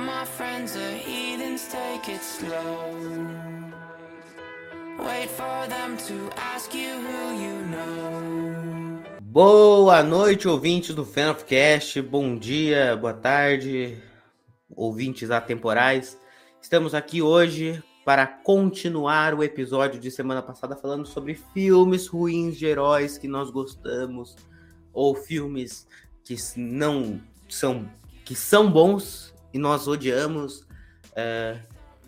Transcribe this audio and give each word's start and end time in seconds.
my 0.00 0.24
friends 0.24 0.76
are 0.76 0.96
heathens, 0.96 1.68
take 1.68 2.08
it 2.08 2.22
slow. 2.22 2.94
Wait 4.98 5.30
for 5.30 5.66
them 5.68 5.96
to 5.96 6.30
ask 6.36 6.74
you 6.74 6.92
who 6.92 7.42
you 7.42 7.66
know. 7.66 9.02
Boa 9.20 10.02
noite, 10.02 10.48
ouvintes 10.48 10.94
do 10.94 11.04
FanofCast. 11.04 12.02
Bom 12.02 12.36
dia, 12.36 12.96
boa 12.96 13.14
tarde, 13.14 13.96
ouvintes 14.68 15.30
atemporais. 15.30 16.18
Estamos 16.60 16.94
aqui 16.94 17.22
hoje 17.22 17.82
para 18.04 18.26
continuar 18.26 19.34
o 19.34 19.42
episódio 19.42 20.00
de 20.00 20.10
semana 20.10 20.42
passada 20.42 20.74
falando 20.76 21.06
sobre 21.06 21.34
filmes 21.34 22.06
ruins 22.06 22.56
de 22.56 22.66
heróis 22.66 23.18
que 23.18 23.28
nós 23.28 23.50
gostamos 23.50 24.34
ou 24.92 25.14
filmes 25.14 25.86
que 26.24 26.34
não 26.56 27.20
são 27.48 27.88
que 28.24 28.34
são 28.34 28.70
bons 28.70 29.32
e 29.52 29.58
nós 29.58 29.86
odiamos 29.88 30.60
uh, 30.60 31.60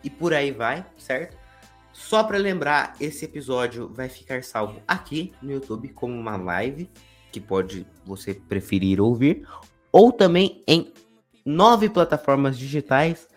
e 0.03 0.11
por 0.11 0.33
aí 0.35 0.51
vai, 0.51 0.85
certo? 0.97 1.37
Só 1.93 2.25
para 2.25 2.39
lembrar, 2.39 2.95
esse 3.01 3.25
episódio 3.25 3.89
vai 3.89 4.09
ficar 4.09 4.43
salvo 4.43 4.81
aqui 4.89 5.33
no 5.43 5.53
YouTube 5.53 5.89
como 5.91 6.15
uma 6.15 6.37
live 6.37 6.91
que 7.31 7.41
pode 7.41 7.87
você 8.05 8.35
preferir 8.35 9.01
ouvir 9.01 9.47
ou 9.91 10.11
também 10.11 10.63
em 10.67 10.93
nove 11.45 11.89
plataformas 11.89 12.59
digitais 12.59 13.29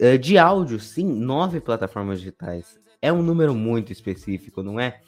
uh, 0.00 0.18
de 0.18 0.38
áudio, 0.38 0.80
sim, 0.80 1.04
nove 1.04 1.60
plataformas 1.60 2.18
digitais. 2.18 2.78
É 3.00 3.12
um 3.12 3.22
número 3.22 3.54
muito 3.54 3.92
específico, 3.92 4.62
não 4.62 4.80
é? 4.80 5.00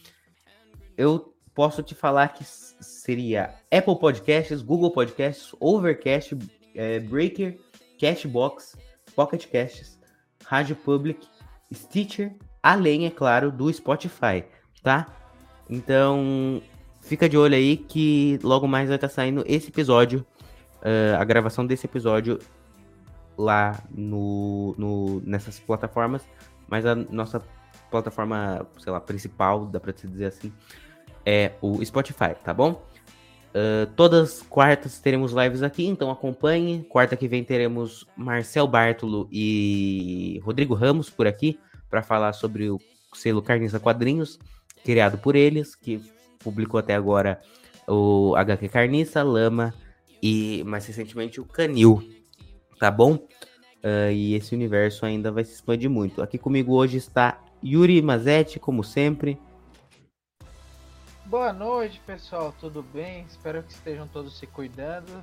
Eu 0.96 1.34
posso 1.54 1.82
te 1.82 1.94
falar 1.94 2.28
que 2.28 2.44
seria 2.44 3.54
Apple 3.70 3.98
Podcasts, 3.98 4.62
Google 4.62 4.92
Podcasts, 4.92 5.54
Overcast, 5.58 6.36
é, 6.74 7.00
Breaker, 7.00 7.58
Cashbox, 8.00 8.76
Pocket 9.14 9.46
Casts, 9.46 10.00
Rádio 10.44 10.74
Public, 10.74 11.26
Stitcher, 11.72 12.34
além, 12.62 13.06
é 13.06 13.10
claro, 13.10 13.52
do 13.52 13.72
Spotify, 13.72 14.44
tá? 14.82 15.06
Então, 15.68 16.62
fica 17.02 17.28
de 17.28 17.36
olho 17.36 17.54
aí 17.54 17.76
que 17.76 18.38
logo 18.42 18.66
mais 18.66 18.88
vai 18.88 18.96
estar 18.96 19.08
tá 19.08 19.14
saindo 19.14 19.44
esse 19.46 19.68
episódio, 19.68 20.26
uh, 20.78 21.20
a 21.20 21.24
gravação 21.24 21.66
desse 21.66 21.86
episódio 21.86 22.38
lá 23.36 23.78
no, 23.90 24.74
no, 24.78 25.20
nessas 25.20 25.60
plataformas, 25.60 26.26
mas 26.68 26.86
a 26.86 26.94
nossa 26.94 27.42
plataforma, 27.90 28.66
sei 28.78 28.92
lá, 28.92 29.00
principal, 29.00 29.66
dá 29.66 29.78
pra 29.78 29.92
te 29.92 30.06
dizer 30.06 30.26
assim, 30.26 30.52
é 31.24 31.52
o 31.60 31.84
Spotify, 31.84 32.34
tá 32.42 32.54
bom? 32.54 32.82
Uh, 33.50 33.90
todas 33.96 34.42
quartas 34.42 35.00
teremos 35.00 35.32
lives 35.32 35.62
aqui, 35.62 35.86
então 35.86 36.10
acompanhe. 36.10 36.84
Quarta 36.88 37.16
que 37.16 37.26
vem 37.26 37.42
teremos 37.42 38.06
Marcel 38.16 38.66
Bartolo 38.66 39.28
e 39.30 40.40
Rodrigo 40.44 40.74
Ramos 40.74 41.10
por 41.10 41.26
aqui 41.26 41.58
para 41.88 42.02
falar 42.02 42.32
sobre 42.32 42.70
o 42.70 42.78
selo 43.12 43.42
Carniça 43.42 43.80
Quadrinhos, 43.80 44.38
criado 44.84 45.18
por 45.18 45.34
eles, 45.34 45.74
que 45.74 46.00
publicou 46.38 46.78
até 46.78 46.94
agora 46.94 47.40
o 47.88 48.34
HQ 48.36 48.68
Carniça, 48.68 49.22
Lama 49.22 49.74
e 50.22 50.62
mais 50.64 50.86
recentemente 50.86 51.40
o 51.40 51.44
Canil, 51.44 52.02
tá 52.78 52.90
bom? 52.90 53.14
Uh, 53.14 54.12
e 54.12 54.34
esse 54.34 54.54
universo 54.54 55.04
ainda 55.04 55.32
vai 55.32 55.42
se 55.42 55.54
expandir 55.54 55.90
muito. 55.90 56.22
Aqui 56.22 56.38
comigo 56.38 56.74
hoje 56.74 56.98
está 56.98 57.42
Yuri 57.64 58.00
Mazetti, 58.00 58.60
como 58.60 58.84
sempre. 58.84 59.38
Boa 61.30 61.52
noite, 61.52 62.00
pessoal. 62.00 62.52
Tudo 62.58 62.82
bem? 62.82 63.22
Espero 63.22 63.62
que 63.62 63.70
estejam 63.70 64.08
todos 64.08 64.36
se 64.36 64.48
cuidando 64.48 65.22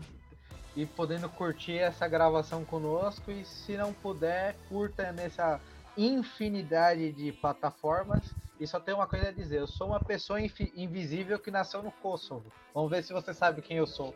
e 0.73 0.86
podendo 0.86 1.27
curtir 1.27 1.80
essa 1.80 2.08
gravação 2.08 2.63
conosco. 2.63 3.30
E 3.30 3.44
se 3.44 3.75
não 3.75 3.91
puder, 3.91 4.55
curta 4.69 5.11
nessa 5.11 5.59
infinidade 5.97 7.11
de 7.11 7.33
plataformas. 7.33 8.33
E 8.58 8.66
só 8.66 8.80
tenho 8.80 8.95
uma 8.95 9.05
coisa 9.05 9.28
a 9.28 9.31
dizer: 9.33 9.59
eu 9.59 9.67
sou 9.67 9.88
uma 9.88 10.00
pessoa 10.00 10.39
invisível 10.39 11.38
que 11.38 11.51
nasceu 11.51 11.84
no 11.84 11.91
Kosovo. 11.91 12.50
Vamos 12.73 12.90
ver 12.90 13.03
se 13.03 13.12
você 13.12 13.34
sabe 13.34 13.62
quem 13.62 13.75
eu 13.75 13.85
sou. 13.85 14.16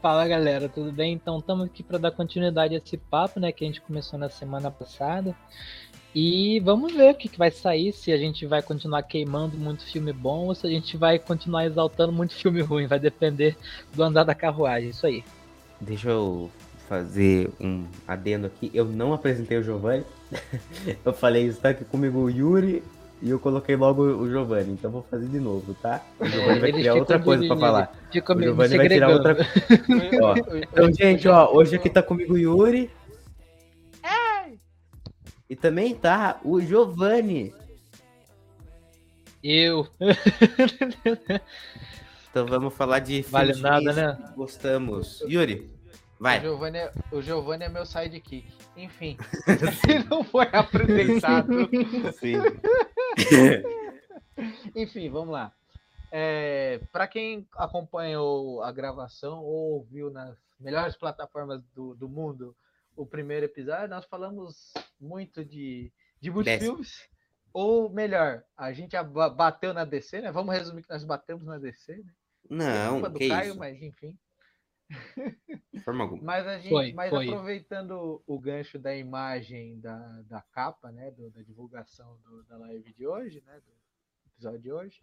Fala 0.00 0.28
galera, 0.28 0.68
tudo 0.68 0.92
bem? 0.92 1.14
Então 1.14 1.38
estamos 1.38 1.66
aqui 1.66 1.82
para 1.82 1.98
dar 1.98 2.12
continuidade 2.12 2.74
a 2.74 2.78
esse 2.78 2.96
papo, 2.96 3.40
né, 3.40 3.50
que 3.50 3.64
a 3.64 3.66
gente 3.66 3.80
começou 3.80 4.18
na 4.18 4.28
semana 4.28 4.70
passada. 4.70 5.34
E 6.18 6.60
vamos 6.60 6.94
ver 6.94 7.10
o 7.10 7.14
que, 7.14 7.28
que 7.28 7.36
vai 7.36 7.50
sair, 7.50 7.92
se 7.92 8.10
a 8.10 8.16
gente 8.16 8.46
vai 8.46 8.62
continuar 8.62 9.02
queimando 9.02 9.54
muito 9.58 9.84
filme 9.84 10.14
bom 10.14 10.46
ou 10.46 10.54
se 10.54 10.66
a 10.66 10.70
gente 10.70 10.96
vai 10.96 11.18
continuar 11.18 11.66
exaltando 11.66 12.10
muito 12.10 12.32
filme 12.40 12.62
ruim. 12.62 12.86
Vai 12.86 12.98
depender 12.98 13.54
do 13.94 14.02
andar 14.02 14.24
da 14.24 14.34
carruagem, 14.34 14.88
isso 14.88 15.06
aí. 15.06 15.22
Deixa 15.78 16.08
eu 16.08 16.50
fazer 16.88 17.50
um 17.60 17.84
adendo 18.08 18.46
aqui. 18.46 18.70
Eu 18.72 18.86
não 18.86 19.12
apresentei 19.12 19.58
o 19.58 19.62
Giovanni. 19.62 20.04
eu 21.04 21.12
falei, 21.12 21.48
está 21.48 21.68
aqui 21.68 21.84
comigo 21.84 22.20
o 22.20 22.30
Yuri 22.30 22.82
e 23.20 23.28
eu 23.28 23.38
coloquei 23.38 23.76
logo 23.76 24.02
o 24.02 24.26
Giovanni. 24.26 24.72
Então 24.72 24.90
vou 24.90 25.04
fazer 25.10 25.26
de 25.26 25.38
novo, 25.38 25.74
tá? 25.82 26.00
O 26.18 26.24
Giovanni 26.24 26.60
vai 26.60 26.72
criar 26.72 26.94
outra 26.94 27.18
coisa 27.18 27.46
para 27.46 27.56
falar. 27.58 27.92
o 28.10 28.42
Giovanni 28.42 28.76
vai 28.78 28.88
tirar 28.88 29.10
outra 29.10 29.36
ó, 30.22 30.34
Então, 30.72 30.90
gente, 30.94 31.28
ó, 31.28 31.52
hoje 31.52 31.76
aqui 31.76 31.90
tá 31.90 32.02
comigo 32.02 32.32
o 32.32 32.38
Yuri. 32.38 32.90
E 35.48 35.54
também 35.54 35.94
tá 35.94 36.40
o 36.44 36.60
Giovanni. 36.60 37.54
Eu. 39.42 39.86
então 42.28 42.46
vamos 42.46 42.74
falar 42.74 42.98
de 42.98 43.22
Vale 43.22 43.54
nada, 43.60 43.92
né? 43.92 44.32
Gostamos. 44.34 45.20
Yuri, 45.20 45.70
vai. 46.18 46.38
O 46.38 46.42
Giovanni, 46.42 46.78
é, 46.78 46.92
o 47.12 47.22
Giovanni 47.22 47.64
é 47.64 47.68
meu 47.68 47.86
sidekick. 47.86 48.52
Enfim, 48.76 49.16
se 49.80 50.04
não 50.08 50.24
foi 50.24 50.48
apresentado. 50.52 51.68
Sim. 52.14 52.34
Enfim, 54.74 55.08
vamos 55.08 55.32
lá. 55.32 55.52
É, 56.10 56.80
para 56.92 57.06
quem 57.06 57.46
acompanhou 57.56 58.62
a 58.62 58.72
gravação 58.72 59.44
ou 59.44 59.74
ouviu 59.74 60.10
nas 60.10 60.36
melhores 60.58 60.96
plataformas 60.96 61.62
do, 61.74 61.94
do 61.94 62.08
mundo 62.08 62.54
o 62.96 63.06
primeiro 63.06 63.46
episódio, 63.46 63.88
nós 63.88 64.04
falamos 64.06 64.72
muito 64.98 65.44
de, 65.44 65.92
de 66.20 66.30
multifilmes. 66.30 67.08
Ou 67.52 67.88
melhor, 67.88 68.44
a 68.56 68.72
gente 68.72 68.96
bateu 69.36 69.72
na 69.72 69.84
DC, 69.84 70.20
né? 70.20 70.32
Vamos 70.32 70.54
resumir 70.54 70.82
que 70.82 70.90
nós 70.90 71.04
batemos 71.04 71.46
na 71.46 71.58
DC, 71.58 71.96
né? 71.96 72.14
Não, 72.50 73.00
do 73.00 73.18
que 73.18 73.28
Caio, 73.28 73.50
isso? 73.50 73.58
mas 73.58 73.80
enfim. 73.82 74.18
Forma 75.84 76.04
alguma. 76.04 76.22
Mas 76.24 76.46
a 76.46 76.58
gente, 76.58 76.68
foi, 76.68 76.92
mas 76.92 77.10
foi. 77.10 77.26
aproveitando 77.26 78.22
o 78.26 78.38
gancho 78.38 78.78
da 78.78 78.96
imagem 78.96 79.80
da, 79.80 79.98
da 80.22 80.40
capa, 80.40 80.92
né, 80.92 81.10
do, 81.10 81.30
da 81.30 81.42
divulgação 81.42 82.18
do, 82.22 82.44
da 82.44 82.56
live 82.56 82.92
de 82.92 83.06
hoje, 83.06 83.42
né, 83.44 83.60
do 83.60 83.72
episódio 84.30 84.60
de 84.60 84.72
hoje, 84.72 85.00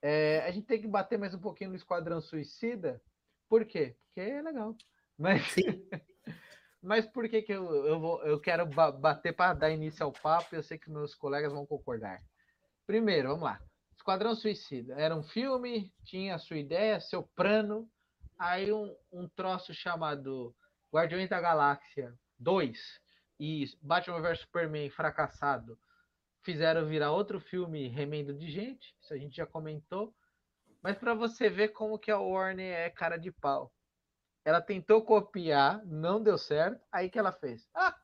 é, 0.00 0.40
a 0.46 0.50
gente 0.50 0.66
tem 0.66 0.80
que 0.80 0.88
bater 0.88 1.18
mais 1.18 1.34
um 1.34 1.38
pouquinho 1.38 1.70
no 1.70 1.76
Esquadrão 1.76 2.20
Suicida. 2.20 3.02
Por 3.48 3.64
quê? 3.66 3.96
Porque 4.06 4.20
é 4.20 4.40
legal. 4.40 4.74
Mas 5.18 5.42
Mas 6.82 7.06
por 7.06 7.28
que, 7.28 7.42
que 7.42 7.52
eu, 7.52 7.86
eu, 7.86 8.00
vou, 8.00 8.22
eu 8.24 8.40
quero 8.40 8.64
bater 8.66 9.34
para 9.34 9.54
dar 9.54 9.70
início 9.70 10.04
ao 10.04 10.12
papo 10.12 10.54
eu 10.54 10.62
sei 10.62 10.78
que 10.78 10.90
meus 10.90 11.14
colegas 11.14 11.52
vão 11.52 11.66
concordar? 11.66 12.22
Primeiro, 12.86 13.28
vamos 13.28 13.44
lá. 13.44 13.60
Esquadrão 13.96 14.34
Suicida. 14.34 14.94
Era 14.94 15.14
um 15.14 15.22
filme, 15.22 15.92
tinha 16.04 16.38
sua 16.38 16.56
ideia, 16.56 17.00
seu 17.00 17.22
plano. 17.22 17.90
Aí 18.38 18.72
um, 18.72 18.94
um 19.12 19.28
troço 19.28 19.74
chamado 19.74 20.54
Guardiões 20.92 21.28
da 21.28 21.40
Galáxia 21.40 22.14
2 22.38 22.78
e 23.40 23.64
Batman 23.82 24.20
vs 24.20 24.40
Superman 24.40 24.88
fracassado 24.90 25.78
fizeram 26.42 26.86
virar 26.86 27.12
outro 27.12 27.40
filme 27.40 27.88
remendo 27.88 28.32
de 28.32 28.50
gente. 28.50 28.94
Isso 29.02 29.12
a 29.12 29.18
gente 29.18 29.36
já 29.36 29.44
comentou. 29.44 30.14
Mas 30.82 30.96
para 30.96 31.12
você 31.12 31.50
ver 31.50 31.68
como 31.68 31.98
que 31.98 32.10
a 32.10 32.18
Warner 32.18 32.72
é 32.72 32.88
cara 32.88 33.16
de 33.16 33.30
pau. 33.32 33.72
Ela 34.48 34.62
tentou 34.62 35.02
copiar, 35.02 35.84
não 35.84 36.22
deu 36.22 36.38
certo. 36.38 36.80
Aí 36.90 37.10
que 37.10 37.18
ela 37.18 37.30
fez? 37.30 37.68
Ah, 37.74 37.94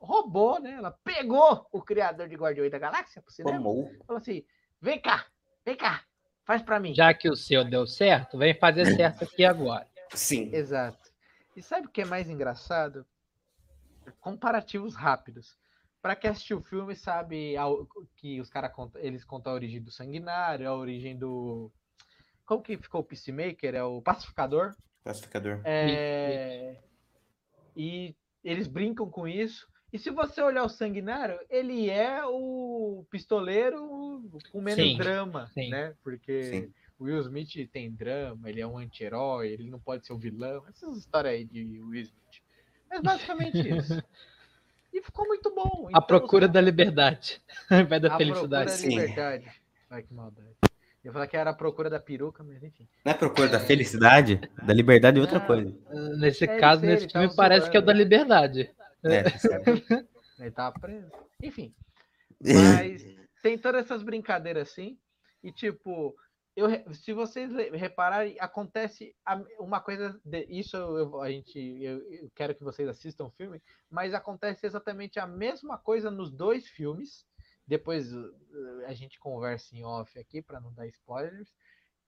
roubou, 0.00 0.58
né? 0.58 0.72
Ela 0.72 0.90
pegou 1.04 1.68
o 1.70 1.82
criador 1.82 2.30
de 2.30 2.34
Guardiões 2.34 2.70
da 2.70 2.78
Galáxia 2.78 3.20
pro 3.20 3.30
cinema. 3.30 3.58
Tomou. 3.58 3.92
Falou 4.06 4.18
assim: 4.18 4.42
vem 4.80 4.98
cá, 4.98 5.26
vem 5.62 5.76
cá, 5.76 6.02
faz 6.46 6.62
para 6.62 6.80
mim. 6.80 6.94
Já 6.94 7.12
que 7.12 7.28
o 7.28 7.36
seu 7.36 7.62
deu 7.62 7.86
certo, 7.86 8.38
vem 8.38 8.58
fazer 8.58 8.86
certo 8.86 9.24
aqui 9.24 9.44
agora. 9.44 9.86
Sim. 10.14 10.48
Exato. 10.54 11.12
E 11.54 11.62
sabe 11.62 11.88
o 11.88 11.90
que 11.90 12.00
é 12.00 12.06
mais 12.06 12.30
engraçado? 12.30 13.04
Comparativos 14.18 14.94
rápidos. 14.94 15.58
Para 16.00 16.16
quem 16.16 16.30
assistiu 16.30 16.56
o 16.56 16.62
filme 16.62 16.96
sabe 16.96 17.54
que 18.16 18.40
os 18.40 18.48
caras 18.48 18.72
contam, 18.72 18.98
eles 19.02 19.26
contam 19.26 19.52
a 19.52 19.56
origem 19.56 19.82
do 19.82 19.90
sanguinário, 19.90 20.66
a 20.66 20.74
origem 20.74 21.18
do 21.18 21.70
como 22.46 22.62
que 22.62 22.78
ficou 22.78 23.02
o 23.02 23.04
Peacemaker? 23.04 23.74
É 23.74 23.84
o 23.84 24.00
pacificador? 24.00 24.74
Pacificador. 25.04 25.60
É... 25.64 26.76
E 27.76 28.14
eles 28.44 28.66
brincam 28.68 29.08
com 29.08 29.26
isso. 29.26 29.66
E 29.92 29.98
se 29.98 30.10
você 30.10 30.40
olhar 30.40 30.64
o 30.64 30.68
Sanguinário, 30.70 31.38
ele 31.50 31.90
é 31.90 32.24
o 32.24 33.04
pistoleiro 33.10 34.22
com 34.50 34.60
menos 34.60 34.82
Sim, 34.82 34.96
drama, 34.96 35.48
sim. 35.52 35.68
né? 35.68 35.94
Porque 36.02 36.42
Sim. 36.44 36.72
o 36.98 37.04
Will 37.04 37.20
Smith 37.20 37.68
tem 37.70 37.90
drama, 37.90 38.48
ele 38.48 38.60
é 38.60 38.66
um 38.66 38.78
anti-herói, 38.78 39.48
ele 39.48 39.68
não 39.70 39.78
pode 39.78 40.06
ser 40.06 40.14
o 40.14 40.18
vilão, 40.18 40.64
essas 40.68 40.96
histórias 40.96 41.34
aí 41.34 41.44
de 41.44 41.62
Will 41.82 42.02
Smith. 42.02 42.42
Mas 42.88 43.00
basicamente 43.02 43.58
isso. 43.68 44.02
E 44.94 45.02
ficou 45.02 45.26
muito 45.26 45.54
bom. 45.54 45.86
A 45.88 45.90
Então, 45.90 46.02
procura 46.06 46.48
da 46.48 46.60
liberdade, 46.60 47.42
ao 47.70 47.80
invés 47.80 48.00
da 48.00 48.14
a 48.14 48.16
felicidade. 48.16 48.48
procura 48.48 48.64
da 48.64 48.70
Sim. 48.70 48.88
liberdade. 48.88 49.62
Ai, 49.90 50.02
que 50.02 50.14
maldade. 50.14 50.56
Eu 51.02 51.08
ia 51.08 51.12
falar 51.12 51.26
que 51.26 51.36
era 51.36 51.50
a 51.50 51.54
procura 51.54 51.90
da 51.90 51.98
peruca, 51.98 52.44
mas 52.44 52.62
enfim. 52.62 52.88
Não 53.04 53.12
é 53.12 53.14
procura 53.14 53.48
da 53.48 53.58
felicidade, 53.58 54.40
da 54.64 54.72
liberdade 54.72 55.18
é 55.18 55.20
outra 55.20 55.40
coisa. 55.40 55.74
Nesse 56.16 56.44
É, 56.44 56.58
caso, 56.58 56.82
nesse 56.82 57.08
filme, 57.08 57.26
tava 57.26 57.34
parece 57.36 57.70
que 57.70 57.76
é 57.76 57.80
o 57.80 57.82
da 57.84 57.92
liberdade. 57.92 58.70
É, 59.02 59.22
tá 59.24 59.38
certo. 59.38 59.64
Ele 60.38 60.50
tava 60.52 60.78
preso. 60.78 61.10
Enfim. 61.42 61.74
Mas 62.40 63.02
tem 63.42 63.58
todas 63.58 63.84
essas 63.84 64.02
brincadeiras 64.02 64.70
assim. 64.70 64.96
E 65.42 65.50
tipo, 65.50 66.14
eu, 66.54 66.68
se 66.94 67.12
vocês 67.12 67.50
repararem, 67.72 68.36
acontece 68.38 69.12
uma 69.58 69.80
coisa. 69.80 70.20
de- 70.24 70.46
isso 70.48 70.76
eu, 70.76 70.98
eu- 70.98 71.20
a 71.20 71.28
gente, 71.30 71.58
eu, 71.58 71.98
eu 72.12 72.30
quero 72.34 72.54
que 72.54 72.62
vocês 72.62 72.88
assistam 72.88 73.24
o 73.24 73.30
filme, 73.30 73.60
mas 73.90 74.14
acontece 74.14 74.66
exatamente 74.66 75.18
a 75.18 75.26
mesma 75.26 75.76
coisa 75.78 76.12
nos 76.12 76.30
dois 76.30 76.68
filmes. 76.68 77.26
Depois 77.72 78.12
uh, 78.12 78.30
a 78.86 78.92
gente 78.92 79.18
conversa 79.18 79.74
em 79.74 79.82
off 79.82 80.18
aqui 80.18 80.42
para 80.42 80.60
não 80.60 80.74
dar 80.74 80.86
spoilers. 80.88 81.48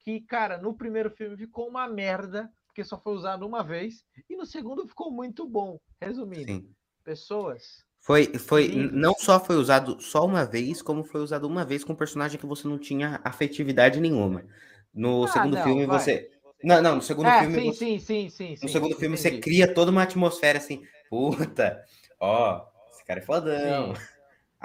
Que, 0.00 0.20
cara, 0.20 0.58
no 0.58 0.74
primeiro 0.74 1.08
filme 1.08 1.38
ficou 1.38 1.66
uma 1.66 1.88
merda, 1.88 2.52
porque 2.66 2.84
só 2.84 3.00
foi 3.00 3.14
usado 3.14 3.46
uma 3.46 3.62
vez, 3.64 4.04
e 4.28 4.36
no 4.36 4.44
segundo 4.44 4.86
ficou 4.86 5.10
muito 5.10 5.48
bom. 5.48 5.80
Resumindo, 6.02 6.52
Sim. 6.52 6.68
pessoas 7.02 7.82
Foi, 8.00 8.26
foi, 8.38 8.66
Livros. 8.68 9.00
não 9.00 9.14
só 9.14 9.42
foi 9.42 9.56
usado 9.56 9.98
só 10.02 10.26
uma 10.26 10.44
vez, 10.44 10.82
como 10.82 11.02
foi 11.02 11.22
usado 11.22 11.46
uma 11.46 11.64
vez 11.64 11.82
com 11.82 11.94
um 11.94 11.96
personagem 11.96 12.38
que 12.38 12.44
você 12.44 12.68
não 12.68 12.78
tinha 12.78 13.18
afetividade 13.24 13.98
nenhuma. 13.98 14.44
No 14.92 15.26
Ah, 15.26 15.28
segundo 15.32 15.56
não, 15.56 15.64
filme 15.64 15.86
vai. 15.86 15.98
você. 15.98 16.30
Não, 16.62 16.82
não, 16.82 16.96
no 16.96 17.02
segundo 17.02 17.30
É, 17.30 17.38
filme 17.38 17.54
sim, 17.54 17.72
você- 17.72 17.78
sim, 17.78 17.98
sim, 17.98 18.28
sim, 18.28 18.56
No 18.60 18.68
sim, 18.68 18.72
segundo 18.72 18.96
filme 18.96 19.16
você 19.16 19.30
entendi. 19.30 19.40
cria 19.40 19.72
toda 19.72 19.90
uma 19.90 20.02
atmosfera 20.02 20.58
assim, 20.58 20.82
puta, 21.08 21.82
ó, 22.20 22.66
esse 22.90 23.02
cara 23.06 23.20
é 23.20 23.22
fodão. 23.22 23.94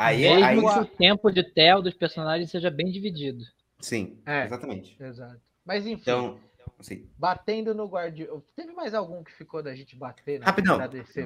Aí, 0.02 0.22
Mesmo 0.22 0.46
aí, 0.46 0.74
que 0.74 0.80
o 0.80 0.86
tempo 0.98 1.30
de 1.30 1.44
tela 1.44 1.82
dos 1.82 1.94
personagens 1.94 2.50
seja 2.50 2.72
bem 2.72 2.90
dividido. 2.90 3.44
sim, 3.82 4.18
É. 4.26 4.46
exatamente. 4.46 4.96
Exato. 5.02 5.42
Mas 5.66 5.86
enfim, 5.86 6.02
Então, 6.02 6.40
assim, 6.80 7.06
batendo 7.18 7.76
no 7.76 7.86
guardião. 7.86 8.42
Teve 8.56 8.72
mais 8.72 8.94
algum 8.94 9.24
que 9.24 9.32
ficou 9.34 9.62
da 9.62 9.76
gente 9.76 9.96
bater? 9.98 10.40
na- 10.40 10.46
Rapidão, 10.46 10.80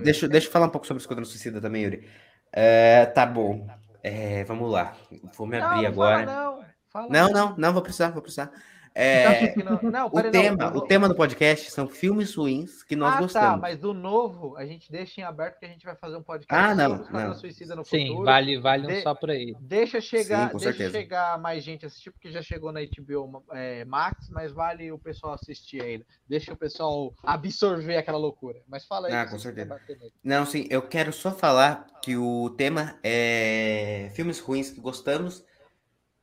deixa, 0.03 0.27
deixa 0.27 0.47
eu 0.47 0.51
falar 0.51 0.65
um 0.65 0.69
pouco 0.71 0.87
sobre 0.87 0.99
o 0.99 1.03
Esquadrão 1.03 1.23
Suicida 1.23 1.61
também, 1.61 1.83
Yuri. 1.83 2.09
É, 2.51 3.05
tá 3.05 3.25
bom. 3.27 3.67
É, 4.01 4.43
vamos 4.43 4.71
lá. 4.71 4.97
Vou 5.37 5.45
me 5.47 5.59
Não, 5.59 5.67
abrir 5.67 5.81
não 5.83 5.87
agora. 5.89 6.25
Fala, 6.25 6.43
não. 6.57 6.65
Fala, 6.89 7.07
Não, 7.09 7.29
não, 7.31 7.57
não, 7.57 7.73
vou 7.73 7.81
precisar, 7.81 8.09
vou 8.09 8.21
precisar. 8.21 8.51
É, 8.95 9.55
Não, 9.57 9.79
não, 9.81 9.91
não, 9.91 10.07
o, 10.07 10.21
tema, 10.31 10.69
não, 10.69 10.77
o 10.77 10.81
tema 10.81 11.09
do 11.09 11.15
podcast 11.15 11.71
são 11.71 11.87
filmes 11.87 12.35
ruins 12.35 12.83
que 12.83 12.95
nós 12.95 13.09
ah, 13.13 13.15
tá, 13.15 13.21
gostamos. 13.21 13.61
mas 13.61 13.79
do 13.79 13.91
novo 13.93 14.55
a 14.55 14.65
gente 14.65 14.91
deixa 14.91 15.19
em 15.19 15.23
aberto 15.23 15.57
que 15.57 15.65
a 15.65 15.67
gente 15.67 15.83
vai 15.83 15.95
fazer 15.95 16.15
um 16.15 16.21
podcast 16.21 16.53
Ah, 16.63 16.75
não, 16.75 16.97
sobre 16.97 17.17
o 17.17 17.19
não. 17.27 17.33
Suicida 17.33 17.75
no 17.75 17.83
Sim, 17.83 18.07
futuro. 18.07 18.25
vale, 18.25 18.59
vale 18.59 18.85
um 18.85 18.89
De- 18.89 19.01
só 19.01 19.15
por 19.15 19.31
aí. 19.31 19.55
Deixa 19.59 19.99
chegar, 19.99 20.51
Sim, 20.51 20.57
deixa 20.57 20.65
certeza. 20.77 20.91
chegar 20.91 21.39
mais 21.39 21.63
gente 21.63 21.85
assistir, 21.87 22.11
porque 22.11 22.29
já 22.29 22.41
chegou 22.43 22.71
na 22.71 22.81
HBO 22.81 23.43
é, 23.51 23.83
Max, 23.85 24.29
mas 24.29 24.51
vale 24.51 24.91
o 24.91 24.99
pessoal 24.99 25.33
assistir 25.33 25.81
ainda. 25.81 26.05
Deixa 26.29 26.53
o 26.53 26.57
pessoal 26.57 27.13
absorver 27.23 27.97
aquela 27.97 28.17
loucura. 28.19 28.61
Mas 28.67 28.85
fala 28.85 29.07
aí. 29.07 29.13
Ah, 29.13 29.25
com 29.25 29.39
certeza. 29.39 29.75
Não, 30.23 30.45
sim, 30.45 30.67
eu 30.69 30.81
quero 30.83 31.11
só 31.11 31.31
falar 31.31 31.87
que 32.01 32.15
o 32.15 32.51
tema 32.51 32.99
é 33.03 34.11
filmes 34.13 34.39
ruins 34.39 34.69
que 34.69 34.79
gostamos. 34.79 35.43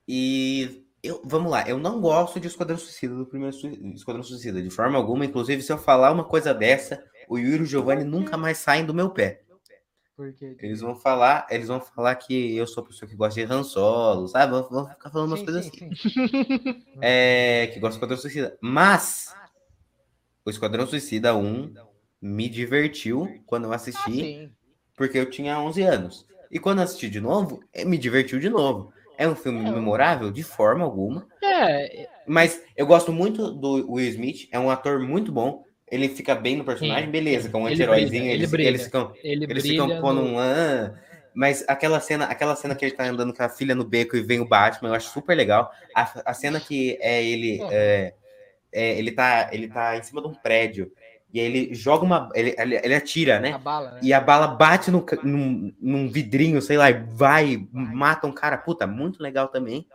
E 0.06 0.84
eu, 1.02 1.22
vamos 1.24 1.50
lá, 1.50 1.68
eu 1.68 1.78
não 1.78 2.00
gosto 2.00 2.38
de 2.38 2.46
Esquadrão 2.46 2.76
Suicida 2.76 3.14
do 3.14 3.26
primeiro 3.26 3.56
Esquadrão 3.94 4.22
Suicida, 4.22 4.60
de 4.62 4.70
forma 4.70 4.98
alguma. 4.98 5.24
Inclusive, 5.24 5.62
se 5.62 5.72
eu 5.72 5.78
falar 5.78 6.12
uma 6.12 6.24
coisa 6.24 6.52
dessa, 6.52 7.02
o 7.28 7.38
Yuri 7.38 7.58
e 7.58 7.62
o 7.62 7.66
Giovanni 7.66 8.04
nunca 8.04 8.36
mais 8.36 8.58
saem 8.58 8.84
do 8.84 8.94
meu 8.94 9.10
pé. 9.10 9.42
Eles 10.58 10.80
vão 10.80 10.94
falar, 10.94 11.46
eles 11.50 11.68
vão 11.68 11.80
falar 11.80 12.14
que 12.16 12.54
eu 12.54 12.66
sou 12.66 12.84
a 12.84 12.86
pessoa 12.86 13.08
que 13.08 13.16
gosta 13.16 13.40
de 13.44 13.50
Han 13.50 13.62
Solo, 13.62 14.28
sabe? 14.28 14.52
Vão, 14.52 14.68
vão 14.68 14.88
ficar 14.88 15.10
falando 15.10 15.28
umas 15.28 15.40
Sim, 15.40 15.46
coisas 15.46 15.64
sim, 15.64 15.70
assim. 15.70 15.94
sim. 15.96 16.90
É, 17.02 17.68
que 17.68 17.80
gosta 17.80 17.94
do 17.94 17.96
Esquadrão 17.96 18.18
Suicida. 18.18 18.58
Mas 18.60 19.34
o 20.44 20.50
Esquadrão 20.50 20.86
Suicida 20.86 21.34
1 21.34 21.72
me 22.20 22.48
divertiu 22.48 23.42
quando 23.46 23.64
eu 23.64 23.72
Ah, 23.72 23.76
assisti 23.76 24.20
sim. 24.20 24.52
porque 24.96 25.18
eu 25.18 25.30
tinha 25.30 25.58
11 25.58 25.82
anos. 25.82 26.26
E 26.50 26.58
quando 26.58 26.78
eu 26.78 26.84
assisti 26.84 27.08
de 27.08 27.20
novo, 27.20 27.62
eh, 27.72 27.84
me 27.84 27.96
divertiu 27.96 28.38
de 28.38 28.50
novo. 28.50 28.92
É 29.20 29.28
um 29.28 29.36
filme 29.36 29.68
É. 29.68 29.70
memorável 29.70 30.30
de 30.30 30.42
forma 30.42 30.82
alguma, 30.82 31.26
É, 31.44 32.08
mas 32.26 32.62
eu 32.74 32.86
gosto 32.86 33.12
muito 33.12 33.50
do 33.52 33.92
Will 33.92 34.08
Smith, 34.08 34.48
é 34.50 34.58
um 34.58 34.70
ator 34.70 34.98
muito 34.98 35.30
bom. 35.30 35.62
Ele 35.90 36.08
fica 36.08 36.34
bem 36.34 36.56
no 36.56 36.64
personagem, 36.64 37.04
Sim, 37.04 37.10
beleza, 37.10 37.50
com 37.50 37.62
um 37.62 37.66
Ele 37.68 37.74
anti-heróizinho, 37.74 38.24
ele 38.24 38.32
eles, 38.44 38.52
eles 38.54 38.84
ficam, 38.84 39.12
ele 39.22 39.44
eles 39.46 39.62
ficam 39.62 39.88
pondo 40.00 40.22
no- 40.22 40.26
um 40.28 40.38
ah, 40.38 40.94
mas 41.34 41.64
aquela 41.68 42.00
cena, 42.00 42.24
aquela 42.26 42.56
cena 42.56 42.74
que 42.74 42.82
ele 42.84 42.94
tá 42.94 43.04
andando 43.04 43.34
com 43.34 43.42
a 43.42 43.48
filha 43.48 43.74
no 43.74 43.84
beco 43.84 44.16
e 44.16 44.22
vem 44.22 44.40
o 44.40 44.48
Batman, 44.48 44.88
eu 44.88 44.94
acho 44.94 45.10
super 45.10 45.36
legal. 45.36 45.70
A, 45.94 46.30
a 46.30 46.32
cena 46.34 46.58
que 46.58 46.96
é 47.02 47.22
ele, 47.22 47.58
é, 47.70 48.14
é, 48.72 48.98
ele 48.98 49.12
tá, 49.12 49.50
ele 49.52 49.68
tá 49.68 49.96
em 49.98 50.02
cima 50.02 50.22
de 50.22 50.28
um 50.28 50.34
prédio 50.34 50.90
e 51.32 51.38
aí 51.40 51.46
ele 51.46 51.74
joga 51.74 52.04
uma, 52.04 52.28
ele, 52.34 52.54
ele, 52.58 52.76
ele 52.82 52.94
atira, 52.94 53.38
né? 53.40 53.52
A 53.52 53.58
bala, 53.58 53.90
né? 53.92 54.00
E 54.02 54.12
a 54.12 54.20
bala 54.20 54.46
bate 54.48 54.90
no, 54.90 55.04
num, 55.22 55.72
num 55.80 56.08
vidrinho, 56.08 56.60
sei 56.60 56.76
lá, 56.76 56.90
e 56.90 56.94
vai, 56.94 57.66
mata 57.72 58.26
um 58.26 58.32
cara. 58.32 58.58
Puta, 58.58 58.86
muito 58.86 59.22
legal 59.22 59.48
também. 59.48 59.86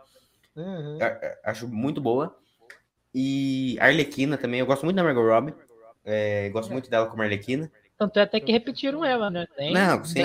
Uhum. 0.56 0.98
Acho 1.44 1.68
muito 1.68 2.00
boa. 2.00 2.36
E 3.14 3.76
a 3.80 3.86
Arlequina 3.86 4.36
também, 4.36 4.60
eu 4.60 4.66
gosto 4.66 4.84
muito 4.84 4.96
da 4.96 5.04
Margot 5.04 5.22
Robbie. 5.26 5.54
É, 6.04 6.48
gosto 6.50 6.70
muito 6.72 6.88
dela 6.90 7.06
como 7.06 7.22
Arlequina. 7.22 7.70
Tanto 7.98 8.18
é 8.18 8.22
até 8.22 8.38
que 8.38 8.52
repetiram 8.52 9.02
ela, 9.02 9.30
né? 9.30 9.46
Nem, 9.58 9.72
Não, 9.72 10.04
sim. 10.04 10.20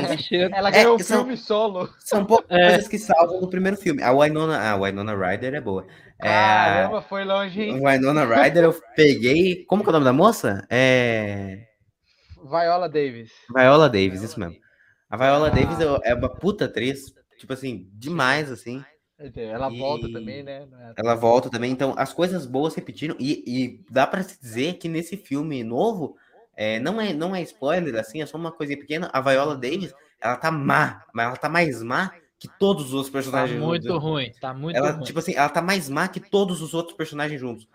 Ela 0.54 0.68
É, 0.70 0.72
ganhou 0.72 0.96
um 0.96 0.98
que 0.98 1.04
são- 1.06 1.20
filme 1.20 1.38
solo. 1.38 1.90
São 2.00 2.26
poucas 2.26 2.52
É. 2.52 2.68
coisas 2.70 2.88
que 2.90 2.98
salvam 3.00 3.40
no 3.40 3.50
primeiro 3.50 3.78
filme. 3.78 4.04
A 4.04 4.12
Winona, 4.12 4.60
a 4.60 4.76
Winona 4.76 5.16
Ryder 5.16 5.54
é 5.54 5.62
boa. 5.62 5.86
É, 6.22 6.30
Caramba, 6.30 7.02
foi 7.02 7.24
longe, 7.24 7.62
hein? 7.62 7.74
Winona 7.84 8.26
Ryder 8.26 8.64
eu 8.66 8.74
peguei. 8.96 9.66
Como 9.66 9.84
que 9.84 9.90
é 9.90 9.92
o 9.92 9.94
nome 9.94 10.06
da 10.06 10.14
moça? 10.14 10.66
É. 10.70 11.66
Viola 12.44 12.88
Davis. 12.90 13.32
Viola 13.56 13.90
Davis, 13.90 14.22
isso 14.22 14.40
mesmo. 14.40 14.56
A 15.10 15.18
Viola 15.18 15.48
Ah. 15.48 15.50
Davis 15.50 15.80
é- 15.80 16.12
é 16.12 16.14
uma 16.16 16.30
puta 16.30 16.66
atriz. 16.66 17.14
Tipo 17.38 17.54
assim, 17.54 17.90
demais, 17.94 18.52
assim. 18.52 18.84
Ela 19.36 19.70
volta 19.70 20.08
E- 20.08 20.14
também, 20.14 20.42
né? 20.44 20.68
É- 20.80 20.94
Ela 20.98 21.14
volta 21.16 21.50
também, 21.50 21.72
então 21.72 21.94
as 21.98 22.12
coisas 22.14 22.46
boas 22.46 22.74
repetiram 22.74 23.16
e, 23.20 23.44
e 23.46 23.86
dá 23.90 24.08
pra 24.08 24.24
se 24.24 24.40
dizer 24.40 24.76
que 24.76 24.88
nesse 24.90 25.16
filme 25.16 25.64
novo 25.64 26.16
é, 26.56 26.80
não 26.80 27.00
é 27.00 27.14
não 27.14 27.36
é 27.36 27.42
spoiler 27.44 27.96
assim, 28.00 28.22
é 28.22 28.26
só 28.26 28.38
uma 28.38 28.52
coisinha 28.52 28.80
pequena. 28.80 29.10
A 29.14 29.22
Viola 29.22 29.56
Davis, 29.56 29.94
ela 30.20 30.36
tá 30.38 30.52
má, 30.52 31.04
mas 31.14 31.28
ela 31.28 31.36
tá 31.38 31.48
mais 31.50 31.82
má 31.84 32.12
que 32.42 32.48
todos 32.58 32.86
os 32.88 32.94
outros 32.96 33.12
Tá 33.12 33.14
personagens. 33.20 33.60
muito 33.62 33.88
juntos. 33.88 34.02
ruim, 34.04 34.32
tá 34.42 34.52
muito 34.52 34.76
Ela 34.76 34.94
ruim. 34.94 35.04
tipo 35.04 35.20
assim, 35.20 35.36
ela 35.36 35.48
tá 35.48 35.62
mais 35.62 35.88
má 35.88 36.08
que 36.08 36.20
todos 36.20 36.60
os 36.60 36.74
outros 36.74 36.98
personagens 36.98 37.40
juntos. 37.40 37.68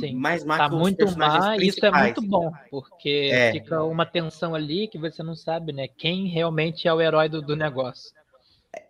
Sim, 0.00 0.14
mais 0.14 0.42
má 0.44 0.56
tá 0.56 0.68
que 0.70 0.74
os 0.76 0.80
muito 0.80 0.96
personagens 0.96 1.44
má 1.44 1.56
e 1.58 1.66
isso 1.68 1.84
é 1.84 1.90
muito 1.90 2.22
bom, 2.22 2.50
porque 2.70 3.28
É. 3.30 3.52
fica 3.52 3.82
uma 3.82 4.06
tensão 4.06 4.54
ali 4.54 4.88
que 4.88 4.96
você 4.96 5.22
não 5.22 5.34
sabe, 5.36 5.74
né? 5.74 5.88
Quem 5.88 6.26
realmente 6.26 6.88
é 6.88 6.94
o 6.94 7.02
herói 7.02 7.28
do, 7.28 7.42
do 7.42 7.54
negócio. 7.54 8.14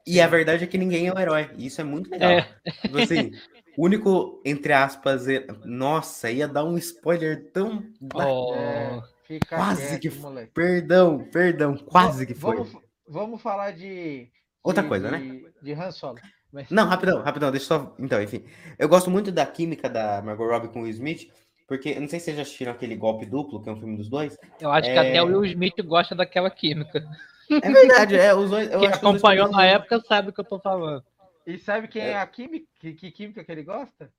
E 0.06 0.20
a 0.20 0.26
verdade 0.28 0.62
é 0.62 0.66
que 0.68 0.78
ninguém 0.78 1.08
é 1.08 1.12
o 1.12 1.18
herói. 1.18 1.50
Isso 1.58 1.80
é 1.80 1.84
muito 1.84 2.08
legal. 2.10 2.30
É. 2.30 2.48
Tipo 2.82 2.98
assim, 2.98 3.32
o 3.76 3.84
único, 3.84 4.40
entre 4.44 4.72
aspas, 4.72 5.26
é- 5.26 5.44
nossa, 5.64 6.30
ia 6.30 6.46
dar 6.46 6.62
um 6.64 6.78
spoiler 6.78 7.50
tão. 7.52 7.82
Oh, 8.14 8.54
É, 8.54 9.02
fica 9.24 9.56
Quase 9.56 9.98
quieto, 9.98 10.00
que- 10.14 10.20
moleque. 10.20 10.52
Perdão, 10.54 11.26
perdão, 11.32 11.76
quase 11.76 12.24
que 12.24 12.34
foi. 12.34 12.56
Vamos, 12.56 12.76
vamos 13.08 13.42
falar 13.42 13.72
de. 13.72 14.28
Outra 14.64 14.82
de- 14.82 14.88
coisa, 14.88 15.10
né? 15.10 15.18
de, 15.18 15.52
De 15.62 15.72
Han 15.74 15.92
Solo. 15.92 16.18
Mas- 16.52 16.70
Não, 16.70 16.86
rapidão, 16.86 17.22
rapidão, 17.22 17.50
deixa 17.52 17.74
eu 17.74 17.78
só. 17.80 17.94
Então, 17.98 18.20
enfim. 18.22 18.44
Eu 18.78 18.88
gosto 18.88 19.10
muito 19.10 19.30
da 19.30 19.44
química 19.46 19.88
da 19.88 20.22
Margot 20.22 20.46
Robbie 20.48 20.68
com 20.68 20.80
o 20.80 20.82
Will 20.82 20.90
Smith, 20.92 21.30
porque 21.68 21.90
eu 21.90 22.00
não 22.00 22.08
sei 22.08 22.18
se 22.18 22.24
vocês 22.26 22.36
já 22.36 22.42
assistiram 22.42 22.72
aquele 22.72 22.96
Golpe 22.96 23.26
Duplo, 23.26 23.62
que 23.62 23.68
é 23.68 23.72
um 23.72 23.78
filme 23.78 23.96
dos 23.96 24.08
dois. 24.08 24.36
eu 24.60 24.72
acho 24.72 24.88
que 24.90 24.96
É. 24.96 24.98
até 24.98 25.22
o 25.22 25.26
Will 25.26 25.44
Smith 25.44 25.74
gosta 25.84 26.14
daquela 26.14 26.50
química. 26.50 27.04
É 27.50 27.70
verdade, 27.70 28.16
é, 28.16 28.34
os 28.34 28.48
dois. 28.50 28.70
Eu 28.70 28.80
Quem 28.80 28.88
acho 28.88 28.98
que 29.00 29.04
os 29.06 29.10
dois 29.12 29.22
acompanhou 29.22 29.50
também 29.50 29.66
na 29.66 29.72
são- 29.72 29.80
época 29.82 30.00
sabe 30.08 30.30
o 30.30 30.32
que 30.32 30.40
eu 30.40 30.44
tô 30.44 30.58
falando. 30.58 31.04
E 31.46 31.58
sabe 31.58 31.88
quem 31.88 32.00
é, 32.00 32.10
É. 32.12 32.18
a 32.18 32.26
química? 32.26 32.66
Que, 32.80 32.94
que 32.94 33.10
química 33.10 33.44
que 33.44 33.52
ele 33.52 33.62
gosta? 33.64 34.10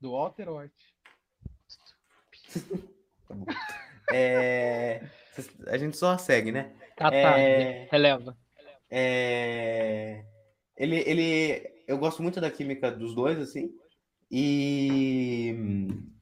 Do 0.00 0.12
Walter 0.12 0.50
White. 0.50 0.74
É, 4.12 5.00
A 5.68 5.78
gente 5.78 5.96
só 5.96 6.18
segue, 6.18 6.52
né? 6.52 6.72
Tá, 6.96 7.10
tá, 7.10 7.38
É. 7.38 7.88
releva. 7.90 8.36
É, 8.94 10.22
Ele, 10.76 10.96
ele, 11.06 11.70
eu 11.88 11.96
gosto 11.98 12.22
muito 12.22 12.40
da 12.40 12.50
química 12.50 12.90
dos 12.92 13.14
dois, 13.14 13.38
assim. 13.38 13.70
E 14.30 15.54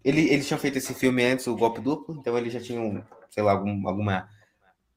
ele, 0.05 0.31
eles 0.33 0.47
tinham 0.47 0.59
feito 0.61 0.79
esse 0.79 0.95
filme 0.95 1.25
antes, 1.25 1.47
o 1.49 1.57
Golpe 1.57 1.81
Duplo, 1.81 2.17
então 2.19 2.37
eles 2.39 2.53
já 2.53 2.61
tinham, 2.61 3.05
sei 3.31 3.43
lá, 3.43 3.53
algum- 3.53 3.89
alguma 3.89 4.29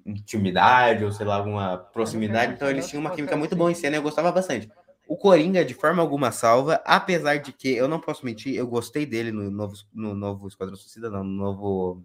intimidade 0.06 1.04
ou 1.06 1.12
sei 1.12 1.26
lá, 1.26 1.36
alguma 1.38 1.78
proximidade. 1.78 2.54
Então 2.54 2.70
eles 2.70 2.88
tinham 2.88 3.02
uma 3.02 3.12
química 3.12 3.36
muito 3.38 3.56
boa 3.56 3.72
em 3.72 3.76
cena 3.76 3.96
e 3.96 4.00
eu 4.00 4.04
gostava 4.04 4.32
bastante. 4.32 4.70
o 5.08 5.18
Coringa 5.18 5.66
de 5.66 5.74
forma 5.74 6.02
alguma 6.02 6.32
salva, 6.32 6.82
apesar 6.86 7.38
de 7.38 7.52
que 7.54 7.70
eu 7.76 7.88
não 7.90 8.00
posso 8.00 8.26
mentir, 8.26 8.56
eu 8.56 8.66
gostei 8.68 9.06
dele 9.06 9.32
no 9.32 9.52
novo, 9.52 9.76
no 9.94 10.16
novo 10.16 10.48
Esquadrão 10.48 10.76
Suicida, 10.78 11.10
não, 11.10 11.24
no 11.24 11.32
novo. 11.44 12.04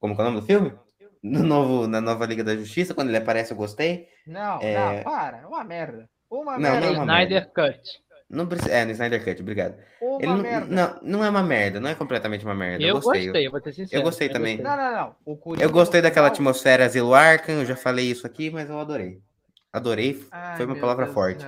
Como 0.00 0.14
é 0.14 0.16
o 0.20 0.24
nome 0.24 0.40
do 0.40 0.46
filme? 0.46 0.72
No 1.22 1.42
novo, 1.42 1.86
na 1.86 2.00
nova 2.00 2.26
Liga 2.26 2.44
da 2.44 2.54
Justiça, 2.56 2.94
quando 2.94 3.08
ele 3.08 3.16
aparece, 3.18 3.52
eu 3.52 3.56
gostei. 3.56 4.08
Não, 4.26 4.60
É. 4.60 4.96
não, 4.98 5.02
para. 5.04 5.38
É 5.38 5.46
uma 5.46 5.64
merda. 5.64 6.08
Uma 6.30 6.52
Não, 6.52 6.60
merda. 6.60 6.80
não 6.80 6.86
é 6.86 6.90
uma 6.90 7.02
Snyder 7.02 7.52
Cut. 7.52 7.80
Não 8.28 8.46
precisa. 8.46 8.72
É, 8.74 8.84
no 8.84 8.90
Snyder 8.90 9.24
Cut, 9.24 9.40
obrigado. 9.40 9.76
Uma 10.00 10.16
Ele 10.18 10.26
não, 10.26 10.36
merda. 10.38 10.66
não, 10.66 11.00
não 11.02 11.24
é 11.24 11.30
uma 11.30 11.42
merda, 11.42 11.78
não 11.80 11.88
é 11.88 11.94
completamente 11.94 12.44
uma 12.44 12.54
merda. 12.54 12.84
Eu 12.84 12.94
gostei. 13.00 13.24
gostei, 13.24 13.46
eu 13.46 13.50
vou 13.52 13.60
ser 13.60 13.72
sincero. 13.72 14.00
eu 14.00 14.04
gostei 14.04 14.28
também. 14.28 14.58
Não, 14.58 14.76
não, 14.76 14.92
não. 14.92 15.16
O 15.24 15.36
Coringa 15.36 15.64
Eu 15.64 15.70
gostei 15.70 16.02
daquela 16.02 16.26
final- 16.34 16.50
atmosfera 16.50 16.84
Asilo 16.84 17.14
Arkham, 17.14 17.54
eu 17.60 17.64
já 17.66 17.76
falei 17.76 18.06
isso 18.10 18.26
aqui, 18.26 18.50
mas 18.50 18.68
eu 18.68 18.78
adorei. 18.80 19.20
Adorei, 19.72 20.20
Ai, 20.32 20.56
foi 20.56 20.66
uma 20.66 20.76
palavra 20.76 21.04
Deus 21.04 21.14
forte. 21.14 21.44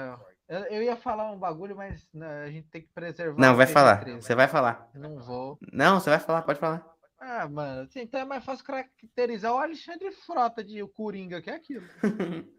Eu, 0.48 0.60
eu 0.70 0.82
ia 0.82 0.96
falar 0.96 1.30
um 1.30 1.38
bagulho, 1.38 1.76
mas 1.76 2.06
não, 2.14 2.26
a 2.26 2.46
gente 2.50 2.68
tem 2.68 2.80
que 2.82 2.88
preservar. 2.94 3.38
Não, 3.40 3.52
o 3.54 3.56
vai 3.56 3.66
falar. 3.66 4.04
PG-13. 4.04 4.20
Você 4.22 4.34
vai 4.34 4.48
falar. 4.48 4.88
Não 4.94 5.18
vou. 5.18 5.58
Não, 5.72 5.98
você 6.00 6.08
vai 6.10 6.18
falar, 6.18 6.42
pode 6.42 6.58
falar. 6.58 6.82
Ah, 7.20 7.48
mano, 7.48 7.82
assim, 7.82 8.00
então 8.00 8.20
é 8.20 8.24
mais 8.24 8.44
fácil 8.44 8.64
caracterizar 8.64 9.52
o 9.52 9.58
Alexandre 9.58 10.10
Frota 10.12 10.62
de 10.62 10.82
o 10.82 10.88
Coringa, 10.88 11.40
que 11.42 11.50
é 11.50 11.54
aquilo. 11.54 11.84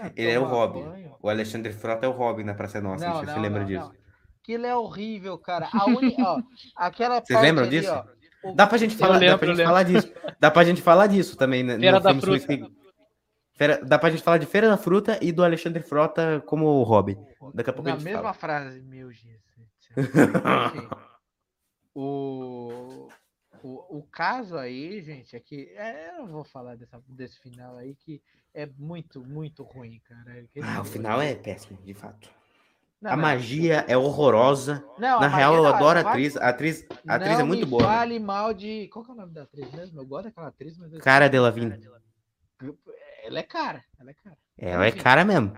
Ah, 0.00 0.10
Ele 0.16 0.30
é 0.30 0.38
o 0.40 0.44
Robin. 0.44 0.84
banho. 0.84 1.14
O 1.20 1.28
Alexandre 1.28 1.70
Frota 1.70 2.06
é 2.06 2.08
o 2.08 2.12
Robin 2.12 2.44
na 2.44 2.54
Praça 2.54 2.80
Nossa, 2.80 3.06
não, 3.06 3.20
se 3.20 3.26
você 3.26 3.38
lembra 3.38 3.62
disso. 3.62 3.92
Aquilo 4.42 4.64
é 4.64 4.74
horrível, 4.74 5.36
cara. 5.36 5.68
A 5.70 5.84
uni... 5.84 6.16
ó, 6.18 6.40
aquela 6.74 7.20
Vocês 7.22 7.38
lembram 7.42 7.66
ali, 7.66 7.80
disso? 7.80 7.92
ó, 7.92 8.48
o- 8.48 8.54
Dá 8.54 8.66
pra 8.66 8.78
gente 8.78 8.96
falar, 8.96 9.14
dá 9.14 9.18
lembro, 9.18 9.38
pra 9.38 9.48
eu 9.48 9.54
gente 9.54 9.66
falar 9.66 9.82
disso. 9.82 10.12
Dá 10.40 10.50
pra 10.50 10.64
gente 10.64 10.80
falar 10.80 11.06
disso 11.08 11.36
também. 11.36 11.62
né, 11.62 11.78
Feira 11.78 12.00
da 12.00 12.14
Fruta. 12.14 12.26
Suicide. 12.26 12.72
Feira- 13.52 13.84
dá 13.84 13.98
pra 13.98 14.08
gente 14.08 14.22
falar 14.22 14.38
de 14.38 14.46
Feira 14.46 14.68
da 14.70 14.78
Fruta 14.78 15.18
e 15.20 15.30
do 15.30 15.44
Alexandre 15.44 15.82
Frota 15.82 16.42
como 16.46 16.82
Robin. 16.82 17.18
Daqui 17.52 17.68
a 17.68 17.72
pouco 17.74 17.90
a 17.90 17.92
Na 17.92 17.98
gente 17.98 18.04
mesma 18.06 18.22
fala. 18.22 18.32
frase, 18.32 18.80
meu 18.80 19.12
Jesus. 19.12 19.42
Enfim, 19.94 20.88
o, 21.94 22.85
o, 23.66 23.98
o 23.98 24.02
caso 24.04 24.56
aí, 24.56 25.02
gente, 25.02 25.34
é 25.36 25.40
que. 25.40 25.72
É, 25.76 26.10
eu 26.10 26.18
não 26.22 26.28
vou 26.28 26.44
falar 26.44 26.76
dessa, 26.76 27.02
desse 27.08 27.38
final 27.40 27.76
aí, 27.76 27.94
que 27.94 28.22
é 28.54 28.66
muito, 28.78 29.20
muito 29.24 29.62
ruim, 29.62 30.00
cara. 30.04 30.32
Aquele 30.40 30.66
Ah, 30.66 30.80
o 30.80 30.84
final 30.84 31.20
é 31.20 31.34
péssimo, 31.34 31.78
de 31.82 31.94
fato. 31.94 32.30
Não, 33.00 33.10
A 33.10 33.16
não, 33.16 33.22
magia 33.22 33.84
é 33.88 33.96
horrorosa. 33.96 34.82
não, 34.98 35.20
Na 35.20 35.28
real, 35.28 35.54
eu 35.54 35.66
adoro 35.66 35.98
a 35.98 36.02
atriz. 36.10 36.36
A 36.36 36.48
atriz, 36.48 36.86
a 37.06 37.14
atriz 37.16 37.32
não 37.34 37.40
é 37.40 37.44
muito 37.44 37.64
me 37.64 37.70
boa. 37.70 37.82
né? 37.82 37.88
Fale 37.88 38.18
mal 38.18 38.54
de. 38.54 38.88
Qual 38.88 39.04
que 39.04 39.10
é 39.10 39.14
o 39.14 39.16
nome 39.16 39.32
da 39.32 39.42
atriz 39.42 39.70
mesmo? 39.72 40.00
Eu 40.00 40.06
gosto 40.06 40.24
daquela 40.24 40.48
atriz, 40.48 40.78
mas. 40.78 40.92
eu- 40.92 41.00
Cara 41.00 41.28
Delevingne. 41.28 41.78
Ela 43.24 43.40
é 43.40 43.42
cara, 43.42 43.84
ela 43.98 44.10
é 44.10 44.14
cara. 44.14 44.38
Ela 44.56 44.86
é 44.86 44.92
cara 44.92 45.24
mesmo. 45.24 45.52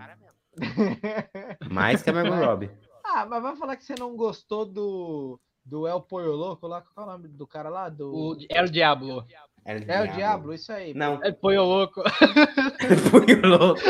Mais 1.71 2.01
que 2.01 2.09
a 2.09 2.13
Margot 2.13 2.35
Robbie. 2.45 2.69
Ah, 3.03 3.25
mas 3.25 3.41
vai 3.41 3.55
falar 3.55 3.75
que 3.77 3.83
você 3.83 3.95
não 3.97 4.15
gostou 4.15 4.65
do. 4.65 5.39
Do 5.69 5.87
El 5.87 6.01
Pollo 6.01 6.35
Louco 6.35 6.67
lá? 6.67 6.81
Qual 6.81 7.05
é 7.05 7.09
o 7.09 7.11
nome 7.13 7.27
do 7.27 7.45
cara 7.45 7.69
lá? 7.69 7.89
Do... 7.89 8.11
O 8.13 8.37
El 8.49 8.65
Diablo. 8.69 9.23
É 9.65 10.01
o 10.01 10.07
Diablo, 10.13 10.53
isso 10.53 10.71
aí. 10.71 10.93
Não. 10.93 11.23
El 11.23 11.35
Pollo 11.35 11.63
Louco. 11.63 12.01
Punho 13.11 13.41
louco. 13.45 13.81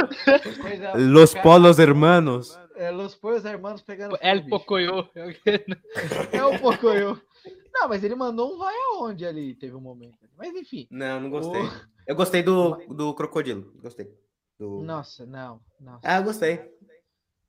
Coisa- 0.62 0.93
Los 0.98 1.33
cara- 1.33 1.43
Polos 1.43 1.79
Hermanos. 1.79 2.59
É, 2.75 2.91
Los 2.91 3.15
Pollos 3.15 3.45
Hermanos 3.45 3.81
pegando. 3.81 4.17
El 4.21 4.39
fogo, 4.39 4.45
bicho. 4.45 4.50
Pocoyo. 4.59 5.09
É 6.33 6.43
o 6.43 6.59
Pocoyo. 6.59 7.21
Não, 7.74 7.88
mas 7.88 8.03
ele 8.03 8.15
mandou 8.15 8.53
um 8.53 8.57
vai 8.57 8.75
aonde 8.75 9.25
ali, 9.25 9.53
teve 9.55 9.75
um 9.75 9.79
momento. 9.81 10.17
Mas 10.38 10.53
enfim. 10.55 10.88
Não, 10.91 11.19
não 11.21 11.29
gostei. 11.29 11.62
O- 11.62 11.69
Eu 12.07 12.15
gostei 12.15 12.41
do, 12.41 12.75
do 12.88 13.13
Crocodilo. 13.13 13.71
Gostei. 13.81 14.12
Do... 14.59 14.81
Nossa, 14.81 15.25
não. 15.27 15.62
Nossa, 15.79 16.00
Ah, 16.03 16.17
eu 16.17 16.24
gostei. 16.24 16.59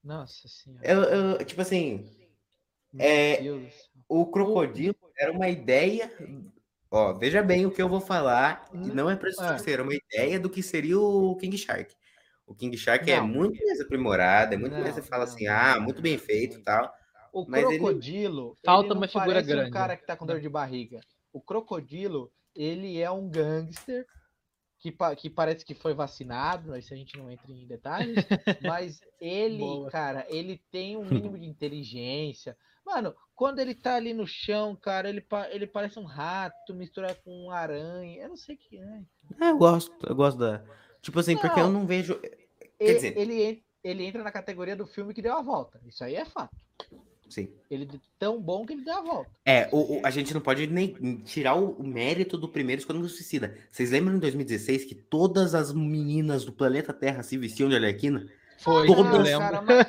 nossa 0.04 0.46
senhora. 0.46 0.86
Eu, 0.86 1.02
eu, 1.04 1.44
tipo 1.44 1.62
assim, 1.62 2.04
é- 2.98 3.40
o 4.08 4.26
Crocodilo 4.26 4.96
era 5.16 5.32
uma 5.32 5.48
ideia. 5.48 6.10
Ó, 6.90 7.12
veja 7.14 7.42
bem 7.42 7.66
o 7.66 7.70
que 7.70 7.80
eu 7.80 7.88
vou 7.88 8.00
falar. 8.00 8.68
Hum, 8.74 8.86
não 8.94 9.08
é 9.08 9.14
pra 9.16 9.30
é. 9.30 9.58
ser 9.58 9.80
uma 9.80 9.94
ideia 9.94 10.40
do 10.40 10.50
que 10.50 10.62
seria 10.62 10.98
o 10.98 11.36
King 11.36 11.56
Shark. 11.56 11.94
O 12.46 12.54
King 12.54 12.76
Shark 12.76 13.08
é 13.08 13.20
Não. 13.20 13.28
muito 13.28 13.64
mais 13.64 13.80
aprimorado, 13.80 14.54
é 14.54 14.56
muito 14.56 14.72
mais. 14.72 14.94
Você 14.94 15.00
Não, 15.00 15.06
fala 15.06 15.24
não, 15.24 15.32
assim, 15.32 15.44
não, 15.46 15.54
ah, 15.54 15.74
não, 15.76 15.82
muito 15.82 16.02
bem 16.02 16.14
não, 16.16 16.24
feito 16.24 16.54
e 16.54 16.56
não. 16.56 16.64
tal. 16.64 16.92
O 17.32 17.46
Mas 17.46 17.62
ele- 17.64 17.78
crocodilo. 17.78 18.58
Falta 18.64 18.86
ele 18.86 18.94
não 18.94 19.00
uma 19.02 19.06
figura 19.08 19.40
grande. 19.40 19.70
um 19.70 19.72
cara 19.72 19.96
que 19.96 20.04
tá 20.04 20.16
com 20.16 20.26
dor 20.26 20.40
de 20.40 20.48
barriga. 20.48 20.98
O 21.32 21.40
crocodilo, 21.40 22.32
ele 22.56 23.00
é 23.00 23.08
um 23.08 23.28
gangster 23.30 24.04
que, 24.80 24.90
pa- 24.90 25.14
que 25.14 25.30
parece 25.30 25.64
que 25.64 25.74
foi 25.74 25.94
vacinado, 25.94 26.76
isso 26.76 26.92
a 26.92 26.96
gente 26.96 27.16
não 27.16 27.30
entra 27.30 27.52
em 27.52 27.66
detalhes, 27.68 28.16
mas 28.62 29.00
ele, 29.20 29.58
Boa. 29.58 29.88
cara, 29.90 30.26
ele 30.28 30.60
tem 30.72 30.96
um 30.96 31.04
mínimo 31.04 31.38
de 31.38 31.46
inteligência. 31.46 32.56
Mano, 32.84 33.14
quando 33.34 33.58
ele 33.60 33.74
tá 33.74 33.94
ali 33.94 34.12
no 34.12 34.26
chão, 34.26 34.74
cara, 34.76 35.08
ele, 35.08 35.24
ele 35.50 35.66
parece 35.66 35.98
um 35.98 36.04
rato 36.04 36.74
misturado 36.74 37.18
com 37.24 37.46
um 37.46 37.50
aranha. 37.50 38.22
Eu 38.22 38.28
não 38.30 38.36
sei 38.36 38.54
o 38.54 38.58
que 38.58 38.78
é. 38.78 39.00
É, 39.40 39.50
eu 39.50 39.58
gosto, 39.58 39.92
eu 40.06 40.14
gosto 40.14 40.38
da. 40.38 40.62
Tipo 41.00 41.20
assim, 41.20 41.36
porque 41.36 41.60
eu 41.60 41.64
Não. 41.64 41.80
não 41.80 41.86
vejo. 41.86 42.20
Ele, 42.78 42.94
dizer- 42.94 43.16
ele, 43.16 43.62
ele 43.84 44.04
entra 44.04 44.22
na 44.22 44.32
categoria 44.32 44.74
do 44.76 44.86
filme 44.86 45.14
que 45.14 45.22
deu 45.22 45.34
a 45.34 45.42
volta. 45.42 45.80
Isso 45.86 46.02
aí 46.02 46.14
é 46.16 46.24
fato. 46.24 46.54
Sim. 47.28 47.48
Ele 47.70 47.84
é 47.84 47.98
tão 48.18 48.42
bom 48.42 48.66
que 48.66 48.72
ele 48.72 48.82
deu 48.84 48.94
a 48.94 49.02
volta. 49.02 49.30
É, 49.44 49.68
o, 49.70 49.98
o- 49.98 50.00
a 50.04 50.10
gente 50.10 50.34
não 50.34 50.40
pode 50.40 50.66
nem 50.66 50.92
tirar 51.24 51.54
o, 51.54 51.70
o 51.72 51.84
mérito 51.86 52.36
do 52.36 52.48
primeiro 52.48 52.80
Esquadrão 52.80 53.06
Suicida. 53.08 53.56
Vocês 53.70 53.90
lembram 53.92 54.16
em 54.16 54.18
2016 54.18 54.84
que 54.84 54.94
todas 54.96 55.54
as 55.54 55.72
meninas 55.72 56.44
do 56.44 56.52
planeta 56.52 56.92
Terra 56.92 57.22
se 57.22 57.38
vestiam 57.38 57.68
de 57.68 57.76
Arlequina? 57.76 58.26
Foi, 58.60 58.86
Todas- 58.86 59.04
eu 59.06 59.12
Não, 59.12 59.22
lembro. 59.22 59.38
cara, 59.40 59.62
mas- 59.62 59.86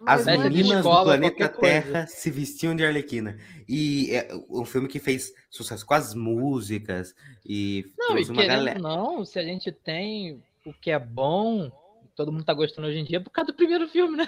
mas 0.00 0.20
As 0.20 0.26
é 0.28 0.36
meninas 0.36 0.78
escola, 0.78 1.00
do 1.00 1.04
planeta 1.20 1.48
qualquer 1.48 1.54
coisa. 1.56 1.82
Terra 1.82 2.06
se 2.06 2.30
vestiam 2.30 2.76
de 2.76 2.84
Arlequina. 2.84 3.38
E 3.68 4.10
é 4.14 4.28
um 4.50 4.64
filme 4.64 4.88
que 4.88 4.98
fez 4.98 5.32
sucesso 5.50 5.84
com 5.86 5.94
as 5.94 6.14
músicas 6.14 7.14
e 7.44 7.90
Não, 7.98 8.18
e 8.18 8.24
uma 8.24 8.44
galera. 8.46 8.78
não, 8.78 9.24
se 9.24 9.38
a 9.38 9.42
gente 9.42 9.72
tem 9.72 10.42
o 10.66 10.72
que 10.72 10.90
é 10.90 10.98
bom, 10.98 11.70
todo 12.14 12.30
mundo 12.32 12.44
tá 12.44 12.52
gostando 12.54 12.88
hoje 12.88 12.98
em 12.98 13.04
dia, 13.04 13.16
é 13.16 13.20
por 13.20 13.30
causa 13.30 13.50
do 13.52 13.56
primeiro 13.56 13.88
filme, 13.88 14.16
né? 14.18 14.26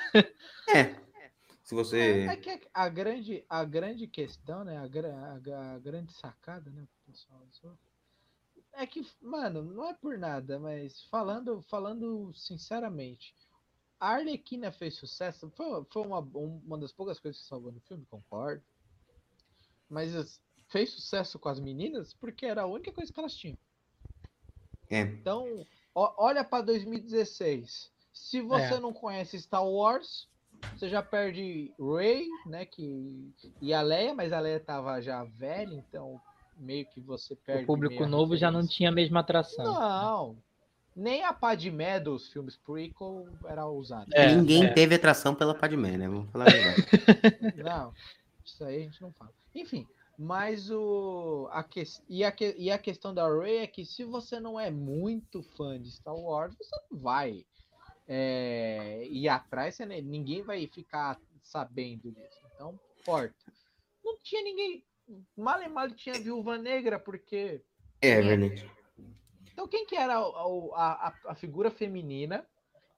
É. 0.69 0.95
Se 1.63 1.75
você. 1.75 2.27
É 2.29 2.35
que 2.37 2.59
a 2.75 2.89
grande, 2.89 3.45
a 3.49 3.63
grande 3.65 4.09
questão, 4.09 4.65
né? 4.65 4.77
A, 4.79 4.83
a 4.83 5.75
a 5.75 5.79
grande 5.79 6.13
sacada, 6.13 6.69
né? 6.71 6.83
pessoal, 7.07 7.41
É 8.73 8.85
que, 8.87 9.07
mano, 9.23 9.63
não 9.63 9.89
é 9.89 9.95
por 9.95 10.19
nada, 10.19 10.59
mas 10.59 11.03
falando, 11.05 11.63
falando 11.71 12.33
sinceramente, 12.35 13.33
a 14.01 14.15
Arlequina 14.15 14.73
fez 14.73 14.95
sucesso. 14.97 15.51
Foi, 15.51 15.85
foi 15.93 16.03
uma, 16.03 16.21
um- 16.21 16.61
uma 16.67 16.79
das 16.79 16.93
poucas 16.93 17.21
coisas 17.21 17.41
que 17.41 17.47
salvou 17.47 17.71
no 17.71 17.81
filme, 17.81 18.05
concordo. 18.07 18.63
Mas 19.89 20.15
as- 20.17 20.41
fez 20.69 20.91
sucesso 20.91 21.39
com 21.39 21.49
as 21.49 21.61
meninas 21.61 22.15
porque 22.15 22.47
era 22.47 22.63
a 22.63 22.67
única 22.67 22.93
coisa 22.93 23.13
que 23.13 23.19
elas 23.21 23.35
tinham. 23.37 23.59
É. 24.89 25.01
Então, 25.03 25.65
ó- 25.95 26.15
olha 26.19 26.43
para 26.45 26.65
2016. 26.65 27.93
Se 28.13 28.41
você 28.41 28.75
É. 28.75 28.81
não 28.81 28.93
conhece 28.93 29.41
Star 29.41 29.65
Wars, 29.67 30.29
você 30.77 30.89
já 30.89 31.03
perde 31.03 31.73
Rey, 31.79 32.27
né? 32.47 32.65
Que 32.67 33.33
e 33.61 33.73
a 33.73 33.83
Leia, 33.83 34.15
mas 34.15 34.33
a 34.33 34.41
Leia 34.41 34.61
tava 34.61 35.01
já 35.01 35.25
velha, 35.25 35.75
então 35.75 36.21
meio 36.57 36.87
que 36.87 37.01
você 37.01 37.35
perde. 37.37 37.65
O 37.65 37.67
público 37.67 38.07
novo 38.07 38.37
já 38.37 38.51
não 38.51 38.67
tinha 38.67 38.91
a 38.91 38.93
mesma 38.93 39.21
atração. 39.21 39.65
Não. 39.65 40.37
Nem 40.95 41.25
a 41.25 41.33
Padmé 41.33 42.01
dos 42.01 42.33
filmes 42.33 42.57
prequel 42.57 43.29
era 43.45 43.67
usada. 43.67 44.07
É, 44.13 44.35
Ninguém 44.35 44.65
é. 44.65 44.73
teve 44.73 44.95
atração 44.95 45.35
pela 45.35 45.55
Padmé, 45.55 45.97
né? 45.97 46.09
Vamos 46.09 46.31
falar 46.31 46.49
a 46.49 46.51
verdade. 46.51 46.83
Não, 47.63 47.95
isso 48.45 48.65
aí 48.65 48.77
a 48.77 48.81
gente 48.81 49.01
não 49.01 49.13
fala. 49.13 49.33
Enfim, 49.55 49.87
mas 50.19 50.71
o. 50.71 51.49
A 51.51 51.63
que, 51.63 51.83
e, 52.09 52.25
a 52.25 52.33
que, 52.33 52.55
e 52.59 52.71
a 52.71 52.79
questão 52.79 53.15
da 53.15 53.27
Rey 53.27 53.59
é 53.59 53.67
que 53.67 53.85
se 53.87 54.05
você 54.05 54.39
não 54.39 54.61
é 54.61 54.71
muito 54.71 55.43
fã 55.43 55.81
de 55.81 55.91
Star 55.91 56.15
Wars, 56.15 56.55
você 56.57 56.77
não 56.91 56.99
vai 56.99 57.47
é, 58.07 59.07
ir 59.09 59.29
atrás, 59.29 59.77
você, 59.77 59.87
ninguém 59.87 60.43
vai 60.43 60.67
ficar 60.67 61.19
sabendo 61.43 62.11
disso. 62.11 62.41
Então, 62.55 62.79
porta. 63.05 63.35
Não 64.05 64.19
tinha 64.23 64.43
ninguém. 64.43 64.85
Mal 65.37 65.63
e 65.63 65.69
mal 65.69 65.91
tinha 65.91 66.21
viúva 66.21 66.59
negra, 66.59 66.99
porque. 66.99 67.63
É 68.03 68.21
verdade. 68.21 68.71
Então, 69.61 69.69
quem 69.69 69.85
que 69.85 69.95
era 69.95 70.17
a, 70.17 70.23
a, 70.75 71.15
a 71.27 71.35
figura 71.35 71.71
feminina 71.71 72.47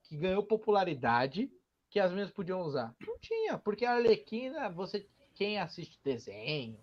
que 0.05 0.17
ganhou 0.17 0.45
popularidade 0.45 1.51
que 1.91 1.99
as 1.99 2.13
meninas 2.13 2.31
podiam 2.31 2.61
usar? 2.61 2.95
Não 3.05 3.19
tinha, 3.19 3.59
porque 3.59 3.85
a 3.85 3.95
Arlequina, 3.95 4.71
você, 4.71 5.05
quem 5.35 5.59
assiste 5.59 5.99
desenho, 6.05 6.79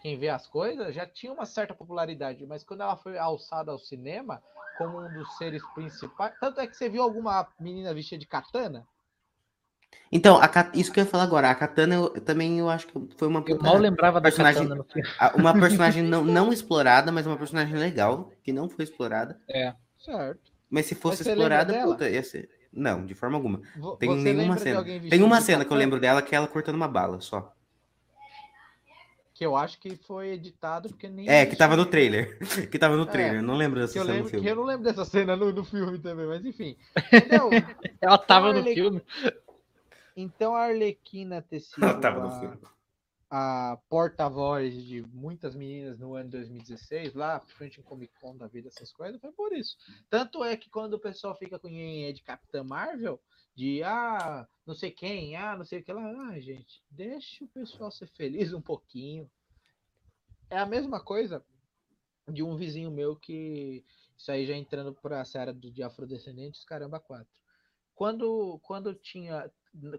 quem 0.00 0.16
vê 0.16 0.30
as 0.30 0.46
coisas, 0.46 0.94
já 0.94 1.06
tinha 1.06 1.30
uma 1.30 1.44
certa 1.44 1.74
popularidade, 1.74 2.46
mas 2.46 2.64
quando 2.64 2.80
ela 2.80 2.96
foi 2.96 3.18
alçada 3.18 3.70
ao 3.70 3.78
cinema 3.78 4.42
como 4.78 4.98
um 4.98 5.12
dos 5.12 5.36
seres 5.36 5.62
principais, 5.74 6.32
tanto 6.40 6.62
é 6.62 6.66
que 6.66 6.74
você 6.74 6.88
viu 6.88 7.02
alguma 7.02 7.46
menina 7.60 7.92
vestida 7.92 8.18
de 8.18 8.26
katana? 8.26 8.88
Então, 10.10 10.38
a 10.40 10.50
isso 10.72 10.90
que 10.90 11.00
eu 11.00 11.04
ia 11.04 11.10
falar 11.10 11.24
agora, 11.24 11.50
a 11.50 11.54
Katana 11.54 11.94
eu, 11.94 12.12
eu 12.14 12.20
também 12.22 12.58
eu 12.58 12.68
acho 12.70 12.86
que 12.86 12.92
foi 13.16 13.28
uma 13.28 13.44
Eu 13.46 13.58
mal 13.60 13.76
lembrava 13.76 14.18
da 14.20 14.22
personagem- 14.22 14.62
katana 14.66 14.84
no 15.36 15.40
uma 15.40 15.52
personagem 15.52 16.02
não, 16.02 16.24
não 16.24 16.52
explorada, 16.52 17.12
mas 17.12 17.26
uma 17.26 17.36
personagem 17.36 17.74
legal, 17.76 18.30
que 18.42 18.52
não 18.52 18.68
foi 18.70 18.84
explorada. 18.84 19.38
Certo. 19.98 20.50
Mas 20.70 20.86
se 20.86 20.94
fosse 20.94 21.22
Mas 21.24 21.26
explorada, 21.28 21.74
puta, 21.84 22.08
ia 22.08 22.22
ser. 22.22 22.48
Não, 22.72 23.04
de 23.04 23.14
forma 23.14 23.36
alguma. 23.36 23.60
Vo- 23.76 23.96
Tem 23.96 24.08
você 24.08 24.32
nenhuma 24.32 24.56
cena. 24.58 24.84
Tem 24.84 25.22
uma 25.22 25.40
cena 25.40 25.64
que 25.64 25.72
eu 25.72 25.76
lembro 25.76 25.98
dela 26.00 26.22
que 26.22 26.34
é 26.34 26.38
ela 26.38 26.46
cortando 26.46 26.74
uma 26.76 26.88
bala, 26.88 27.20
só. 27.20 27.54
Que 29.34 29.44
eu 29.46 29.56
acho 29.56 29.78
que 29.78 29.96
foi 30.06 30.30
editado 30.30 30.88
porque 30.88 31.08
nem. 31.08 31.28
É, 31.28 31.46
que 31.46 31.54
tava 31.56 31.76
no 31.76 31.86
trailer. 31.86 32.38
Que 32.70 32.78
tava 32.78 32.96
no 32.96 33.04
É, 33.04 33.06
trailer. 33.06 33.42
Não 33.42 33.56
lembro 33.56 33.78
dessa 33.80 33.92
Que 33.94 33.98
eu, 33.98 34.02
cena 34.02 34.12
no 34.14 34.24
lembro, 34.24 34.30
que 34.30 34.36
filme. 34.36 34.50
eu 34.50 34.56
não 34.56 34.64
lembro 34.64 34.84
dessa 34.84 35.04
cena 35.04 35.36
no, 35.36 35.52
no 35.52 35.64
filme 35.64 35.98
também, 35.98 36.26
mas 36.26 36.44
enfim. 36.44 36.76
Entendeu? 37.12 37.50
Ela 38.00 38.18
tava 38.18 38.52
no 38.52 38.62
filme. 38.64 39.02
Então 40.20 40.56
a 40.56 40.62
Arlequina 40.64 41.40
ter 41.40 41.60
sido 41.62 41.84
a- 41.84 42.58
a 43.30 43.78
porta-voz 43.88 44.74
de 44.84 45.02
muitas 45.02 45.54
meninas 45.54 45.98
no 45.98 46.14
ano 46.14 46.30
2016, 46.30 47.14
lá, 47.14 47.38
principalmente 47.38 47.78
em 47.80 47.82
Comic 47.84 48.12
Con 48.20 48.36
da 48.36 48.48
vida, 48.48 48.68
essas 48.68 48.92
coisas, 48.92 49.20
foi 49.20 49.30
por 49.32 49.52
isso. 49.52 49.76
Tanto 50.08 50.42
é 50.42 50.56
que 50.56 50.68
quando 50.70 50.94
o 50.94 50.98
pessoal 50.98 51.36
fica 51.36 51.58
com 51.58 51.68
é 51.68 52.10
de 52.10 52.22
Capitã 52.22 52.64
Marvel, 52.64 53.20
de 53.54 53.82
ah, 53.84 54.48
não 54.66 54.74
sei 54.74 54.90
quem, 54.90 55.36
ah, 55.36 55.56
não 55.56 55.64
sei 55.64 55.80
o 55.80 55.84
que 55.84 55.92
lá, 55.92 56.02
ah, 56.30 56.40
gente, 56.40 56.82
deixa 56.90 57.44
o 57.44 57.48
pessoal 57.48 57.90
ser 57.92 58.08
feliz 58.08 58.52
um 58.52 58.62
pouquinho. 58.62 59.30
É 60.50 60.58
a 60.58 60.66
mesma 60.66 60.98
coisa 60.98 61.44
de 62.26 62.42
um 62.42 62.56
vizinho 62.56 62.90
meu 62.90 63.14
que 63.14 63.84
isso 64.16 64.32
aí 64.32 64.46
já 64.46 64.56
entrando 64.56 64.94
para 64.94 65.20
a 65.20 65.24
série 65.24 65.52
do 65.52 65.70
de 65.70 65.82
afrodescendentes, 65.82 66.64
caramba, 66.64 66.98
quatro. 66.98 67.38
Quando 67.94 68.58
quando 68.62 68.94
tinha 68.94 69.50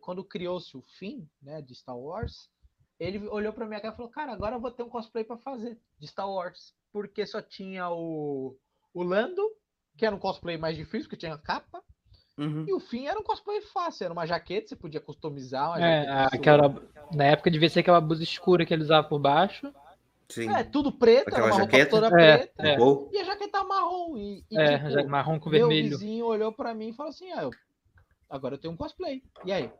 quando 0.02 0.24
criou-se 0.24 0.76
o 0.76 0.82
fim, 0.82 1.28
né, 1.42 1.62
de 1.62 1.74
Star 1.76 1.98
Wars, 1.98 2.50
ele 3.00 3.28
olhou 3.28 3.54
pra 3.54 3.66
minha 3.66 3.80
cara 3.80 3.94
e 3.94 3.98
falou: 3.98 4.12
Cara, 4.12 4.32
agora 4.34 4.56
eu 4.56 4.60
vou 4.60 4.72
ter 4.72 4.84
um 4.84 4.90
cosplay 4.90 5.24
pra 5.24 5.38
fazer 5.38 5.78
de 5.98 6.08
Star 6.08 6.30
Wars. 6.30 6.74
Porque 6.92 7.26
só 7.26 7.42
tinha 7.42 7.90
o, 7.90 8.58
o 8.94 9.04
Lando, 9.04 9.42
que 9.96 10.06
era 10.06 10.16
um 10.16 10.20
cosplay 10.20 10.58
mais 10.58 10.76
difícil, 10.76 11.04
porque 11.10 11.18
tinha 11.18 11.38
capa. 11.38 11.84
Uhum. 12.38 12.66
E 12.68 12.74
o 12.74 12.80
fim 12.80 13.06
era 13.06 13.20
um 13.20 13.24
cosplay 13.24 13.62
fácil, 13.62 14.06
era 14.06 14.14
uma 14.14 14.26
jaqueta, 14.26 14.70
você 14.70 14.76
podia 14.76 15.00
customizar. 15.02 15.70
Uma 15.72 15.80
É, 15.86 16.28
aquela, 16.32 16.74
na 17.14 17.26
época 17.26 17.52
devia 17.52 17.70
ser 17.70 17.82
aquela 17.82 18.00
blusa 18.02 18.24
escura 18.24 18.66
que 18.66 18.74
ele 18.74 18.84
usava 18.84 19.08
por 19.08 19.20
baixo. 19.20 19.74
Sim. 20.30 20.50
É, 20.50 20.64
tudo 20.64 20.92
preto, 20.92 21.28
era 21.28 21.38
Aquela 21.38 21.48
uma 21.48 21.58
roupa 21.58 21.72
jaqueta? 21.72 21.90
toda 21.90 22.08
É, 22.08 22.38
preta. 22.38 22.68
é. 22.68 22.78
E 23.12 23.18
a 23.20 23.24
jaqueta 23.24 23.64
marrom. 23.64 24.16
E, 24.18 24.46
e, 24.50 24.58
É, 24.58 24.78
tipo, 24.78 25.10
marrom 25.10 25.40
com 25.40 25.50
meu 25.50 25.68
vermelho. 25.68 25.90
vizinho 25.98 26.26
olhou 26.26 26.52
pra 26.54 26.74
mim 26.74 26.90
e 26.90 26.94
falou 26.94 27.10
assim: 27.10 27.32
ah, 27.32 27.44
eu- 27.44 27.52
agora 28.30 28.56
eu 28.56 28.60
tenho 28.60 28.74
um 28.74 28.78
cosplay. 28.78 29.24
E 29.46 29.52
aí? 29.52 29.72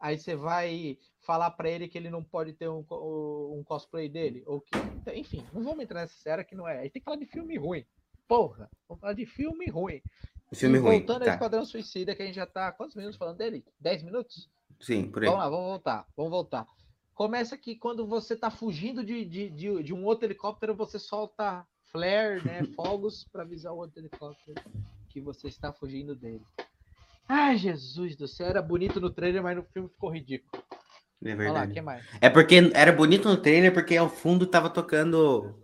Aí 0.00 0.18
você 0.18 0.34
vai 0.34 0.98
falar 1.20 1.50
pra 1.52 1.70
ele 1.70 1.86
que 1.86 1.96
ele 1.96 2.10
não 2.10 2.24
pode 2.24 2.52
ter 2.54 2.68
um, 2.68 2.84
um 2.90 3.62
cosplay 3.64 4.08
dele? 4.08 4.42
Ou 4.46 4.60
que. 4.60 4.72
Enfim, 5.14 5.46
não 5.52 5.62
vamos 5.62 5.84
entrar 5.84 6.00
nessa 6.00 6.14
série 6.14 6.44
que 6.44 6.56
não 6.56 6.66
é. 6.66 6.80
A 6.80 6.82
gente 6.82 6.92
tem 6.94 7.00
que 7.00 7.04
falar 7.04 7.18
de 7.18 7.26
filme 7.26 7.56
ruim. 7.56 7.84
Porra, 8.26 8.68
vamos 8.88 9.00
falar 9.00 9.12
de 9.12 9.26
filme 9.26 9.66
ruim. 9.68 10.02
Filme 10.52 10.78
e 10.78 10.80
ruim. 10.80 10.98
voltando 10.98 11.22
ao 11.22 11.26
Tá. 11.26 11.34
Esquadrão 11.34 11.64
Suicida, 11.64 12.14
que 12.16 12.22
a 12.22 12.26
gente 12.26 12.34
já 12.34 12.46
tá. 12.46 12.72
Quantos 12.72 12.96
minutos 12.96 13.16
falando 13.16 13.36
dele? 13.36 13.64
10 13.78 14.02
minutos? 14.02 14.50
Sim, 14.80 15.08
por 15.08 15.22
aí. 15.22 15.28
Vamos 15.28 15.44
lá, 15.44 15.50
vamos 15.50 15.66
voltar. 15.66 16.08
Vamos 16.16 16.30
voltar. 16.32 16.66
Começa 17.14 17.56
que 17.56 17.76
quando 17.76 18.06
você 18.06 18.34
tá 18.34 18.50
fugindo 18.50 19.04
de, 19.04 19.24
de, 19.24 19.50
de, 19.50 19.82
de 19.82 19.94
um 19.94 20.04
outro 20.04 20.26
helicóptero, 20.26 20.74
você 20.74 20.98
solta 20.98 21.64
flare, 21.84 22.44
né? 22.44 22.64
Fogos 22.74 23.24
para 23.30 23.42
avisar 23.42 23.72
o 23.72 23.76
outro 23.76 24.00
helicóptero 24.00 24.60
que 25.08 25.20
você 25.20 25.46
está 25.46 25.72
fugindo 25.72 26.16
dele. 26.16 26.44
Ai, 27.34 27.56
Jesus 27.56 28.14
do 28.14 28.28
céu, 28.28 28.46
era 28.46 28.60
bonito 28.60 29.00
no 29.00 29.08
trailer, 29.08 29.42
mas 29.42 29.56
no 29.56 29.62
filme 29.62 29.88
ficou 29.88 30.10
ridículo. 30.10 30.62
É 31.24 31.30
lá, 31.30 31.34
verdade. 31.36 31.80
mais? 31.80 32.04
É 32.20 32.28
porque 32.28 32.70
era 32.74 32.92
bonito 32.92 33.26
no 33.28 33.36
trailer, 33.38 33.72
porque 33.72 33.96
ao 33.96 34.08
fundo 34.10 34.46
tava 34.46 34.68
tocando 34.68 35.54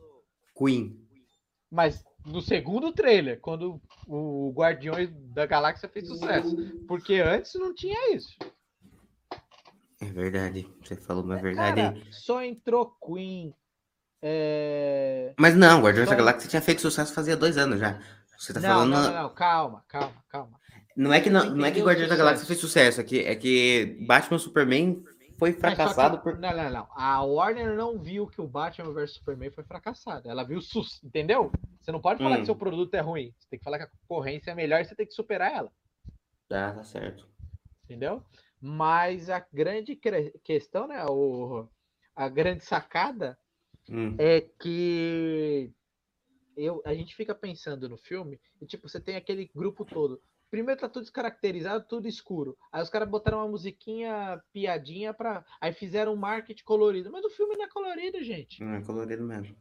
Queen. 0.56 0.96
Mas 1.70 2.02
no 2.24 2.40
segundo 2.40 2.90
trailer, 2.92 3.38
quando 3.40 3.80
o 4.06 4.50
Guardiões 4.56 5.10
da 5.34 5.44
Galáxia 5.44 5.88
fez 5.90 6.06
sucesso. 6.08 6.56
Porque 6.86 7.14
antes 7.16 7.52
não 7.56 7.74
tinha 7.74 8.14
isso. 8.14 8.34
É 10.00 10.06
verdade. 10.06 10.66
Você 10.82 10.96
falou 10.96 11.22
uma 11.22 11.36
verdade 11.36 11.82
Cara, 11.82 11.94
aí. 11.96 12.12
só 12.12 12.42
entrou 12.42 12.96
Queen. 13.04 13.52
É... 14.22 15.34
Mas 15.38 15.54
não, 15.54 15.82
Guardiões 15.82 16.08
da 16.08 16.14
só- 16.14 16.18
Galáxia 16.18 16.48
tinha 16.48 16.62
feito 16.62 16.80
sucesso 16.80 17.12
fazia 17.12 17.36
dois 17.36 17.58
anos 17.58 17.78
já. 17.78 18.00
Você 18.38 18.54
tá 18.54 18.60
Não, 18.60 18.68
falando. 18.68 18.90
não, 18.90 19.02
não, 19.02 19.22
não, 19.24 19.34
calma, 19.34 19.84
calma, 19.88 20.24
calma. 20.28 20.57
Não 20.98 21.12
é 21.12 21.20
que, 21.20 21.30
não, 21.30 21.54
Não 21.54 21.64
é 21.64 21.70
que 21.70 21.80
Guardiões 21.80 22.08
da. 22.10 22.16
Galáxia 22.16 22.44
fez 22.44 22.58
sucesso, 22.58 23.00
é 23.00 23.04
que, 23.04 23.20
é 23.20 23.36
que 23.36 23.96
Batman 24.04 24.36
Superman 24.38 25.04
foi 25.38 25.52
fracassado 25.52 26.16
que- 26.18 26.24
por. 26.24 26.36
Não, 26.38 26.50
não, 26.56 26.68
não. 26.70 26.88
A 26.90 27.22
Warner 27.22 27.76
não 27.76 27.96
viu 28.00 28.26
que 28.26 28.40
o 28.40 28.48
Batman 28.48 28.92
vs 28.92 29.12
Superman 29.12 29.50
foi 29.52 29.62
fracassado. 29.62 30.28
Ela 30.28 30.42
viu 30.42 30.60
sus, 30.60 31.00
entendeu? 31.04 31.52
Você 31.80 31.92
não 31.92 32.00
pode 32.00 32.20
falar 32.20 32.38
Hum. 32.38 32.40
que 32.40 32.46
seu 32.46 32.56
produto 32.56 32.92
é 32.94 33.00
ruim. 33.00 33.32
Você 33.38 33.48
tem 33.48 33.58
que 33.60 33.64
falar 33.64 33.78
que 33.78 33.84
a 33.84 33.90
concorrência 34.08 34.50
é 34.50 34.54
melhor 34.56 34.80
e 34.80 34.84
você 34.86 34.96
tem 34.96 35.06
que 35.06 35.14
superar 35.14 35.52
ela. 35.52 35.72
Tá, 36.48 36.72
tá 36.72 36.82
certo. 36.82 37.28
Entendeu? 37.84 38.20
Mas 38.60 39.30
a 39.30 39.38
grande 39.52 39.94
questão, 40.42 40.88
né? 40.88 41.04
O, 41.08 41.68
a 42.16 42.28
grande 42.28 42.64
sacada 42.64 43.38
Hum. 43.88 44.16
é 44.18 44.40
que 44.40 45.72
eu, 46.56 46.82
a 46.84 46.92
gente 46.92 47.14
fica 47.14 47.34
pensando 47.36 47.88
no 47.88 47.96
filme 47.96 48.40
e, 48.60 48.66
tipo, 48.66 48.88
você 48.88 49.00
tem 49.00 49.14
aquele 49.14 49.48
grupo 49.54 49.84
todo. 49.84 50.20
Primeiro 50.50 50.80
tá 50.80 50.88
tudo 50.88 51.02
descaracterizado, 51.02 51.84
tudo 51.86 52.08
escuro. 52.08 52.56
Aí 52.72 52.82
os 52.82 52.88
caras 52.88 53.08
botaram 53.08 53.38
uma 53.38 53.48
musiquinha 53.48 54.40
piadinha 54.52 55.12
pra. 55.12 55.44
Aí 55.60 55.72
fizeram 55.72 56.14
um 56.14 56.16
marketing 56.16 56.64
colorido. 56.64 57.10
Mas 57.12 57.24
o 57.24 57.30
filme 57.30 57.56
não 57.56 57.64
é 57.64 57.68
colorido, 57.68 58.22
gente. 58.22 58.62
Não 58.62 58.74
é 58.74 58.80
colorido 58.82 59.22
mesmo. 59.24 59.54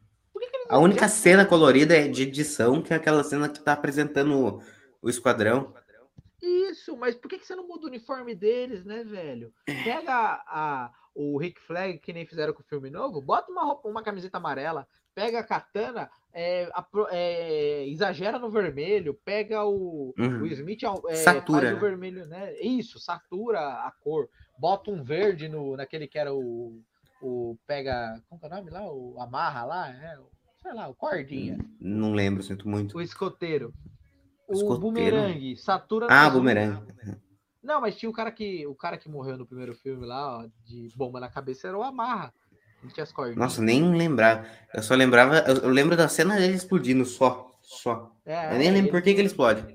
A 0.69 0.78
única 0.80 1.08
cena 1.08 1.45
colorida 1.45 1.95
é 1.95 2.08
de 2.08 2.23
edição, 2.23 2.82
que 2.82 2.93
é 2.93 2.97
aquela 2.97 3.23
cena 3.23 3.50
que 3.50 3.60
tá 3.60 3.73
apresentando 3.73 4.38
o, 4.38 4.62
o 5.02 5.10
esquadrão. 5.10 5.73
Isso, 6.41 6.95
mas 6.95 7.15
por 7.15 7.28
que, 7.30 7.39
que 7.39 7.47
você 7.47 7.56
não 7.56 7.67
muda 7.67 7.86
o 7.86 7.89
uniforme 7.89 8.36
deles, 8.36 8.86
né, 8.86 9.04
velho? 9.04 9.52
Pega 9.65 10.13
a, 10.13 10.43
a- 10.86 10.91
o 11.15 11.38
Rick 11.38 11.60
Flag, 11.62 11.97
que 11.97 12.13
nem 12.13 12.28
fizeram 12.28 12.54
com 12.54 12.62
o 12.62 12.65
filme 12.65 12.91
novo, 12.91 13.19
bota 13.19 13.52
uma 13.52 13.63
roupa, 13.63 13.89
uma 13.89 14.04
camiseta 14.04 14.38
amarela, 14.38 14.88
pega 15.15 15.39
a 15.39 15.43
katana, 15.43 16.12
é, 16.34 16.70
é, 17.12 17.88
exagera 17.88 18.38
no 18.40 18.50
vermelho, 18.50 19.13
pega 19.26 19.63
o, 19.66 20.13
Uhum. 20.18 20.42
o 20.42 20.46
Smith 20.48 20.84
é, 21.10 21.16
Satura, 21.16 21.62
faz 21.62 21.72
né? 21.72 21.78
o 21.78 21.80
vermelho, 21.80 22.26
né? 22.28 22.60
Isso, 22.62 23.00
satura 23.00 23.60
a 23.60 23.92
cor. 24.02 24.30
Bota 24.58 24.92
um 24.92 25.04
verde 25.04 25.48
no, 25.48 25.76
naquele 25.76 26.08
que 26.08 26.18
era 26.18 26.34
o, 26.34 26.82
o 27.22 27.58
pega, 27.66 28.22
como 28.30 28.40
que 28.40 28.46
é 28.46 28.50
o 28.50 28.56
nome 28.56 28.70
lá? 28.72 28.92
O 28.92 29.20
amarra 29.20 29.66
lá, 29.66 29.90
é, 29.90 30.20
o- 30.20 30.30
sei 30.62 30.74
lá, 30.74 30.88
o 30.88 30.96
cordinha, 30.96 31.58
Não 31.80 32.13
lembro, 32.13 32.44
sinto 32.44 32.68
muito. 32.68 32.98
o 32.98 33.02
escoteiro. 33.02 33.74
O 34.48 34.54
Escoteiro? 34.54 34.80
bumerangue, 34.82 35.58
satura 35.58 36.08
Ah, 36.10 36.28
azul. 36.28 36.40
bumerangue. 36.40 36.94
Não, 37.62 37.82
mas 37.82 37.98
tinha 37.98 38.10
o 38.10 38.13
cara 38.13 38.32
que 38.32 38.66
o 38.66 38.74
cara 38.74 38.98
que 38.98 39.10
morreu 39.10 39.38
no 39.38 39.46
primeiro 39.46 39.76
filme 39.76 40.06
lá, 40.06 40.38
ó, 40.40 40.48
de 40.66 40.90
bomba 40.96 41.20
na 41.20 41.28
cabeça, 41.30 41.68
era 41.68 41.78
o 41.78 41.84
Amarra. 41.84 42.34
Tinha 42.94 43.04
as 43.04 43.12
cordinhas. 43.12 43.38
Nossa, 43.38 43.62
nem 43.62 43.96
lembrava. 43.96 44.48
Eu 44.74 44.84
só 44.84 44.96
lembrava. 44.96 45.40
Eu, 45.40 45.56
eu 45.58 45.70
lembro 45.70 45.96
da 45.98 46.08
cena 46.08 46.36
dele 46.38 46.56
explodindo 46.56 47.06
só. 47.06 47.58
Só. 47.62 48.12
É, 48.26 48.54
Eu 48.54 48.58
nem 48.60 48.72
lembro 48.72 48.92
por 48.92 49.02
que, 49.02 49.13
que 49.13 49.20
ele 49.20 49.28
explode. 49.28 49.66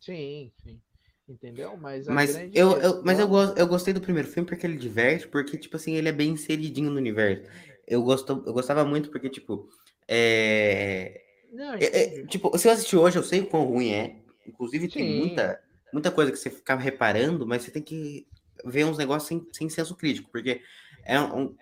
Sim, 0.00 0.52
sim. 0.62 0.80
Entendeu? 1.28 1.76
Mas, 1.76 2.06
Mas 2.06 2.34
eu, 2.54 2.78
eu, 2.78 3.02
mas 3.04 3.18
eu, 3.18 3.28
go- 3.28 3.52
eu 3.56 3.66
gostei 3.66 3.92
do 3.92 4.00
primeiro 4.00 4.28
filme 4.28 4.48
porque 4.48 4.66
ele 4.66 4.76
diverte, 4.78 5.28
porque, 5.28 5.58
tipo 5.58 5.76
assim, 5.76 5.94
ele 5.94 6.08
é 6.08 6.12
bem 6.12 6.30
inseridinho 6.30 6.90
no 6.90 6.96
universo. 6.96 7.50
Eu, 7.86 8.02
gosto, 8.02 8.42
eu 8.46 8.52
gostava 8.52 8.84
muito 8.84 9.10
porque, 9.10 9.28
tipo, 9.28 9.68
é, 10.06 11.20
Não, 11.52 11.74
é- 11.74 11.84
é, 11.84 12.26
tipo, 12.26 12.56
se 12.56 12.66
eu 12.68 12.72
assistir 12.72 12.96
hoje, 12.96 13.18
eu 13.18 13.22
sei 13.22 13.40
o 13.40 13.46
quão 13.46 13.64
ruim 13.64 13.90
é. 13.92 14.16
Inclusive, 14.46 14.88
tem 14.88 15.02
Sim. 15.04 15.16
muita, 15.16 15.60
muita 15.92 16.10
coisa 16.10 16.32
que 16.32 16.38
você 16.38 16.48
fica 16.50 16.74
reparando, 16.76 17.46
mas 17.46 17.62
você 17.62 17.70
tem 17.70 17.82
que 17.82 18.26
ver 18.64 18.84
uns 18.86 18.96
negócios 18.96 19.28
sem, 19.28 19.46
sem 19.52 19.68
senso 19.68 19.94
crítico, 19.94 20.30
porque 20.32 20.62
é, 21.04 21.20
um, 21.20 21.54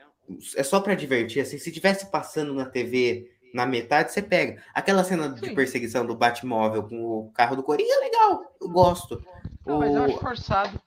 é 0.56 0.62
só 0.62 0.80
pra 0.80 0.94
divertir. 0.94 1.40
Assim, 1.40 1.58
se 1.58 1.70
tivesse 1.72 2.10
passando 2.10 2.52
na 2.54 2.66
TV 2.66 3.30
na 3.54 3.64
metade, 3.64 4.12
você 4.12 4.20
pega. 4.20 4.62
Aquela 4.74 5.02
cena 5.04 5.28
de 5.30 5.40
Sim. 5.48 5.54
perseguição 5.54 6.04
do 6.04 6.14
Batmóvel 6.16 6.82
com 6.82 7.02
o 7.02 7.30
carro 7.32 7.56
do 7.56 7.62
Coringa 7.62 7.90
é 7.92 8.00
legal, 8.00 8.42
eu 8.60 8.68
gosto. 8.68 9.22
Não, 9.64 9.78
mas 9.78 9.94
eu 9.94 10.02
O- 10.02 10.04
acho 10.04 10.18
forçado. 10.18 10.80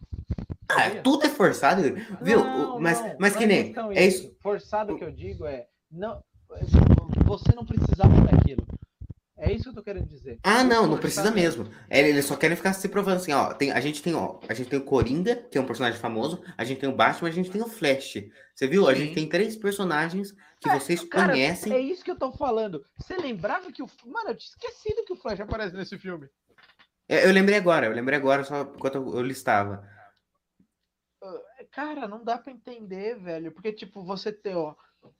ah, 0.69 0.73
sabia? 0.83 1.01
tudo 1.01 1.25
é 1.25 1.29
forçado, 1.29 1.81
viu? 2.21 2.43
Não, 2.43 2.75
O- 2.77 2.79
mas, 2.81 2.99
não, 3.01 3.15
mas 3.19 3.31
não 3.33 3.37
que 3.39 3.43
é 3.43 3.47
nem. 3.47 3.75
É 3.97 4.05
isso. 4.05 4.23
isso. 4.25 4.35
Forçado 4.41 4.95
que 4.97 5.03
eu 5.03 5.11
digo 5.11 5.45
é. 5.45 5.65
Não, 5.91 6.21
você 7.25 7.51
não 7.55 7.65
precisava 7.65 8.13
daquilo. 8.21 8.65
É 9.41 9.53
isso 9.53 9.63
que 9.63 9.69
eu 9.69 9.73
tô 9.75 9.83
querendo 9.83 10.07
dizer. 10.07 10.37
Ah, 10.43 10.63
não, 10.63 10.85
não 10.85 10.97
precisa 10.97 11.31
mesmo. 11.31 11.69
Eles 11.89 12.25
só 12.25 12.35
querem 12.35 12.57
ficar 12.57 12.73
se 12.73 12.89
provando 12.89 13.17
assim, 13.17 13.31
ó. 13.31 13.53
Tem, 13.53 13.71
a 13.71 13.79
gente 13.79 14.03
tem, 14.03 14.13
ó, 14.13 14.39
a 14.49 14.53
gente 14.53 14.69
tem 14.69 14.77
o 14.77 14.83
Coringa, 14.83 15.35
que 15.35 15.57
é 15.57 15.61
um 15.61 15.65
personagem 15.65 15.97
famoso, 15.99 16.43
a 16.57 16.63
gente 16.65 16.79
tem 16.79 16.89
o 16.89 16.95
Batman, 16.95 17.29
a 17.29 17.31
gente 17.31 17.49
tem 17.49 17.61
o 17.61 17.67
Flash. 17.67 18.15
Você 18.53 18.67
viu? 18.67 18.87
A 18.87 18.93
gente 18.93 19.09
Sim. 19.09 19.15
tem 19.15 19.29
três 19.29 19.55
personagens 19.55 20.33
que 20.59 20.69
É, 20.69 20.77
vocês 20.77 21.01
Cara, 21.05 21.31
conhecem. 21.31 21.71
é 21.71 21.79
isso 21.79 22.03
que 22.03 22.11
eu 22.11 22.17
tô 22.19 22.33
falando. 22.33 22.83
Você 22.97 23.15
lembrava 23.15 23.71
que 23.71 23.81
o. 23.81 23.87
Mano, 24.05 24.31
eu 24.31 24.35
tinha 24.35 24.49
esquecido 24.51 25.05
que 25.05 25.13
o 25.13 25.15
Flash 25.15 25.39
aparece 25.39 25.73
nesse 25.75 25.97
filme. 25.97 26.27
É, 27.07 27.25
Eu 27.25 27.31
lembrei 27.31 27.57
agora, 27.57 27.85
eu 27.87 27.93
lembrei 27.93 28.19
agora 28.19 28.43
só 28.43 28.61
enquanto 28.61 28.95
eu, 28.95 29.15
eu 29.15 29.21
listava. 29.21 29.87
Cara, 31.71 32.07
não 32.07 32.23
dá 32.23 32.37
pra 32.37 32.51
entender, 32.51 33.17
velho. 33.19 33.51
Porque, 33.51 33.71
tipo, 33.71 34.03
você 34.03 34.31
tem, 34.31 34.55
ó. 34.55 34.73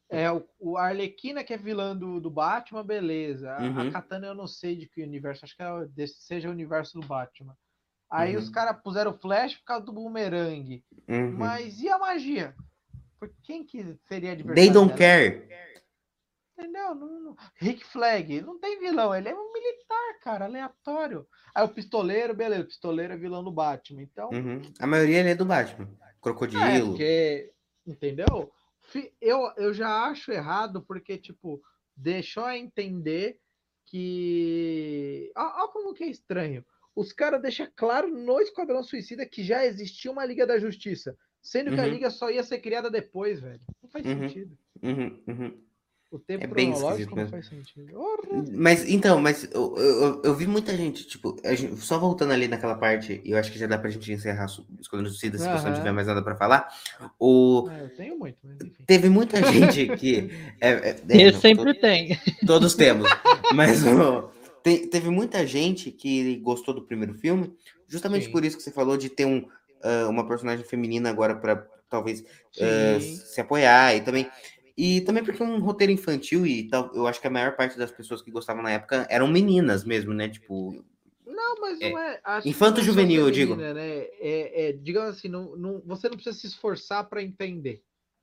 É, 0.09 0.31
o, 0.31 0.43
o 0.59 0.77
Arlequina, 0.77 1.43
que 1.43 1.53
é 1.53 1.57
vilã 1.57 1.95
do, 1.95 2.19
do 2.19 2.29
Batman, 2.31 2.83
beleza. 2.83 3.51
A- 3.53 3.61
Uhum. 3.61 3.79
A 3.87 3.91
Katana, 3.91 4.27
eu 4.27 4.33
não 4.35 4.47
sei 4.47 4.75
de 4.75 4.87
que 4.87 5.03
universo. 5.03 5.45
Acho 5.45 5.55
que 5.55 5.61
é, 5.63 6.07
seja 6.07 6.49
o 6.49 6.51
universo 6.51 6.99
do 6.99 7.05
Batman. 7.07 7.55
Aí 8.09 8.35
Uhum. 8.35 8.41
os 8.41 8.49
caras 8.49 8.81
puseram 8.81 9.13
flash 9.17 9.55
por 9.57 9.65
causa 9.65 9.85
do 9.85 9.93
boomerang. 9.93 10.83
Uhum. 11.07 11.31
Mas 11.37 11.79
e 11.79 11.87
a 11.89 11.99
magia? 11.99 12.55
Por 13.19 13.31
quem 13.43 13.63
que 13.65 13.97
seria 14.07 14.31
adversário? 14.31 14.55
They 14.55 14.69
don't 14.73 14.93
dela? 14.95 14.97
care. 14.99 15.49
Entendeu? 16.57 16.95
Não, 16.95 17.19
não- 17.21 17.35
Rick 17.55 17.85
Flag, 17.85 18.41
não 18.41 18.59
tem 18.59 18.79
vilão, 18.79 19.15
ele 19.15 19.29
é 19.29 19.33
um 19.35 19.53
militar, 19.53 20.19
cara, 20.21 20.45
aleatório. 20.45 21.25
Aí 21.55 21.63
o 21.63 21.69
pistoleiro, 21.69 22.33
beleza, 22.33 22.63
o 22.63 22.67
pistoleiro 22.67 23.13
é 23.13 23.17
vilão 23.17 23.43
do 23.43 23.51
Batman. 23.51 24.01
Então, 24.01 24.29
Uhum. 24.31 24.61
A 24.79 24.85
maioria 24.87 25.19
ele 25.19 25.29
é 25.29 25.35
do 25.35 25.45
Batman. 25.45 25.87
é, 26.01 26.13
Crocodilo. 26.21 26.89
porque, 26.89 27.53
entendeu? 27.87 28.51
Eu, 29.21 29.52
eu 29.58 29.73
já 29.73 30.06
acho 30.06 30.32
errado 30.32 30.82
porque, 30.82 31.17
tipo, 31.17 31.62
deixou 31.95 32.43
a 32.45 32.58
entender 32.58 33.39
que. 33.86 35.32
Olha 35.36 35.67
como 35.69 35.93
que 35.93 36.04
é 36.04 36.08
estranho. 36.10 36.65
Os 36.95 37.13
caras 37.13 37.41
deixam 37.41 37.67
claro 37.75 38.08
no 38.10 38.39
Esquadrão 38.41 38.84
Suicida 38.84 39.25
que 39.25 39.43
já 39.43 39.65
existia 39.65 40.12
uma 40.12 40.25
Liga 40.25 40.45
da 40.45 40.60
Justiça. 40.60 41.17
Sendo 41.41 41.73
que 41.73 41.80
a 41.80 41.84
Uhum. 41.86 41.89
Liga 41.89 42.10
só 42.10 42.30
ia 42.30 42.43
ser 42.43 42.60
criada 42.60 42.89
depois, 42.91 43.39
velho. 43.39 43.62
Não 43.82 43.89
faz 43.89 44.06
Uhum. 44.06 44.28
sentido. 44.28 44.58
Uhum, 44.84 45.23
uhum. 45.28 45.63
O 46.12 46.17
tempo 46.17 46.43
É 46.43 46.48
bem 46.48 46.72
cronológico 46.72 47.15
não 47.15 47.24
esquisito 47.24 47.30
faz 47.52 47.65
sentido. 47.65 47.93
Mas 48.54 48.89
então, 48.89 49.22
mas 49.22 49.48
eu, 49.54 49.78
eu, 49.78 50.22
eu 50.24 50.34
vi 50.36 50.48
muita 50.48 50.76
gente, 50.76 51.06
tipo, 51.06 51.36
a 51.45 51.54
gente- 51.54 51.80
só 51.82 52.00
voltando 52.00 52.34
ali 52.34 52.48
naquela 52.48 52.74
parte, 52.74 53.22
eu 53.24 53.38
acho 53.38 53.52
que 53.52 53.60
já 53.60 53.67
dá 53.67 53.78
pra 53.78 53.91
gente 53.91 54.12
encerrar 54.12 54.48
o 54.48 54.82
Esquadrão 54.82 55.08
Suicida 55.08 55.38
se 55.38 55.43
você 55.48 55.69
não 55.69 55.76
tiver 55.76 55.91
mais 55.91 56.08
nada 56.08 56.24
pra 56.24 56.36
falar. 56.36 56.67
O, 57.19 57.69
é, 57.72 57.84
eu 57.84 57.89
tenho 57.95 58.17
muito, 58.17 58.38
mas 58.43 58.56
enfim. 58.60 58.84
teve 58.88 59.08
muita 59.08 59.38
gente 59.54 59.88
que. 59.98 60.32
É, 60.60 60.69
é, 60.69 60.89
é, 60.89 60.95
Ele 61.10 61.32
não, 61.32 61.39
sempre 61.39 61.74
to- 61.76 61.80
tem. 61.80 62.19
todos 62.45 62.74
temos. 62.74 63.08
Mas 63.54 63.86
ó, 63.86 64.32
te- 64.63 64.88
teve 64.88 65.10
muita 65.12 65.45
gente 65.45 65.91
que 65.91 66.38
gostou 66.38 66.74
do 66.74 66.82
primeiro 66.82 67.13
filme, 67.15 67.54
justamente 67.88 68.26
Sim. 68.26 68.32
por 68.32 68.43
isso 68.43 68.58
que 68.58 68.63
você 68.63 68.72
falou 68.72 68.98
de 68.98 69.10
ter 69.10 69.26
um, 69.26 69.48
ah, 69.84 70.08
uma 70.10 70.28
personagem 70.28 70.65
feminina 70.65 71.10
agora 71.10 71.36
pra 71.36 71.67
talvez 71.88 72.24
Sim. 72.52 73.15
se 73.15 73.39
apoiar 73.41 73.95
e 73.95 74.02
também. 74.02 74.28
E 74.81 75.01
também 75.01 75.21
porque 75.25 75.43
é 75.43 75.45
um 75.45 75.59
roteiro 75.59 75.91
infantil 75.91 76.47
e 76.47 76.63
tal, 76.69 76.89
eu 76.95 77.05
acho 77.05 77.19
que 77.19 77.27
a 77.27 77.29
maior 77.29 77.53
parte 77.57 77.77
das 77.77 77.91
pessoas 77.91 78.21
que 78.21 78.31
gostavam 78.31 78.63
na 78.63 78.71
época 78.71 79.05
eram 79.09 79.27
meninas 79.27 79.83
mesmo, 79.83 80.13
né? 80.13 80.29
Tipo, 80.29 80.81
Não, 81.27 81.59
mas 81.59 81.81
É. 81.81 81.89
não 81.91 81.99
é. 81.99 82.21
Infanto 82.45 82.79
é 82.79 82.83
só 82.83 82.87
juvenil, 82.87 83.21
eu 83.25 83.31
digo. 83.31 83.55
Né? 83.57 83.73
É, 83.77 84.69
é, 84.69 84.71
digamos 84.71 85.17
assim, 85.17 85.27
não, 85.27 85.55
não, 85.57 85.81
você 85.85 86.07
não 86.07 86.15
precisa 86.15 86.37
se 86.37 86.47
esforçar 86.47 87.03
para 87.09 87.21
entender. 87.21 87.81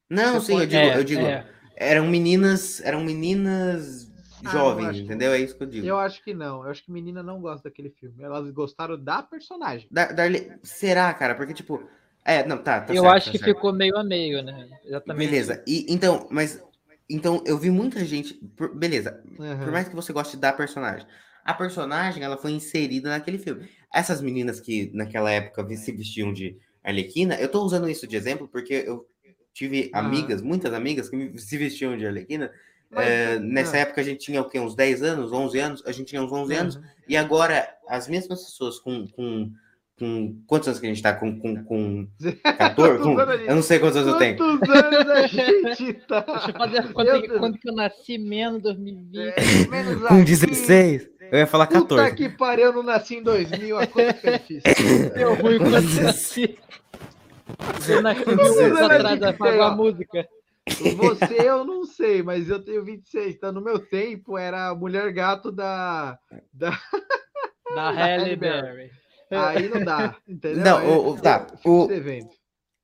não, 0.09 0.35
Você 0.41 0.47
sim, 0.47 0.53
eu 0.53 0.59
pode- 0.61 0.71
digo, 0.71 0.83
É, 0.83 0.99
eu 0.99 1.05
digo, 1.05 1.21
é. 1.23 1.47
eram 1.77 2.07
meninas, 2.09 2.81
eram 2.81 3.05
meninas 3.05 4.11
Ah, 4.45 4.49
eu 4.49 4.51
jovens, 4.53 4.87
acho 4.87 4.99
que- 5.01 5.05
entendeu? 5.05 5.33
É 5.33 5.39
isso 5.41 5.57
que 5.57 5.63
eu 5.63 5.67
digo. 5.67 5.87
Eu 5.87 5.99
acho 5.99 6.23
que 6.25 6.33
não. 6.33 6.65
Eu 6.65 6.71
acho 6.71 6.83
que 6.85 6.91
menina 6.93 7.23
não 7.23 7.41
gosta 7.41 7.69
daquele 7.69 7.91
filme. 7.91 8.23
Elas 8.23 8.51
gostaram 8.51 8.99
da 9.03 9.23
personagem. 9.23 9.89
Da- 9.91 10.13
Darle- 10.13 10.53
Será, 10.63 11.13
cara? 11.13 11.35
Porque, 11.35 11.53
tipo. 11.53 11.83
É, 12.27 12.45
não, 12.47 12.59
tá. 12.59 12.81
tá 12.81 12.93
Eu 12.93 13.03
certo, 13.03 13.17
acho 13.17 13.27
tá 13.27 13.33
que 13.33 13.39
certo. 13.39 13.55
ficou 13.57 13.73
meio 13.73 13.97
a 13.97 14.03
meio, 14.05 14.43
né? 14.43 14.69
Exatamente. 14.85 15.29
Beleza. 15.29 15.65
E, 15.67 15.87
então, 15.89 16.27
mas. 16.31 16.61
Então, 17.09 17.43
eu 17.47 17.57
vi 17.57 17.71
muita 17.71 18.05
gente. 18.05 18.35
por- 18.57 18.75
beleza. 18.75 19.23
Aham. 19.39 19.59
Por 19.63 19.73
mais 19.73 19.89
que 19.89 19.95
você 19.95 20.13
goste 20.13 20.37
da 20.37 20.53
personagem. 20.53 21.07
A 21.45 21.55
personagem, 21.55 22.25
ela 22.25 22.37
foi 22.37 22.51
inserida 22.51 23.09
naquele 23.09 23.39
filme. 23.39 23.69
Essas 23.95 24.21
meninas 24.21 24.59
que 24.59 24.91
naquela 24.93 25.31
época 25.31 25.65
se 25.77 25.93
vestiam 25.93 26.33
de 26.33 26.57
Arlequina, 26.83 27.37
eu 27.37 27.49
tô 27.49 27.63
usando 27.63 27.89
isso 27.89 28.07
de 28.07 28.17
exemplo 28.17 28.49
porque 28.49 28.75
eu 28.87 29.07
tive 29.55 29.91
Aham. 29.95 30.07
amigas, 30.07 30.43
muitas 30.43 30.75
amigas, 30.75 31.09
que 31.09 31.17
me- 31.17 31.39
se 31.39 31.57
vestiam 31.57 31.97
de 31.97 32.05
Arlequina. 32.05 32.51
Mas, 32.91 33.07
É, 33.07 33.39
nessa 33.39 33.77
ah, 33.77 33.81
época 33.81 34.01
a 34.01 34.05
gente 34.05 34.19
tinha 34.25 34.41
o 34.41 34.49
quê? 34.49 34.59
Uns 34.59 34.75
10 34.75 35.03
anos, 35.03 35.33
11 35.33 35.59
anos? 35.61 35.83
A 35.87 35.93
gente 35.93 36.09
tinha 36.09 36.23
uns 36.23 36.33
11 36.33 36.55
anos. 36.55 36.77
aham. 36.77 36.85
E 37.09 37.17
agora, 37.17 37.69
as 37.89 38.09
mesmas 38.09 38.43
pessoas 38.43 38.79
com. 38.81 39.07
com, 39.09 39.51
com 39.99 40.43
quantos 40.47 40.69
anos 40.69 40.81
que 40.81 40.87
a 40.87 40.89
gente 40.91 41.03
tá? 41.03 41.15
Com, 41.15 41.39
com, 41.39 41.65
com 41.65 42.09
14? 42.59 43.03
Com, 43.03 43.21
eu 43.21 43.55
não 43.55 43.63
sei 43.63 43.79
quantos 43.79 43.97
anos 43.97 44.13
eu 44.13 44.19
tenho. 44.19 44.37
Quantos 44.37 44.69
anos 44.69 45.11
a 45.11 45.27
gente 45.27 45.93
tá? 46.07 46.21
Deixa 46.21 46.51
eu 46.51 46.55
fazer 46.55 46.79
a 46.79 46.83
conta 46.93 47.17
aqui, 47.17 47.29
quando 47.29 47.59
que 47.59 47.69
eu 47.69 47.75
nasci, 47.75 48.19
menos 48.19 48.63
2020. 48.63 49.17
É, 49.17 49.67
menos 49.69 50.03
Com 50.03 50.15
aqui. 50.15 50.25
16? 50.25 51.11
Eu 51.33 51.39
ia 51.39 51.47
falar 51.47 51.67
Puta 51.67 51.97
14. 51.97 52.15
que 52.15 52.29
pariu, 52.29 52.67
eu 52.67 52.73
não 52.73 52.83
nasci 52.83 53.17
em 53.17 53.23
2000. 53.23 53.79
A 53.79 53.87
conta 53.87 54.13
que 54.13 54.29
eu 54.29 54.39
fiz. 54.41 54.63
Eu 55.17 55.35
ruim 55.35 55.59
quando 55.59 55.75
eu 55.75 56.03
nasci. 56.03 56.59
Eu 57.89 58.03
nasci 58.03 58.27
mil 58.27 58.61
anos 58.65 58.81
atrás, 58.81 59.23
apagou 59.23 59.61
ó. 59.61 59.65
a 59.65 59.75
música. 59.75 60.29
Você 60.69 61.49
eu 61.49 61.65
não 61.65 61.85
sei, 61.85 62.23
mas 62.23 62.51
eu 62.51 62.61
tenho 62.63 62.85
26. 62.85 63.35
Então, 63.37 63.53
no 63.53 63.61
meu 63.61 63.79
tempo, 63.79 64.37
era 64.37 64.69
a 64.69 64.75
mulher 64.75 65.11
gato 65.13 65.51
da. 65.51 66.19
Da 66.53 66.71
Halle 67.77 67.99
Halle 67.99 68.37
Berry. 68.37 68.91
Berry. 69.31 69.59
Aí 69.59 69.69
não 69.69 69.85
dá, 69.85 70.17
entendeu? 70.29 70.63
Não, 70.63 70.79
Aí 70.79 70.89
o- 70.89 71.17
tá, 71.21 71.47
fico 71.57 71.71
o-. 71.85 71.89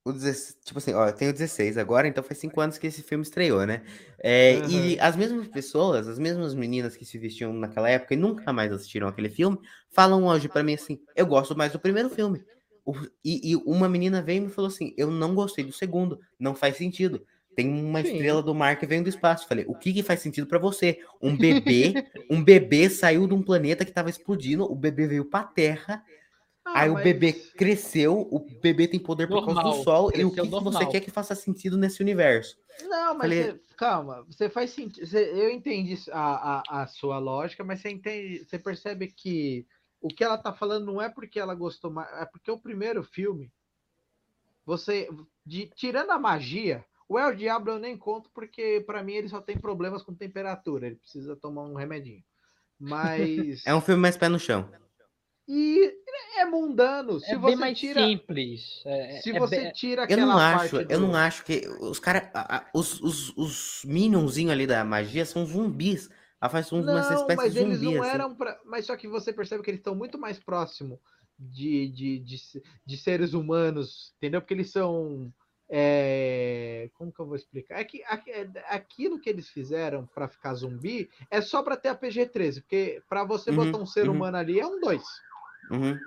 O 0.05 0.13
16 0.13 0.57
tipo 0.65 0.79
assim, 0.79 0.93
ó, 0.95 1.07
eu 1.07 1.13
tenho 1.13 1.33
16 1.33 1.79
agora, 1.79 2.09
então 2.09 2.25
faz 2.25 2.39
5 2.39 2.61
anos 2.61 2.77
que 2.77 2.89
esse 2.89 3.03
filme 3.05 3.23
estreou, 3.23 3.65
né? 3.65 3.83
É, 4.19 4.57
E 4.69 4.99
as 4.99 5.15
mesmas 5.15 5.47
pessoas, 5.47 6.09
as 6.09 6.19
mesmas 6.19 6.55
meninas 6.55 6.97
que 6.97 7.05
se 7.05 7.17
vestiam 7.19 7.53
naquela 7.53 7.89
época 7.89 8.15
e 8.15 8.17
nunca 8.17 8.53
mais 8.53 8.73
assistiram 8.73 9.07
aquele 9.07 9.31
filme, 9.31 9.59
falam 9.93 10.25
hoje 10.27 10.49
pra 10.49 10.65
mim 10.65 10.75
assim: 10.75 10.99
eu 11.15 11.25
gosto 11.25 11.57
mais 11.57 11.71
do 11.73 11.79
primeiro 11.79 12.11
filme. 12.11 12.43
O- 12.85 12.97
e, 13.25 13.53
e 13.53 13.57
uma 13.65 13.89
menina 13.89 14.21
veio 14.21 14.39
e 14.39 14.41
me 14.47 14.51
falou 14.51 14.69
assim: 14.69 14.93
eu 14.97 15.09
não 15.09 15.37
gostei 15.37 15.65
do 15.65 15.73
segundo, 15.73 16.19
não 16.37 16.53
faz 16.55 16.77
sentido. 16.77 17.25
Tem 17.55 17.69
uma 17.69 18.03
Sim. 18.03 18.13
estrela 18.15 18.43
do 18.43 18.55
mar 18.55 18.77
que 18.81 18.87
vem 18.87 19.03
do 19.05 19.09
espaço. 19.09 19.47
Falei, 19.47 19.65
o 19.69 19.75
que, 19.75 19.93
que 19.93 20.03
faz 20.03 20.19
sentido 20.21 20.49
pra 20.49 20.59
você? 20.59 20.99
Um 21.21 21.37
bebê, 21.37 21.95
um 22.29 22.43
bebê 22.43 22.91
saiu 22.91 23.29
de 23.29 23.35
um 23.35 23.43
planeta 23.43 23.85
que 23.85 23.93
tava 23.93 24.11
explodindo, 24.11 24.65
o 24.65 24.75
bebê 24.75 25.07
veio 25.07 25.27
pra 25.27 25.45
Terra, 25.45 26.03
Ah, 26.65 26.83
Aí 26.83 26.91
o 26.91 26.95
mas- 26.95 27.03
bebê 27.05 27.33
cresceu, 27.33 28.21
o 28.31 28.39
bebê 28.61 28.87
tem 28.87 29.01
poder 29.01 29.27
por 29.29 29.45
causa 29.45 29.63
do 29.63 29.83
sol, 29.83 30.11
e 30.15 30.25
o 30.25 30.31
que, 30.31 30.41
que 30.43 30.49
você 30.49 30.87
quer 30.87 31.01
que 31.01 31.11
faça 31.11 31.35
sentido 31.35 31.77
nesse 31.77 32.01
universo? 32.03 32.57
Não, 32.83 33.15
mas 33.15 33.21
Falei- 33.23 33.43
você- 33.45 33.61
calma, 33.77 34.23
você 34.23 34.49
faz 34.49 34.71
sentido. 34.71 35.05
você- 35.07 35.31
Eu 35.35 35.51
entendi 35.51 35.99
a, 36.13 36.61
a, 36.79 36.83
a 36.83 36.87
sua 36.87 37.19
lógica, 37.19 37.65
mas 37.65 37.81
você 37.81 37.91
entende, 37.91 38.45
você 38.45 38.59
percebe 38.59 39.09
que 39.09 39.67
o 40.01 40.09
que 40.09 40.23
ela 40.23 40.39
tá 40.39 40.53
falando 40.53 40.87
não 40.87 41.03
é 41.03 41.09
porque 41.09 41.39
ela 41.41 41.55
gostou 41.55 41.91
mais, 41.91 42.09
é 42.21 42.25
porque 42.25 42.51
o 42.51 42.59
primeiro 42.59 43.03
filme, 43.03 43.51
você, 44.65 45.09
de, 45.45 45.67
tirando 45.75 46.11
a 46.11 46.19
magia, 46.19 46.85
o 47.09 47.19
El 47.19 47.35
Diablo 47.35 47.73
eu 47.73 47.79
nem 47.79 47.97
conto 47.97 48.31
porque 48.33 48.83
pra 48.87 49.03
mim 49.03 49.15
ele 49.15 49.29
só 49.29 49.41
tem 49.41 49.59
problemas 49.59 50.03
com 50.03 50.15
temperatura, 50.15 50.87
ele 50.87 50.97
precisa 50.97 51.35
tomar 51.37 51.63
um 51.63 51.75
remedinho. 51.75 52.23
Mas 52.79 53.63
É 53.67 53.75
um 53.75 53.81
filme 53.81 54.01
mais 54.01 54.17
pé 54.17 54.29
no 54.29 54.39
chão. 54.39 54.69
E 55.49 55.93
é 56.39 56.45
mundano. 56.45 57.21
Se 57.21 57.33
É 57.35 57.39
você 57.39 57.47
bem 57.47 57.57
mais 57.57 57.79
tira, 57.79 58.01
simples. 58.01 58.83
É, 58.85 59.21
se 59.21 59.31
é 59.31 59.39
você 59.39 59.57
bem- 59.63 59.73
tira 59.73 60.03
Eu 60.03 60.09
aquela 60.17 60.27
não 60.35 60.39
acho, 60.39 60.77
parte 60.77 60.93
eu 60.93 61.01
do- 61.01 61.07
não 61.07 61.15
acho 61.15 61.45
que 61.45 61.63
os 61.81 61.99
caras, 61.99 62.25
os, 62.75 63.01
os, 63.01 63.37
os 63.37 63.83
minionzinhos 63.85 64.53
ali 64.53 64.67
da 64.67 64.85
magia 64.85 65.25
são 65.25 65.45
zumbis. 65.47 66.09
Ela 66.41 66.49
faz 66.51 66.73
umas 66.73 66.87
Não, 67.09 67.17
espécies 67.17 67.37
mas 67.37 67.53
de 67.55 67.61
eles 67.61 67.81
zumbi, 67.81 67.95
não 67.95 68.03
assim. 68.03 68.15
eram 68.15 68.35
pra... 68.35 68.61
Mas 68.65 68.87
só 68.87 68.97
que 68.97 69.07
você 69.07 69.33
percebe 69.33 69.63
que 69.63 69.71
eles 69.71 69.79
estão 69.81 69.95
muito 69.95 70.19
mais 70.19 70.39
próximo 70.41 71.01
de, 71.39 71.89
de, 71.89 72.19
de, 72.19 72.37
de 72.85 72.97
seres 72.97 73.33
humanos, 73.33 74.13
entendeu? 74.17 74.41
Porque 74.41 74.55
eles 74.55 74.71
são. 74.71 75.33
é, 75.69 76.91
Como 76.95 77.13
que 77.13 77.21
eu 77.21 77.27
vou 77.27 77.37
explicar? 77.37 77.79
É 77.81 77.85
que 77.85 78.03
é- 78.03 78.49
aquilo 78.69 79.21
que 79.21 79.31
eles 79.31 79.49
fizeram 79.49 80.07
para 80.15 80.27
ficar 80.29 80.55
zumbi 80.55 81.09
é 81.31 81.41
só 81.41 81.63
para 81.63 81.77
ter 81.77 81.89
a 81.89 81.95
PG-13, 81.95 82.61
porque 82.61 83.03
para 83.09 83.23
você 83.25 83.51
Uhum, 83.51 83.57
botar 83.57 83.79
um 83.79 83.87
ser 83.87 84.09
uhum. 84.09 84.17
humano 84.17 84.37
ali 84.37 84.59
é 84.61 84.67
um 84.67 84.81
2. 84.81 85.03
Uhum. 85.73 85.99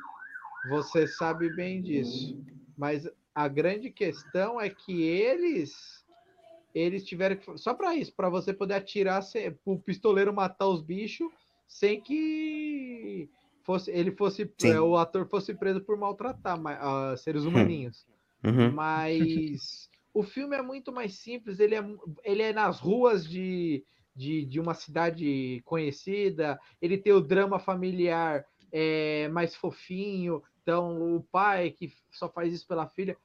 Você 0.63 1.08
sabe 1.08 1.49
bem 1.49 1.82
disso. 1.82 2.38
Mas 2.78 3.08
a 3.34 3.47
grande 3.47 3.89
questão 3.89 4.60
é 4.60 4.69
que 4.69 5.01
eles 5.04 6.06
eles 6.73 7.06
tiveram 7.06 7.38
que 7.38 7.58
só 7.58 7.73
para 7.73 7.95
isso, 7.95 8.13
para 8.13 8.30
você 8.30 8.54
poder 8.54 8.73
atirar 8.73 9.21
o 9.65 9.80
pistoleiro 9.80 10.34
matar 10.34 10.67
os 10.67 10.82
bichos 10.82 11.30
sem 11.67 12.01
que 12.01 13.30
fosse 13.63 13.89
ele 13.91 14.12
fosse 14.12 14.51
Sim. 14.60 14.71
é, 14.71 14.82
o 14.82 14.97
ator 14.97 15.28
fosse 15.30 15.54
preso 15.54 15.82
por 15.82 15.97
maltratar 15.97 16.62
ma- 16.62 16.78
ah, 17.12 17.17
seres 17.17 17.43
humaninhos. 17.43 18.06
Uhum. 18.43 18.71
Mas 18.73 19.89
o 20.13 20.21
filme 20.21 20.56
é 20.56 20.62
muito 20.62 20.91
mais 20.91 21.15
simples, 21.19 21.60
ele 21.60 21.75
é, 21.75 21.84
ele 22.23 22.41
é 22.41 22.54
nas 22.54 22.80
ruas 22.80 23.28
de, 23.28 23.84
de, 24.15 24.45
de 24.45 24.60
uma 24.60 24.73
cidade 24.73 25.62
conhecida, 25.65 26.60
ele 26.82 26.97
tem 26.97 27.13
o 27.13 27.21
drama 27.21 27.58
familiar 27.58 28.45
é, 28.71 29.28
mais 29.30 29.56
fofinho, 29.56 30.41
então 30.62 31.15
o 31.15 31.23
pai 31.23 31.71
que 31.71 31.91
só 32.12 32.30
faz 32.30 32.54
isso 32.54 32.67
pela 32.67 32.88
filha, 32.88 33.17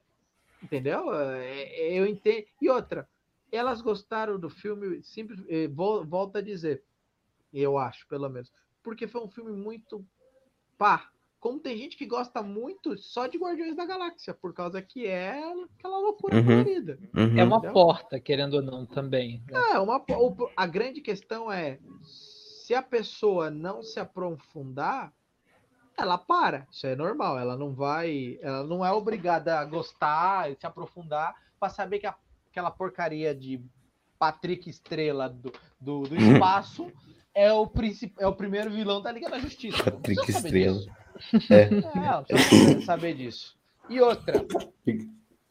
entendeu? 0.63 1.13
É, 1.13 1.63
é, 1.63 1.93
eu 1.99 2.05
entendo. 2.05 2.45
E 2.61 2.69
outra, 2.69 3.07
elas 3.51 3.81
gostaram 3.81 4.39
do 4.39 4.49
filme, 4.49 5.01
simples, 5.03 5.43
eh, 5.49 5.67
vol- 5.67 6.05
volto 6.05 6.37
a 6.37 6.41
dizer, 6.41 6.83
eu 7.53 7.77
acho, 7.77 8.07
pelo 8.07 8.29
menos, 8.29 8.51
porque 8.83 9.07
foi 9.07 9.21
um 9.21 9.29
filme 9.29 9.51
muito 9.51 10.05
pá. 10.77 11.09
Como 11.39 11.59
tem 11.59 11.75
gente 11.75 11.97
que 11.97 12.05
gosta 12.05 12.43
muito 12.43 12.95
só 12.99 13.25
de 13.25 13.37
Guardiões 13.39 13.75
da 13.75 13.83
Galáxia, 13.85 14.31
por 14.31 14.53
causa 14.53 14.79
que 14.81 15.07
é 15.07 15.41
aquela 15.75 15.97
loucura 15.99 16.35
Uhum. 16.37 16.45
colorida. 16.45 16.99
Uhum. 17.15 17.39
É 17.39 17.43
uma 17.43 17.57
Entendeu? 17.57 17.73
porta, 17.73 18.19
querendo 18.19 18.53
ou 18.55 18.61
não, 18.61 18.85
também. 18.85 19.43
né? 19.49 19.59
É, 19.73 19.79
uma, 19.79 20.03
a 20.55 20.67
grande 20.67 21.01
questão 21.01 21.51
é 21.51 21.79
se 22.03 22.75
a 22.75 22.81
pessoa 22.83 23.49
não 23.49 23.81
se 23.81 23.99
aprofundar, 23.99 25.11
ela 25.97 26.17
para. 26.17 26.67
Isso 26.71 26.87
é 26.87 26.95
normal. 26.95 27.37
Ela 27.39 27.55
não 27.57 27.73
vai. 27.73 28.37
Ela 28.41 28.63
não 28.63 28.85
é 28.85 28.91
obrigada 28.91 29.59
a 29.59 29.65
gostar 29.65 30.51
e 30.51 30.55
se 30.55 30.65
aprofundar 30.65 31.35
para 31.59 31.69
saber 31.69 31.99
que 31.99 32.07
a- 32.07 32.15
aquela 32.49 32.71
porcaria 32.71 33.33
de 33.35 33.61
Patrick 34.19 34.69
Estrela 34.69 35.29
do, 35.29 35.51
do, 35.79 36.01
do 36.03 36.15
espaço 36.15 36.91
é 37.33 37.51
o, 37.53 37.65
princip... 37.67 38.13
é 38.19 38.27
o 38.27 38.33
primeiro 38.35 38.69
vilão 38.69 39.01
da 39.01 39.11
Liga 39.11 39.29
da 39.29 39.39
Justiça. 39.39 39.77
Não 39.77 39.83
Patrick 39.93 40.15
precisa 40.21 40.39
saber 40.41 40.59
Estrela. 40.67 40.79
disso. 40.79 41.53
É. 41.53 41.61
É, 41.63 41.69
não 41.69 42.23
precisa 42.23 42.81
saber 42.81 43.13
disso. 43.15 43.57
E 43.89 43.99
outra, 44.01 44.45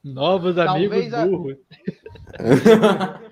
Novos 0.02 0.54
Talvez 0.56 1.12
amigos 1.12 1.14
a- 1.14 1.26
burros. 1.26 1.56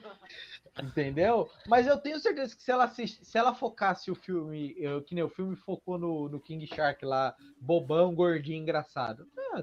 entendeu? 0.82 1.48
Mas 1.66 1.86
eu 1.86 1.98
tenho 1.98 2.18
certeza 2.20 2.54
que 2.56 2.62
se 2.62 2.70
ela 2.70 2.84
assist... 2.84 3.24
se 3.24 3.38
ela 3.38 3.54
focasse 3.54 4.10
o 4.10 4.14
filme, 4.14 4.74
eu, 4.78 5.02
que 5.02 5.14
nem 5.14 5.24
o 5.24 5.28
filme 5.28 5.56
focou 5.56 5.98
no, 5.98 6.28
no 6.28 6.40
King 6.40 6.66
Shark 6.66 7.04
lá, 7.04 7.34
bobão, 7.60 8.14
gordinho, 8.14 8.62
engraçado. 8.62 9.26
Ah, 9.54 9.62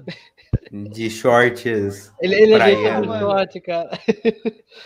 De 0.72 1.08
shorts. 1.10 2.12
Ele, 2.20 2.34
ele 2.34 2.54
é 2.54 3.00
do 3.00 3.18
short, 3.18 3.60
cara. 3.60 3.90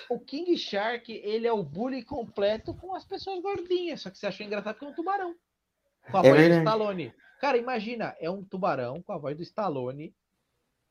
O 0.09 0.19
King 0.19 0.57
Shark, 0.57 1.11
ele 1.13 1.47
é 1.47 1.53
o 1.53 1.63
bully 1.63 2.05
completo 2.05 2.75
com 2.75 2.95
as 2.95 3.05
pessoas 3.05 3.41
gordinhas, 3.43 4.03
só 4.03 4.11
que 4.11 4.19
você 4.19 4.27
achou 4.27 4.47
engraçado 4.47 4.75
porque 4.75 4.85
é 4.85 4.89
um 4.89 4.95
tubarão. 4.95 5.35
Com 6.11 6.19
a 6.19 6.21
É 6.21 6.23
voz 6.23 6.35
do 6.35 6.37
verdade. 6.39 6.61
Stallone. 6.61 7.15
Cara, 7.41 7.57
imagina, 7.57 8.15
é 8.21 8.31
um 8.31 8.45
tubarão 8.45 9.01
com 9.03 9.13
a 9.13 9.19
voz 9.19 9.37
do 9.37 9.43
Stallone, 9.43 10.15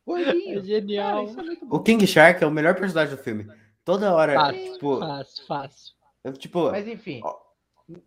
gordinho. 0.05 0.59
É 0.59 0.63
genial. 0.63 1.33
Cara, 1.35 1.53
é. 1.53 1.57
O 1.69 1.79
King 1.79 2.07
Shark 2.07 2.43
é 2.43 2.47
o 2.47 2.51
melhor 2.51 2.75
personagem 2.75 3.15
do 3.15 3.21
filme. 3.21 3.47
Toda 3.91 4.13
hora, 4.13 4.33
Fácil, 4.35 4.73
tipo, 4.73 4.99
fácil, 4.99 5.45
fácil. 5.47 5.93
eu, 6.23 6.33
tipo, 6.33 6.69
Mas 6.71 6.87
enfim, 6.87 7.21
Ó, 7.23 7.35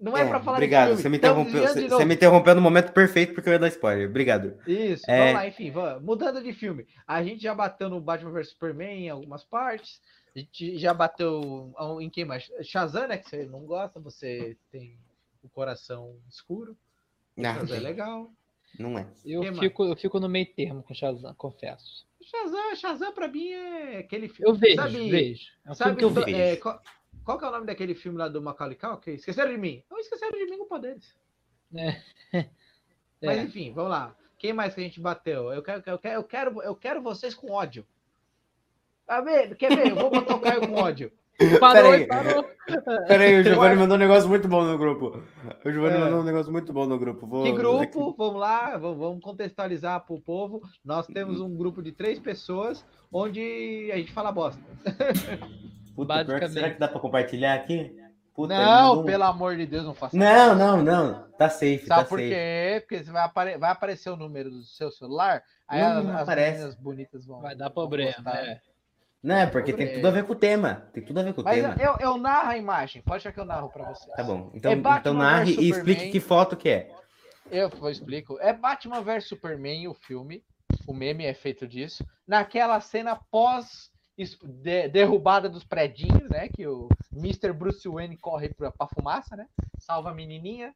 não 0.00 0.16
é, 0.16 0.28
pra 0.28 0.40
falar 0.40 0.58
obrigado. 0.58 0.94
Você 0.96 1.08
me 1.08 1.16
interrompeu, 1.16 1.52
desviando 1.60 1.80
você, 1.80 1.88
você 1.88 2.04
me 2.04 2.14
interrompeu 2.14 2.54
no 2.54 2.60
momento 2.60 2.92
perfeito 2.92 3.34
porque 3.34 3.48
eu 3.48 3.54
ia 3.54 3.58
dar 3.58 3.66
spoiler. 3.68 4.08
Obrigado. 4.08 4.56
Isso, 4.66 5.10
É. 5.10 5.18
vamos 5.18 5.34
lá, 5.34 5.46
enfim, 5.48 5.70
vamos. 5.72 6.02
mudando 6.04 6.40
de 6.40 6.52
filme. 6.52 6.86
A 7.06 7.20
gente 7.24 7.42
já 7.42 7.52
bateu 7.52 7.88
no 7.90 8.00
Batman 8.00 8.30
vs 8.30 8.50
Superman 8.50 9.06
em 9.06 9.10
algumas 9.10 9.42
partes. 9.42 10.00
A 10.36 10.38
gente 10.38 10.78
já 10.78 10.94
bateu 10.94 11.74
em 12.00 12.08
quem 12.08 12.24
mais? 12.24 12.48
Shazam, 12.62 13.08
né? 13.08 13.18
Que 13.18 13.28
você 13.28 13.44
não 13.44 13.60
gosta, 13.66 13.98
você 13.98 14.56
tem 14.70 14.96
o 15.42 15.48
coração 15.48 16.14
escuro. 16.28 16.76
Não, 17.36 17.54
Shazam 17.54 17.76
é 17.76 17.80
legal. 17.80 18.30
não 18.78 18.96
é. 18.96 19.06
Eu 19.26 19.42
fico, 19.56 19.84
eu 19.84 19.96
fico 19.96 20.20
no 20.20 20.28
meio 20.28 20.46
termo 20.54 20.82
com 20.84 20.94
Shazam, 20.94 21.34
confesso. 21.34 22.06
Shazam, 22.22 22.74
Shazam 22.76 23.12
pra 23.12 23.28
mim 23.28 23.48
é 23.50 23.98
aquele 23.98 24.28
filme. 24.28 24.50
Eu 24.50 24.54
vejo, 24.54 24.76
sabe, 24.76 25.10
vejo. 25.10 25.46
É 25.66 25.70
um 25.70 25.74
Sabe 25.74 25.96
que 25.96 26.04
eu 26.04 26.10
do- 26.10 26.24
vejo. 26.24 26.36
é, 26.36 26.56
qual, 26.56 26.82
qual 27.24 27.38
que 27.38 27.44
é 27.44 27.48
o 27.48 27.50
nome 27.52 27.66
daquele 27.66 27.94
filme 27.94 28.18
lá 28.18 28.28
do 28.28 28.40
Macaulay 28.42 28.76
Culkin? 28.76 29.12
Esqueceram 29.12 29.50
de 29.50 29.58
mim? 29.58 29.82
Não 29.90 29.98
esqueceram 29.98 30.32
de 30.38 30.46
mim 30.46 30.58
culpa 30.58 30.78
deles. 30.78 31.16
Mas 33.22 33.38
É. 33.38 33.42
enfim, 33.42 33.72
vamos 33.72 33.90
lá. 33.90 34.16
Quem 34.38 34.52
mais 34.52 34.74
que 34.74 34.80
a 34.80 34.84
gente 34.84 35.00
bateu? 35.00 35.52
Eu 35.52 35.62
quero, 35.62 35.82
eu 35.86 35.98
quero, 35.98 36.14
eu 36.18 36.24
quero, 36.24 36.62
eu 36.62 36.74
quero 36.76 37.02
vocês 37.02 37.34
com 37.34 37.50
ódio. 37.52 37.86
Tá 39.06 39.20
vendo? 39.20 39.54
Quer 39.56 39.76
ver? 39.76 39.90
Eu 39.90 39.96
vou 39.96 40.10
botar 40.10 40.34
o 40.36 40.40
Caio 40.40 40.66
com 40.66 40.74
ódio. 40.74 41.12
Parou, 41.60 41.90
Peraí. 41.90 42.06
parou. 42.06 42.44
Peraí, 43.08 43.40
o 43.40 43.44
Giovanni 43.44 43.74
mandou 43.76 43.96
um 43.96 44.00
negócio 44.00 44.28
muito 44.28 44.46
bom 44.46 44.62
no 44.64 44.78
grupo. 44.78 45.20
O 45.64 45.70
Giovanni 45.72 45.96
É. 45.96 45.98
mandou 45.98 46.20
um 46.20 46.24
negócio 46.24 46.52
muito 46.52 46.72
bom 46.72 46.86
no 46.86 46.98
grupo. 46.98 47.26
Vou... 47.26 47.42
Que 47.44 47.52
grupo? 47.52 48.14
Vamos 48.16 48.40
lá, 48.40 48.76
vamos 48.76 49.22
contextualizar 49.22 50.04
para 50.04 50.14
o 50.14 50.20
povo. 50.20 50.62
Nós 50.84 51.06
temos 51.06 51.40
um 51.40 51.54
grupo 51.56 51.82
de 51.82 51.90
três 51.92 52.18
pessoas 52.20 52.84
onde 53.10 53.90
a 53.92 53.96
gente 53.96 54.12
fala 54.12 54.30
bosta. 54.30 54.62
Puta, 55.96 56.24
que 56.24 56.48
será 56.48 56.70
que 56.70 56.78
dá 56.78 56.88
pra 56.88 57.00
compartilhar 57.00 57.54
aqui? 57.54 57.94
Puta, 58.34 58.54
Não, 58.56 58.96
não- 58.96 59.04
pelo 59.04 59.24
amor 59.24 59.56
de 59.56 59.66
Deus, 59.66 59.84
não 59.84 59.94
faça 59.94 60.16
Não, 60.16 60.54
não, 60.54 60.82
não. 60.82 61.24
Tá 61.36 61.50
safe, 61.50 61.84
Sabe 61.86 62.02
tá 62.02 62.08
por 62.08 62.18
safe. 62.18 62.30
quê? 62.30 62.80
Porque 62.88 63.04
você 63.04 63.10
vai, 63.12 63.24
apare- 63.24 63.58
vai 63.58 63.70
aparecer 63.70 64.08
o 64.08 64.16
número 64.16 64.50
do 64.50 64.62
seu 64.62 64.90
celular, 64.90 65.42
aí 65.68 65.82
Não, 65.82 65.98
as, 65.98 66.04
não 66.04 66.14
as 66.14 66.22
aparece. 66.22 66.52
meninas 66.58 66.74
bonitas 66.76 67.26
vão. 67.26 67.40
Vai 67.42 67.54
dar 67.54 67.66
vão 67.66 67.74
problema. 67.74 68.12
postar. 68.14 68.36
é. 68.36 68.60
Não, 69.22 69.36
é 69.36 69.46
porque 69.46 69.72
tem 69.72 69.94
tudo 69.94 70.08
a 70.08 70.10
ver 70.10 70.24
com 70.24 70.32
o 70.32 70.36
tema. 70.36 70.88
Tem 70.92 71.04
tudo 71.04 71.20
a 71.20 71.22
ver 71.22 71.32
com 71.32 71.42
o 71.42 71.44
Mas 71.44 71.62
tema. 71.62 71.76
eu, 71.80 71.96
eu 72.00 72.16
narro 72.18 72.50
a 72.50 72.56
imagem, 72.58 73.02
pode 73.02 73.18
achar 73.18 73.32
que 73.32 73.38
eu 73.38 73.44
narro 73.44 73.68
para 73.70 73.84
vocês. 73.84 74.10
Tá 74.16 74.24
bom. 74.24 74.50
Então, 74.52 74.72
É 74.72 74.74
então 74.74 75.14
narre 75.14 75.54
e 75.54 75.70
explique 75.70 76.10
que 76.10 76.18
foto 76.20 76.56
que 76.56 76.68
é. 76.68 76.90
Eu 77.50 77.70
explico. 77.88 78.38
É 78.40 78.52
Batman 78.52 79.00
vs 79.02 79.28
Superman, 79.28 79.86
o 79.88 79.94
filme. 79.94 80.42
O 80.86 80.92
meme 80.94 81.24
é 81.24 81.34
feito 81.34 81.68
disso. 81.68 82.04
Naquela 82.26 82.80
cena 82.80 83.14
pós 83.30 83.90
de- 84.42 84.88
derrubada 84.88 85.48
dos 85.48 85.62
predinhos, 85.64 86.28
né? 86.28 86.48
Que 86.48 86.66
o 86.66 86.88
Mr. 87.12 87.52
Bruce 87.52 87.86
Wayne 87.88 88.16
corre 88.16 88.48
pra, 88.48 88.70
pra 88.72 88.88
fumaça, 88.88 89.36
né? 89.36 89.46
Salva 89.78 90.10
a 90.10 90.14
menininha. 90.14 90.74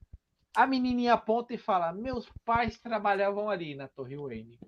A 0.54 0.66
menininha 0.66 1.14
aponta 1.14 1.52
e 1.54 1.58
fala: 1.58 1.92
Meus 1.92 2.28
pais 2.44 2.78
trabalhavam 2.78 3.50
ali 3.50 3.74
na 3.74 3.88
Torre 3.88 4.16
Wayne. 4.16 4.58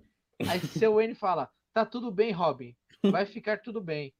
Aí 0.49 0.59
seu 0.59 0.95
Wayne 0.95 1.15
fala: 1.15 1.49
Tá 1.73 1.85
tudo 1.85 2.11
bem, 2.11 2.31
Robin. 2.31 2.75
Vai 3.03 3.25
ficar 3.25 3.59
tudo 3.61 3.81
bem. 3.81 4.13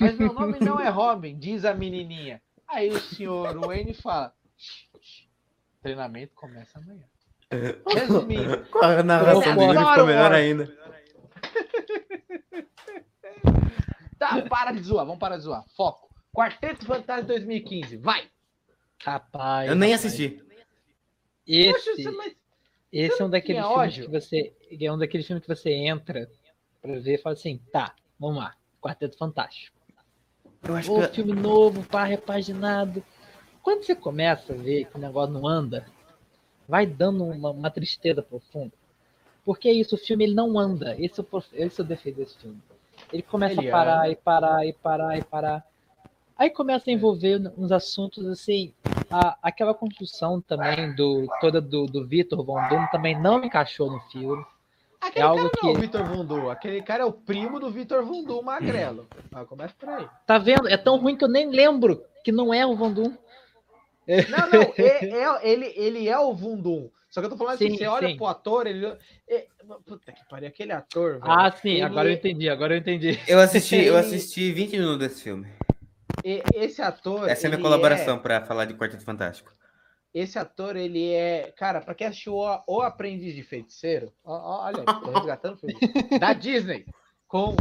Mas 0.00 0.18
meu 0.18 0.32
nome 0.32 0.58
não 0.60 0.80
é 0.80 0.88
Robin, 0.88 1.38
diz 1.38 1.64
a 1.64 1.74
menininha. 1.74 2.40
Aí 2.66 2.88
o 2.90 2.98
senhor 2.98 3.58
Wayne 3.66 3.94
fala: 3.94 4.34
"Shh, 4.56 4.86
shh, 5.00 5.24
Treinamento 5.82 6.34
começa 6.34 6.78
amanhã. 6.78 7.04
Resumindo, 7.86 8.64
Com 8.70 8.78
a 8.78 9.02
narração 9.02 9.52
adoro 9.52 9.88
ficou 9.90 10.06
melhor 10.06 10.32
ainda. 10.32 10.72
tá, 14.18 14.42
para 14.48 14.72
de 14.72 14.82
zoar, 14.82 15.04
vamos 15.04 15.18
parar 15.20 15.36
de 15.36 15.42
zoar. 15.44 15.64
Foco. 15.76 16.08
Quarteto 16.32 16.86
Fantástico 16.86 17.28
2015, 17.28 17.96
vai! 17.96 18.28
Rapaz. 19.02 19.68
Eu 19.68 19.74
nem 19.74 19.90
rapaz. 19.92 20.06
assisti. 20.06 20.42
Esse, 21.46 21.94
Poxa, 21.96 22.12
mas- 22.12 22.36
esse 22.92 23.20
é 23.20 23.24
um 23.24 23.30
daqueles 23.30 23.62
filmes 23.62 23.78
ódio? 23.78 24.04
que 24.04 24.10
você. 24.10 24.54
É 24.80 24.92
um 24.92 24.98
daqueles 24.98 25.26
filmes 25.26 25.42
que 25.44 25.48
você 25.48 25.70
entra 25.72 26.30
pra 26.80 26.98
ver 26.98 27.14
e 27.14 27.18
fala 27.18 27.34
assim, 27.34 27.58
tá, 27.72 27.94
vamos 28.18 28.38
lá. 28.38 28.54
Quarteto 28.80 29.16
Fantástico. 29.16 29.76
Eu 30.62 30.76
acho 30.76 30.92
Ô, 30.92 31.00
que. 31.08 31.14
filme 31.14 31.32
novo, 31.32 31.82
pá, 31.84 32.04
repaginado. 32.04 33.02
Quando 33.62 33.82
você 33.84 33.94
começa 33.94 34.52
a 34.52 34.56
ver 34.56 34.86
que 34.86 34.96
o 34.96 35.00
negócio 35.00 35.32
não 35.32 35.46
anda, 35.46 35.86
vai 36.68 36.86
dando 36.86 37.24
uma, 37.24 37.50
uma 37.50 37.70
tristeza 37.70 38.22
profunda. 38.22 38.72
Porque 39.44 39.68
é 39.68 39.72
isso, 39.72 39.94
o 39.94 39.98
filme 39.98 40.24
ele 40.24 40.34
não 40.34 40.58
anda. 40.58 40.94
Esse 40.98 41.20
é 41.20 41.24
o, 41.30 41.42
esse 41.54 41.80
é 41.80 41.84
o 41.84 41.86
defeito 41.86 42.16
desse 42.16 42.38
filme. 42.38 42.60
Ele 43.12 43.22
começa 43.22 43.60
Ele 43.60 43.68
a 43.68 43.72
parar 43.72 43.98
anda. 44.00 44.08
e 44.10 44.16
parar 44.16 44.66
e 44.66 44.72
parar 44.72 45.18
e 45.18 45.24
parar. 45.24 45.66
Aí 46.36 46.48
começa 46.50 46.88
a 46.90 46.92
envolver 46.92 47.52
uns 47.58 47.70
assuntos 47.72 48.26
assim. 48.26 48.72
a- 49.10 49.36
aquela 49.42 49.74
construção 49.74 50.40
também 50.40 50.94
do 50.94 51.26
toda 51.40 51.60
do, 51.60 51.86
do 51.86 52.06
Vitor 52.06 52.42
Von 52.44 52.66
Doom 52.68 52.86
também 52.92 53.20
não 53.20 53.42
encaixou 53.44 53.90
no 53.90 54.00
filme. 54.10 54.44
Aquele 55.00 55.24
É 55.24 55.26
algo 55.28 55.48
cara 55.50 55.50
não 55.62 55.68
é 55.70 55.72
o 55.72 55.74
que- 55.76 55.80
Vitor 55.80 56.04
Vundu, 56.04 56.50
aquele 56.50 56.82
cara 56.82 57.02
é 57.02 57.06
o 57.06 57.12
primo 57.12 57.58
do 57.58 57.70
Vitor 57.70 58.04
Vundu 58.04 58.42
magrelo. 58.42 59.08
Ah, 59.32 59.44
começa 59.44 59.74
por 59.78 59.88
aí. 59.88 60.06
Tá 60.26 60.36
vendo? 60.38 60.68
É 60.68 60.76
tão 60.76 60.98
ruim 60.98 61.16
que 61.16 61.24
eu 61.24 61.28
nem 61.28 61.48
lembro 61.50 62.02
que 62.22 62.30
não 62.30 62.52
é 62.52 62.66
o 62.66 62.74
Doom. 62.76 63.12
Não, 64.28 64.50
não, 64.52 64.62
é- 64.76 65.04
é- 65.06 65.50
ele, 65.50 65.72
ele 65.76 66.08
é 66.08 66.18
o 66.18 66.34
Vundum. 66.34 66.90
Só 67.08 67.20
que 67.20 67.26
eu 67.26 67.30
tô 67.30 67.36
falando 67.36 67.54
assim, 67.54 67.70
Sim, 67.70 67.76
você 67.78 67.86
olha 67.86 68.08
sim. 68.08 68.16
pro 68.16 68.26
ator, 68.26 68.66
ele. 68.66 68.86
é- 69.28 69.46
puta 69.86 70.12
que 70.12 70.20
pariu, 70.28 70.48
aquele 70.48 70.72
ator, 70.72 71.12
velho. 71.20 71.24
Ah, 71.24 71.50
sim, 71.50 71.70
Ele- 71.70 71.82
agora 71.82 72.08
eu 72.08 72.12
entendi, 72.14 72.48
agora 72.48 72.74
eu 72.74 72.78
entendi. 72.78 73.18
Eu 73.26 73.38
assisti, 73.40 73.76
eu 73.76 73.96
Ele- 73.96 74.06
assisti 74.06 74.52
20 74.52 74.72
minutos 74.72 74.98
desse 74.98 75.22
filme. 75.22 75.46
e- 76.24 76.42
Esse 76.54 76.82
ator. 76.82 77.28
Essa 77.28 77.46
é 77.46 77.48
a 77.48 77.50
minha 77.50 77.56
ele 77.56 77.62
colaboração 77.62 78.18
pra 78.18 78.42
falar 78.42 78.64
de 78.66 78.74
Quarteto 78.74 79.04
Fantástico. 79.04 79.52
Esse 80.12 80.38
ator, 80.38 80.76
ele 80.76 81.12
é. 81.12 81.52
Cara, 81.56 81.80
pra 81.80 81.94
quem 81.94 82.06
assistiu 82.06 82.34
o, 82.36 82.62
o 82.66 82.80
Aprendiz 82.80 83.34
de 83.34 83.42
Feiticeiro, 83.42 84.12
ó, 84.24 84.34
ó, 84.34 84.64
olha, 84.66 84.84
tô 84.84 85.10
resgatando 85.18 85.54
o 85.54 85.58
filme. 85.58 86.18
da 86.18 86.32
Disney. 86.32 86.84
Com. 87.28 87.56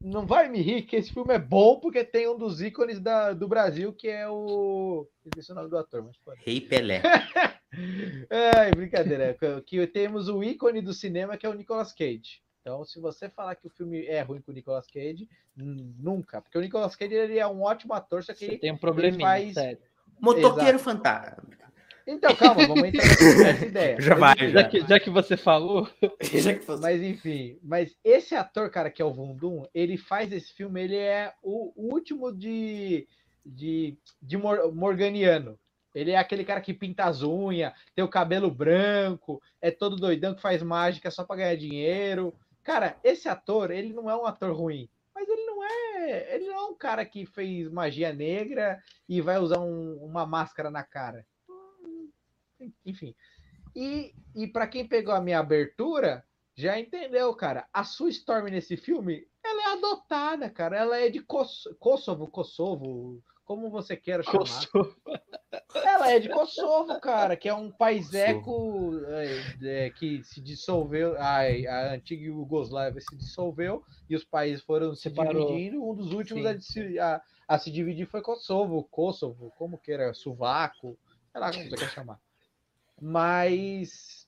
Não 0.00 0.24
vai 0.26 0.48
me 0.48 0.60
rir 0.60 0.82
que 0.82 0.94
esse 0.96 1.12
filme 1.12 1.34
é 1.34 1.38
bom 1.38 1.80
porque 1.80 2.04
tem 2.04 2.28
um 2.28 2.36
dos 2.38 2.60
ícones 2.60 3.00
da, 3.00 3.32
do 3.32 3.48
Brasil 3.48 3.92
que 3.92 4.06
é 4.08 4.28
o. 4.28 5.08
Esqueci 5.24 5.50
o 5.50 5.54
nome 5.54 5.68
do 5.70 5.78
ator, 5.78 6.02
mas. 6.04 6.16
Rei 6.44 6.60
Pelé. 6.60 7.00
Ai, 8.56 8.70
brincadeira. 8.72 9.36
Que- 9.64 9.86
temos 9.86 10.28
o 10.28 10.42
ícone 10.42 10.80
do 10.80 10.92
cinema 10.92 11.36
que 11.36 11.46
é 11.46 11.48
o 11.48 11.54
Nicolas 11.54 11.92
Cage. 11.92 12.40
Então, 12.60 12.84
se 12.84 13.00
você 13.00 13.28
falar 13.28 13.54
que 13.54 13.66
o 13.66 13.70
filme 13.70 14.04
é 14.06 14.20
ruim 14.22 14.40
com 14.40 14.50
o 14.50 14.54
Nicolas 14.54 14.86
Cage, 14.88 15.28
nunca. 15.56 16.40
Porque 16.42 16.58
o 16.58 16.60
Nicolas 16.60 16.96
Cage 16.96 17.14
ele 17.14 17.38
é 17.38 17.46
um 17.46 17.62
ótimo 17.62 17.94
ator, 17.94 18.24
só 18.24 18.32
que 18.32 18.40
Você 18.40 18.44
ele 18.52 18.58
tem 18.58 18.72
um 18.72 18.76
probleminha, 18.76 19.20
faz- 19.20 19.54
sério. 19.54 19.78
Motoqueiro 20.20 20.78
Fantástico. 20.78 21.46
Então, 22.08 22.34
calma, 22.36 22.66
vamos 22.68 22.84
entrar 22.88 23.04
nessa 23.42 23.66
ideia. 23.66 24.00
Já 24.00 24.14
vai, 24.14 24.36
já. 24.38 24.48
Já 24.48 24.64
que, 24.64 24.80
já 24.82 25.00
que 25.00 25.10
você 25.10 25.36
falou, 25.36 25.88
Já 26.22 26.54
que 26.54 26.64
Mas 26.80 27.02
enfim, 27.02 27.58
mas 27.62 27.96
esse 28.04 28.34
ator, 28.34 28.70
cara, 28.70 28.90
que 28.90 29.02
é 29.02 29.04
o 29.04 29.12
Vundum, 29.12 29.64
ele 29.74 29.96
faz 29.96 30.32
esse 30.32 30.52
filme, 30.54 30.82
ele 30.84 30.96
é 30.96 31.32
o 31.42 31.72
último 31.76 32.32
de, 32.32 33.08
de, 33.44 33.98
de 34.22 34.36
Mor- 34.36 34.72
Morganiano. 34.72 35.58
Ele 35.92 36.12
é 36.12 36.16
aquele 36.18 36.44
cara 36.44 36.60
que 36.60 36.74
pinta 36.74 37.04
as 37.06 37.22
unhas, 37.22 37.72
tem 37.94 38.04
o 38.04 38.08
cabelo 38.08 38.50
branco, 38.50 39.42
é 39.60 39.70
todo 39.70 39.96
doidão 39.96 40.34
que 40.34 40.42
faz 40.42 40.62
mágica 40.62 41.10
só 41.10 41.24
pra 41.24 41.36
ganhar 41.36 41.56
dinheiro. 41.56 42.32
Cara, 42.62 42.96
esse 43.02 43.28
ator, 43.28 43.70
ele 43.72 43.92
não 43.92 44.08
é 44.08 44.16
um 44.16 44.26
ator 44.26 44.52
ruim, 44.54 44.88
mas 45.14 45.28
ele 45.28 45.44
não 45.46 45.55
é, 45.64 46.34
ele 46.34 46.46
não 46.46 46.54
é 46.54 46.64
um 46.66 46.74
cara 46.74 47.04
que 47.04 47.26
fez 47.26 47.70
magia 47.70 48.12
negra 48.12 48.82
e 49.08 49.20
vai 49.20 49.38
usar 49.38 49.60
um- 49.60 49.96
uma 50.04 50.26
máscara 50.26 50.70
na 50.70 50.82
cara. 50.82 51.26
Enfim. 52.84 53.14
E, 53.74 54.14
e 54.34 54.46
para 54.46 54.66
quem 54.66 54.86
pegou 54.86 55.14
a 55.14 55.20
minha 55.20 55.38
abertura, 55.38 56.24
já 56.54 56.78
entendeu, 56.80 57.34
cara. 57.34 57.68
A 57.72 57.84
Sue 57.84 58.10
Storm 58.10 58.46
nesse 58.50 58.76
filme, 58.76 59.28
ela 59.44 59.62
é 59.62 59.72
adotada, 59.74 60.48
cara. 60.48 60.76
Ela 60.78 60.98
é 60.98 61.10
de 61.10 61.20
Kos- 61.20 61.68
Kosovo, 61.78 62.26
Kosovo, 62.28 63.22
como 63.46 63.70
você 63.70 63.96
queira 63.96 64.22
chamar. 64.22 64.38
Kosovo. 64.40 64.96
Ela 65.74 66.12
é 66.12 66.18
de 66.18 66.28
Kosovo, 66.28 67.00
cara, 67.00 67.36
que 67.36 67.48
é 67.48 67.54
um 67.54 67.70
paiseco 67.70 68.92
é, 69.62 69.86
é, 69.86 69.90
que 69.90 70.22
se 70.24 70.40
dissolveu, 70.40 71.16
a, 71.16 71.38
a 71.42 71.92
antiga 71.94 72.24
Yugoslávia 72.24 73.00
se 73.00 73.16
dissolveu 73.16 73.82
e 74.10 74.16
os 74.16 74.24
países 74.24 74.62
foram 74.64 74.94
se 74.94 75.02
Separou. 75.02 75.46
dividindo. 75.46 75.82
Um 75.88 75.94
dos 75.94 76.12
últimos 76.12 76.44
a, 76.44 76.60
se- 76.60 76.98
a- 76.98 77.22
a 77.48 77.58
se 77.58 77.70
dividir 77.70 78.06
foi 78.06 78.20
Kosovo, 78.20 78.82
Kosovo, 78.90 79.52
como 79.56 79.78
queira, 79.78 80.12
Suvaco, 80.12 80.98
sei 81.32 81.40
lá 81.40 81.50
como 81.52 81.64
você 81.64 81.76
quer 81.76 81.90
chamar. 81.90 82.20
Mas 83.00 84.26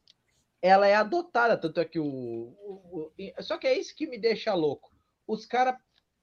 ela 0.63 0.87
é 0.87 0.95
adotada, 0.95 1.57
tanto 1.57 1.81
é 1.81 1.85
que 1.85 1.99
o. 1.99 2.05
o- 2.07 3.13
o- 3.19 3.43
só 3.43 3.59
que 3.59 3.67
é 3.67 3.77
isso 3.79 3.95
que 3.97 4.07
me 4.07 4.19
deixa 4.19 4.55
louco. 4.55 4.93
Os 5.27 5.45
caras 5.45 5.77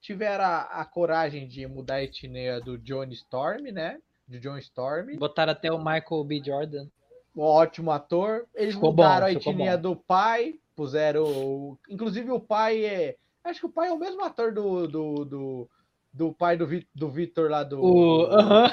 tiveram 0.06 0.44
a, 0.46 0.62
a 0.62 0.86
coragem 0.86 1.48
de 1.48 1.66
mudar 1.68 1.96
a 1.96 2.04
etnia 2.04 2.60
do 2.62 2.78
Johnny 2.78 3.14
Storm, 3.16 3.72
né? 3.72 3.98
De 4.28 4.40
John 4.40 4.58
Storm. 4.58 5.16
Botaram 5.18 5.52
até 5.52 5.72
o 5.72 5.78
Michael 5.78 6.24
B. 6.26 6.42
Jordan. 6.44 6.88
Um 7.36 7.42
ótimo 7.42 7.92
ator. 7.92 8.46
Eles 8.56 8.74
Ficou 8.76 8.92
bom, 8.92 9.04
mudaram 9.04 9.28
a 9.28 9.30
ficou 9.30 9.52
etnia 9.52 9.76
bom. 9.78 9.82
do 9.82 9.96
pai, 9.96 10.56
puseram. 10.76 11.24
o- 11.24 11.78
Inclusive 11.90 12.32
o 12.32 12.40
pai 12.40 12.84
é. 12.86 13.16
Acho 13.44 13.60
que 13.62 13.66
o 13.68 13.72
pai 13.72 13.90
é 13.90 13.94
o 13.94 14.00
mesmo 14.00 14.24
ator 14.24 14.52
do. 14.54 14.88
do, 14.88 15.26
do, 15.26 15.70
do 16.14 16.34
pai 16.34 16.56
do, 16.58 16.66
Vi- 16.66 16.88
do 16.96 17.10
Vitor 17.10 17.50
lá 17.52 17.64
do. 17.64 17.80
O. 17.84 18.26
aham. 18.28 18.72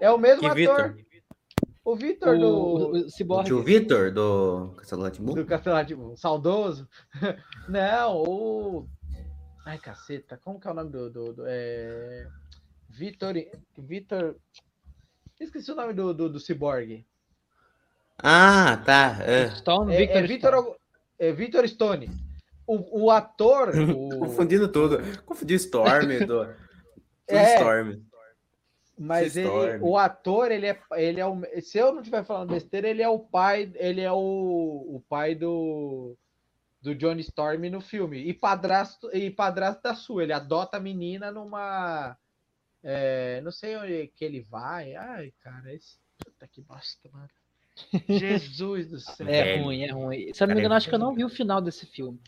É 0.00 0.10
o 0.10 0.18
mesmo 0.18 0.40
Que 0.40 0.46
ator. 0.46 0.92
Vitor? 0.92 0.96
O 1.84 1.96
Vitor 1.96 2.34
O, 2.34 2.38
do. 2.38 2.48
o, 2.48 2.92
o 2.92 3.58
O 3.58 3.62
Vitor 3.62 4.12
do 4.12 4.74
Castelo 4.76 5.02
Rá-Tim-Bum? 5.02 5.34
Do 5.34 5.46
Castelo 5.46 5.84
tipo, 5.84 6.16
saudoso. 6.16 6.86
Não, 7.68 8.16
o. 8.22 8.86
Ai, 9.64 9.78
caceta, 9.78 10.36
como 10.36 10.60
que 10.60 10.66
é 10.66 10.70
o 10.70 10.74
nome 10.74 10.90
do. 10.90 11.10
do, 11.10 11.32
do 11.32 11.44
é... 11.46 12.26
Vitor. 12.88 13.34
Vitor. 13.78 14.36
Esqueci 15.40 15.70
o 15.72 15.74
nome 15.74 15.92
do, 15.92 16.12
do, 16.12 16.28
do 16.28 16.40
Cyborg. 16.40 17.04
Ah, 18.18 18.82
tá. 18.84 19.18
É. 19.22 19.50
Stone, 19.56 19.94
É, 19.94 19.98
Victor, 19.98 20.16
é 20.16 20.26
Vitor, 20.26 20.52
Stone. 20.52 20.76
é 21.18 21.32
Vitor 21.32 21.68
Stone. 21.68 22.10
O, 22.66 23.04
o 23.04 23.10
ator. 23.10 23.72
O... 23.90 24.18
Confundindo 24.18 24.68
tudo. 24.68 24.98
Confundi 25.24 25.54
o 25.54 25.56
Storm 25.56 26.26
do. 26.26 26.46
É. 27.28 27.54
Storm. 27.54 28.02
Mas 28.98 29.36
ele, 29.36 29.46
Storm. 29.46 29.82
o 29.82 29.96
ator, 29.96 30.52
ele 30.52 30.66
é, 30.66 30.78
ele 30.96 31.20
é 31.20 31.26
o. 31.26 31.40
Se 31.62 31.78
eu 31.78 31.92
não 31.92 32.00
estiver 32.00 32.24
falando 32.24 32.50
besteira, 32.50 32.88
ele 32.88 33.00
é 33.00 33.08
o 33.08 33.18
pai. 33.18 33.72
Ele 33.76 34.00
é 34.00 34.12
o, 34.12 34.16
o 34.16 35.02
pai 35.08 35.34
do. 35.34 36.16
Do 36.82 36.94
Johnny 36.94 37.20
Storm 37.20 37.70
no 37.70 37.80
filme. 37.80 38.18
E 38.18 38.34
padrasto, 38.34 39.08
e 39.14 39.30
padrasto 39.30 39.82
da 39.82 39.94
sua. 39.94 40.24
Ele 40.24 40.32
adota 40.32 40.76
a 40.76 40.80
menina 40.80 41.30
numa. 41.30 42.16
é, 42.82 43.40
não 43.42 43.52
sei 43.52 43.76
onde 43.76 44.08
que 44.16 44.24
ele 44.24 44.40
vai. 44.42 44.94
Ai, 44.94 45.32
cara, 45.40 45.72
esse. 45.72 45.96
Puta 46.18 46.46
que 46.48 46.60
bosta, 46.60 47.08
mano. 47.12 47.28
Jesus 48.08 48.90
do 48.90 49.00
céu. 49.00 49.26
É 49.28 49.62
ruim, 49.62 49.82
é 49.84 49.92
ruim. 49.92 50.34
Se 50.34 50.42
eu 50.42 50.48
não 50.48 50.54
me 50.54 50.60
engano, 50.60 50.74
é 50.74 50.76
acho 50.76 50.88
que 50.88 50.94
eu 50.94 50.98
não 50.98 51.14
vi 51.14 51.24
o 51.24 51.28
final 51.28 51.60
desse 51.60 51.86
filme. 51.86 52.20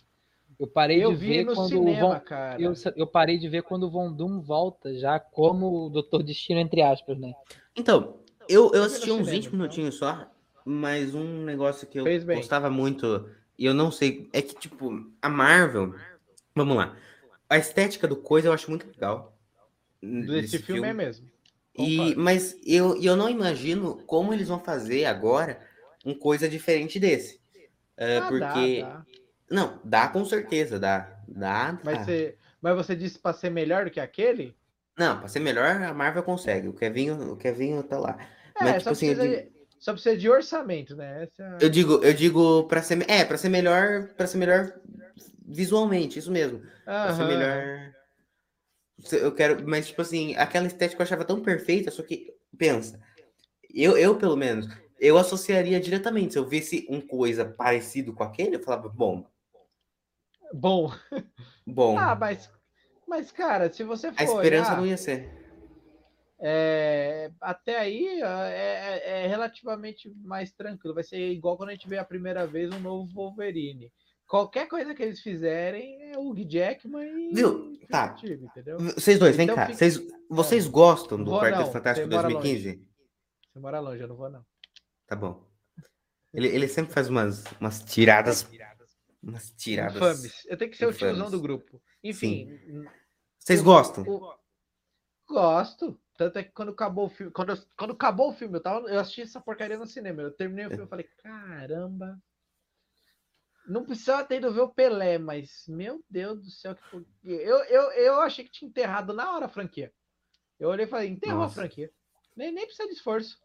Eu 0.58 0.66
parei 0.66 1.04
eu 1.04 1.10
de 1.10 1.16
vi 1.16 1.28
ver 1.28 1.44
no 1.44 1.54
quando 1.54 1.66
o 1.66 1.68
cinema, 1.68 2.14
Von, 2.14 2.20
cara. 2.20 2.60
eu, 2.60 2.72
eu 2.96 3.06
parei 3.06 3.38
de 3.38 3.48
ver 3.48 3.62
quando 3.62 3.84
o 3.84 3.90
Von 3.90 4.12
Doom 4.12 4.40
volta, 4.40 4.94
já 4.96 5.18
como 5.18 5.86
o 5.86 5.90
Doutor 5.90 6.22
Destino, 6.22 6.60
entre 6.60 6.80
aspas, 6.80 7.18
né? 7.18 7.32
Então, 7.74 8.18
eu, 8.48 8.70
eu 8.72 8.84
assisti 8.84 9.10
uns 9.10 9.26
cinema, 9.26 9.30
20 9.32 9.46
então. 9.46 9.58
minutinhos 9.58 9.94
só, 9.96 10.30
mas 10.64 11.14
um 11.14 11.44
negócio 11.44 11.86
que 11.86 11.98
eu 11.98 12.04
gostava 12.26 12.70
muito, 12.70 13.28
e 13.58 13.64
eu 13.64 13.74
não 13.74 13.90
sei, 13.90 14.28
é 14.32 14.42
que, 14.42 14.54
tipo, 14.54 15.06
a 15.20 15.28
Marvel, 15.28 15.94
vamos 16.54 16.76
lá, 16.76 16.96
a 17.48 17.58
estética 17.58 18.06
do 18.06 18.16
coisa 18.16 18.48
eu 18.48 18.52
acho 18.52 18.70
muito 18.70 18.86
legal. 18.86 19.36
Desse 20.02 20.58
filme, 20.58 20.88
é 20.88 20.92
mesmo. 20.92 21.30
E, 21.76 22.14
mas 22.14 22.56
eu, 22.64 23.00
eu 23.02 23.16
não 23.16 23.28
imagino 23.28 23.96
como 24.06 24.32
eles 24.32 24.48
vão 24.48 24.60
fazer 24.60 25.06
agora 25.06 25.60
um 26.04 26.14
coisa 26.14 26.48
diferente 26.48 27.00
desse. 27.00 27.40
É, 27.96 28.18
Ah, 28.18 28.20
dá, 28.20 28.28
porque. 28.28 28.82
dá. 28.82 29.06
Não, 29.50 29.80
dá 29.84 30.08
com 30.08 30.24
certeza, 30.24 30.78
dá. 30.78 31.18
Dá. 31.26 31.78
Mas, 31.84 31.98
dá. 31.98 32.04
você, 32.04 32.36
mas 32.60 32.76
você 32.76 32.94
disse 32.94 33.18
pra 33.18 33.32
ser 33.32 33.50
melhor 33.50 33.84
do 33.84 33.90
que 33.90 34.00
aquele? 34.00 34.54
Não, 34.96 35.18
pra 35.18 35.28
ser 35.28 35.40
melhor, 35.40 35.82
a 35.82 35.92
Marvel 35.92 36.22
consegue. 36.22 36.68
O 36.68 36.72
Kevinho, 36.72 37.32
o 37.32 37.36
Kevinho 37.36 37.82
tá 37.82 37.98
lá. 37.98 38.16
É, 38.60 38.64
Mas, 38.64 38.76
tipo 38.78 38.90
assim, 38.90 39.14
precisa, 39.14 39.48
só 39.84 39.92
precisa 39.92 40.16
de 40.16 40.30
orçamento, 40.30 40.96
né? 40.96 41.24
Essa... 41.24 41.42
é 41.60 41.64
Eu 41.66 41.68
digo, 41.68 42.02
eu 42.02 42.14
digo 42.14 42.64
para 42.64 42.80
ser, 42.80 43.04
é, 43.06 43.22
para 43.22 43.36
ser 43.36 43.50
melhor, 43.50 44.08
para 44.16 44.26
ser 44.26 44.38
melhor 44.38 44.80
visualmente, 45.46 46.18
isso 46.18 46.32
mesmo. 46.32 46.62
Pra 46.86 47.14
ser 47.14 47.26
melhor. 47.26 47.92
Eu 49.12 49.34
quero, 49.34 49.68
mas 49.68 49.88
tipo 49.88 50.00
assim, 50.00 50.34
aquela 50.36 50.66
estética 50.66 51.02
eu 51.02 51.04
achava 51.04 51.22
tão 51.22 51.42
perfeita, 51.42 51.90
só 51.90 52.02
que 52.02 52.32
pensa, 52.56 52.98
eu, 53.74 53.98
eu 53.98 54.16
pelo 54.16 54.36
menos, 54.36 54.66
eu 54.98 55.18
associaria 55.18 55.78
diretamente. 55.78 56.32
Se 56.32 56.38
eu 56.38 56.48
visse 56.48 56.86
um 56.88 57.02
coisa 57.02 57.44
parecido 57.44 58.14
com 58.14 58.24
aquele, 58.24 58.56
eu 58.56 58.62
falava, 58.62 58.88
bom, 58.88 59.26
Bom. 60.50 60.90
bom, 61.66 61.98
Ah, 61.98 62.14
mas, 62.14 62.50
mas, 63.06 63.30
cara, 63.30 63.70
se 63.70 63.84
você 63.84 64.10
for 64.10 64.18
a 64.18 64.24
esperança 64.24 64.70
olhar, 64.70 64.80
não 64.80 64.86
ia 64.86 64.96
ser. 64.96 65.43
É, 66.40 67.30
até 67.40 67.78
aí 67.78 68.20
é, 68.20 68.24
é- 68.26 69.24
é 69.24 69.26
relativamente 69.26 70.10
mais 70.22 70.52
tranquilo. 70.52 70.94
Vai 70.94 71.04
ser 71.04 71.30
igual 71.30 71.56
quando 71.56 71.70
a 71.70 71.72
gente 71.72 71.88
vê 71.88 71.98
a 71.98 72.04
primeira 72.04 72.46
vez 72.46 72.72
um 72.74 72.80
novo 72.80 73.12
Wolverine. 73.12 73.92
Qualquer 74.26 74.66
coisa 74.68 74.94
que 74.94 75.02
eles 75.02 75.20
fizerem 75.20 76.10
é 76.12 76.18
o 76.18 76.34
Jackman 76.34 77.30
e 77.30 77.34
Viu? 77.34 77.78
Tá. 77.88 78.16
Vocês 78.96 79.18
dois, 79.18 79.36
vem 79.36 79.44
Então 79.44 79.54
cá. 79.54 79.66
fica- 79.66 79.78
Vocês, 79.78 80.00
vocês 80.30 80.66
gostam 80.66 81.22
do 81.22 81.30
Quarteto 81.30 81.70
Fantástico 81.70 82.08
você 82.08 82.14
mora 82.16 82.28
2015? 82.28 82.88
Você 83.52 83.58
mora 83.60 83.80
longe, 83.80 84.02
eu 84.02 84.08
não 84.08 84.16
vou, 84.16 84.30
não. 84.30 84.44
Tá 85.06 85.14
bom. 85.14 85.46
Ele, 86.32 86.48
ele 86.48 86.66
sempre 86.68 86.92
faz 86.92 87.08
umas, 87.08 87.44
umas 87.60 87.84
tiradas. 87.84 88.48
Umas 89.22 89.50
tiradas. 89.52 89.96
Infames. 89.96 90.44
Eu 90.46 90.56
tenho 90.56 90.70
que 90.70 90.76
ser 90.76 90.86
o 90.86 90.92
tiozão 90.92 91.12
Infames. 91.14 91.30
do 91.30 91.40
grupo. 91.40 91.82
Enfim, 92.02 92.58
Vocês 93.38 93.62
gostam? 93.62 94.04
o- 94.04 94.34
Gosto. 95.28 95.98
Tanto 96.16 96.38
é 96.38 96.44
que 96.44 96.52
quando 96.52 96.70
acabou 96.72 97.06
o 97.06 97.10
filme. 97.10 97.32
Quando, 97.32 97.50
eu- 97.52 97.66
quando 97.76 97.92
acabou 97.92 98.30
o 98.30 98.32
filme, 98.32 98.56
eu, 98.56 98.62
tava, 98.62 98.88
eu 98.88 99.00
assisti 99.00 99.22
essa 99.22 99.40
porcaria 99.40 99.76
no 99.78 99.86
cinema. 99.86 100.22
Eu 100.22 100.30
terminei 100.30 100.66
o 100.66 100.70
filme 100.70 100.84
e 100.84 100.88
falei, 100.88 101.08
caramba. 101.22 102.22
Não 103.66 103.84
precisava 103.84 104.24
ter 104.24 104.36
ido 104.36 104.52
ver 104.52 104.60
o 104.60 104.68
Pelé, 104.68 105.16
mas, 105.18 105.64
meu 105.66 106.04
Deus 106.08 106.42
do 106.42 106.50
céu, 106.50 106.74
que 106.74 106.96
eu, 107.24 107.64
eu, 107.64 107.82
eu 107.92 108.20
achei 108.20 108.44
que 108.44 108.50
tinha 108.50 108.68
enterrado 108.68 109.14
na 109.14 109.32
hora 109.32 109.46
a 109.46 109.48
franquia. 109.48 109.92
Eu 110.60 110.68
olhei 110.68 110.84
e 110.84 110.88
falei, 110.88 111.08
enterrou 111.08 111.40
Nossa. 111.40 111.60
a 111.60 111.62
franquia. 111.64 111.90
Nem, 112.36 112.52
nem 112.52 112.66
precisa 112.66 112.86
de 112.88 112.94
esforço. 112.94 113.38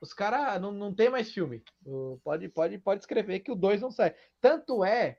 Os 0.00 0.14
caras 0.14 0.60
não, 0.60 0.70
não 0.70 0.94
tem 0.94 1.10
mais 1.10 1.32
filme. 1.32 1.64
Pode, 2.22 2.48
pode, 2.48 2.78
pode 2.78 3.00
escrever 3.00 3.40
que 3.40 3.50
o 3.50 3.56
2 3.56 3.80
não 3.80 3.90
sai. 3.90 4.14
Tanto 4.40 4.84
é 4.84 5.18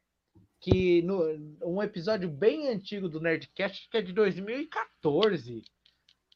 que 0.62 1.02
no, 1.02 1.58
um 1.64 1.84
episódio 1.84 2.30
bem 2.30 2.70
antigo 2.70 3.10
do 3.10 3.20
Nerdcast, 3.20 3.90
que 3.90 3.98
é 3.98 4.02
de 4.02 4.14
2014, 4.14 5.62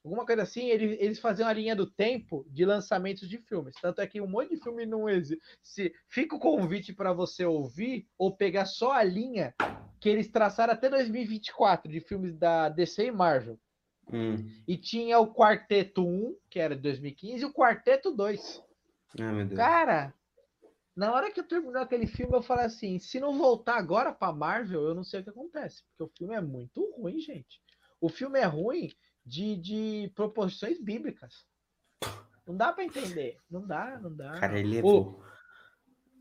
alguma 0.04 0.26
coisa 0.26 0.44
assim, 0.44 0.68
ele- 0.70 0.98
eles 1.00 1.20
faziam 1.20 1.48
a 1.48 1.54
linha 1.54 1.76
do 1.76 1.86
tempo 1.86 2.46
de 2.50 2.66
lançamentos 2.66 3.30
de 3.30 3.38
filmes. 3.38 3.76
Tanto 3.82 4.02
é 4.02 4.08
que 4.08 4.20
um 4.22 4.28
monte 4.28 4.50
de 4.50 4.62
filme 4.62 4.86
não 4.86 5.08
existe. 5.08 5.44
Se 5.62 5.94
fica 6.10 6.36
o 6.36 6.40
convite 6.40 6.94
para 6.94 7.14
você 7.14 7.46
ouvir 7.46 8.08
ou 8.18 8.36
pegar 8.36 8.66
só 8.66 8.92
a 8.94 9.04
linha 9.04 9.54
que 10.00 10.10
eles 10.10 10.28
traçaram 10.30 10.74
até 10.74 10.90
2024 10.90 11.92
de 11.92 12.00
filmes 12.00 12.36
da 12.36 12.70
DC 12.70 13.06
e 13.06 13.12
Marvel. 13.12 13.60
Hum. 14.12 14.50
E 14.68 14.76
tinha 14.76 15.20
o 15.20 15.34
Quarteto 15.34 16.06
1, 16.06 16.36
que 16.50 16.60
era 16.60 16.76
de 16.76 16.82
2015, 16.82 17.44
e 17.44 17.46
o 17.46 17.54
Quarteto 17.54 18.12
2. 18.12 18.62
Ai, 19.20 19.32
meu 19.32 19.46
Deus. 19.46 19.58
Cara, 19.58 20.14
na 20.96 21.14
hora 21.14 21.32
que 21.32 21.40
eu 21.40 21.48
terminou 21.48 21.82
aquele 21.82 22.08
filme, 22.08 22.36
eu 22.36 22.42
falei 22.42 22.66
assim: 22.66 23.00
se 23.00 23.20
não 23.20 23.38
voltar 23.38 23.78
agora 23.78 24.12
pra 24.12 24.34
Marvel, 24.34 24.82
eu 24.82 24.96
não 24.96 25.04
sei 25.04 25.22
o 25.22 25.24
que 25.24 25.30
acontece. 25.30 25.84
Porque 25.86 26.04
o 26.04 26.18
filme 26.18 26.36
é 26.36 26.42
muito 26.42 26.84
ruim, 26.98 27.20
gente. 27.20 27.62
O 28.02 28.10
filme 28.10 28.39
é 28.39 28.45
ruim 28.45 28.91
de, 29.26 29.55
de 29.57 30.11
proporções 30.15 30.80
bíblicas. 30.82 31.45
Não 32.47 32.55
dá 32.57 32.74
pra 32.74 32.84
entender. 32.84 33.38
Não 33.49 33.65
dá, 33.65 33.99
não 33.99 34.15
dá. 34.15 34.39
Cara, 34.39 34.57
ele 34.59 34.69
O- 34.69 34.74
levou. 34.74 35.24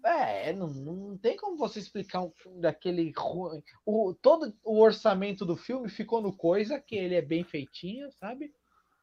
É, 0.03 0.53
não, 0.55 0.69
não 0.69 1.19
tem 1.19 1.37
como 1.37 1.59
você 1.59 1.79
explicar 1.79 2.23
um 2.23 2.31
filme 2.31 2.61
daquele 2.61 3.13
ruim. 3.15 3.63
O, 3.85 4.15
todo 4.15 4.55
o 4.65 4.81
orçamento 4.81 5.45
do 5.45 5.57
filme 5.57 5.91
ficou 5.91 6.23
no 6.23 6.35
coisa, 6.35 6.81
que 6.81 6.97
ele 6.97 7.15
é 7.15 7.21
bem 7.21 7.45
feitinho, 7.45 8.11
sabe? 8.13 8.51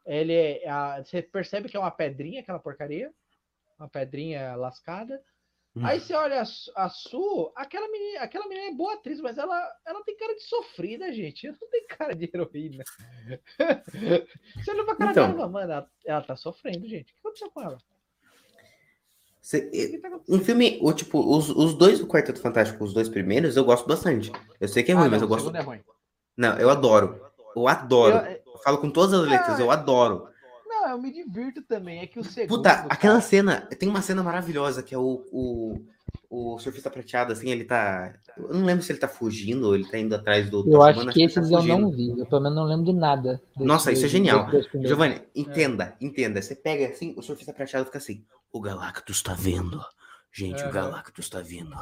Ele 0.05 0.33
é. 0.33 0.67
a- 0.67 1.03
você 1.03 1.21
percebe 1.21 1.69
que 1.69 1.77
é 1.77 1.79
uma 1.79 1.91
pedrinha, 1.91 2.41
aquela 2.41 2.59
porcaria. 2.59 3.13
Uma 3.77 3.87
pedrinha 3.87 4.55
lascada. 4.55 5.21
Aí 5.83 5.99
você 5.99 6.13
olha 6.13 6.41
a, 6.41 6.45
Su- 6.45 6.71
a 6.75 6.89
Su, 6.89 7.51
aquela 7.55 7.87
menina, 7.89 8.21
aquela 8.21 8.47
menina 8.47 8.67
é 8.69 8.73
boa 8.73 8.93
atriz, 8.93 9.19
mas 9.21 9.37
ela, 9.37 9.71
ela 9.85 10.03
tem 10.03 10.15
cara 10.17 10.33
de 10.35 10.43
sofrida, 10.43 11.11
gente. 11.13 11.47
Ela 11.47 11.57
não 11.61 11.69
tem 11.69 11.85
cara 11.87 12.15
de 12.15 12.25
heroína. 12.33 12.83
você 14.63 14.71
olha 14.71 14.83
pra 14.85 14.95
cara 14.95 15.11
Então. 15.11 15.31
dela, 15.31 15.47
mano, 15.47 15.71
ela, 15.71 15.89
ela 16.05 16.21
tá 16.21 16.35
sofrendo, 16.35 16.87
gente. 16.87 17.11
O 17.11 17.13
que 17.15 17.19
aconteceu 17.19 17.51
com 17.51 17.61
ela? 17.61 17.77
Cê- 19.41 19.99
tá 20.01 20.09
um 20.27 20.39
filme, 20.39 20.77
o, 20.81 20.91
tipo, 20.93 21.19
os, 21.19 21.49
os 21.49 21.73
dois 21.73 21.99
do 21.99 22.07
Quarteto 22.07 22.41
Fantástico, 22.41 22.83
os 22.83 22.93
dois 22.93 23.07
primeiros, 23.07 23.55
eu 23.55 23.63
gosto 23.63 23.87
bastante. 23.87 24.31
Eu 24.59 24.67
sei 24.67 24.83
que 24.83 24.91
é 24.91 24.95
Ah, 24.95 24.97
ruim, 24.97 25.05
não, 25.05 25.11
mas 25.11 25.21
eu 25.21 25.27
gosto. 25.27 25.55
é. 25.55 25.81
Não, 26.35 26.57
eu 26.59 26.69
adoro. 26.69 27.21
Eu 27.55 27.67
adoro. 27.67 28.17
Eu- 28.17 28.41
Eu 28.57 28.63
falo 28.63 28.79
com 28.79 28.89
todas 28.89 29.13
as 29.13 29.27
letras, 29.27 29.59
eu 29.59 29.71
adoro. 29.71 30.27
Não, 30.87 30.93
eu 30.93 31.01
me 31.01 31.11
divirto 31.11 31.61
também. 31.61 31.99
É 31.99 32.07
que 32.07 32.17
o 32.17 32.23
segundo. 32.23 32.57
Puta, 32.57 32.71
aquela 32.71 33.15
cara, 33.15 33.21
cena, 33.21 33.61
tem 33.77 33.89
uma 33.89 34.01
cena 34.01 34.23
maravilhosa 34.23 34.81
que 34.81 34.95
é 34.95 34.97
o, 34.97 35.25
o, 35.31 35.81
o 36.29 36.57
surfista 36.59 36.89
prateado, 36.89 37.33
assim, 37.33 37.49
ele 37.49 37.65
tá. 37.65 38.13
Eu 38.37 38.53
não 38.53 38.65
lembro 38.65 38.83
se 38.83 38.91
ele 38.91 38.99
tá 38.99 39.07
fugindo 39.07 39.67
ou 39.67 39.75
ele 39.75 39.85
tá 39.85 39.97
indo 39.97 40.15
atrás 40.15 40.49
do. 40.49 40.65
Eu 40.65 40.81
acho 40.81 41.05
que 41.07 41.19
tá 41.19 41.25
esses 41.25 41.51
eu 41.51 41.57
fugindo. 41.57 41.81
não 41.81 41.91
vi. 41.91 42.17
Eu 42.17 42.25
pelo 42.25 42.41
menos 42.41 42.55
não 42.55 42.63
lembro 42.63 42.85
de 42.85 42.93
nada. 42.93 43.41
Nossa, 43.57 43.91
isso 43.91 44.05
é 44.05 44.09
genial. 44.09 44.47
Giovanni, 44.81 45.21
entenda, 45.35 45.93
entenda. 45.99 46.41
Você 46.41 46.55
pega 46.55 46.87
assim, 46.87 47.13
o 47.17 47.21
surfista 47.21 47.51
prateado 47.51 47.85
fica 47.85 47.97
assim. 47.97 48.23
O 48.51 48.61
Galactus 48.61 49.21
tá 49.21 49.33
vindo. 49.33 49.81
Gente, 50.37 50.61
o 50.61 50.65
Aham. 50.65 50.71
Galactus 50.71 51.29
tá 51.29 51.41
vindo. 51.41 51.75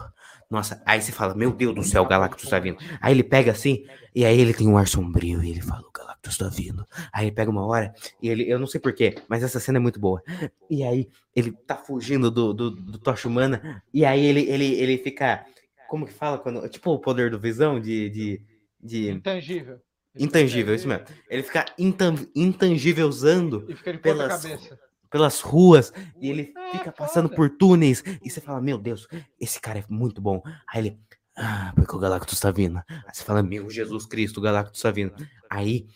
Nossa, 0.49 0.81
aí 0.85 1.01
você 1.01 1.11
fala, 1.11 1.35
meu 1.35 1.51
Deus 1.51 1.75
do 1.75 1.83
céu, 1.83 2.03
o 2.03 2.07
Galactus 2.07 2.49
tá 2.49 2.57
vindo. 2.57 2.77
Aí 3.01 3.13
ele 3.13 3.21
pega 3.23 3.51
assim, 3.51 3.85
e 4.15 4.23
aí 4.23 4.39
ele 4.39 4.53
tem 4.53 4.65
um 4.65 4.77
ar 4.77 4.87
sombrio, 4.87 5.43
e 5.43 5.49
ele 5.51 5.61
fala, 5.61 5.81
o 5.81 5.91
Galactus 5.91 6.37
tá 6.37 6.47
vindo. 6.47 6.87
Aí 7.11 7.25
ele 7.25 7.35
pega 7.35 7.51
uma 7.51 7.65
hora, 7.65 7.93
e 8.21 8.29
ele, 8.29 8.49
eu 8.49 8.57
não 8.57 8.65
sei 8.65 8.79
porquê, 8.79 9.15
mas 9.27 9.43
essa 9.43 9.59
cena 9.59 9.77
é 9.77 9.81
muito 9.81 9.99
boa. 9.99 10.23
E 10.69 10.83
aí 10.85 11.09
ele 11.35 11.51
tá 11.51 11.75
fugindo 11.75 12.31
do, 12.31 12.53
do, 12.53 12.71
do 12.71 12.97
Tocha 12.97 13.27
Humana, 13.27 13.83
e 13.93 14.05
aí 14.05 14.23
ele, 14.25 14.49
ele, 14.49 14.73
ele 14.75 14.97
fica, 14.99 15.45
como 15.89 16.05
que 16.05 16.13
fala? 16.13 16.37
quando 16.37 16.65
Tipo 16.69 16.91
o 16.93 16.99
poder 16.99 17.29
do 17.29 17.37
visão, 17.37 17.77
de... 17.77 18.09
de, 18.09 18.41
de 18.81 19.09
Intangível. 19.09 19.81
intangível, 20.17 20.73
isso 20.73 20.87
mesmo. 20.87 21.05
Ele 21.29 21.43
fica 21.43 21.65
intan, 21.77 22.15
intangível 22.33 23.05
usando 23.09 23.65
E 23.67 23.75
fica 23.75 23.91
de 23.91 23.97
ponta 23.99 24.15
Pelas- 24.15 24.41
cabeça. 24.43 24.79
Pelas 25.15 25.39
ruas 25.39 25.93
e 26.19 26.29
ele 26.29 26.53
É, 26.57 26.71
fica 26.71 26.91
passando 26.91 27.29
por 27.29 27.49
túneis 27.49 28.03
e 28.21 28.29
você 28.29 28.41
fala, 28.41 28.59
meu 28.59 28.77
Deus, 28.77 29.07
esse 29.39 29.61
cara 29.61 29.79
é 29.79 29.85
muito 29.87 30.19
bom. 30.19 30.41
Aí 30.67 30.81
ele, 30.81 30.99
ah, 31.37 31.71
porque 31.73 31.95
o 31.95 31.99
Galactus 31.99 32.37
tá 32.37 32.51
vindo. 32.51 32.83
Aí 32.89 33.13
você 33.13 33.23
fala, 33.23 33.41
meu 33.41 33.69
Jesus 33.69 34.05
Cristo, 34.05 34.39
o 34.39 34.43
Galactus 34.43 34.81
tá 34.81 34.91
vindo. 34.91 35.13
Aí, 35.49 35.87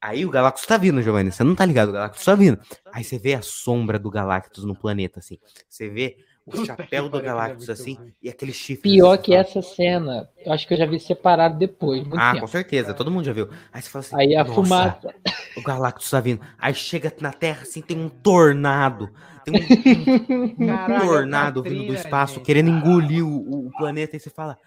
aí 0.00 0.24
o 0.24 0.30
Galactus 0.30 0.64
tá 0.64 0.78
vindo, 0.78 1.02
Giovanni, 1.02 1.30
você 1.30 1.44
não 1.44 1.54
tá 1.54 1.66
ligado, 1.66 1.90
o 1.90 1.92
Galactus 1.92 2.24
tá 2.24 2.34
vindo. 2.34 2.58
Aí 2.90 3.04
você 3.04 3.18
vê 3.18 3.34
a 3.34 3.42
sombra 3.42 3.98
do 3.98 4.10
Galactus 4.10 4.64
no 4.64 4.74
planeta, 4.74 5.18
assim. 5.18 5.38
Você 5.68 5.90
vê 5.90 6.16
o 6.46 6.64
chapéu 6.64 7.08
do 7.10 7.18
é 7.18 7.22
Galactus, 7.22 7.70
assim, 7.70 7.98
e 8.22 8.28
aquele 8.28 8.52
chifre. 8.52 8.90
Pior 8.90 9.14
assim, 9.14 9.22
que 9.22 9.34
essa 9.34 9.62
cena, 9.62 10.28
eu 10.44 10.52
acho 10.52 10.66
que 10.66 10.74
eu 10.74 10.78
já 10.78 10.86
vi 10.86 11.00
separado 11.00 11.58
depois. 11.58 12.00
Muito 12.02 12.18
Ah, 12.18 12.32
tempo. 12.32 12.42
com 12.42 12.46
certeza, 12.46 12.92
todo 12.94 13.10
mundo 13.10 13.24
já 13.24 13.32
viu. 13.32 13.48
Aí 13.72 13.80
você 13.82 13.88
fala 13.90 14.04
assim, 14.04 14.16
Aí 14.16 14.36
a 14.36 14.44
"Nossa, 14.44 14.54
fumaça. 14.54 15.14
o 15.56 15.62
Galactus 15.62 16.10
tá 16.10 16.20
vindo. 16.20 16.40
Aí 16.58 16.74
chega 16.74 17.12
na 17.20 17.32
Terra, 17.32 17.62
assim, 17.62 17.80
tem 17.80 17.98
um 17.98 18.08
tornado. 18.08 19.10
Tem 19.44 19.54
um, 19.54 19.58
um 20.64 20.66
Caralho, 20.66 21.06
tornado 21.08 21.62
vindo 21.62 21.86
do 21.88 21.94
espaço, 21.94 22.34
gente, 22.34 22.44
querendo 22.46 22.70
engolir 22.70 23.24
o, 23.26 23.66
o 23.66 23.70
planeta. 23.76 24.16
E 24.16 24.20
você 24.20 24.30
fala. 24.30 24.58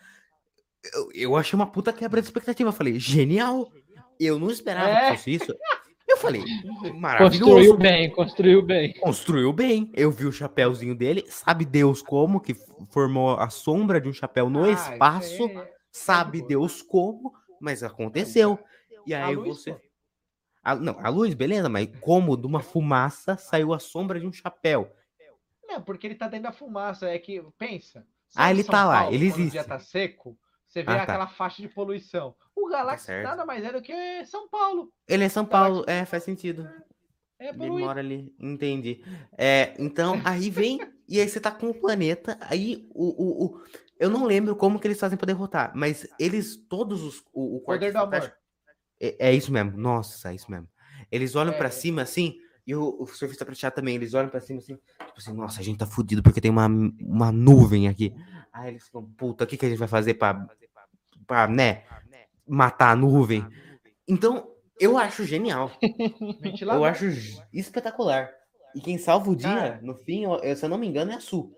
Eu, 0.94 1.10
eu 1.14 1.36
achei 1.36 1.58
uma 1.58 1.68
puta 1.68 1.92
quebra 1.92 2.22
de 2.22 2.28
expectativa. 2.28 2.70
Eu 2.70 2.74
falei, 2.74 3.00
genial! 3.00 3.70
Eu 4.20 4.40
não 4.40 4.50
esperava 4.50 4.90
É. 4.90 5.12
que 5.12 5.18
fosse 5.18 5.32
isso. 5.34 5.56
Eu 6.08 6.18
falei, 6.18 6.42
Construiu 6.42 6.94
maravilhoso. 7.00 7.78
bem, 7.78 8.10
construiu 8.12 8.62
bem. 8.62 8.94
Construiu 8.94 9.52
bem. 9.54 9.92
Eu 9.94 10.10
vi 10.10 10.26
o 10.26 10.32
chapéuzinho 10.32 10.96
dele. 10.96 11.26
Sabe 11.30 11.66
Deus 11.66 12.02
como 12.02 12.40
que 12.40 12.56
formou 12.90 13.32
a 13.38 13.50
sombra 13.50 14.00
de 14.00 14.08
um 14.08 14.14
chapéu 14.14 14.50
no 14.50 14.64
Ah, 14.64 14.72
espaço? 14.72 15.44
é- 15.50 15.72
Sabe. 15.92 16.42
Deus 16.42 16.82
como, 16.82 17.34
mas 17.60 17.84
aconteceu. 17.84 18.58
E 19.06 19.14
aí 19.14 19.36
você. 19.36 19.76
A, 20.64 20.76
não, 20.76 20.98
a 21.00 21.10
luz, 21.10 21.34
beleza, 21.34 21.68
mas 21.70 21.90
como 22.00 22.38
de 22.38 22.46
uma 22.46 22.62
fumaça 22.62 23.36
saiu 23.38 23.74
a 23.74 23.80
sombra 23.80 24.20
de 24.20 24.28
um 24.28 24.32
chapéu. 24.32 24.92
Não, 25.68 25.82
porque 25.82 26.08
ele 26.08 26.16
tá 26.16 26.28
dentro 26.28 26.44
da 26.44 26.52
fumaça. 26.52 27.10
É 27.10 27.18
que, 27.20 27.44
pensa. 27.58 28.06
Ah, 28.36 28.52
ele 28.52 28.64
São 28.64 28.72
tá 28.72 28.86
lá, 28.86 29.02
Paulo, 29.02 29.16
ele 29.16 29.26
quando 29.30 29.34
O 29.34 29.38
dia 29.38 29.44
existe. 29.62 29.68
tá 29.68 29.80
seco, 29.80 30.38
você 30.68 30.84
vê 30.84 30.92
Ah, 30.92 30.98
tá. 30.98 31.04
aquela 31.04 31.28
faixa 31.28 31.62
de 31.62 31.70
poluição. 31.70 32.36
O 32.56 32.68
Galactus 32.68 33.06
certo. 33.06 33.24
nada 33.28 33.46
mais 33.46 33.64
é 33.64 33.72
do 33.72 33.82
que 33.82 34.26
São 34.26 34.48
Paulo. 34.50 34.92
Ele 35.08 35.24
é 35.24 35.30
São 35.30 35.46
Paulo, 35.46 35.84
é, 35.88 36.06
faz 36.06 36.24
sentido. 36.24 36.68
É 37.40 37.50
Ele 37.50 37.58
poluído. 37.58 37.80
mora 37.86 38.00
ali, 38.00 38.34
entendi. 38.40 39.04
É, 39.38 39.76
então, 39.78 40.20
aí 40.26 40.50
vem, 40.50 40.80
e 41.08 41.20
aí 41.22 41.30
você 41.30 41.40
tá 41.40 41.52
com 41.52 41.70
o 41.70 41.74
planeta, 41.74 42.38
aí 42.42 42.88
o, 42.94 43.06
o, 43.06 43.46
o- 43.46 43.62
Eu 44.00 44.10
não 44.10 44.26
lembro 44.26 44.56
como 44.56 44.80
que 44.80 44.88
eles 44.88 45.00
fazem 45.00 45.18
pra 45.18 45.26
derrotar, 45.28 45.72
mas 45.76 46.08
eles, 46.20 46.56
todos 46.68 47.02
os. 47.04 47.24
O, 47.34 47.58
o 47.58 47.62
Poder 47.62 47.92
do 47.92 47.98
amor. 48.00 48.34
É, 49.00 49.30
é 49.30 49.34
isso 49.34 49.52
mesmo, 49.52 49.78
nossa, 49.78 50.32
é 50.32 50.36
isso 50.36 50.50
mesmo. 50.52 50.68
Eles 51.12 51.36
olham 51.36 51.54
pra 51.54 51.68
É. 51.68 51.72
cima 51.72 52.02
assim, 52.02 52.36
e 52.66 52.76
o, 52.76 52.98
o 53.00 53.06
surfista 53.08 53.46
prateado 53.46 53.76
também, 53.76 53.96
eles 53.96 54.14
olham 54.16 54.30
pra 54.30 54.42
cima 54.42 54.60
assim, 54.60 54.76
tipo 54.76 55.14
assim, 55.18 55.34
nossa, 55.34 55.60
a 55.62 55.64
gente 55.64 55.78
tá 55.78 55.86
fudido 55.86 56.22
porque 56.24 56.42
tem 56.42 56.50
uma, 56.52 56.66
uma 56.68 57.32
nuvem 57.32 57.88
aqui. 57.88 58.14
Aí 58.58 58.70
eles 58.70 58.86
ficam, 58.86 59.06
puta, 59.14 59.44
o 59.44 59.48
que, 59.48 59.56
que 59.58 59.66
a 59.66 59.70
gente 59.70 59.78
vai 59.78 59.88
fazer 59.88 60.16
pra, 60.16 60.48
pra, 61.28 61.48
né, 61.48 61.84
matar 62.48 62.92
a 62.92 62.96
nuvem? 62.96 63.46
Então, 64.08 64.50
eu 64.80 64.98
acho 64.98 65.24
genial. 65.26 65.72
Eu 66.72 66.84
acho 66.86 67.06
espetacular. 67.54 68.30
E 68.76 68.82
quem 68.82 68.98
salva 68.98 69.30
o 69.30 69.36
dia, 69.36 69.50
Cara. 69.50 69.80
no 69.82 69.96
fim, 69.96 70.24
eu- 70.24 70.56
se 70.56 70.64
eu 70.66 70.70
não 70.70 70.78
me 70.78 70.88
engano, 70.88 71.12
é 71.12 71.16
a 71.16 71.20
Su. 71.20 71.56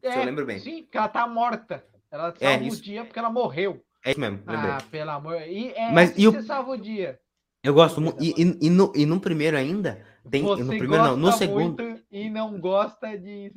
Se 0.00 0.06
eu 0.06 0.12
É, 0.12 0.24
lembro 0.24 0.46
bem. 0.46 0.58
Sim, 0.58 0.82
porque 0.82 0.96
ela 0.96 1.08
tá 1.08 1.26
morta. 1.26 1.84
Ela 2.10 2.34
É, 2.40 2.50
salva 2.50 2.64
o 2.64 2.66
isso. 2.68 2.82
dia 2.82 3.04
porque 3.04 3.18
ela 3.18 3.30
morreu. 3.30 3.84
É 4.04 4.10
isso 4.12 4.20
mesmo, 4.20 4.38
lembrei. 4.46 4.70
Ah, 4.70 4.78
pelo 4.90 5.10
amor. 5.10 5.42
E 5.42 5.72
é 5.72 5.92
Mas 5.92 6.10
assim 6.10 6.22
e 6.22 6.28
o- 6.28 6.32
você 6.32 6.42
salva 6.42 6.70
o 6.72 6.76
dia. 6.76 7.18
eu 7.64 7.74
gosto 7.74 8.00
muito. 8.00 8.16
coisa 8.18 8.32
E, 8.40 8.42
e, 8.42 8.66
e 8.66 8.70
no, 8.70 8.92
e 8.94 9.04
no 9.04 9.20
primeiro 9.20 9.56
ainda, 9.56 10.02
tem. 10.30 10.42
Você 10.42 10.62
no 10.62 10.68
primeiro 10.78 11.02
não, 11.04 11.16
no 11.16 11.32
segundo. 11.32 11.82
muito 11.82 12.04
e 12.10 12.30
não 12.30 12.58
gosta 12.60 13.18
de. 13.18 13.52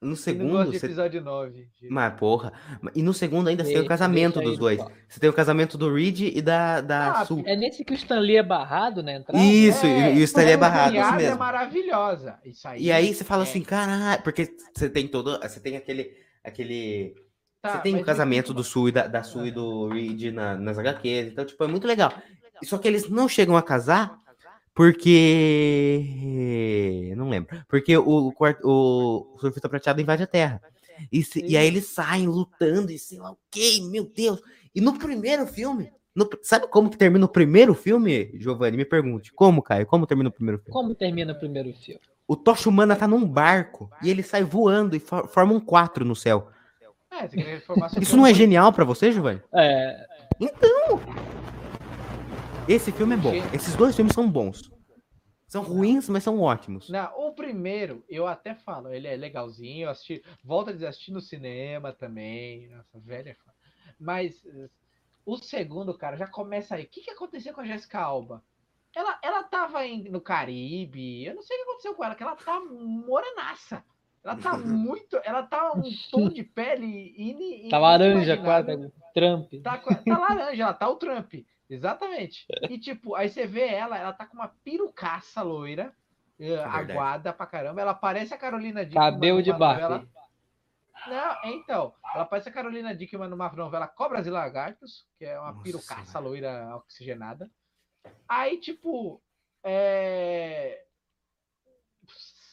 No 0.00 0.14
segundo. 0.14 0.66
você- 0.72 0.84
episódio 0.86 1.22
9. 1.22 1.68
Mas, 1.90 2.14
porra. 2.14 2.52
E 2.94 3.02
no 3.02 3.14
segundo 3.14 3.48
ainda 3.48 3.64
você 3.64 3.72
tem 3.72 3.80
o 3.82 3.86
casamento 3.86 4.40
dos 4.40 4.58
dois. 4.58 4.78
Você 5.08 5.18
tem 5.18 5.30
o 5.30 5.32
casamento 5.32 5.78
do 5.78 5.92
Reed 5.92 6.20
e 6.20 6.42
da, 6.42 6.80
da 6.82 7.12
Ah, 7.20 7.24
Su. 7.24 7.42
É 7.46 7.56
nesse 7.56 7.82
que 7.84 7.92
o 7.92 7.96
Stanley 7.96 8.36
é 8.36 8.42
barrado 8.42 9.02
na 9.02 9.14
entrada? 9.14 9.42
Isso, 9.42 9.86
e, 9.86 10.18
e 10.18 10.20
o 10.20 10.24
Stanley 10.24 10.52
é 10.52 10.56
barrado, 10.56 10.94
isso 10.96 11.08
é 11.08 11.16
mesmo. 11.16 11.38
maravilhosa. 11.38 12.38
Isso 12.44 12.68
aí. 12.68 12.82
E 12.82 12.92
aí 12.92 13.14
você 13.14 13.24
fala 13.24 13.42
é- 13.44 13.48
assim, 13.48 13.62
caralho, 13.62 14.22
porque 14.22 14.54
você 14.74 14.88
tem 14.90 15.08
todo. 15.08 15.38
Você 15.40 15.60
tem 15.60 15.76
aquele. 15.76 16.12
aquele 16.44 17.14
Tá, 17.62 17.72
você 17.72 17.78
tem 17.78 17.94
o 17.94 17.96
me 17.98 18.04
casamento 18.04 18.52
do 18.54 18.62
Sul 18.62 18.90
e 18.90 18.92
da, 18.92 19.06
da 19.08 19.22
Sul 19.22 19.46
e 19.46 19.50
do 19.50 19.88
Reed 19.88 20.24
na- 20.32 20.56
nas 20.56 20.78
HQs, 20.78 21.28
então, 21.28 21.44
tipo, 21.44 21.64
é 21.64 21.66
muito 21.66 21.86
legal. 21.86 22.12
Só 22.62 22.78
que 22.78 22.86
eles 22.86 23.08
não 23.08 23.28
chegam 23.28 23.56
a 23.56 23.62
casar 23.62 24.18
porque. 24.76 26.02
Não 27.16 27.28
lembro. 27.28 27.62
Porque 27.68 27.96
o, 27.96 28.32
o, 28.32 28.34
o 28.64 29.38
surfista 29.40 29.68
prateado 29.68 30.00
invade 30.00 30.22
a 30.22 30.26
Terra. 30.26 30.60
E, 31.10 31.22
se- 31.22 31.44
e 31.44 31.56
aí 31.56 31.66
eles 31.66 31.86
saem 31.88 32.26
lutando 32.26 32.90
e 32.92 32.98
sei 32.98 33.18
lá 33.18 33.32
o 33.32 33.38
quê, 33.50 33.80
meu 33.90 34.04
Deus. 34.04 34.40
E 34.74 34.80
no 34.80 34.98
primeiro 34.98 35.46
filme. 35.46 35.90
no- 36.14 36.28
sabe 36.42 36.68
como 36.68 36.90
que 36.90 36.96
termina 36.96 37.24
o 37.24 37.28
primeiro 37.28 37.74
filme, 37.74 38.30
Giovanni? 38.38 38.76
Me 38.76 38.84
pergunte. 38.84 39.32
Como, 39.32 39.62
Caio? 39.62 39.86
Como 39.86 40.06
termina 40.06 40.28
o 40.28 40.32
primeiro 40.32 40.58
filme? 40.58 40.72
Como 40.72 40.94
termina 40.94 41.32
o 41.32 41.38
primeiro 41.38 41.72
filme? 41.74 42.00
O 42.28 42.34
Tocha 42.36 42.68
Humana 42.68 42.96
tá 42.96 43.06
num 43.06 43.24
barco 43.26 43.90
e 44.02 44.10
ele 44.10 44.22
sai 44.22 44.42
voando 44.42 44.96
e 44.96 45.00
for- 45.00 45.28
forma 45.28 45.52
um 45.52 45.60
quatro 45.60 46.04
no 46.04 46.16
céu. 46.16 46.48
É, 47.10 48.00
Isso 48.00 48.16
não 48.16 48.26
é 48.26 48.34
genial 48.34 48.72
pra 48.72 48.84
você, 48.84 49.12
Giovanni? 49.12 49.40
É, 49.54 50.06
Esse 52.68 52.90
filme 52.90 53.14
é 53.14 53.16
bom. 53.16 53.30
Gente. 53.30 53.54
Esses 53.54 53.76
dois 53.76 53.94
filmes 53.94 54.14
são 54.14 54.28
bons. 54.30 54.70
São 55.46 55.62
ruins, 55.62 56.08
mas 56.08 56.24
são 56.24 56.40
ótimos. 56.40 56.88
Não, 56.90 57.28
o 57.28 57.32
primeiro, 57.32 58.04
eu 58.08 58.26
até 58.26 58.54
falo, 58.54 58.92
ele 58.92 59.06
é 59.06 59.14
legalzinho, 59.16 59.84
eu 59.86 59.90
assisti, 59.90 60.20
volta 60.42 60.70
a 60.70 60.72
dizer, 60.72 60.88
assisti 60.88 61.12
no 61.12 61.20
cinema 61.20 61.92
também, 61.92 62.68
nossa, 62.68 62.98
velha 62.98 63.30
é. 63.30 63.36
Mas 63.98 64.44
eh, 64.44 64.68
o 65.24 65.36
segundo, 65.38 65.96
cara, 65.96 66.16
já 66.16 66.26
começa 66.26 66.74
aí. 66.74 66.82
O 66.82 66.88
que, 66.88 67.02
que 67.02 67.10
aconteceu 67.10 67.54
com 67.54 67.60
a 67.60 67.64
Jessica 67.64 68.00
Alba? 68.00 68.42
Ela, 68.94 69.18
ela 69.22 69.44
tava 69.44 69.86
em- 69.86 70.10
no 70.10 70.20
Caribe, 70.20 71.24
eu 71.24 71.34
não 71.36 71.42
sei 71.42 71.56
o 71.56 71.58
que 71.60 71.64
aconteceu 71.70 71.94
com 71.94 72.04
ela, 72.04 72.14
que 72.16 72.22
ela 72.24 72.34
tá 72.34 72.60
morenaça. 72.60 73.84
Ela 74.24 74.34
tá 74.36 74.58
muito, 74.58 75.20
ela 75.22 75.44
tá 75.44 75.72
um 75.74 75.82
tom 76.10 76.28
de 76.28 76.42
pele 76.42 77.14
in, 77.16 77.68
tá 77.68 77.78
laranja 77.78 78.36
quase, 78.36 78.90
Trump. 79.14 79.52
Tá, 79.62 79.78
tá 79.78 80.18
laranja, 80.18 80.62
ela 80.64 80.74
tá 80.74 80.88
o 80.88 80.96
Trump. 80.96 81.34
Exatamente. 81.68 82.46
E 82.70 82.78
tipo, 82.78 83.14
aí 83.14 83.28
você 83.28 83.46
vê 83.46 83.66
ela, 83.66 83.98
ela 83.98 84.12
tá 84.12 84.26
com 84.26 84.34
uma 84.34 84.48
perucaça 84.62 85.42
loira, 85.42 85.94
eh, 86.38 86.48
verdade. 86.48 86.92
aguada 86.92 87.32
pra 87.32 87.46
caramba. 87.46 87.80
Ela 87.80 87.94
parece 87.94 88.32
a 88.32 88.38
Carolina 88.38 88.84
Dickman. 88.84 89.12
Cabelo 89.12 89.42
de 89.42 89.50
novela-. 89.50 90.06
Não, 91.08 91.50
então, 91.52 91.94
ela 92.14 92.24
parece 92.24 92.48
a 92.48 92.52
Carolina 92.52 92.94
Dickman 92.94 93.28
numa 93.28 93.50
novela 93.52 93.86
Cobras 93.86 94.26
e 94.26 94.30
Lagartos, 94.30 95.06
que 95.18 95.24
é 95.24 95.38
uma 95.38 95.52
Nossa 95.52 95.62
perucaça 95.62 96.04
Senhora. 96.04 96.28
loira 96.28 96.76
oxigenada. 96.76 97.50
Aí, 98.28 98.58
tipo, 98.58 99.22
é. 99.62 100.84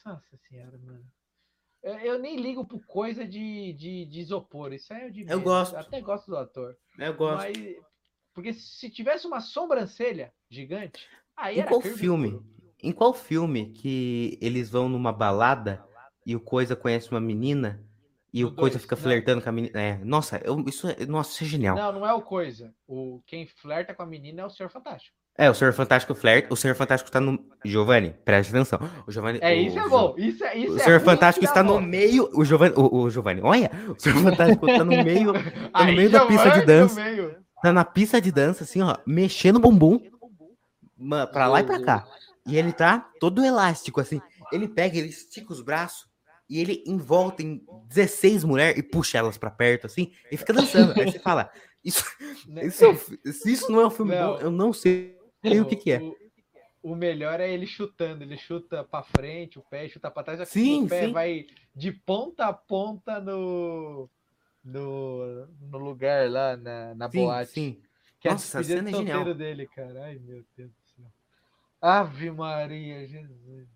Nossa 0.06 0.38
senhora, 0.50 0.78
mano. 0.80 1.06
Eu, 1.82 1.96
eu 2.00 2.20
nem 2.20 2.38
ligo 2.38 2.66
por 2.66 2.86
coisa 2.86 3.28
de, 3.28 3.74
de, 3.74 4.06
de 4.06 4.20
isopor. 4.22 4.74
Isso 4.74 4.94
aí 4.94 5.04
é 5.04 5.10
de 5.10 5.30
Eu 5.30 5.42
gosto. 5.42 5.76
Até 5.76 6.02
gosto 6.02 6.28
do 6.28 6.38
ator. 6.38 6.78
Eu 6.98 7.14
gosto. 7.14 7.38
Mas, 7.38 7.78
porque 8.34 8.54
se 8.54 8.90
tivesse 8.90 9.26
uma 9.28 9.40
sobrancelha 9.40 10.32
gigante, 10.50 11.08
aí 11.36 11.58
Em 11.58 11.60
era 11.62 11.70
qual 11.70 11.82
filme? 11.82 12.40
Em 12.82 12.92
qual 12.92 13.14
filme 13.14 13.72
que 13.72 14.38
eles 14.42 14.70
vão 14.70 14.90
numa 14.90 15.12
balada 15.14 15.84
e 16.26 16.36
o 16.36 16.40
Coisa 16.40 16.76
conhece 16.76 17.10
uma 17.12 17.20
menina 17.22 17.82
e 18.34 18.42
No 18.44 18.50
o 18.50 18.56
Coisa 18.56 18.74
dois, 18.76 18.82
fica 18.84 18.96
não. 18.96 19.04
flertando 19.04 19.42
com 19.42 19.50
a 19.50 19.52
menina? 19.52 19.80
É, 19.82 19.98
nossa, 20.04 20.42
eu- 20.44 20.60
isso, 20.68 20.88
é, 20.88 21.06
nossa, 21.06 21.32
isso 21.32 21.44
é 21.44 21.48
genial. 21.48 21.76
Não, 21.76 21.92
não 21.94 22.08
é 22.08 22.14
o 22.14 22.22
coisa. 22.22 22.74
O 22.88 23.22
quem 23.28 23.46
flerta 23.46 23.94
com 23.94 24.02
a 24.04 24.06
menina 24.06 24.42
é 24.42 24.46
o 24.46 24.50
Senhor 24.50 24.70
Fantástico. 24.70 25.16
É, 25.36 25.50
o 25.50 25.54
Senhor 25.56 25.74
Fantástico 25.74 26.14
flerta. 26.14 26.54
O 26.54 26.58
Senhor 26.58 26.76
Fantástico 26.76 27.10
tá 27.12 27.20
no. 27.20 27.40
Giovanni, 27.66 28.14
preste 28.24 28.50
atenção. 28.52 28.80
O 29.08 29.12
Giovanni. 29.12 29.40
É, 29.42 29.52
o 29.54 29.62
isso 29.62 29.80
é 29.80 29.84
Jo- 29.84 29.90
bom. 29.90 30.16
Isso 30.18 30.44
é 30.44 30.58
isso 30.58 30.74
O 30.74 30.78
é 30.78 30.80
Senhor 30.84 30.98
ruim, 31.00 31.06
Fantástico 31.06 31.46
está 31.46 31.60
é 31.62 31.64
no 31.64 31.82
meio. 31.82 32.30
O 32.34 32.46
Giovanni. 32.46 32.74
O, 32.76 32.98
o 33.04 33.10
Giovanni, 33.10 33.42
olha! 33.42 33.72
O 33.98 34.00
Senhor 34.00 34.20
Fantástico 34.22 34.66
tá 34.68 34.84
no 34.84 35.04
meio. 35.04 35.34
Tá 35.34 35.40
no 35.84 35.90
Aí 35.90 35.96
meio 35.96 36.10
da 36.12 36.26
pista 36.28 36.50
de 36.52 36.60
no 36.60 36.66
dança. 36.66 37.04
meio. 37.04 37.43
Tá 37.64 37.72
na 37.72 37.86
pista 37.86 38.20
de 38.20 38.30
dança, 38.30 38.66
assim, 38.66 38.82
ó, 38.82 38.98
mexendo 39.08 39.56
o 39.56 39.60
bumbum. 39.60 39.98
Pra 41.32 41.48
lá 41.48 41.62
e 41.62 41.64
pra 41.64 41.82
cá. 41.82 42.06
E 42.46 42.58
ele 42.58 42.74
tá 42.74 43.10
todo 43.22 43.42
elástico, 43.42 44.02
assim. 44.02 44.22
Ele 44.52 44.68
pega, 44.68 44.98
ele 44.98 45.08
estica 45.08 45.54
os 45.54 45.62
braços 45.62 46.06
e 46.50 46.60
ele 46.60 46.84
envolta 46.86 47.42
em 47.42 47.66
16 47.88 48.44
mulheres 48.44 48.78
e 48.78 48.84
puxa 48.84 49.18
elas 49.18 49.38
pra 49.38 49.50
perto, 49.50 49.88
assim, 49.88 50.12
e 50.30 50.36
fica 50.36 50.52
dançando. 50.52 50.92
Aí 51.00 51.10
você 51.10 51.20
fala, 51.20 51.50
isso, 51.82 52.04
Né? 52.46 52.66
isso, 52.66 52.84
é 52.84 53.32
se 53.32 53.54
isso 53.54 53.72
não 53.72 53.80
é 53.80 53.88
um 53.88 53.92
filme 53.92 54.14
Não. 54.14 54.34
bom, 54.34 54.40
eu 54.42 54.52
não 54.52 54.74
sei 54.74 55.18
o 55.42 55.64
que, 55.64 55.78
que 55.78 55.92
é. 55.94 56.02
O, 56.02 56.92
o 56.92 56.96
melhor 56.98 57.40
é 57.40 57.50
ele 57.50 57.66
chutando. 57.66 58.26
Ele 58.26 58.36
chuta 58.36 58.84
pra 58.84 59.04
frente, 59.04 59.58
o 59.58 59.64
pé 59.70 59.88
chuta 59.88 60.12
pra 60.12 60.22
trás. 60.22 60.50
Sim, 60.50 60.84
o 60.84 60.90
pé 60.90 61.06
sim. 61.06 61.14
vai 61.14 61.46
de 61.74 61.94
ponta 61.94 62.48
a 62.48 62.54
ponta 62.54 63.22
no, 63.22 64.10
no, 64.64 65.46
no 65.70 65.78
lugar 65.78 66.30
lá 66.30 66.56
na, 66.58 66.96
na 66.96 67.10
Sim, 67.10 67.18
boate. 67.20 67.52
sim. 67.52 67.82
Que 68.20 68.30
Nossa, 68.30 68.58
é 68.58 68.62
a 68.62 68.64
cena 68.64 68.84
de 68.84 68.92
é 68.92 68.98
genial. 68.98 69.34
dele, 69.36 69.68
cara. 69.68 70.06
Ai, 70.06 70.20
meu 70.20 70.44
Deus 70.56 70.72
do 70.72 70.82
céu. 70.96 71.06
Ave 71.82 72.32
Maria, 72.32 73.06
Jesus. 73.08 73.68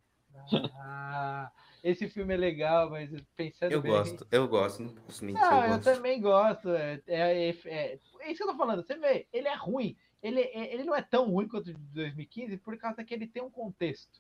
Ah, 0.80 1.52
esse 1.84 2.08
filme 2.08 2.34
é 2.34 2.38
legal, 2.38 2.90
mas 2.90 3.10
pensando 3.36 3.72
Eu 3.74 3.82
bem... 3.82 3.92
gosto, 3.92 4.28
eu 4.32 4.48
gosto, 4.48 4.84
não 4.84 4.94
posso 4.94 5.26
mentir, 5.26 5.42
Não, 5.42 5.52
eu 5.52 5.62
eu 5.64 5.70
gosto. 5.70 5.84
também 5.84 6.22
gosto. 6.22 6.70
É, 6.70 7.02
é, 7.08 7.50
é, 7.50 7.50
é- 7.66 8.00
é 8.22 8.32
isso 8.32 8.38
que 8.38 8.44
eu 8.44 8.48
tô 8.52 8.58
falando. 8.58 8.84
Você 8.86 8.96
vê, 8.98 9.28
ele 9.34 9.48
é 9.48 9.56
ruim. 9.56 9.98
Ele, 10.22 10.42
é- 10.42 10.74
ele 10.74 10.84
não 10.84 10.96
é 10.96 11.02
tão 11.02 11.30
ruim 11.30 11.48
quanto 11.48 11.70
o 11.70 11.74
de 11.74 11.80
2015 11.94 12.58
por 12.58 12.78
causa 12.78 13.04
que 13.04 13.14
ele 13.14 13.28
tem 13.28 13.44
um 13.44 13.52
contexto. 13.52 14.20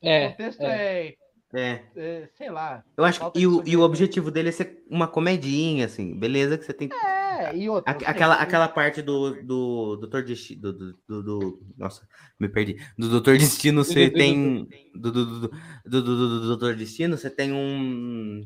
O 0.00 0.08
É, 0.08 0.28
contexto 0.30 0.62
é, 0.62 1.16
É, 1.52 1.82
é, 1.96 2.28
sei 2.38 2.48
lá. 2.48 2.84
eu 2.96 3.04
acho 3.04 3.30
que 3.32 3.40
e 3.40 3.46
o, 3.46 3.62
e 3.66 3.76
o 3.76 3.80
objetivo 3.82 4.30
dele 4.30 4.50
é 4.50 4.52
ser 4.52 4.84
uma 4.88 5.08
comedinha, 5.08 5.84
assim, 5.86 6.16
beleza 6.16 6.56
que 6.56 6.64
você 6.64 6.72
tem 6.72 6.88
que 6.88 6.94
É, 6.94 7.56
e 7.56 7.68
outra. 7.68 7.92
A- 7.92 7.96
aquela, 8.10 8.34
aquela 8.36 8.68
parte 8.68 9.02
do, 9.02 9.42
do 9.42 9.96
Doutor 9.96 10.22
Destino. 10.22 10.60
Do, 10.60 10.72
do, 10.72 10.98
do- 11.08 11.22
do- 11.22 11.62
nossa, 11.76 12.06
me 12.38 12.48
perdi. 12.48 12.76
Do 12.96 13.08
Doutor 13.08 13.36
Destino, 13.36 13.82
você 13.84 14.08
tem. 14.10 14.68
Do, 14.94 15.10
do, 15.10 15.26
do, 15.26 15.40
do, 15.40 15.50
do, 15.84 16.02
do- 16.02 16.40
do 16.40 16.46
Doutor 16.48 16.76
Destino, 16.76 17.16
você 17.18 17.28
tem 17.28 17.52
um. 17.52 18.44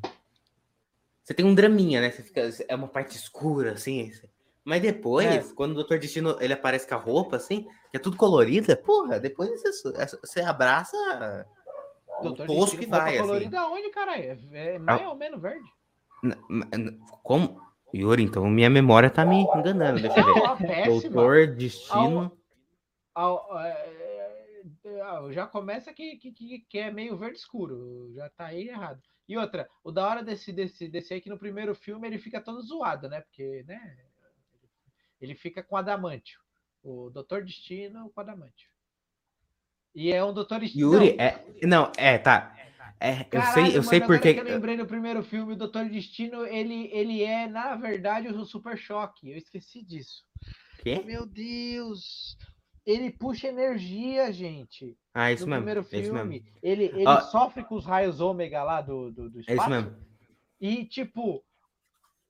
Você 1.23 1.35
tem 1.35 1.45
um 1.45 1.55
draminha, 1.55 2.01
né? 2.01 2.11
Você 2.11 2.23
fica, 2.23 2.49
é 2.69 2.75
uma 2.75 2.89
parte 2.89 3.17
escura, 3.17 3.73
assim. 3.73 4.11
Mas 4.65 4.81
depois, 4.81 5.27
É. 5.27 5.55
quando 5.55 5.73
o 5.73 5.75
Doutor 5.75 5.99
Destino 5.99 6.37
ele 6.41 6.53
aparece 6.53 6.87
com 6.89 6.95
a 6.95 6.99
roupa, 6.99 7.37
assim, 7.37 7.67
que 7.91 7.97
é 7.97 8.01
tudo 8.01 8.17
colorida, 8.17 8.75
porra, 8.77 9.19
depois 9.21 9.51
você, 9.63 9.93
você 10.23 10.41
abraça 10.41 10.97
Doutor 12.23 12.47
Destino 12.47 12.83
que 12.83 12.87
vai, 12.87 13.17
assim. 13.17 13.27
colorida 13.27 13.61
aonde, 13.61 13.91
caralho? 13.91 14.39
É, 14.53 14.75
é 14.75 14.79
mais 14.79 15.07
ou 15.07 15.17
menos 15.17 15.41
verde. 15.41 15.69
Como? 17.23 17.63
Yuri, 17.95 18.23
então 18.25 18.45
minha 18.47 18.69
memória 18.71 19.09
tá 19.11 19.25
me 19.25 19.43
enganando. 19.43 20.01
Deixa 20.01 20.19
eu 20.19 20.35
ver. 20.35 20.67
Péssima. 20.67 21.01
Doutor 21.15 21.47
Destino. 21.55 22.37
Ao- 23.15 23.61
é, 23.61 24.33
é, 24.85 25.01
ah, 25.03 25.29
já 25.31 25.47
começa 25.47 25.93
que, 25.93 26.17
que, 26.17 26.33
que, 26.33 26.59
que 26.69 26.79
é 26.79 26.91
meio 26.91 27.17
verde 27.17 27.39
escuro. 27.39 28.13
Já 28.15 28.29
tá 28.31 28.47
aí 28.47 28.69
errado. 28.69 29.01
E 29.29 29.39
outra, 29.39 29.69
o 29.83 29.93
da 29.93 30.07
hora 30.09 30.23
desse, 30.23 30.53
desse, 30.53 30.89
desse 30.89 31.15
aí 31.15 31.21
que 31.21 31.31
no 31.31 31.39
primeiro 31.39 31.75
filme 31.75 32.07
ele 32.07 32.19
fica 32.19 32.41
todo 32.41 32.63
zoado, 32.63 33.09
né? 33.09 33.21
Porque, 33.21 33.65
né? 33.67 33.97
Ele 35.21 35.35
fica 35.35 35.63
com 35.63 35.77
adamantio. 35.77 36.39
O 36.83 37.09
Doutor 37.11 37.45
Destino 37.45 38.11
com 38.11 38.21
adamantio. 38.21 38.69
E 39.95 40.13
é 40.13 40.25
um 40.25 40.33
Doutor 40.33 40.61
Destino. 40.61 40.93
Yuri, 40.93 41.17
Não, 41.17 41.25
é. 41.25 41.45
Não, 41.63 41.93
é, 41.97 42.19
tá. 42.19 42.51
É, 43.01 43.21
eu 43.21 43.25
caralho, 43.27 43.53
sei, 43.55 43.79
eu 43.79 43.83
sei 43.83 44.01
mano, 44.01 44.05
agora 44.15 44.19
porque. 44.21 44.35
que 44.35 44.41
eu 44.41 44.45
lembrei 44.55 44.77
no 44.77 44.87
primeiro 44.87 45.23
filme, 45.23 45.53
o 45.53 45.57
Doutor 45.57 45.89
Destino, 45.89 46.47
ele, 46.47 46.89
ele 46.93 47.23
é, 47.23 47.47
na 47.47 47.75
verdade, 47.77 48.29
o 48.29 48.45
Super 48.45 48.79
Choque. 48.79 49.31
Eu 49.31 49.37
esqueci 49.37 49.83
disso. 49.85 50.25
Quê? 50.83 51.03
Meu 51.05 51.27
Deus! 51.27 52.37
Ele 52.87 53.11
puxa 53.11 53.49
energia, 53.49 54.31
gente. 54.33 54.97
Ah, 55.15 55.33
isso 55.33 55.45
no 55.45 55.51
mesmo. 55.51 55.65
primeiro 55.65 55.81
É 55.81 56.01
isso 56.01 56.13
mesmo. 56.13 56.31
filme. 56.33 56.45
Ele, 56.63 56.85
ele 56.85 57.07
Ah. 57.07 57.21
sofre 57.21 57.63
com 57.65 57.75
os 57.77 57.85
raios 57.87 58.21
ômega 58.21 58.63
lá 58.63 58.81
do, 58.81 59.11
do, 59.11 59.31
do 59.31 59.39
É 59.39 59.41
espaço. 59.53 59.61
isso 59.61 59.71
mesmo. 59.71 59.97
E, 60.61 60.85
tipo. 60.85 61.43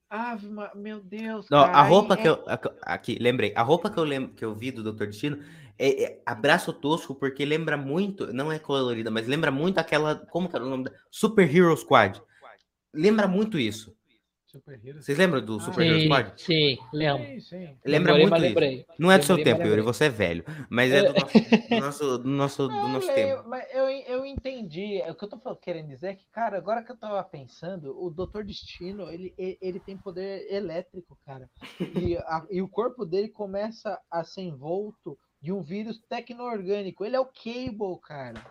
Ave, 0.09 0.47
meu 0.77 1.01
Deus. 1.01 1.49
Não, 1.51 1.65
cara, 1.65 1.77
a 1.77 1.83
roupa 1.83 2.15
aí 2.15 2.23
que 2.23 2.29
é- 2.29 2.31
eu. 2.31 2.45
Aqui, 2.83 3.19
lembrei. 3.21 3.53
A 3.57 3.63
roupa 3.63 3.91
que 3.91 3.99
eu 3.99 4.05
lembro 4.05 4.33
que 4.35 4.45
eu 4.45 4.55
vi 4.55 4.71
do 4.71 4.83
Doutor 4.83 5.09
Destino 5.09 5.43
é, 5.79 6.05
é 6.05 6.23
abraço 6.27 6.73
tosco, 6.73 7.15
porque 7.15 7.45
lembra 7.45 7.77
muito. 7.77 8.33
Não 8.33 8.51
é 8.53 8.59
colorida, 8.59 9.11
mas 9.11 9.27
lembra 9.27 9.51
muito 9.51 9.79
aquela. 9.79 10.17
Como 10.27 10.49
que 10.49 10.57
era 10.57 10.65
o 10.65 10.69
nome 10.71 10.85
da. 10.85 10.93
Super 11.11 11.55
Hero 11.55 11.77
Squad. 11.77 12.21
Lembra 12.93 13.27
muito 13.27 13.59
isso. 13.59 13.95
Vocês 15.01 15.19
lembram 15.19 15.45
do 15.45 15.57
Ah, 15.57 15.61
Super 15.61 15.85
Hero 15.85 15.99
sim, 15.99 16.05
Squad? 16.07 16.33
sim, 16.37 16.79
lembro. 16.93 17.25
Sim, 17.25 17.41
sim. 17.41 17.77
Lembra 17.85 18.13
Lembrei, 18.13 18.23
muito 18.23 18.31
mas 18.31 18.43
isso. 18.43 18.49
lembrei. 18.49 18.87
Não 18.99 19.11
é 19.11 19.19
do 19.19 19.25
seu 19.25 19.37
Lembrei, 19.37 19.55
tempo, 19.55 19.67
Yuri, 19.67 19.81
lembrei. 19.83 19.93
você 19.95 20.05
é 20.05 20.09
velho. 20.11 20.45
Mas 20.71 20.93
é 20.93 21.03
do 21.03 21.13
nosso, 21.19 21.39
do 21.69 21.77
nosso, 21.81 22.19
do 22.19 22.29
nosso, 22.31 22.69
do 22.69 22.75
Não, 22.75 22.89
nosso 22.91 23.07
eu, 23.09 23.15
tempo. 23.15 23.49
mas 23.49 23.65
eu, 23.75 23.89
eu 23.89 24.25
entendi. 24.27 25.03
O 25.09 25.15
que 25.15 25.25
eu 25.25 25.29
tô 25.29 25.57
querendo 25.57 25.89
dizer 25.89 26.09
é 26.09 26.15
que, 26.15 26.25
cara, 26.31 26.57
agora 26.57 26.85
que 26.85 26.93
eu 26.93 26.97
tava 26.97 27.23
pensando, 27.25 28.01
o 28.01 28.11
Doutor 28.11 28.45
Destino, 28.45 29.11
ele, 29.11 29.35
ele, 29.37 29.59
ele 29.61 29.81
tem 29.81 29.99
poder 29.99 30.47
elétrico, 30.53 31.19
cara. 31.27 31.51
E, 31.97 32.17
a- 32.17 32.47
e 32.51 32.63
o 32.63 32.69
corpo 32.69 33.05
dele 33.05 33.29
começa 33.29 34.01
a 34.11 34.23
ser 34.23 34.43
envolto 34.43 35.19
de 35.45 35.53
um 35.53 35.61
vírus 35.61 36.01
tecno-orgânico. 36.09 37.05
Ele 37.05 37.17
é 37.17 37.21
o 37.21 37.27
Cable, 37.27 38.01
cara. 38.03 38.43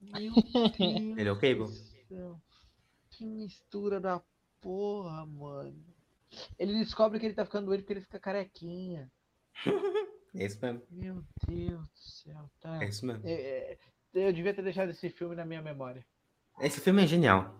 Meu 0.00 0.32
Deus. 0.32 0.34
Ele 1.16 1.28
é 1.28 1.30
o 1.30 1.36
Cable? 1.36 1.58
do 1.58 1.68
céu. 1.68 2.40
Que 3.10 3.24
mistura 3.24 4.00
da 4.00 4.20
porra, 4.60 5.24
mano. 5.24 5.80
Ele 6.58 6.80
descobre 6.80 7.20
que 7.20 7.26
ele 7.26 7.34
tá 7.34 7.44
ficando 7.44 7.66
doente 7.66 7.82
porque 7.82 7.92
ele 7.92 8.00
fica 8.00 8.18
carequinha. 8.18 9.08
É 10.34 10.44
isso 10.46 10.58
mesmo. 10.60 10.82
Meu 10.90 11.24
Deus 11.46 11.80
do 11.80 11.98
céu, 11.98 12.50
tá? 12.60 12.82
É 12.82 12.88
isso 12.88 13.06
mesmo. 13.06 13.22
É, 13.24 13.32
é, 13.32 13.78
eu 14.14 14.32
devia 14.32 14.52
ter 14.52 14.62
deixado 14.62 14.90
esse 14.90 15.08
filme 15.10 15.36
na 15.36 15.44
minha 15.44 15.62
memória. 15.62 16.04
Esse 16.60 16.80
filme 16.80 17.04
é 17.04 17.06
genial. 17.06 17.54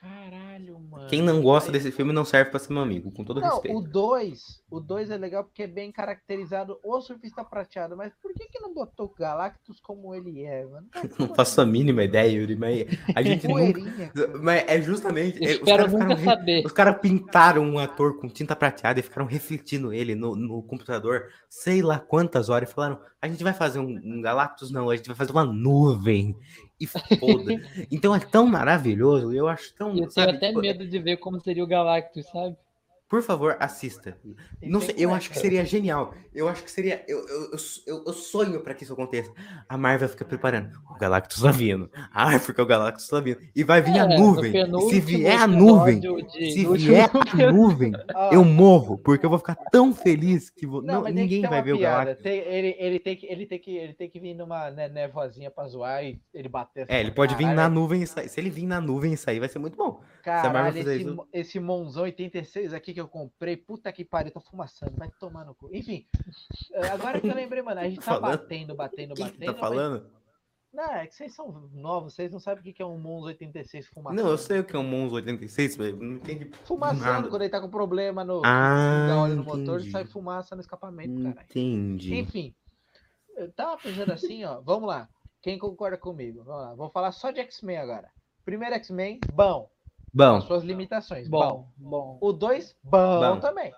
Caralho, 0.00 0.78
mano. 0.80 1.08
Quem 1.08 1.22
não 1.22 1.42
gosta 1.42 1.72
desse 1.72 1.90
filme 1.90 2.12
não 2.12 2.24
serve 2.24 2.50
pra 2.50 2.60
ser 2.60 2.72
meu 2.72 2.82
amigo, 2.82 3.10
com 3.10 3.24
todo 3.24 3.40
Não, 3.40 3.48
respeito. 3.48 3.76
o 3.76 3.80
2, 3.80 4.62
o 4.70 4.80
2 4.80 5.10
é 5.10 5.16
legal 5.16 5.44
porque 5.44 5.62
é 5.64 5.66
bem 5.66 5.90
caracterizado 5.90 6.78
o 6.84 7.00
surfista 7.00 7.44
prateado, 7.44 7.96
mas 7.96 8.12
por 8.22 8.32
que 8.34 8.46
que 8.46 8.60
não 8.60 8.72
botou 8.72 9.06
o 9.06 9.14
Galactus 9.18 9.80
como 9.80 10.14
ele 10.14 10.44
é, 10.44 10.64
mano? 10.64 10.86
Não 11.18 11.34
faço 11.34 11.60
a 11.60 11.66
mínima 11.66 12.04
ideia, 12.04 12.30
Yuri, 12.30 12.56
mas 12.56 12.86
a 13.14 13.22
gente 13.22 13.46
nunca. 13.48 13.80
Mas 14.40 14.64
é 14.68 14.80
justamente. 14.80 15.38
é, 15.42 15.46
os 15.46 15.52
Espero 15.52 15.90
nunca 15.90 15.98
ficaram 15.98 16.16
re- 16.16 16.24
saber. 16.24 16.66
Os 16.66 16.72
caras 16.72 16.98
pintaram 17.00 17.62
um 17.62 17.78
ator 17.78 18.18
com 18.18 18.28
tinta 18.28 18.54
prateada 18.54 19.00
e 19.00 19.02
ficaram 19.02 19.26
refletindo 19.26 19.92
ele 19.92 20.14
no, 20.14 20.36
no 20.36 20.62
computador, 20.62 21.24
sei 21.48 21.82
lá 21.82 21.98
quantas 21.98 22.48
horas, 22.48 22.70
e 22.70 22.72
falaram: 22.72 22.98
a 23.20 23.28
gente 23.28 23.42
vai 23.42 23.52
fazer 23.52 23.78
um, 23.80 24.00
um 24.04 24.20
Galactus? 24.22 24.70
Não, 24.70 24.88
a 24.90 24.96
gente 24.96 25.06
vai 25.08 25.16
fazer 25.16 25.32
uma 25.32 25.44
nuvem. 25.44 26.36
E 26.80 26.86
foda. 26.86 27.60
então 27.90 28.14
é 28.14 28.20
tão 28.20 28.46
maravilhoso, 28.46 29.32
eu 29.32 29.48
acho 29.48 29.74
tão. 29.74 29.90
Eu 29.90 29.94
tenho 29.96 30.10
sabe, 30.10 30.36
até 30.36 30.48
tipo, 30.48 30.60
medo 30.60 30.86
de 30.86 30.98
ver 30.98 31.16
como 31.16 31.40
seria 31.40 31.64
o 31.64 31.66
Galactus, 31.66 32.26
sabe? 32.26 32.56
Por 33.08 33.22
favor, 33.22 33.56
assista. 33.58 34.18
Não 34.62 34.80
sei, 34.82 34.94
eu 34.98 35.08
cueca. 35.08 35.14
acho 35.16 35.30
que 35.30 35.38
seria 35.38 35.64
genial. 35.64 36.12
Eu 36.34 36.46
acho 36.46 36.62
que 36.62 36.70
seria. 36.70 37.02
Eu, 37.08 37.26
eu, 37.26 37.50
eu, 37.86 38.04
eu- 38.06 38.12
sonho 38.12 38.60
pra 38.60 38.74
que 38.74 38.84
isso 38.84 38.92
aconteça. 38.92 39.32
A 39.66 39.78
Marvel 39.78 40.08
fica 40.10 40.26
preparando. 40.26 40.70
O 40.94 40.98
Galactus 40.98 41.40
tá 41.40 41.50
vindo. 41.50 41.90
Ah, 42.12 42.38
porque 42.38 42.60
o 42.60 42.66
Galactus 42.66 43.08
tá 43.08 43.18
vindo. 43.18 43.38
E 43.56 43.64
vai 43.64 43.80
vir 43.80 43.98
a 43.98 44.04
É, 44.04 44.06
no 44.08 44.18
nuvem. 44.18 44.52
Se 44.90 45.00
vier 45.00 45.40
a 45.40 45.46
nuvem, 45.46 46.00
de- 46.00 46.52
se 46.52 46.66
vier 46.76 47.10
a 47.14 47.52
nuvem, 47.52 47.92
Ó, 48.14 48.30
eu 48.34 48.44
morro, 48.44 48.98
porque 48.98 49.24
eu 49.24 49.30
vou 49.30 49.38
ficar 49.38 49.54
tão 49.54 49.94
feliz 49.94 50.50
que 50.50 50.66
vou- 50.66 50.82
Não, 50.82 50.96
não, 50.96 51.04
que 51.04 51.12
ninguém 51.12 51.40
ter 51.42 51.48
vai 51.48 51.62
ver 51.62 51.72
o 51.72 51.78
piada. 51.78 52.04
Galactus. 52.04 52.22
Tem- 52.22 52.38
ele, 52.40 52.76
ele, 52.78 52.98
tem 53.00 53.16
que, 53.16 53.26
ele, 53.26 53.46
tem 53.46 53.58
que, 53.58 53.74
ele 53.76 53.94
tem 53.94 54.10
que 54.10 54.20
vir 54.20 54.34
numa 54.34 54.70
né, 54.70 54.86
nevoazinha 54.88 55.50
pra 55.50 55.66
zoar 55.66 56.04
e 56.04 56.20
ele 56.34 56.48
bater. 56.48 56.84
É, 56.88 57.00
ele 57.00 57.10
pode 57.12 57.34
vir 57.36 57.46
na 57.46 57.68
nuvem 57.70 58.02
e 58.02 58.06
sair. 58.06 58.28
Se 58.28 58.38
ele 58.38 58.50
vir 58.50 58.66
na 58.66 58.80
nuvem 58.82 59.14
e 59.14 59.16
sair, 59.16 59.40
vai 59.40 59.48
ser 59.48 59.58
muito 59.58 59.76
bom. 59.78 60.02
Caralho, 60.28 60.78
esse, 60.78 61.02
isso- 61.02 61.28
esse 61.32 61.60
Monzão 61.60 62.04
86 62.04 62.72
aqui 62.74 62.92
que 62.94 63.00
eu 63.00 63.08
comprei, 63.08 63.56
puta 63.56 63.92
que 63.92 64.04
pariu, 64.04 64.32
tá 64.32 64.40
fumaçando, 64.40 64.92
vai 64.96 65.10
tomar 65.18 65.44
no 65.44 65.54
cu. 65.54 65.68
Enfim, 65.72 66.06
eh, 66.72 66.88
agora 66.88 67.20
que 67.20 67.26
eu 67.28 67.34
lembrei, 67.34 67.62
mano, 67.62 67.80
a 67.80 67.84
gente 67.88 67.96
tá 67.98 68.02
Falando? 68.20 68.22
batendo, 68.38 68.74
batendo, 68.74 69.14
Quem 69.14 69.24
batendo. 69.24 69.38
que 69.40 69.46
tá 69.46 69.52
mas- 69.52 69.60
falando? 69.60 70.18
Não, 70.70 70.84
é 70.92 71.06
que 71.06 71.14
vocês 71.14 71.34
são 71.34 71.50
novos, 71.72 72.14
vocês 72.14 72.30
não 72.30 72.38
sabem 72.38 72.60
o 72.60 72.62
que 72.62 72.74
que 72.74 72.82
é 72.82 72.86
um 72.86 72.98
Monzo 72.98 73.28
86 73.28 73.86
fumaçando. 73.88 74.22
Não, 74.22 74.30
eu 74.30 74.36
sei 74.36 74.60
o 74.60 74.64
que 74.64 74.76
é 74.76 74.78
um 74.78 74.84
Monzo 74.84 75.14
86, 75.14 75.78
mas 75.78 75.98
não 75.98 76.12
entendi. 76.16 76.50
Fumaçando 76.64 77.00
nada. 77.04 77.28
quando 77.30 77.40
ele 77.42 77.50
tá 77.50 77.58
com 77.58 77.70
problema 77.70 78.22
no 78.22 78.42
Ah, 78.44 79.08
óleo 79.18 79.36
no 79.36 79.44
motor, 79.44 79.80
sai 79.84 80.04
fumaça 80.04 80.54
no 80.54 80.60
escapamento, 80.60 81.22
caralho. 81.22 81.40
Entendi. 81.48 82.14
Enfim, 82.14 82.54
eu 83.34 83.50
tava 83.52 83.78
pensando 83.78 84.12
assim, 84.12 84.44
ó, 84.44 84.60
vamos 84.60 84.86
lá. 84.88 85.08
Quem 85.40 85.58
concorda 85.58 85.96
comigo? 85.96 86.44
Vamos 86.44 86.62
lá. 86.62 86.74
Vou 86.74 86.90
falar 86.90 87.12
só 87.12 87.30
de 87.30 87.40
X-Men 87.40 87.78
agora. 87.78 88.10
Primeiro 88.44 88.74
X-Men, 88.74 89.20
bom. 89.32 89.70
Bom, 90.12 90.36
as 90.36 90.44
suas 90.44 90.62
limitações. 90.64 91.28
Bom. 91.28 91.68
Bom, 91.78 91.88
bom. 91.90 92.18
O 92.20 92.32
2, 92.32 92.76
bom, 92.82 93.20
Bom. 93.34 93.40
também. 93.40 93.72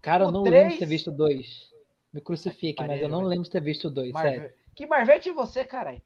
Cara, 0.00 0.24
eu 0.24 0.28
O 0.28 0.32
não 0.32 0.42
três- 0.42 0.56
lembro 0.62 0.72
de 0.74 0.78
ter 0.80 0.86
visto 0.86 1.10
dois. 1.10 1.70
Me 2.12 2.20
crucifique, 2.20 2.84
mas 2.86 3.00
eu 3.00 3.08
não 3.08 3.22
lembro 3.22 3.44
de 3.44 3.50
ter 3.50 3.62
visto 3.62 3.88
dois, 3.88 4.12
sério. 4.12 4.40
Marvel... 4.40 4.56
Que 4.74 4.86
Marvete 4.86 5.30
você, 5.30 5.64
caralho. 5.64 6.00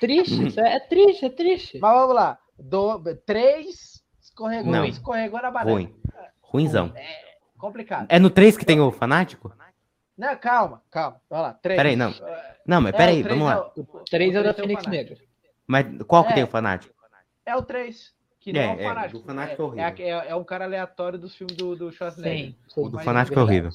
Triste, 0.00 0.46
isso 0.48 0.60
é, 0.60 0.74
é 0.76 0.80
triste, 0.80 1.24
é 1.24 1.30
triste. 1.30 1.78
Mas 1.78 1.94
vamos 1.94 2.14
lá. 2.14 2.38
Do... 2.58 3.00
Três, 3.24 4.02
escorregou, 4.20 4.70
Não. 4.72 4.84
escorregou 4.84 5.40
na 5.40 5.50
banana. 5.50 5.70
ruim. 5.72 5.94
Ruimzão. 6.42 6.92
Complicado. 7.56 8.06
É 8.08 8.18
no 8.18 8.28
3 8.30 8.56
que 8.56 8.64
tem 8.64 8.80
o 8.80 8.90
fanático? 8.90 9.52
Não, 10.18 10.36
calma, 10.36 10.82
calma. 10.90 11.20
Vamos 11.30 11.46
lá. 11.46 11.52
Três. 11.54 11.76
Peraí, 11.78 11.96
não. 11.96 12.10
É, 12.10 12.56
Não, 12.66 12.80
mas 12.80 12.92
o 12.92 12.96
peraí, 12.96 13.22
três 13.22 13.38
vamos 13.38 13.52
é 13.52 13.56
lá. 13.56 13.72
o- 13.76 13.80
O 13.80 14.04
três 14.04 14.34
é 14.34 14.40
o 14.40 14.44
da 14.44 14.52
três 14.54 14.70
é 14.70 14.72
o 14.74 14.78
Fênix. 14.84 14.86
Negra. 14.86 15.16
Mas 15.66 16.02
qual 16.06 16.24
que 16.24 16.32
É. 16.32 16.34
tem 16.34 16.44
o 16.44 16.48
fanático? 16.48 16.94
É 17.46 17.56
o 17.56 17.62
3. 17.62 18.12
Que 18.40 18.52
não 18.52 18.60
É, 18.60 18.64
é, 18.64 18.68
o 18.74 18.80
é, 18.80 18.84
fanático. 18.84 19.18
do 19.18 19.24
Fanático 19.24 19.62
é, 19.62 19.64
é 19.64 19.68
horrível. 19.68 19.84
é, 19.84 20.02
é, 20.02 20.30
é 20.30 20.34
um 20.34 20.44
cara 20.44 20.64
aleatório 20.64 21.18
dos 21.18 21.34
filmes 21.36 21.54
do, 21.56 21.76
do 21.76 21.92
Schwarzenegger. 21.92 22.54
Sim. 22.68 22.80
O 22.80 22.88
do 22.88 22.98
fanático 22.98 23.38
é 23.38 23.42
horrível. 23.42 23.70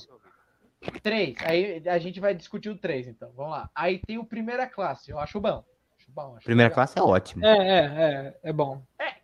3. 1.01 1.36
Aí 1.45 1.84
a 1.88 1.97
gente 1.97 2.20
vai 2.20 2.34
discutir 2.34 2.70
o 2.70 2.78
3, 2.78 3.07
então. 3.07 3.32
Vamos 3.36 3.51
lá. 3.51 3.70
Aí 3.74 3.99
tem 4.05 4.18
o 4.18 4.26
Primeira 4.26 4.68
Classe. 4.68 5.11
Eu 5.11 5.20
acho 5.20 5.39
bom. 5.39 5.63
Acho 5.97 6.11
bom. 6.11 6.36
Acho 6.36 6.45
Primeira 6.45 6.70
legal. 6.70 6.76
classe 6.76 6.97
é 6.99 7.01
ótimo. 7.01 7.45
É, 7.45 7.57
é, 7.57 7.80
é, 7.86 8.49
é 8.49 8.53
bom. 8.53 8.82
É, 8.99 9.16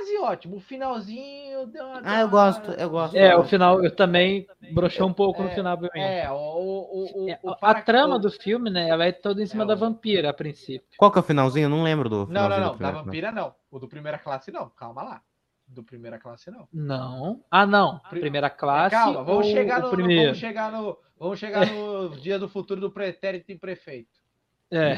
quase 0.00 0.18
ótimo. 0.18 0.56
O 0.56 0.60
finalzinho 0.60 1.66
deu 1.66 1.84
uma. 1.84 2.00
Ah, 2.04 2.20
eu 2.20 2.28
gosto, 2.28 2.70
eu 2.72 2.90
gosto. 2.90 3.16
É, 3.16 3.36
o 3.36 3.44
final, 3.44 3.82
eu 3.84 3.94
também 3.94 4.46
brochou 4.72 5.08
um 5.08 5.12
pouco 5.12 5.42
no 5.42 5.48
É, 5.48 5.54
final 5.54 5.76
pra 5.78 5.90
mim. 5.94 6.00
É, 6.00 6.30
o. 6.30 6.34
o, 6.36 7.24
o, 7.24 7.30
É, 7.30 7.38
o 7.42 7.54
a 7.60 7.82
trama 7.82 8.18
do 8.18 8.30
filme, 8.30 8.70
né, 8.70 8.88
ela 8.88 9.04
é 9.04 9.12
toda 9.12 9.42
em 9.42 9.46
cima 9.46 9.64
É, 9.64 9.66
da 9.66 9.74
vampira, 9.74 10.30
a 10.30 10.34
princípio. 10.34 10.86
Qual 10.96 11.10
que 11.12 11.18
é 11.18 11.20
o 11.20 11.24
finalzinho? 11.24 11.66
Eu 11.66 11.70
não 11.70 11.82
lembro 11.82 12.08
do 12.08 12.26
Não, 12.26 12.26
finalzinho 12.26 12.60
não, 12.60 12.72
do 12.76 12.82
não. 12.82 12.92
Da 12.92 13.02
Vampira 13.02 13.32
não. 13.32 13.54
O 13.70 13.78
do 13.78 13.88
Primeira 13.88 14.18
Classe 14.18 14.50
não. 14.50 14.68
Calma 14.70 15.02
lá. 15.02 15.22
Do 15.68 15.84
Primeira 15.84 16.18
Classe 16.18 16.50
não. 16.50 16.66
Não. 16.72 17.44
Ah, 17.50 17.64
não. 17.66 18.00
Pri- 18.10 18.20
Primeira 18.20 18.50
classe. 18.50 18.90
Calma, 18.90 19.22
vamos 19.22 19.46
ou 19.46 19.52
chegar, 19.52 19.80
no, 19.80 19.90
primeiro. 19.90 20.22
vamos 20.24 20.38
chegar 20.38 20.72
no. 20.72 20.98
Vamos 21.18 21.38
chegar 21.38 21.66
no 21.66 22.08
dia 22.18 22.38
do 22.38 22.48
futuro 22.48 22.80
do 22.80 22.90
pretérito 22.90 23.52
em 23.52 23.58
prefeito. 23.58 24.18
É. 24.72 24.96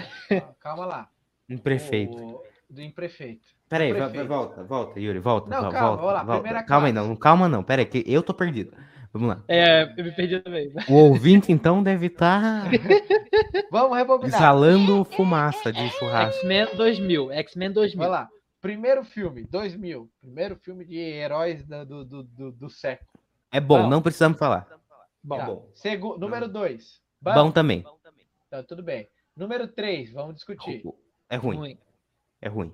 Calma 0.60 0.86
lá. 0.86 1.08
Um 1.50 1.58
prefeito. 1.58 2.16
O, 2.16 2.42
do 2.70 2.80
em 2.80 2.90
prefeito. 2.90 3.46
Peraí, 3.72 3.92
volta, 4.26 4.62
volta, 4.64 5.00
Yuri, 5.00 5.18
volta. 5.18 5.48
Não, 5.48 5.70
calma, 5.70 5.96
volta, 5.96 6.12
lá, 6.12 6.22
volta. 6.24 6.42
primeira 6.42 6.62
Calma 6.66 6.86
aí, 6.88 6.92
não, 6.92 7.16
calma 7.16 7.48
não, 7.48 7.64
peraí, 7.64 7.86
que 7.86 8.04
eu 8.06 8.22
tô 8.22 8.34
perdido. 8.34 8.76
Vamos 9.14 9.28
lá. 9.28 9.42
É, 9.48 9.84
eu 9.96 10.04
me 10.04 10.12
perdi 10.12 10.40
também. 10.40 10.72
O 10.88 10.94
ouvinte, 10.94 11.50
então, 11.50 11.82
deve 11.82 12.06
estar 12.06 12.64
Vamos 13.70 13.96
rebobinar. 13.96 14.34
exalando 14.34 15.04
fumaça 15.04 15.72
de 15.72 15.88
churrasco. 15.90 16.36
X-Men 16.40 16.66
2000. 16.76 17.32
X-Men 17.32 17.72
2000. 17.72 17.98
Vai 17.98 18.08
lá. 18.08 18.28
Primeiro 18.60 19.02
filme, 19.04 19.44
2000. 19.44 20.08
Primeiro 20.20 20.56
filme 20.56 20.84
de 20.84 20.96
heróis 20.98 21.64
do, 21.66 22.04
do, 22.04 22.22
do, 22.22 22.52
do 22.52 22.70
século. 22.70 23.08
É 23.50 23.60
bom, 23.60 23.82
Não. 23.82 23.90
não 23.90 24.02
precisamos 24.02 24.38
falar. 24.38 24.66
Bom, 25.24 25.36
Tá. 25.38 25.44
bom. 25.46 25.68
Segu- 25.74 26.18
número 26.18 26.46
2. 26.48 27.00
Bom 27.22 27.50
também. 27.50 27.84
Tá, 28.50 28.62
tudo 28.62 28.82
bem. 28.82 29.08
Número 29.36 29.66
3, 29.66 30.12
vamos 30.12 30.34
discutir. 30.36 30.82
É 31.30 31.36
ruim, 31.36 31.56
ruim. 31.56 31.78
é 32.40 32.48
ruim. 32.48 32.72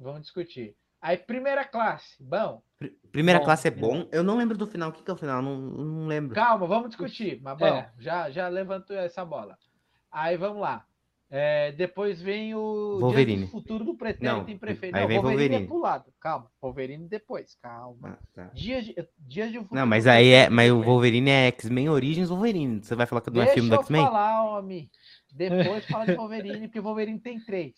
Vamos 0.00 0.22
discutir. 0.22 0.74
Aí, 1.00 1.16
primeira 1.16 1.64
classe. 1.64 2.16
Bom, 2.22 2.62
Pr- 2.78 2.88
Primeira 3.12 3.38
Bom. 3.38 3.44
classe 3.44 3.68
é 3.68 3.70
bom. 3.70 4.08
Eu 4.12 4.22
não 4.22 4.36
lembro 4.36 4.56
do 4.58 4.66
final. 4.66 4.90
O 4.90 4.92
que, 4.92 5.02
que 5.02 5.10
é 5.10 5.14
o 5.14 5.16
final? 5.16 5.40
Não, 5.40 5.56
não 5.58 6.06
lembro. 6.06 6.34
calma, 6.34 6.66
vamos 6.66 6.88
discutir. 6.88 7.40
Mas 7.42 7.56
bom, 7.58 7.66
É. 7.66 7.90
já, 7.98 8.30
já 8.30 8.48
levantou 8.48 8.96
essa 8.96 9.24
bola. 9.24 9.56
Aí 10.10 10.36
vamos 10.36 10.60
lá. 10.60 10.84
É, 11.28 11.72
depois 11.72 12.20
vem 12.22 12.54
o 12.54 12.98
Wolverine. 13.00 13.46
Do 13.46 13.50
Futuro 13.50 13.84
do 13.84 13.96
Pretérito 13.96 14.24
Não, 14.46 14.48
em 14.48 14.56
Prefeito. 14.58 14.94
aí 14.94 15.00
Não, 15.02 15.08
vem 15.08 15.18
Wolverine, 15.18 15.42
Wolverine. 15.48 15.64
é 15.64 15.68
pro 15.68 15.78
lado. 15.80 16.12
Calma. 16.20 16.50
Wolverine 16.62 17.08
depois. 17.08 17.56
Calma. 17.60 18.16
Ah, 18.20 18.26
tá. 18.32 18.50
Dias 18.54 18.84
de, 18.84 18.94
Dias 19.18 19.50
de 19.50 19.58
um 19.58 19.62
Futuro 19.62 19.80
Não, 19.80 19.86
mas 19.86 20.04
do 20.04 20.10
aí 20.10 20.28
é. 20.30 20.48
Mas 20.48 20.70
o. 20.70 20.82
Wolverine 20.82 21.30
é 21.30 21.46
X-Men 21.48 21.88
Origins 21.88 22.28
Wolverine. 22.28 22.80
Você 22.82 22.94
vai 22.94 23.06
falar 23.06 23.20
que 23.22 23.30
não 23.30 23.40
é 23.42 23.44
Deixa 23.46 23.54
filme 23.54 23.68
do 23.70 23.74
eu 23.74 23.80
X-Men? 23.80 24.04
falar, 24.04 24.44
homem. 24.44 24.88
Depois 25.32 25.84
fala 25.86 26.06
de 26.06 26.14
Wolverine, 26.14 26.68
porque 26.68 26.80
Wolverine 26.80 27.18
tem 27.20 27.40
três. 27.40 27.74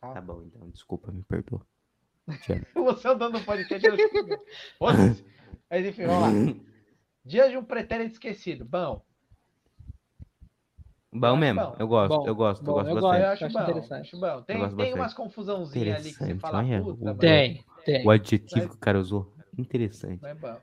Tá 0.00 0.20
bom, 0.20 0.42
então, 0.44 0.68
desculpa, 0.70 1.10
me 1.10 1.22
perdoa. 1.24 1.66
Você 2.74 3.08
andando 3.08 3.38
no 3.38 3.44
podcast. 3.44 3.86
eu. 3.86 3.96
Mas 5.70 5.86
enfim, 5.86 6.06
vamos 6.06 6.22
lá. 6.54 6.64
Dias 7.24 7.50
de 7.50 7.56
um 7.56 7.64
Pretérito 7.64 8.12
Esquecido. 8.12 8.64
Bom, 8.64 9.02
Bom 11.10 11.36
mesmo, 11.36 11.60
Bom. 11.60 11.76
eu 11.78 11.88
gosto, 11.88 12.16
Bom, 12.18 12.26
eu 12.26 12.34
gosto, 12.34 12.62
bom, 12.64 12.70
eu 12.70 12.74
gosto 12.74 12.88
eu 12.90 12.96
eu 12.96 13.02
bastante. 13.02 13.24
acho, 13.24 13.44
acho 13.46 13.54
bom. 13.54 13.62
interessante. 13.62 14.00
Acho 14.02 14.20
bom. 14.20 14.42
Tem, 14.42 14.58
gosto 14.58 14.68
tem 14.76 14.76
bastante. 14.76 14.94
umas 15.00 15.14
confusãozinhas 15.14 15.96
ali 16.00 16.12
que 16.12 16.18
você 16.18 16.34
fala, 16.36 16.58
olha, 16.58 16.82
puta, 16.82 17.04
mas- 17.04 17.18
Tem, 17.18 17.64
tem. 17.84 18.06
O 18.06 18.10
adjetivo 18.10 18.60
Mas- 18.60 18.70
que 18.70 18.76
o 18.76 18.78
cara 18.78 18.98
usou. 19.00 19.34
Interessante. 19.56 20.20
mas 20.22 20.38
bom. 20.38 20.56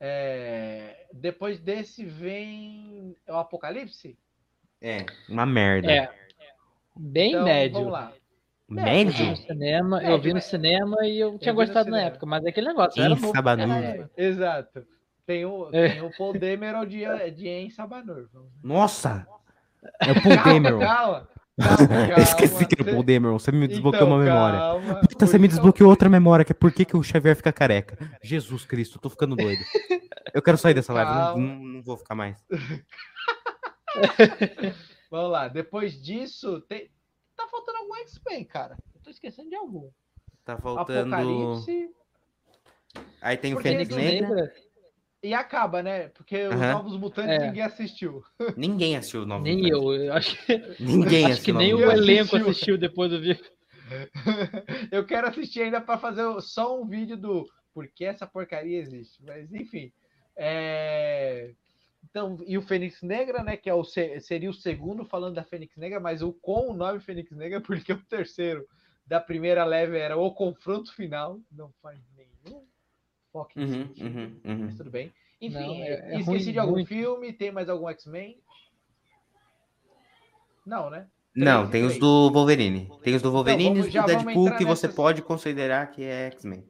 É, 0.00 1.06
depois 1.12 1.60
desse 1.60 2.04
vem 2.04 3.14
o 3.28 3.34
Apocalipse? 3.34 4.18
É, 4.80 5.04
uma 5.28 5.46
merda. 5.46 5.92
É. 5.92 6.12
Bem 6.96 7.30
Então, 7.30 7.44
médio. 7.44 7.74
vamos 7.74 7.92
lá. 7.92 8.12
Eu 8.78 8.84
vi 8.84 9.04
no 9.04 9.12
Médio? 9.14 9.36
cinema, 9.36 9.96
Médio, 9.98 10.10
eu 10.12 10.20
vi 10.20 10.34
no 10.34 10.40
cinema 10.40 10.96
e 11.06 11.20
eu 11.20 11.38
tinha 11.38 11.52
vi 11.52 11.58
no 11.60 11.66
gostado 11.66 11.90
na 11.90 12.00
época, 12.00 12.26
mas 12.26 12.44
é 12.44 12.48
aquele 12.48 12.68
negócio, 12.68 13.00
eu 13.00 13.04
era 13.04 13.14
Em. 13.14 13.32
Sabanur. 13.32 13.68
caralho. 13.68 14.10
Exato. 14.16 14.84
Tem 15.26 15.44
o, 15.46 15.68
É. 15.72 15.88
tem 15.90 16.02
o 16.02 16.10
Paul 16.16 16.32
Demerol 16.32 16.84
de, 16.86 17.04
de 17.32 17.48
Em 17.48 17.70
Sabanur. 17.70 18.28
Nossa! 18.62 19.26
É 20.00 20.12
o 20.12 20.22
Paul 20.22 20.36
Calma, 20.36 20.52
Dameron. 20.52 20.78
calma. 20.80 21.28
Eu 22.16 22.22
esqueci 22.22 22.64
que 22.66 22.80
era 22.80 22.90
o 22.90 22.94
Paul 22.94 23.02
Dameron. 23.04 23.38
Você 23.38 23.52
me 23.52 23.68
desbloqueou 23.68 24.04
Então, 24.06 24.16
uma 24.16 24.24
memória. 24.24 24.58
calma. 24.58 25.00
Puta, 25.00 25.26
você 25.26 25.38
me 25.38 25.48
desbloqueou 25.48 25.90
outra 25.90 26.08
memória, 26.08 26.44
que 26.44 26.52
é 26.52 26.54
por 26.54 26.72
que, 26.72 26.84
que 26.84 26.96
o 26.96 27.02
Xavier 27.02 27.36
fica 27.36 27.52
careca. 27.52 27.98
Jesus 28.22 28.64
Cristo, 28.64 28.96
eu 28.96 29.00
tô 29.02 29.10
ficando 29.10 29.36
doido. 29.36 29.62
Eu 30.32 30.40
quero 30.40 30.56
sair 30.56 30.72
dessa 30.72 30.92
live, 30.94 31.10
não, 31.12 31.36
não 31.38 31.82
vou 31.82 31.96
ficar 31.96 32.14
mais. 32.14 32.36
Vamos 35.10 35.30
lá. 35.30 35.48
Depois 35.48 36.00
disso, 36.00 36.60
tem... 36.68 36.90
tá 37.36 37.46
faltando 37.50 37.71
algum 37.92 37.96
X-Men, 38.02 38.44
cara. 38.44 38.76
Eu 38.94 39.00
tô 39.02 39.10
esquecendo 39.10 39.48
de 39.50 39.56
algum. 39.56 39.90
Tá 40.44 40.56
faltando. 40.56 41.14
Apocalipse. 41.14 41.90
Aí 43.20 43.36
tem 43.36 43.52
o 43.52 43.56
Porque 43.56 43.68
Fênix 43.68 43.94
Fênix 43.94 44.20
Negra. 44.28 44.52
E 45.22 45.32
acaba, 45.34 45.82
né? 45.82 46.08
Porque 46.08 46.46
os. 46.48 46.54
Novos 46.56 46.96
Mutantes 46.98 47.36
É. 47.36 47.46
ninguém 47.46 47.62
assistiu. 47.62 48.24
Ninguém 48.56 48.96
assistiu 48.96 49.22
o 49.22 49.26
novo. 49.26 49.44
nem 49.44 49.68
eu. 49.68 49.92
eu 49.94 50.12
acho 50.12 50.36
que, 50.44 50.56
Ninguém 50.80 51.26
acho 51.26 51.42
que 51.42 51.50
assistiu 51.52 51.54
nem 51.54 51.72
Novos 51.72 51.84
o 51.84 51.86
Mutantes. 51.86 52.08
elenco 52.08 52.22
assistiu. 52.36 52.50
assistiu 52.50 52.78
depois 52.78 53.10
do 53.10 53.20
vídeo. 53.20 53.44
Eu 54.90 55.04
quero 55.06 55.28
assistir 55.28 55.62
ainda 55.62 55.80
para 55.80 55.98
fazer 55.98 56.24
só 56.40 56.80
um 56.80 56.86
vídeo 56.88 57.16
do 57.16 57.46
por 57.74 57.86
que 57.88 58.04
essa 58.04 58.26
porcaria 58.26 58.78
existe. 58.80 59.22
Mas 59.24 59.52
enfim. 59.52 59.92
É... 60.36 61.52
Então, 62.12 62.36
e 62.46 62.58
o 62.58 62.62
Fênix 62.62 63.00
Negra, 63.00 63.42
né? 63.42 63.56
Que 63.56 63.70
é 63.70 63.74
o, 63.74 63.82
se- 63.82 64.20
seria 64.20 64.50
o 64.50 64.54
segundo 64.54 65.02
falando 65.02 65.34
da 65.36 65.44
Fênix 65.44 65.74
Negra, 65.78 65.98
mas 65.98 66.20
o 66.20 66.30
com 66.30 66.68
o 66.68 66.74
nome 66.74 67.00
Fênix 67.00 67.32
Negra, 67.32 67.58
porque 67.66 67.90
o 67.94 68.04
terceiro 68.04 68.68
da 69.06 69.18
primeira 69.18 69.64
leve 69.64 69.96
era 69.98 70.14
o 70.16 70.30
confronto 70.30 70.94
final. 70.94 71.40
Não 71.50 71.72
faz 71.80 71.98
nenhum 72.14 72.66
foco 73.32 73.52
Uhum, 73.56 73.66
sentido. 73.88 74.04
uhum, 74.06 74.40
uhum. 74.44 74.64
Mas 74.66 74.76
tudo 74.76 74.90
bem. 74.90 75.10
Enfim, 75.40 75.54
Não, 75.54 75.82
é- 75.82 75.88
é 75.88 76.18
esqueci 76.18 76.22
ruim 76.30 76.52
de 76.52 76.58
algum 76.58 76.72
muito. 76.72 76.88
filme? 76.88 77.32
Tem 77.32 77.50
mais 77.50 77.70
algum 77.70 77.88
X-Men? 77.88 78.38
Não, 80.66 80.90
né? 80.90 81.08
Não, 81.34 81.68
tem 81.70 81.82
os 81.84 81.98
do 81.98 82.30
Wolverine. 82.30 82.90
Tem 83.02 83.14
os 83.14 83.22
do 83.22 83.32
Wolverine 83.32 83.64
vamos- 83.70 83.86
e 83.86 83.88
os 83.88 83.94
do 83.94 84.06
Deadpool 84.06 84.50
que 84.58 84.64
você 84.66 84.86
nessas- 84.86 84.94
pode 84.94 85.22
considerar 85.22 85.90
que 85.90 86.04
é 86.04 86.26
X-Men. 86.26 86.62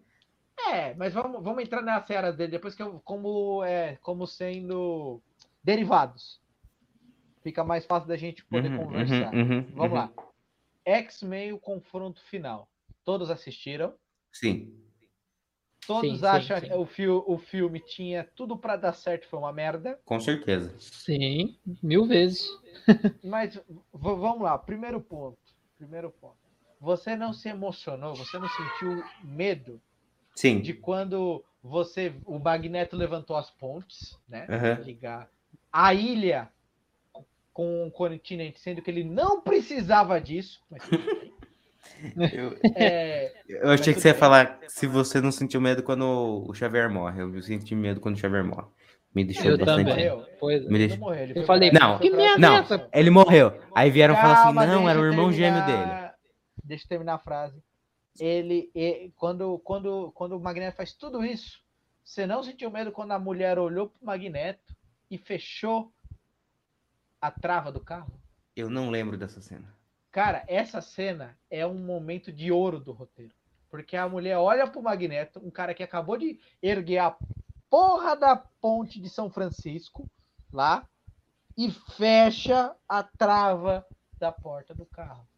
É, 0.71 0.95
mas 0.95 1.13
vamos, 1.13 1.43
vamos 1.43 1.63
entrar 1.65 1.83
nas 1.83 2.09
eras 2.09 2.37
dele 2.37 2.53
depois 2.53 2.75
que 2.75 2.83
eu, 2.83 3.01
como 3.05 3.63
é 3.65 3.97
como 3.97 4.27
sendo 4.27 5.21
derivados. 5.63 6.41
Fica 7.43 7.65
mais 7.65 7.85
fácil 7.85 8.09
da 8.09 8.17
gente 8.17 8.45
poder 8.45 8.71
Uhum, 8.71 8.87
conversar. 8.87 9.35
uhum, 9.35 9.41
uhum, 9.41 9.63
Vamos 9.75 9.91
uhum. 9.91 9.95
lá. 9.95 10.13
X-Men 10.85 11.53
o 11.53 11.59
confronto 11.59 12.23
final. 12.25 12.69
Todos 13.05 13.31
assistiram. 13.31 13.95
Sim. 14.33 14.79
Todos 15.87 16.11
Sim, 16.11 16.17
sim, 16.19 16.25
acham 16.27 16.61
sim. 16.61 16.67
que 16.67 16.75
o, 16.75 16.87
fio, 16.87 17.25
o 17.27 17.39
filme 17.39 17.81
tinha 17.81 18.25
tudo 18.37 18.57
pra 18.57 18.77
dar 18.77 18.93
certo, 18.93 19.27
foi 19.27 19.39
uma 19.39 19.53
merda. 19.53 19.99
Com 20.05 20.21
certeza. 20.21 20.75
Sim, 20.79 21.59
mil 21.83 22.07
vezes. 22.07 22.47
Mas 23.23 23.61
vamos 23.93 24.43
lá, 24.43 24.57
primeiro 24.57 25.01
ponto. 25.01 25.39
Primeiro 25.77 26.11
ponto. 26.11 26.37
Você 26.81 27.17
não 27.17 27.33
se 27.33 27.49
emocionou, 27.49 28.15
você 28.15 28.39
não 28.39 28.49
sentiu 28.49 29.05
medo 29.25 29.81
Sim. 30.35 30.61
de 30.61 30.73
quando 30.73 31.45
você 31.63 32.15
o 32.25 32.39
Magneto 32.39 32.97
levantou 32.97 33.37
as 33.37 33.51
pontes, 33.51 34.19
né? 34.29 34.47
Aham. 34.49 34.81
Ligar 34.83 35.29
a 35.73 35.95
ilha 35.95 36.49
com 37.53 37.87
o 37.87 37.91
continente, 37.91 38.61
sendo 38.61 38.81
que 38.83 38.91
ele 38.91 39.05
não 39.05 39.41
precisava 39.41 40.21
disso. 40.21 40.61
Mas, 40.71 40.83
Eu, 42.33 42.57
é, 42.75 43.33
eu 43.49 43.71
achei 43.71 43.95
que 43.95 44.01
você 44.01 44.09
ia 44.09 44.15
falar 44.15 44.59
se 44.69 44.87
você 44.87 45.21
não 45.21 45.31
sentiu 45.31 45.61
medo 45.61 45.83
quando 45.83 46.45
o 46.49 46.53
Xavier 46.55 46.91
morre. 46.91 47.23
Eu 47.23 47.43
senti 47.43 47.75
medo 47.77 48.01
quando 48.01 48.17
o 48.17 48.19
Xavier 48.19 48.45
morre. 48.45 48.67
Me 49.15 49.25
deixou 49.25 49.51
Eu 49.53 49.59
bastante. 49.59 49.89
também. 49.89 50.27
Pois 50.41 50.65
é. 50.65 50.69
Me 50.69 50.89
Não 50.89 50.97
morreu, 50.97 51.23
ele 51.23 51.39
Eu 51.39 51.45
falei, 51.45 51.71
não, 51.71 51.99
Não, 52.39 52.89
ele 52.93 53.11
morreu. 53.11 53.53
Aí 53.75 53.91
vieram 53.91 54.17
falar 54.17 54.33
assim, 54.35 54.43
Calma, 54.45 54.67
não, 54.67 54.89
era 54.89 54.99
o 54.99 55.05
irmão 55.05 55.31
gêmeo 55.33 55.65
terminar- 55.65 56.01
dele. 56.01 56.11
Deixa 56.65 56.85
eu 56.85 56.89
terminar 56.89 57.15
a 57.15 57.19
frase. 57.19 57.63
Ele, 58.19 58.71
e- 58.75 59.13
quando, 59.17 59.59
quando, 59.61 60.11
quando 60.15 60.37
o 60.37 60.41
Magneto 60.41 60.77
faz 60.77 60.93
tudo 60.95 61.25
isso, 61.25 61.61
você 62.05 62.27
não 62.27 62.43
sentiu 62.43 62.71
medo 62.71 62.91
quando 62.91 63.13
a 63.13 63.19
mulher 63.19 63.59
olhou 63.59 63.89
pro 63.89 64.05
Magneto 64.05 64.75
e 65.13 65.19
fechou 65.19 65.93
a 67.21 67.31
trava 67.31 67.71
do 67.71 67.85
carro? 67.85 68.11
Eu 68.57 68.71
não 68.71 68.89
lembro 68.89 69.19
dessa 69.19 69.43
cena. 69.43 69.77
Cara, 70.11 70.43
essa 70.49 70.81
cena 70.81 71.39
é 71.51 71.67
um 71.67 71.75
momento 71.75 72.33
de 72.33 72.51
ouro 72.51 72.81
do 72.81 72.93
roteiro. 72.93 73.35
Porque 73.69 73.95
a 73.95 74.09
mulher 74.09 74.39
olha 74.39 74.67
pro 74.67 74.83
Magneto, 74.83 75.39
um 75.47 75.51
cara 75.51 75.75
que 75.75 75.83
acabou 75.83 76.17
de 76.17 76.41
erguer 76.63 76.99
a 76.99 77.15
porra 77.69 78.17
da 78.17 78.37
ponte 78.37 78.99
de 78.99 79.11
São 79.11 79.31
Francisco, 79.31 80.11
lá, 80.51 80.89
e 81.57 81.71
fecha 81.71 82.75
a 82.89 83.03
trava 83.03 83.87
da 84.19 84.33
porta 84.33 84.75
do 84.75 84.87
carro. 84.87 85.29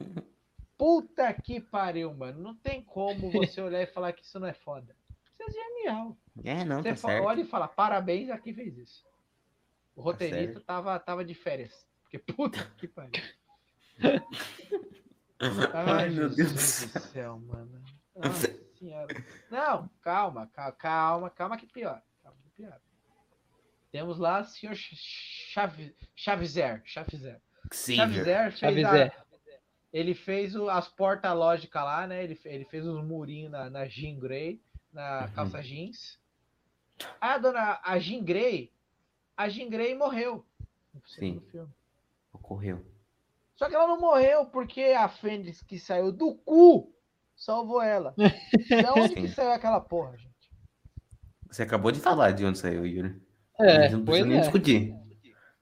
Puta 0.78 1.34
que 1.34 1.60
pariu, 1.60 2.14
mano. 2.14 2.40
Não 2.40 2.54
tem 2.54 2.82
como 2.82 3.30
você 3.30 3.60
olhar 3.60 3.82
e 3.82 3.86
falar 3.86 4.14
que 4.14 4.24
isso 4.24 4.40
não 4.40 4.46
é 4.46 4.54
foda. 4.54 4.96
Isso 5.30 5.42
é 5.42 5.50
genial. 5.50 6.16
É, 6.44 6.64
não, 6.64 6.82
Você 6.82 6.90
tá 6.90 6.96
fa- 6.96 7.08
certo. 7.08 7.24
olha 7.24 7.40
e 7.42 7.46
fala, 7.46 7.68
parabéns 7.68 8.30
a 8.30 8.38
quem 8.38 8.54
fez 8.54 8.76
isso. 8.78 9.07
O 9.98 10.02
roteirista 10.02 10.52
certo. 10.54 10.64
tava, 10.64 10.98
tava 11.00 11.24
de 11.24 11.34
férias. 11.34 11.86
Porque 12.02 12.18
puta 12.18 12.64
que 12.78 12.86
pariu. 12.86 13.10
Ai, 15.74 16.08
meu 16.10 16.28
Deus 16.30 16.52
do 16.52 16.58
céu, 17.00 17.38
mano. 17.40 17.82
Nossa 18.14 18.48
senhora. 18.78 19.24
Não, 19.50 19.88
calma, 20.00 20.46
calma, 20.52 20.72
calma, 20.72 21.30
calma 21.30 21.56
que 21.56 21.66
pior. 21.66 22.02
Calma 22.22 22.38
que 22.42 22.50
pior. 22.50 22.80
Temos 23.90 24.18
lá 24.18 24.40
o 24.40 24.44
senhor 24.44 24.74
Chavizer. 26.14 26.82
Chavizer. 26.84 27.40
Fez 27.72 27.96
Xavier. 28.58 29.12
a- 29.12 29.24
ele 29.92 30.14
fez 30.14 30.54
o- 30.54 30.68
as 30.68 30.88
portas 30.88 31.34
lógicas 31.34 31.82
lá, 31.82 32.06
né? 32.06 32.22
Ele, 32.24 32.38
ele 32.44 32.64
fez 32.64 32.86
os 32.86 33.02
murinhos 33.04 33.50
na, 33.50 33.68
na 33.70 33.86
Jean 33.88 34.18
Grey, 34.18 34.60
na 34.92 35.24
Uhum. 35.26 35.32
calça 35.32 35.62
jeans. 35.62 36.18
A 37.20 37.38
dona 37.38 37.80
a 37.82 37.98
Jean 37.98 38.22
Grey, 38.24 38.72
a 39.38 39.48
Jean 39.48 39.70
Grey 39.70 39.94
morreu 39.94 40.44
no 40.92 41.00
segundo 41.06 41.40
Sim. 41.40 41.46
filme. 41.50 41.72
ocorreu. 42.32 42.84
Só 43.56 43.68
que 43.68 43.74
ela 43.74 43.86
não 43.86 44.00
morreu 44.00 44.46
porque 44.46 44.82
a 44.82 45.08
Fênix 45.08 45.62
que 45.62 45.78
saiu 45.78 46.10
do 46.12 46.34
cu 46.34 46.92
salvou 47.36 47.80
ela. 47.80 48.14
Da 48.82 48.94
onde 48.94 49.14
que 49.14 49.28
Sim. 49.28 49.34
saiu 49.34 49.52
aquela 49.52 49.80
porra, 49.80 50.16
gente? 50.16 50.34
Você 51.48 51.62
acabou 51.62 51.90
de 51.92 52.00
falar 52.00 52.32
de 52.32 52.44
onde 52.44 52.58
saiu, 52.58 52.84
Yuri. 52.84 53.20
É, 53.58 53.88
não 53.90 54.04
precisa 54.04 54.26
nem 54.26 54.38
é. 54.38 54.40
discutir. 54.40 54.94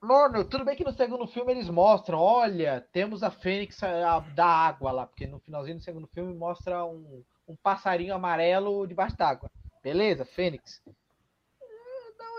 Mano, 0.00 0.44
tudo 0.44 0.64
bem 0.64 0.76
que 0.76 0.84
no 0.84 0.92
segundo 0.92 1.26
filme 1.26 1.52
eles 1.52 1.68
mostram, 1.68 2.18
olha, 2.18 2.86
temos 2.92 3.22
a 3.22 3.30
Fênix 3.30 3.82
a- 3.82 4.20
da 4.20 4.46
água 4.46 4.90
lá, 4.92 5.06
porque 5.06 5.26
no 5.26 5.38
finalzinho 5.40 5.76
do 5.78 5.82
segundo 5.82 6.06
filme 6.08 6.34
mostra 6.34 6.84
um, 6.84 7.22
um 7.48 7.56
passarinho 7.56 8.14
amarelo 8.14 8.86
debaixo 8.86 9.16
d'água. 9.16 9.50
Beleza, 9.82 10.24
Fênix? 10.24 10.82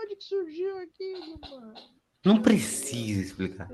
Onde 0.08 0.16
que 0.16 0.24
surgiu 0.24 0.78
aquilo, 0.78 1.38
mano? 1.50 1.74
Não 2.24 2.40
precisa 2.40 3.20
explicar. 3.20 3.68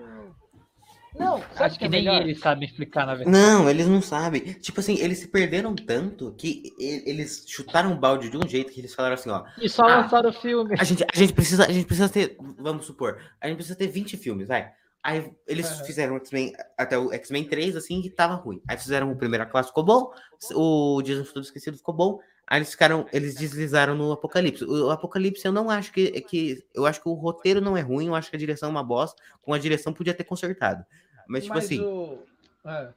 Não, 1.15 1.37
Acho 1.55 1.77
o 1.77 1.79
que 1.79 1.85
é 1.85 1.89
nem 1.89 2.03
melhor? 2.03 2.23
eles 2.23 2.41
sabem 2.41 2.69
explicar, 2.69 3.07
na 3.07 3.15
verdade. 3.15 3.31
Não, 3.39 3.71
eles 3.71 3.87
não 3.87 4.03
sabem. 4.03 4.41
Tipo 4.55 4.81
assim, 4.81 4.99
eles 4.99 5.19
se 5.19 5.29
perderam 5.29 5.77
tanto 5.77 6.35
que 6.37 6.73
eles 6.81 7.45
chutaram 7.47 7.93
o 7.93 7.97
balde 7.97 8.29
de 8.29 8.37
um 8.37 8.49
jeito 8.49 8.73
que 8.73 8.81
eles 8.81 8.93
falaram 8.93 9.15
assim, 9.15 9.31
ó. 9.31 9.45
E 9.63 9.69
só 9.69 9.85
Ah. 9.85 10.01
lançaram 10.01 10.31
o 10.31 10.33
filme. 10.33 10.75
A 10.77 10.83
gente, 10.83 11.05
a 11.05 11.17
gente 11.17 11.33
precisa, 11.33 11.67
a 11.67 11.71
gente 11.73 11.87
precisa 11.87 12.09
ter, 12.09 12.37
vamos 12.59 12.85
supor, 12.85 13.21
a 13.41 13.47
gente 13.47 13.57
precisa 13.59 13.79
ter 13.79 13.87
20 13.87 14.17
filmes, 14.17 14.49
vai. 14.49 14.73
Aí 15.05 15.33
eles 15.47 15.71
Aham. 15.71 15.85
fizeram 15.85 16.15
o 16.15 16.17
X-Men 16.17 16.53
até 16.77 16.99
o 16.99 17.13
X-Men 17.13 17.45
3 17.45 17.77
assim 17.77 18.03
que 18.03 18.11
tava 18.11 18.35
ruim. 18.35 18.61
Aí 18.67 18.77
fizeram 18.77 19.13
o 19.13 19.17
primeira 19.17 19.47
classe 19.47 19.69
ficou 19.69 19.85
bom, 19.85 20.11
o 20.53 21.01
Dias 21.01 21.19
do 21.19 21.25
Futuro 21.27 21.45
Esquecido 21.45 21.77
ficou 21.77 21.95
bom. 21.95 22.19
Aí 22.47 22.59
eles 22.59 22.71
ficaram, 22.71 23.07
eles 23.13 23.35
deslizaram 23.35 23.95
no 23.95 24.13
Apocalipse. 24.13 24.65
O 24.65 24.91
Apocalipse 24.91 25.45
eu 25.47 25.53
não 25.53 25.71
acho 25.71 25.93
que 25.93 26.21
que 26.23 26.63
eu 26.75 26.85
acho 26.87 27.01
que 27.03 27.09
o 27.09 27.15
roteiro 27.15 27.61
não 27.61 27.77
é 27.77 27.81
ruim, 27.81 28.09
eu 28.09 28.15
acho 28.15 28.29
que 28.31 28.37
a 28.37 28.39
direção 28.39 28.69
é 28.69 28.71
uma 28.71 28.85
bosta, 28.85 29.21
com 29.43 29.53
a 29.55 29.59
direção 29.59 29.93
podia 29.93 30.13
ter 30.15 30.25
consertado. 30.25 30.85
Mas 31.27 31.45
tipo 31.45 31.57
assim, 31.59 31.81
o... 31.81 32.19
é. 32.67 32.91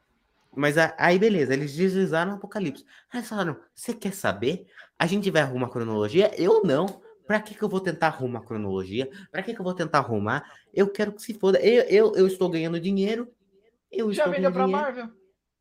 mas 0.54 0.78
a- 0.78 0.94
aí, 0.98 1.18
beleza, 1.18 1.54
eles 1.54 1.74
deslizaram 1.74 2.34
o 2.34 2.36
Apocalipse. 2.36 2.86
Aí 3.12 3.20
eles 3.20 3.30
falaram: 3.30 3.58
você 3.74 3.94
quer 3.94 4.14
saber? 4.14 4.68
A 5.00 5.06
gente 5.08 5.30
vai 5.32 5.42
arrumar 5.42 5.70
cronologia? 5.70 6.32
Eu 6.38 6.64
não. 6.64 7.02
Pra 7.26 7.42
que, 7.42 7.54
que 7.54 7.62
eu 7.62 7.68
vou 7.68 7.82
tentar 7.82 8.08
arrumar 8.08 8.40
cronologia? 8.42 9.10
Pra 9.30 9.44
que, 9.44 9.54
que 9.54 9.60
eu 9.60 9.64
vou 9.64 9.74
tentar 9.74 9.98
arrumar? 10.00 10.50
Eu 10.74 10.90
quero 10.90 11.12
que 11.12 11.22
se 11.22 11.34
foda. 11.34 11.60
Eu, 11.60 11.84
eu, 11.84 12.16
eu 12.16 12.26
estou 12.26 12.50
ganhando 12.50 12.80
dinheiro. 12.80 13.30
Eu 13.92 14.12
Já 14.14 14.24
estou 14.24 14.34
vendeu 14.34 14.50
pra 14.52 14.64
dinheiro. 14.66 14.86
Marvel? 14.86 15.10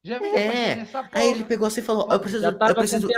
Já 0.07 0.19
É, 0.23 0.79
essa 0.79 1.03
porra? 1.03 1.11
Aí 1.13 1.31
ele 1.31 1.43
pegou 1.43 1.67
assim 1.67 1.81
e 1.81 1.85
falou: 1.85 2.09
eu 2.13 2.21
preciso, 2.21 2.53
tava 2.57 2.71
eu 2.71 2.77
preciso, 2.77 3.09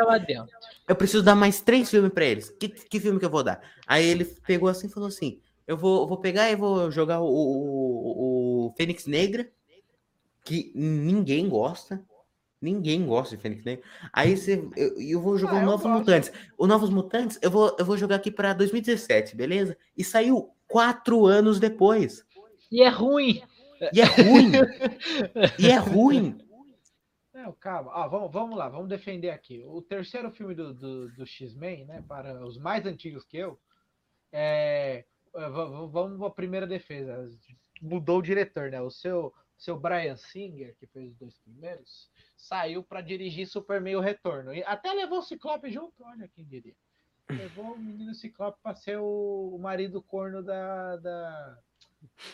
eu 0.88 0.96
preciso 0.96 1.22
dar 1.22 1.34
mais 1.34 1.60
três 1.60 1.90
filmes 1.90 2.10
pra 2.10 2.24
eles. 2.24 2.48
Que, 2.48 2.66
que 2.66 2.98
filme 2.98 3.18
que 3.18 3.26
eu 3.26 3.30
vou 3.30 3.44
dar? 3.44 3.60
Aí 3.86 4.06
ele 4.06 4.24
pegou 4.24 4.70
assim 4.70 4.86
e 4.86 4.90
falou 4.90 5.08
assim: 5.08 5.38
eu 5.66 5.76
vou, 5.76 6.06
vou 6.06 6.16
pegar 6.16 6.50
e 6.50 6.56
vou 6.56 6.90
jogar 6.90 7.20
o, 7.20 7.26
o, 7.26 8.66
o 8.68 8.74
Fênix 8.74 9.04
Negra, 9.04 9.50
que 10.42 10.72
ninguém 10.74 11.46
gosta. 11.46 12.02
Ninguém 12.60 13.06
gosta 13.06 13.36
de 13.36 13.42
Fênix 13.42 13.64
Negra. 13.64 13.84
Aí 14.10 14.34
você, 14.34 14.66
eu, 14.74 14.98
eu 14.98 15.20
vou 15.20 15.36
jogar 15.36 15.60
Ah, 15.60 15.62
o 15.62 15.66
Novos 15.66 15.82
gosto. 15.82 15.98
Mutantes. 15.98 16.32
O 16.56 16.66
Novos 16.66 16.90
Mutantes, 16.90 17.38
eu 17.42 17.50
vou, 17.50 17.76
eu 17.78 17.84
vou 17.84 17.98
jogar 17.98 18.16
aqui 18.16 18.30
pra 18.30 18.54
2017, 18.54 19.36
beleza? 19.36 19.76
E 19.94 20.02
saiu 20.02 20.50
quatro 20.66 21.26
anos 21.26 21.60
depois. 21.60 22.24
E 22.72 22.82
é 22.82 22.88
ruim. 22.88 23.42
E 23.92 24.00
é 24.00 24.04
ruim. 24.04 24.52
e 25.58 25.70
é 25.70 25.76
ruim. 25.76 26.47
Não, 27.42 27.52
calma. 27.52 27.92
Ah, 27.94 28.08
vamos, 28.08 28.32
vamos 28.32 28.58
lá, 28.58 28.68
vamos 28.68 28.88
defender 28.88 29.30
aqui. 29.30 29.62
O 29.64 29.80
terceiro 29.80 30.30
filme 30.32 30.54
do, 30.56 30.74
do, 30.74 31.08
do 31.12 31.24
X-Men, 31.26 31.84
né? 31.84 32.02
Para 32.08 32.44
os 32.44 32.58
mais 32.58 32.84
antigos 32.84 33.24
que 33.24 33.36
eu, 33.36 33.58
é. 34.32 35.04
é, 35.34 35.48
va- 35.48 35.64
va- 35.66 35.86
Vamos 35.86 36.20
à 36.22 36.30
primeira 36.30 36.66
defesa. 36.66 37.30
Mudou 37.80 38.18
o 38.18 38.22
diretor, 38.22 38.70
né? 38.72 38.80
O 38.82 38.90
seu, 38.90 39.32
seu 39.56 39.78
Brian 39.78 40.16
Singer, 40.16 40.74
que 40.80 40.86
fez 40.88 41.10
os 41.12 41.16
dois 41.16 41.38
primeiros, 41.38 42.10
saiu 42.36 42.82
para 42.82 43.00
dirigir 43.00 43.46
Superman 43.46 43.94
o 43.96 44.00
Retorno. 44.00 44.52
E 44.52 44.64
até 44.64 44.92
levou 44.92 45.20
o 45.20 45.22
Ciclope 45.22 45.70
junto, 45.70 46.02
olha 46.02 46.26
quem 46.28 46.44
diria. 46.44 46.74
Levou 47.30 47.74
o 47.74 47.78
menino 47.78 48.14
Ciclope 48.16 48.58
para 48.62 48.74
ser 48.74 48.98
o, 48.98 49.52
o 49.54 49.58
marido 49.60 50.02
corno 50.02 50.42
da, 50.42 50.96
da, 50.96 51.58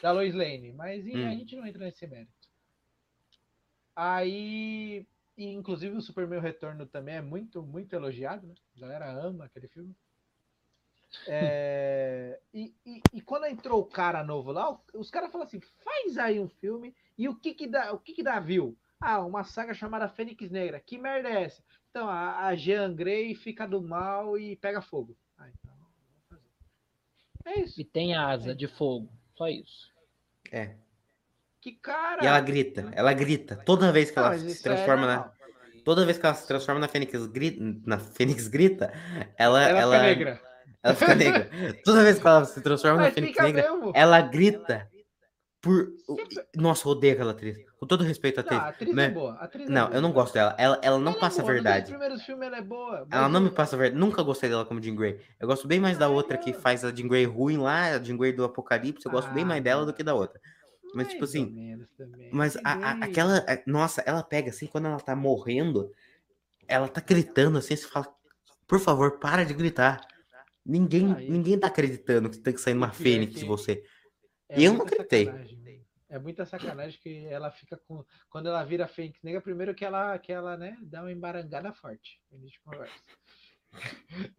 da 0.01 0.13
Lois 0.13 0.35
Lane. 0.35 0.73
Mas 0.73 1.05
e 1.07 1.13
a 1.13 1.29
Hum. 1.29 1.39
gente 1.39 1.57
não 1.57 1.67
entra 1.67 1.85
nesse 1.85 2.07
mérito. 2.07 2.33
Aí, 3.97 5.07
e 5.37 5.47
inclusive 5.47 5.97
o 5.97 6.03
Superman 6.03 6.41
Retorno 6.41 6.87
também 6.87 7.17
é 7.17 7.23
muito, 7.23 7.63
muito 7.63 7.93
elogiado, 7.95 8.47
né? 8.47 8.55
A 8.77 8.81
galera 8.81 9.11
ama 9.13 9.45
aquele 9.45 9.69
filme. 9.69 9.95
É, 11.29 12.41
e, 12.53 12.75
e, 12.85 13.01
e 13.13 13.21
quando 13.21 13.47
entrou 13.47 13.81
o 13.81 13.87
cara 13.87 14.25
novo 14.25 14.51
lá, 14.51 14.77
os 14.95 15.11
caras 15.11 15.31
falaram 15.31 15.49
assim: 15.49 15.61
faz 15.61 16.19
aí 16.19 16.41
um 16.41 16.49
filme 16.49 16.95
e 17.17 17.29
o 17.29 17.37
que 17.37 17.55
que 17.55 17.69
dá, 17.69 17.93
o 17.93 17.99
que 17.99 18.13
que 18.13 18.23
dá 18.23 18.41
view? 18.41 18.77
Ah, 19.01 19.21
uma 19.21 19.45
saga 19.45 19.75
chamada 19.75 20.09
Fênix 20.09 20.51
Negra. 20.51 20.81
Que 20.81 20.99
merda 20.99 21.29
é 21.29 21.45
essa? 21.45 21.63
Então, 21.91 22.09
a, 22.09 22.47
a 22.47 22.57
Jean 22.57 22.95
Grey 22.95 23.35
fica 23.35 23.67
do 23.67 23.81
mal 23.81 24.39
e 24.39 24.57
pega 24.57 24.81
fogo. 24.81 25.17
Ah, 25.39 25.49
então, 25.49 25.73
vamos 25.77 26.25
fazer. 26.29 26.43
É 27.45 27.61
isso. 27.61 27.81
E 27.81 27.85
tem 27.85 28.15
asa 28.15 28.55
de 28.55 28.67
fogo. 28.67 29.09
Só 29.37 29.47
isso. 29.49 29.93
É. 30.51 30.77
Que 31.65 31.73
cara. 31.73 32.23
E 32.23 32.27
ela 32.27 32.41
grita, 32.41 32.91
ela 32.93 33.11
grita. 33.15 33.57
Toda 33.65 33.91
vez 33.91 34.11
que 34.11 34.17
Não, 34.19 34.25
ela 34.25 34.33
mas 34.35 34.43
se 34.43 34.49
isso 34.51 34.69
é 34.69 34.75
transforma 34.75 35.07
na. 35.07 35.33
Toda 35.83 36.05
vez 36.05 36.19
que 36.19 36.27
ela 36.27 36.35
se 36.35 36.47
transforma 36.47 36.79
na 36.79 36.89
Fênix 36.89 37.25
grita, 37.27 37.59
na 37.87 37.99
Fênix 37.99 38.49
grita, 38.49 38.93
ela, 39.39 39.63
Ela, 39.67 39.81
ela, 39.81 39.95
fica 39.97 40.03
negra. 40.07 40.41
ela 40.83 40.95
fica 40.95 41.15
negra. 41.15 41.51
Toda 41.83 42.03
vez 42.03 42.19
que 42.19 42.27
ela 42.27 42.45
se 42.45 42.61
transforma 42.61 42.99
na 42.99 43.03
Mas 43.05 43.15
Fênix 43.15 43.33
fica 43.33 43.45
negra, 43.45 43.63
mesmo. 43.73 43.93
ela 43.95 44.21
grita 44.21 44.87
por. 45.63 45.89
Nossa, 46.55 46.87
eu 46.87 46.93
odeio 46.93 47.15
aquela 47.15 47.31
atriz. 47.33 47.57
Com 47.81 47.87
todo 47.87 48.05
respeito 48.05 48.41
à 48.41 48.43
Não, 48.43 48.49
atriz. 48.51 48.63
a 48.63 48.69
atriz 48.69 48.95
né? 48.95 49.05
é 49.07 49.11
boa. 49.11 49.33
atriz 49.41 49.67
é 49.67 49.73
Não, 49.73 49.87
boa. 49.87 49.97
eu 49.97 50.03
não 50.03 50.13
gosto 50.13 50.35
dela. 50.35 50.55
Ela, 50.59 50.79
ela 50.83 50.99
não 50.99 51.13
Ela 51.13 51.17
é 51.17 51.21
passa 51.21 51.41
a 51.41 51.45
boa, 51.45 51.55
verdade. 51.55 51.81
Nos 51.81 51.91
primeiros 51.99 52.23
filmes 52.25 52.47
ela 52.47 52.57
é 52.59 52.63
boa. 52.63 52.97
Ela 53.11 53.23
mas 53.23 53.33
não 53.33 53.41
me 53.41 53.51
passa 53.51 53.75
a 53.75 53.79
verdade. 53.79 53.99
Nunca 53.99 54.23
gostei 54.23 54.51
dela 54.51 54.67
como 54.67 54.83
Jean 54.83 54.95
Grey. 54.97 55.19
Eu 55.41 55.47
gosto 55.49 55.67
bem 55.67 55.81
mais 55.81 55.97
da 55.97 56.09
outra 56.09 56.37
que 56.37 56.53
faz 56.53 56.85
a 56.85 56.93
Jean 56.95 57.09
Grey 57.09 57.25
ruim 57.25 57.57
lá, 57.57 57.95
a 57.95 57.99
Jean 58.03 58.19
Grey 58.19 58.33
do 58.35 58.45
Apocalipse. 58.45 59.07
Eu 59.07 59.13
gosto 59.13 59.31
bem 59.33 59.45
Ah, 59.45 59.47
mais 59.47 59.63
dela 59.65 59.81
não. 59.81 59.87
do 59.87 59.95
que 59.95 60.03
da 60.03 60.13
outra. 60.15 60.39
Mas, 60.95 61.09
tipo 61.09 61.21
mais 61.21 61.31
assim. 61.31 61.79
Mas 62.33 62.57
a- 62.59 62.61
a- 62.73 63.05
aquela. 63.05 63.39
a- 63.39 63.63
Nossa, 63.67 64.03
ela 64.07 64.23
pega 64.23 64.51
assim, 64.51 64.67
quando 64.67 64.87
ela 64.87 65.01
tá 65.01 65.15
morrendo, 65.17 65.93
ela 66.67 66.89
tá 66.89 67.01
gritando 67.01 67.59
assim, 67.59 67.77
você 67.77 67.87
fala, 67.87 68.13
por 68.67 68.79
favor, 68.81 69.19
para 69.19 69.45
de 69.45 69.55
gritar. 69.55 70.01
Ninguém, 70.65 71.13
Ah, 71.13 71.23
e- 71.23 71.31
ninguém 71.31 71.59
tá 71.59 71.67
acreditando 71.67 72.31
que 72.31 72.39
tem 72.39 72.55
que 72.55 72.61
sair 72.61 72.75
uma 72.75 72.89
pior 72.89 73.01
é 73.01 73.03
fênix 73.03 73.35
de 73.35 73.41
que- 73.41 73.47
você. 73.47 73.85
É 74.49 74.61
eu 74.63 74.73
não 74.73 74.83
acreditei. 74.83 75.27
sacanagem. 75.27 75.65
É 76.09 76.19
muita 76.19 76.47
sacanagem 76.47 77.01
que 77.03 77.27
ela 77.27 77.51
fica 77.51 77.77
com. 77.77 78.05
Quando 78.31 78.47
ela 78.49 78.63
vira 78.63 78.87
Fênix 78.87 79.21
Negra, 79.23 79.41
primeiro 79.41 79.75
que 79.75 79.85
ela, 79.85 80.17
que 80.19 80.31
ela 80.33 80.57
né, 80.57 80.79
dá 80.83 81.01
uma 81.01 81.11
embarangada 81.11 81.73
forte. 81.73 82.21
A 82.33 82.37
gente 82.37 82.61
conversa. 82.61 82.95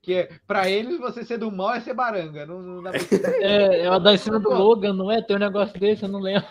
Que 0.01 0.13
é, 0.13 0.29
pra 0.47 0.69
eles, 0.69 0.99
você 0.99 1.23
ser 1.25 1.38
do 1.38 1.51
mal 1.51 1.73
é 1.73 1.81
ser 1.81 1.93
baranga. 1.93 2.45
Não, 2.45 2.61
não 2.61 2.83
dá 2.83 2.91
pra... 2.91 2.99
É, 3.41 3.81
ela 3.81 3.99
dá 3.99 4.13
em 4.13 4.17
cima 4.17 4.39
do 4.39 4.49
Logan, 4.49 4.93
não 4.93 5.11
é? 5.11 5.21
Tem 5.21 5.36
um 5.36 5.39
negócio 5.39 5.77
desse, 5.79 6.03
eu 6.03 6.09
não 6.09 6.19
lembro. 6.19 6.47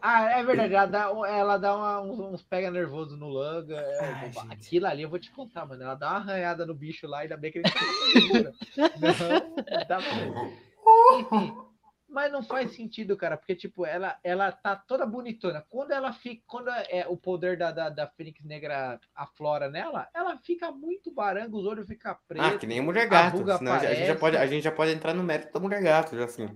Ah, 0.00 0.38
é 0.38 0.44
verdade. 0.44 0.74
Ela 0.74 0.86
dá, 0.86 1.10
ela 1.28 1.56
dá 1.58 1.76
uma- 1.76 2.00
uns, 2.00 2.18
uns 2.34 2.42
pega 2.42 2.70
nervoso 2.70 3.16
no 3.16 3.28
Logan. 3.28 3.76
é, 3.76 3.98
Ai, 4.00 4.32
gente. 4.32 4.52
aquilo 4.52 4.86
ali 4.86 5.02
eu 5.02 5.10
vou 5.10 5.18
te 5.18 5.30
contar, 5.30 5.66
mano. 5.66 5.82
Ela 5.82 5.94
dá 5.94 6.10
uma 6.10 6.16
arranhada 6.18 6.64
no 6.64 6.74
bicho 6.74 7.06
lá, 7.06 7.20
ainda 7.20 7.36
bem 7.36 7.50
que 7.52 7.58
ele 7.58 7.68
segura. 8.12 8.52
Não, 8.76 9.86
dá 9.88 9.98
pra... 9.98 11.18
Enfim. 11.20 11.56
Mas 12.08 12.32
não 12.32 12.42
faz 12.42 12.72
sentido, 12.74 13.16
cara, 13.18 13.36
porque, 13.36 13.54
tipo, 13.54 13.84
ela, 13.84 14.18
ela 14.24 14.50
tá 14.50 14.74
toda 14.74 15.04
bonitona. 15.04 15.62
Quando 15.68 15.90
ela 15.90 16.10
fica. 16.12 16.42
Quando 16.46 16.70
é, 16.70 17.06
o 17.06 17.16
poder 17.18 17.58
da, 17.58 17.70
da, 17.70 17.90
da 17.90 18.06
Fênix 18.06 18.42
Negra 18.44 18.98
aflora 19.14 19.68
nela, 19.68 20.08
ela 20.14 20.38
fica 20.38 20.72
muito 20.72 21.12
baranga, 21.12 21.54
os 21.54 21.66
olhos 21.66 21.86
ficam 21.86 22.16
pretos. 22.26 22.54
Ah, 22.54 22.58
que 22.58 22.66
nem 22.66 22.78
a 22.78 22.82
mulher 22.82 23.02
a 23.02 23.06
gato. 23.06 23.36
ruga 23.36 23.58
senão 23.58 23.74
a 23.74 23.78
gente, 23.78 24.02
a 24.02 24.06
já 24.06 24.16
pode, 24.16 24.36
a 24.38 24.46
gente 24.46 24.64
já 24.64 24.72
pode 24.72 24.92
entrar 24.92 25.12
no 25.12 25.22
mérito 25.22 25.52
da 25.52 25.60
mulher 25.60 25.82
gato, 25.82 26.16
já 26.16 26.24
assim. 26.24 26.46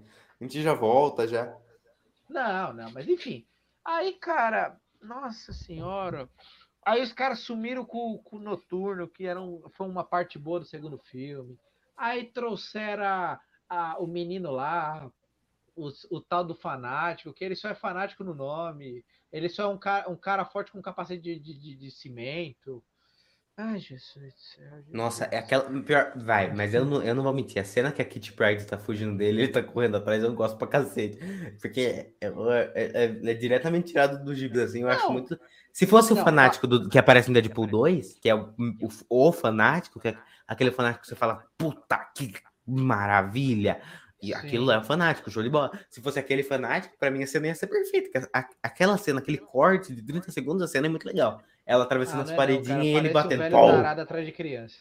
A 0.41 0.45
gente 0.45 0.63
já 0.63 0.73
volta, 0.73 1.29
já. 1.29 1.55
Não, 2.29 2.73
não, 2.73 2.91
mas 2.93 3.07
enfim. 3.07 3.47
Aí, 3.85 4.15
cara, 4.15 4.77
nossa 5.03 5.53
senhora. 5.53 6.29
Aí 6.85 7.03
os 7.03 7.13
caras 7.13 7.41
sumiram 7.41 7.85
com, 7.85 8.19
com 8.25 8.37
o 8.37 8.41
Noturno, 8.41 9.07
que 9.07 9.27
era 9.27 9.41
um, 9.41 9.63
foi 9.73 9.87
uma 9.87 10.03
parte 10.03 10.39
boa 10.39 10.61
do 10.61 10.67
segundo 10.67 10.99
filme. 10.99 11.59
Aí 11.97 12.25
trouxeram 12.25 13.05
a- 13.05 13.41
a- 13.69 13.97
o 13.99 14.07
menino 14.07 14.51
lá, 14.51 15.11
os- 15.77 16.07
o, 16.11 16.21
tal 16.21 16.45
do 16.45 16.55
fanático, 16.55 17.33
que 17.33 17.45
ele 17.45 17.57
só 17.57 17.69
é 17.69 17.75
fanático 17.75 18.23
no 18.25 18.35
nome. 18.35 19.05
Ele 19.33 19.49
só 19.49 19.65
é 19.65 19.67
um 19.67 19.79
cara, 19.79 20.11
um 20.11 20.17
cara 20.17 20.45
forte 20.45 20.71
com 20.73 20.83
capacete 20.83 21.23
de, 21.23 21.39
de, 21.39 21.55
de- 21.59 21.77
de 21.77 21.91
cimento. 21.91 22.83
Ai, 23.57 23.79
Jesus 23.79 24.33
do 24.35 24.41
céu. 24.41 24.71
Jesus 24.77 24.93
Nossa, 24.93 25.25
é 25.27 25.37
aquela. 25.39 25.65
Pior, 25.83 26.13
vai, 26.17 26.53
mas 26.55 26.73
eu 26.73 26.87
não, 26.87 27.03
eu 27.03 27.15
não 27.15 27.23
vou 27.23 27.35
mentir. 27.35 27.61
A 27.61 27.65
cena 27.65 27.93
que 27.93 28.01
a 28.01 28.05
Kitty 28.05 28.33
Pryde 28.33 28.67
tá 28.67 28.79
fugindo 28.79 29.17
dele, 29.17 29.43
ele 29.43 29.53
tá 29.53 29.63
correndo 29.63 29.97
atrás, 29.99 30.23
eu 30.25 30.33
gosto 30.35 30.57
pra 30.57 30.67
cacete. 30.67 31.19
Porque 31.61 32.15
é, 32.21 32.27
é- 32.29 33.05
é- 33.05 33.31
é 33.31 33.35
diretamente 33.35 33.89
tirado 33.89 34.25
do 34.25 34.35
gibi, 34.35 34.61
assim. 34.61 34.81
Eu 34.83 34.89
acho 34.89 35.05
Não. 35.05 35.13
muito. 35.13 35.39
Se 35.71 35.87
fosse 35.87 36.13
o 36.13 36.17
Não, 36.17 36.25
fanático 36.25 36.67
do, 36.67 36.89
que 36.89 36.99
aparece 36.99 37.29
no 37.29 37.35
Deadpool 37.35 37.67
2, 37.67 38.19
que 38.19 38.29
é 38.29 38.35
o, 38.35 38.55
o, 39.09 39.29
o 39.29 39.33
fanático, 39.33 40.01
que 40.01 40.09
é 40.09 40.19
aquele 40.47 40.71
fanático 40.71 41.03
que 41.03 41.09
você 41.09 41.15
fala, 41.17 41.47
puta 41.57 41.99
que 42.17 42.33
maravilha. 42.67 43.81
E 44.23 44.29
Sim. 44.29 44.35
aquilo 44.35 44.71
é 44.71 44.79
o 44.79 44.85
fanático, 44.85 45.31
show 45.31 45.43
de 45.43 45.51
bola. 45.51 45.71
Se 45.91 46.01
fosse 46.01 46.19
aquele 46.19 46.45
fanático, 46.45 46.97
pra 46.97 47.11
mim 47.11 47.23
a 47.25 47.27
cena 47.27 47.49
ia 47.49 47.55
ser 47.57 47.67
perfeita. 47.67 48.31
a- 48.33 48.49
aquela 48.63 48.97
cena, 48.97 49.19
aquele 49.21 49.39
corte 49.39 49.93
de 49.95 50.01
30 50.03 50.31
segundos, 50.31 50.63
a 50.63 50.69
cena 50.69 50.87
é 50.87 50.91
muito 50.91 51.05
legal. 51.07 51.43
Ela 51.67 51.83
atravessando 51.85 52.21
Ah, 52.21 52.23
as 52.25 52.31
é 52.31 52.37
paredinhas 52.37 52.69
cara, 52.69 52.85
e 52.85 52.89
ele 52.95 53.11
parece 53.11 53.37
batendo. 53.37 53.57
Um 53.57 53.61
velho 53.67 53.77
tarado 53.83 54.01
atrás 54.01 54.25
de 54.27 54.33
criança. 54.33 54.77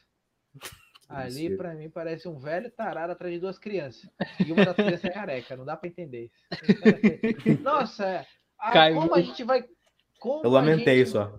Ali, 1.09 1.33
Mentira. 1.41 1.57
pra 1.57 1.73
mim, 1.73 1.89
parece 1.89 2.27
um 2.29 2.37
velho 2.39 2.71
tarado 2.71 3.11
atrás 3.11 3.33
de 3.33 3.39
duas 3.39 3.59
crianças. 3.59 4.09
E 4.45 4.51
uma 4.51 4.63
das 4.63 4.75
crianças 4.75 5.03
é 5.05 5.09
careca, 5.09 5.57
não 5.57 5.65
dá 5.65 5.75
pra 5.75 5.89
entender. 5.89 6.31
Nossa, 7.61 8.05
é. 8.07 8.25
Ah, 8.57 8.71
Caiu. 8.71 8.95
como 9.01 9.15
a 9.15 9.21
gente 9.21 9.43
vai. 9.43 9.63
Como 10.19 10.45
Eu 10.45 10.51
a 10.51 10.53
lamentei 10.53 10.99
gente- 10.99 11.09
só. 11.09 11.37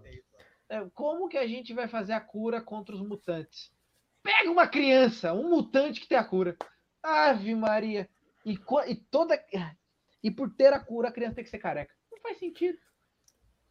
é, 0.69 0.85
Como 0.93 1.29
que 1.29 1.39
a 1.39 1.47
gente 1.47 1.73
vai 1.73 1.89
fazer 1.89 2.13
a 2.13 2.21
cura 2.21 2.61
contra 2.61 2.95
os 2.95 3.01
mutantes? 3.01 3.71
Pega 4.23 4.51
uma 4.51 4.67
criança, 4.69 5.33
um 5.33 5.49
mutante 5.49 6.01
que 6.01 6.09
tem 6.09 6.19
a 6.19 6.25
cura. 6.25 6.57
Ave 7.03 7.55
Maria. 7.55 8.09
E, 8.45 8.59
e 8.89 8.97
toda. 8.97 9.43
E 10.23 10.31
por 10.31 10.55
ter 10.55 10.73
a 10.73 10.81
cura, 10.81 11.09
a 11.09 11.13
criança 11.13 11.37
tem 11.37 11.45
que 11.45 11.51
ser 11.51 11.59
careca. 11.59 11.95
Não 12.11 12.21
faz 12.21 12.39
sentido. 12.39 12.79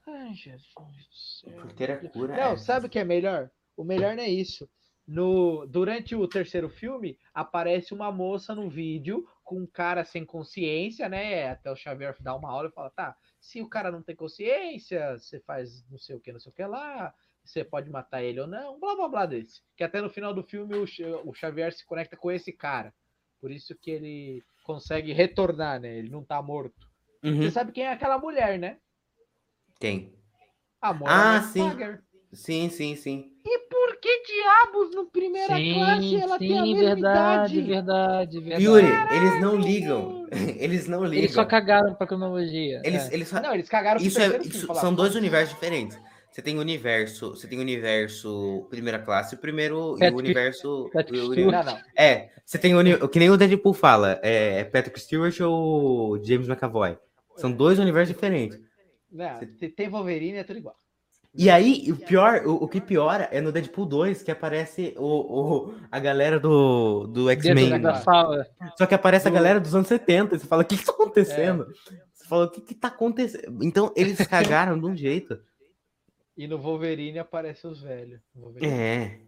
Ai, 0.07 0.33
Jesus 0.33 0.73
do 0.73 1.15
céu. 1.15 1.61
Por 1.61 1.73
ter 1.73 1.91
a 1.91 2.09
cura. 2.09 2.35
Não, 2.35 2.51
é. 2.53 2.57
sabe 2.57 2.87
o 2.87 2.89
que 2.89 2.99
é 2.99 3.03
melhor? 3.03 3.49
O 3.77 3.83
melhor 3.83 4.15
não 4.15 4.23
é 4.23 4.29
isso. 4.29 4.69
No, 5.07 5.65
durante 5.65 6.15
o 6.15 6.27
terceiro 6.27 6.69
filme, 6.69 7.17
aparece 7.33 7.93
uma 7.93 8.11
moça 8.11 8.53
no 8.53 8.69
vídeo 8.69 9.27
com 9.43 9.59
um 9.59 9.67
cara 9.67 10.05
sem 10.05 10.25
consciência, 10.25 11.09
né? 11.09 11.49
Até 11.49 11.71
o 11.71 11.75
Xavier 11.75 12.15
dar 12.19 12.35
uma 12.35 12.49
aula 12.49 12.69
e 12.69 12.71
fala: 12.71 12.89
tá, 12.91 13.15
se 13.39 13.61
o 13.61 13.67
cara 13.67 13.91
não 13.91 14.01
tem 14.01 14.15
consciência, 14.15 15.17
você 15.17 15.39
faz 15.41 15.85
não 15.89 15.97
sei 15.97 16.15
o 16.15 16.19
que, 16.19 16.31
não 16.31 16.39
sei 16.39 16.51
o 16.51 16.55
que 16.55 16.65
lá, 16.65 17.13
você 17.43 17.63
pode 17.63 17.89
matar 17.89 18.23
ele 18.23 18.39
ou 18.39 18.47
não, 18.47 18.79
blá 18.79 18.95
blá 18.95 19.07
blá 19.09 19.25
desse. 19.25 19.61
Que 19.75 19.83
até 19.83 20.01
no 20.01 20.09
final 20.09 20.33
do 20.33 20.43
filme 20.43 20.75
o, 20.75 20.85
o 21.25 21.33
Xavier 21.33 21.73
se 21.73 21.85
conecta 21.85 22.15
com 22.15 22.31
esse 22.31 22.53
cara. 22.53 22.93
Por 23.41 23.51
isso 23.51 23.75
que 23.75 23.89
ele 23.89 24.43
consegue 24.63 25.11
retornar, 25.11 25.79
né? 25.79 25.97
Ele 25.97 26.09
não 26.09 26.23
tá 26.23 26.39
morto. 26.41 26.87
Uhum. 27.23 27.37
Você 27.37 27.51
sabe 27.51 27.71
quem 27.71 27.85
é 27.85 27.91
aquela 27.91 28.19
mulher, 28.19 28.59
né? 28.59 28.77
Quem? 29.79 30.13
A 30.79 30.93
Moira 30.93 31.13
Ah, 31.13 31.37
McTaggart. 31.55 32.01
Sim, 32.31 32.69
sim, 32.69 32.95
sim. 32.95 33.31
E 33.43 33.59
por 33.67 33.97
que 33.99 34.23
diabos 34.23 34.95
no 34.95 35.05
primeira 35.07 35.55
classe 35.55 36.15
ela 36.15 36.39
tem 36.39 36.57
a 36.57 36.63
sim, 36.63 36.73
mesma 36.73 36.95
verdade, 36.95 37.59
idade? 37.59 37.61
verdade, 37.61 38.39
verdade. 38.39 38.63
Yuri, 38.63 38.87
eles 39.15 39.41
não 39.41 39.55
ligam. 39.57 40.21
Eles 40.31 40.87
não 40.87 41.03
ligam. 41.03 41.17
Eles 41.17 41.33
só 41.33 41.43
cagaram 41.43 41.93
pra 41.93 42.07
cronologia. 42.07 42.81
Eles, 42.85 43.09
é. 43.11 43.13
eles 43.13 43.27
só- 43.27 43.41
Não, 43.41 43.53
eles 43.53 43.67
cagaram 43.67 43.99
pro 43.99 44.07
Isso 44.07 44.21
é, 44.21 44.37
isso 44.37 44.65
falaram, 44.65 44.87
são 44.87 44.95
dois 44.95 45.13
universos 45.13 45.53
diferentes. 45.53 45.99
Você 46.31 46.41
tem 46.41 46.57
o 46.57 46.61
universo, 46.61 47.31
você 47.31 47.45
tem 47.47 47.57
o 47.57 47.61
universo 47.61 48.65
primeira 48.69 48.97
classe, 48.99 49.35
o 49.35 49.37
primeiro 49.37 49.97
e 50.01 50.09
o 50.09 50.15
universo. 50.17 50.89
Patrick 50.93 51.19
o 51.19 51.31
Stewart. 51.33 51.65
Não, 51.65 51.73
não. 51.73 51.81
É, 51.95 52.29
você 52.45 52.57
tem 52.57 52.73
o, 52.73 53.09
que 53.09 53.19
nem 53.19 53.29
o 53.29 53.35
Deadpool 53.37 53.73
fala, 53.73 54.17
é 54.23 54.63
Patrick 54.63 54.99
Stewart 54.99 55.37
ou 55.41 56.23
James 56.23 56.47
McAvoy. 56.47 56.97
São 57.35 57.51
dois 57.51 57.79
universos 57.79 58.13
diferentes. 58.15 58.57
não 59.11 59.39
se 59.59 59.67
tem 59.69 59.89
Wolverine, 59.89 60.37
é 60.37 60.43
tudo 60.43 60.59
igual. 60.59 60.75
E 61.33 61.49
aí, 61.49 61.89
o 61.91 61.95
pior, 61.95 62.43
o, 62.45 62.55
o 62.63 62.67
que 62.67 62.81
piora 62.81 63.29
é 63.31 63.39
no 63.39 63.53
Deadpool 63.53 63.85
2 63.85 64.21
que 64.21 64.31
aparece 64.31 64.93
o, 64.97 65.05
o- 65.69 65.75
a 65.89 65.97
galera 65.97 66.37
do, 66.39 67.07
do 67.07 67.29
X-Men. 67.29 67.71
Só 68.77 68.85
que 68.85 68.93
aparece 68.93 69.27
a 69.27 69.31
Do- 69.31 69.35
galera 69.35 69.59
dos 69.59 69.73
anos 69.73 69.87
70. 69.87 70.35
e 70.35 70.39
Você 70.39 70.45
fala, 70.47 70.63
o 70.63 70.65
que 70.65 70.77
que 70.77 70.85
tá 70.85 70.91
acontecendo? 70.91 71.67
Você 72.13 72.27
fala, 72.27 72.45
o 72.45 72.49
que 72.51 72.61
que 72.61 72.75
tá 72.75 72.87
acontecendo? 72.89 73.63
Então, 73.63 73.93
eles 73.95 74.17
cagaram 74.27 74.77
de 74.77 74.85
um 74.85 74.95
jeito. 74.95 75.39
E 76.41 76.47
no 76.47 76.57
Wolverine 76.57 77.19
aparece 77.19 77.67
os 77.67 77.83
velhos. 77.83 78.19
É. 78.63 79.19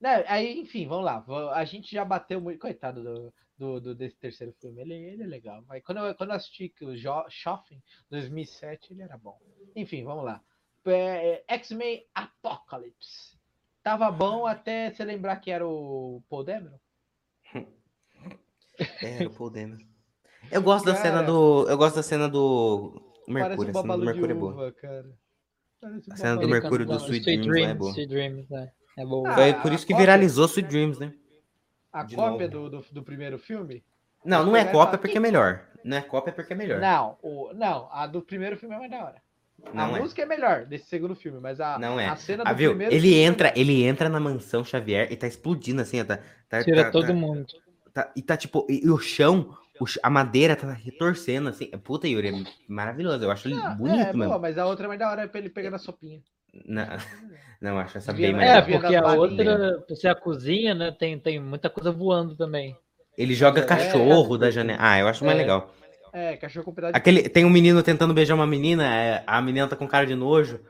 Não, 0.00 0.22
aí, 0.28 0.60
enfim, 0.60 0.86
vamos 0.86 1.04
lá. 1.04 1.24
A 1.52 1.64
gente 1.64 1.90
já 1.90 2.04
bateu 2.04 2.40
muito. 2.40 2.60
Coitado 2.60 3.02
do, 3.02 3.34
do, 3.58 3.80
do- 3.80 3.94
desse 3.96 4.16
terceiro 4.18 4.52
filme. 4.60 4.80
Ele, 4.80 4.94
ele 4.94 5.24
é 5.24 5.26
legal. 5.26 5.64
Mas 5.66 5.82
quando 5.82 5.98
eu, 5.98 6.14
quando 6.14 6.30
eu 6.30 6.36
assisti 6.36 6.72
o 6.80 6.94
Shopping 7.28 7.82
2007, 8.08 8.92
ele 8.92 9.02
era 9.02 9.18
bom. 9.18 9.36
Enfim, 9.74 10.04
vamos 10.04 10.24
lá. 10.24 10.40
É, 10.86 11.42
é, 11.44 11.44
X-Men 11.56 12.06
Apocalypse. 12.14 13.36
Tava 13.82 14.08
bom 14.12 14.46
até 14.46 14.92
você 14.92 15.04
lembrar 15.04 15.38
que 15.38 15.50
era 15.50 15.66
o 15.66 16.22
Paul 16.28 16.44
Dameron. 16.44 16.78
É, 19.02 19.26
o 19.26 19.30
Paul 19.30 19.50
Dameron. 19.50 19.84
Eu 20.52 20.62
gosto 20.62 20.84
da 20.84 20.94
cena 20.94 21.16
Cara. 21.16 21.26
do. 21.26 21.68
Eu 21.68 21.76
gosto 21.76 21.96
da 21.96 22.02
cena 22.04 22.28
do 22.28 23.12
Mercúrio. 23.26 23.56
Parece 23.56 23.58
um 23.58 23.62
A 23.62 23.66
cena 23.66 23.72
do 23.72 23.72
babalu 23.72 24.12
de 24.12 24.30
é 24.30 24.34
uva, 24.34 24.72
cara. 24.72 25.18
A 26.10 26.16
cena 26.16 26.36
do 26.36 26.48
Mercúrio 26.48 26.84
do 26.84 26.92
lá, 26.92 26.98
Sweet 26.98 27.24
Dreams 27.24 27.46
lá 27.62 27.68
é 27.68 27.74
boa. 27.74 27.90
Sweet 27.92 28.08
Dreams, 28.08 28.52
é. 28.52 28.72
É 28.96 29.04
boa. 29.06 29.30
Ah, 29.30 29.34
Foi 29.34 29.54
por 29.54 29.72
isso 29.72 29.86
que 29.86 29.92
cópia- 29.92 30.06
viralizou 30.06 30.46
Sweet 30.46 30.68
Dreams, 30.68 30.98
né? 30.98 31.12
A 31.92 32.02
de 32.02 32.16
cópia 32.16 32.48
do, 32.48 32.68
do, 32.68 32.84
do 32.92 33.02
primeiro 33.02 33.38
filme? 33.38 33.84
Não, 34.24 34.44
não 34.44 34.56
é 34.56 34.64
Vai 34.64 34.72
cópia 34.72 34.98
porque 34.98 35.16
é 35.16 35.20
melhor. 35.20 35.62
Não 35.84 35.96
é 35.96 36.00
cópia 36.02 36.32
porque 36.32 36.52
é 36.52 36.56
melhor. 36.56 36.80
Não, 36.80 37.16
o, 37.22 37.52
não, 37.54 37.88
a 37.92 38.06
do 38.06 38.20
primeiro 38.20 38.56
filme 38.56 38.74
é 38.74 38.78
mais 38.78 38.90
da 38.90 39.04
hora. 39.04 39.22
Não 39.72 39.94
a 39.94 39.98
é. 39.98 40.00
música 40.00 40.22
é 40.22 40.26
melhor 40.26 40.66
desse 40.66 40.86
segundo 40.86 41.14
filme, 41.16 41.38
mas 41.40 41.60
a, 41.60 41.78
Não 41.78 41.98
é. 41.98 42.06
a 42.08 42.16
cena 42.16 42.44
do 42.44 42.48
Ah, 42.50 42.52
viu? 42.52 42.70
primeiro 42.70 42.92
Ele 42.94 43.08
filme 43.08 43.16
é 43.18 43.22
entra, 43.24 43.52
ele 43.56 43.82
entra 43.84 44.08
na 44.08 44.20
mansão 44.20 44.64
Xavier 44.64 45.10
e 45.12 45.16
tá 45.16 45.26
explodindo 45.26 45.80
assim, 45.80 46.04
tá, 46.04 46.20
tá, 46.48 46.62
Tira 46.62 46.84
tá- 46.84 46.90
todo 46.90 47.06
tá- 47.08 47.12
mundo. 47.14 47.46
tá- 47.94 48.12
e 48.14 48.22
tá 48.22 48.36
tipo, 48.36 48.66
e, 48.68 48.84
e 48.84 48.90
o 48.90 48.98
chão, 48.98 49.56
a 50.02 50.10
madeira 50.10 50.56
tá 50.56 50.72
retorcendo 50.72 51.48
assim. 51.48 51.66
Puta, 51.84 52.06
Yuri, 52.08 52.28
é 52.28 52.44
maravilhoso. 52.68 53.24
Eu 53.24 53.30
acho 53.30 53.48
ele 53.48 53.54
Ah, 53.54 53.70
bonito 53.70 54.00
é, 54.00 54.12
mesmo. 54.12 54.24
boa, 54.24 54.38
mas 54.38 54.58
a 54.58 54.66
outra 54.66 54.86
é 54.86 54.88
mais 54.88 55.00
da 55.00 55.10
hora 55.10 55.28
pra 55.28 55.40
ele 55.40 55.48
pegar 55.48 55.70
na 55.70 55.78
sopinha. 55.78 56.20
Não, 56.66 56.86
não, 57.60 57.78
acho 57.80 57.98
essa 57.98 58.12
bem 58.12 58.32
mais 58.32 58.48
É, 58.48 58.60
porque 58.62 58.96
a 58.96 59.12
outra, 59.12 59.78
por 59.86 59.96
ser 59.96 60.08
a 60.08 60.14
cozinha, 60.14 60.74
né, 60.74 60.90
tem, 60.90 61.18
tem 61.18 61.38
muita 61.40 61.68
coisa 61.68 61.92
voando 61.92 62.34
também. 62.36 62.76
Ele 63.16 63.34
joga 63.34 63.60
É, 63.60 63.64
cachorro 63.64 64.38
da 64.38 64.48
é. 64.48 64.50
janela. 64.52 64.78
Ah, 64.80 64.98
eu 64.98 65.08
acho 65.08 65.24
mais 65.24 65.36
É. 65.36 65.40
legal. 65.40 65.74
É, 66.12 66.36
cachorro 66.36 66.64
com 66.64 66.72
pedaço 66.72 66.96
Aquele, 66.96 67.28
tem 67.28 67.44
um 67.44 67.50
menino 67.50 67.82
tentando 67.82 68.14
beijar 68.14 68.34
uma 68.34 68.46
menina, 68.46 68.94
é, 68.94 69.22
a 69.26 69.42
menina 69.42 69.68
tá 69.68 69.76
com 69.76 69.86
cara 69.86 70.06
de 70.06 70.14
nojo. 70.14 70.60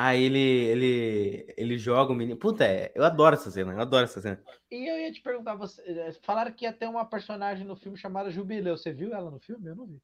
Aí 0.00 0.22
ele, 0.22 0.38
ele, 0.38 1.54
ele 1.56 1.76
joga 1.76 2.12
o 2.12 2.14
menino. 2.14 2.36
Puta, 2.38 2.64
é, 2.64 2.92
eu 2.94 3.02
adoro 3.02 3.34
essa 3.34 3.50
cena, 3.50 3.72
eu 3.72 3.80
adoro 3.80 4.04
essa 4.04 4.20
cena. 4.20 4.40
E 4.70 4.88
eu 4.88 4.96
ia 4.96 5.10
te 5.10 5.20
perguntar, 5.20 5.56
você, 5.56 5.82
eh, 5.82 6.12
falaram 6.22 6.52
que 6.52 6.64
ia 6.64 6.72
ter 6.72 6.86
uma 6.86 7.04
personagem 7.04 7.66
no 7.66 7.74
filme 7.74 7.98
chamada 7.98 8.30
Jubileu. 8.30 8.76
Você 8.76 8.92
viu 8.92 9.12
ela 9.12 9.28
no 9.28 9.40
filme? 9.40 9.68
Eu 9.68 9.74
não 9.74 9.86
vi. 9.86 10.00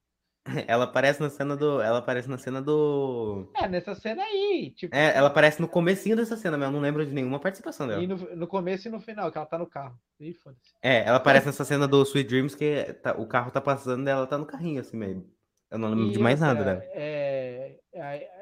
Ela 0.66 0.82
aparece 0.84 1.20
na 1.22 1.30
cena 1.30 1.56
do. 1.56 1.80
Ela 1.80 1.98
aparece 1.98 2.28
na 2.28 2.36
cena 2.36 2.60
do. 2.60 3.48
É, 3.54 3.68
nessa 3.68 3.94
cena 3.94 4.22
aí, 4.24 4.72
tipo. 4.76 4.94
É, 4.94 5.16
ela 5.16 5.28
aparece 5.28 5.58
no 5.60 5.68
comecinho 5.68 6.16
dessa 6.16 6.36
cena, 6.36 6.58
mas 6.58 6.66
eu 6.66 6.72
não 6.72 6.80
lembro 6.80 7.06
de 7.06 7.12
nenhuma 7.12 7.38
participação 7.38 7.86
dela. 7.86 8.02
E 8.02 8.06
no, 8.06 8.16
no 8.36 8.46
começo 8.48 8.88
e 8.88 8.90
no 8.90 9.00
final, 9.00 9.30
que 9.32 9.38
ela 9.38 9.46
tá 9.46 9.56
no 9.56 9.66
carro. 9.66 9.96
Ih, 10.20 10.34
foda-se. 10.34 10.74
É, 10.82 11.04
ela 11.04 11.16
aparece 11.18 11.46
nessa 11.46 11.64
cena 11.64 11.86
do 11.88 12.02
Sweet 12.02 12.28
Dreams 12.28 12.54
que 12.56 12.92
tá- 13.02 13.14
o 13.16 13.26
carro 13.26 13.50
tá 13.52 13.60
passando 13.60 14.06
e 14.06 14.10
ela 14.10 14.26
tá 14.26 14.36
no 14.36 14.44
carrinho, 14.44 14.80
assim 14.80 14.96
meio. 14.98 15.24
Eu 15.70 15.78
não 15.78 15.88
lembro 15.88 16.10
de 16.10 16.18
E 16.18 16.22
mais 16.22 16.40
nada 16.40 16.62
dela. 16.62 16.82
É, 16.92 17.68
Aí- 17.70 17.83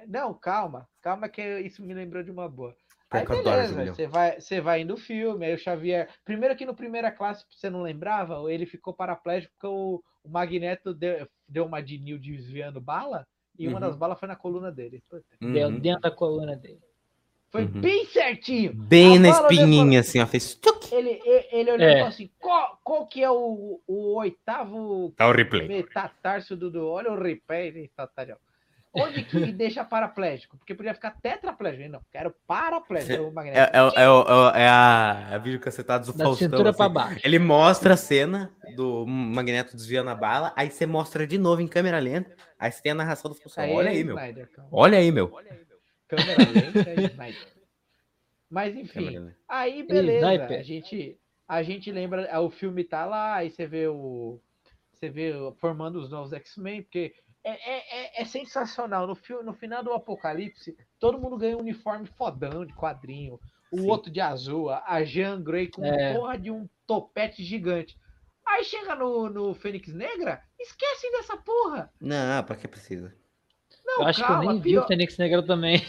não, 0.09 0.34
calma, 0.34 0.88
calma 1.00 1.28
que 1.28 1.42
isso 1.61 1.82
me 1.82 1.94
lembrou 1.94 2.22
de 2.22 2.30
uma 2.30 2.48
boa. 2.48 2.74
Aí 3.11 3.26
beleza, 3.26 3.84
você 3.94 4.07
vai, 4.07 4.40
você 4.40 4.61
vai 4.61 4.80
indo 4.80 4.96
filme, 4.96 5.44
aí 5.44 5.55
o 5.55 5.59
Xavier. 5.59 6.09
Primeiro 6.24 6.57
que 6.57 6.64
no 6.64 6.74
primeira 6.74 7.11
classe, 7.11 7.44
você 7.50 7.68
não 7.68 7.82
lembrava, 7.82 8.50
ele 8.50 8.64
ficou 8.64 8.94
paraplégico 8.94 9.53
porque 9.53 9.66
o, 9.66 10.03
o 10.24 10.28
Magneto 10.30 10.94
deu, 10.94 11.28
deu 11.46 11.66
uma 11.66 11.82
de 11.82 11.98
Neo 11.98 12.18
desviando 12.18 12.80
bala 12.80 13.26
e 13.59 13.68
uma 13.68 13.74
Uhum. 13.74 13.80
das 13.80 13.96
balas 13.96 14.18
foi 14.18 14.28
na 14.28 14.36
coluna 14.36 14.72
dele. 14.72 15.03
Deu 15.40 15.68
Uhum. 15.68 15.78
dentro 15.78 16.00
da 16.00 16.11
coluna 16.11 16.57
dele. 16.57 16.80
Foi 17.50 17.64
Uhum. 17.64 17.80
bem 17.82 18.07
certinho. 18.07 18.72
Bem 18.74 19.18
A 19.18 19.20
na 19.20 19.28
espinhinha, 19.28 20.00
assim, 20.00 20.20
ó. 20.20 20.26
Fez. 20.26 20.59
Ele, 20.90 21.20
ele, 21.24 21.48
ele 21.53 21.70
olhou 21.72 21.86
É. 21.86 21.92
e 21.92 21.94
falou 21.96 22.09
assim: 22.09 22.30
qual, 22.38 22.80
qual 22.82 23.07
que 23.07 23.22
é 23.22 23.30
o, 23.30 23.80
o 23.86 24.14
oitavo 24.16 25.12
Tá 25.16 25.28
o 25.28 25.32
replay. 25.32 25.68
metatarso 25.68 26.57
do, 26.57 26.70
do. 26.70 26.86
Olha 26.88 27.11
o 27.12 27.22
replay, 27.22 27.90
tá, 27.94 28.07
tá, 28.07 28.26
ó. 28.30 28.51
Onde 28.95 29.24
que 29.24 29.40
deixa 29.53 29.84
paraplégico? 29.84 30.59
Porque 30.59 30.74
podia 30.74 30.95
ficar 30.95 31.12
tetraplégico. 31.12 31.88
Não, 31.88 32.01
quero 32.11 32.34
paraplégico. 32.47 33.32
É, 33.47 33.59
é, 33.59 33.61
é, 33.62 34.03
é, 34.03 34.62
é 34.64 34.68
a, 34.68 35.28
é 35.30 35.34
a 35.34 35.38
vídeo 35.38 35.59
cacetada 35.59 36.05
do 36.05 36.12
Da 36.12 36.24
Faustão. 36.24 36.51
cintura 36.51 36.72
pra 36.74 36.86
assim. 36.86 36.95
baixo. 36.95 37.20
Ele 37.24 37.38
mostra 37.38 37.95
a 37.95 37.97
cena 37.97 38.55
do 38.76 39.07
Magneto 39.07 39.74
desviando 39.74 40.11
a 40.11 40.14
bala, 40.14 40.53
aí 40.55 40.70
você 40.70 40.84
mostra 40.84 41.26
de 41.26 41.38
novo 41.38 41.62
em 41.62 41.68
câmera 41.68 41.99
lenta, 41.99 42.36
aí 42.59 42.70
você 42.70 42.82
tem 42.82 42.93
a 42.93 42.97
narração 42.97 43.30
do 43.30 43.36
Faustão. 43.36 43.70
Olha 43.70 43.88
é 43.88 43.93
aí, 43.93 44.05
meu. 44.05 44.16
Olha 44.70 44.99
aí, 44.99 45.11
meu. 45.11 45.32
Câmera 46.07 46.51
lenta 46.53 46.90
é 46.90 46.95
Snyder. 47.07 47.53
Mas 48.51 48.76
enfim, 48.76 49.32
aí 49.49 49.82
beleza. 49.82 50.28
A 50.28 50.62
gente, 50.62 51.18
a 51.49 51.62
gente 51.62 51.90
lembra, 51.90 52.28
ah, 52.30 52.43
o 52.43 52.51
filme 52.51 52.84
tá 52.84 53.07
lá, 53.07 53.36
aí 53.36 53.49
você 53.49 53.66
vê 53.66 53.86
o. 53.86 54.38
Você 54.93 55.09
vê 55.09 55.32
formando 55.59 55.97
os 55.97 56.11
novos 56.11 56.34
X-Men, 56.34 56.82
porque 56.82 57.14
é, 57.45 57.51
é, 57.51 58.18
é, 58.18 58.22
é 58.22 58.24
sensacional. 58.24 59.07
No, 59.07 59.16
no 59.43 59.53
final 59.53 59.82
do 59.82 59.93
Apocalipse, 59.93 60.76
todo 60.99 61.18
mundo 61.18 61.36
ganha 61.38 61.57
um 61.57 61.61
uniforme 61.61 62.07
fodão 62.07 62.64
de 62.64 62.74
quadrinho. 62.74 63.38
O 63.70 63.78
Sim. 63.78 63.88
outro 63.90 64.11
de 64.12 64.20
azul, 64.20 64.68
a 64.70 65.03
Jean 65.03 65.43
Grey 65.43 65.68
com 65.68 65.84
É. 65.84 66.14
porra 66.14 66.38
de 66.38 66.51
um 66.51 66.68
topete 66.86 67.43
gigante. 67.43 67.97
Aí 68.47 68.64
chega 68.64 68.95
no, 68.95 69.30
no 69.30 69.55
Fênix 69.55 69.88
Negra, 69.95 70.43
esquecem 70.61 71.11
dessa 71.12 71.36
porra. 71.36 71.90
Não, 72.01 72.43
pra 72.45 72.55
que 72.57 72.68
precisa? 72.68 73.14
Não, 73.84 74.03
Eu 74.03 74.07
acho 74.09 74.20
calma, 74.20 74.40
que 74.40 74.47
eu 74.47 74.53
nem 74.53 74.61
vi 74.61 74.70
pior- 74.70 74.84
o 74.84 74.88
Fênix 74.88 75.16
Negra 75.16 75.43
também. 75.47 75.80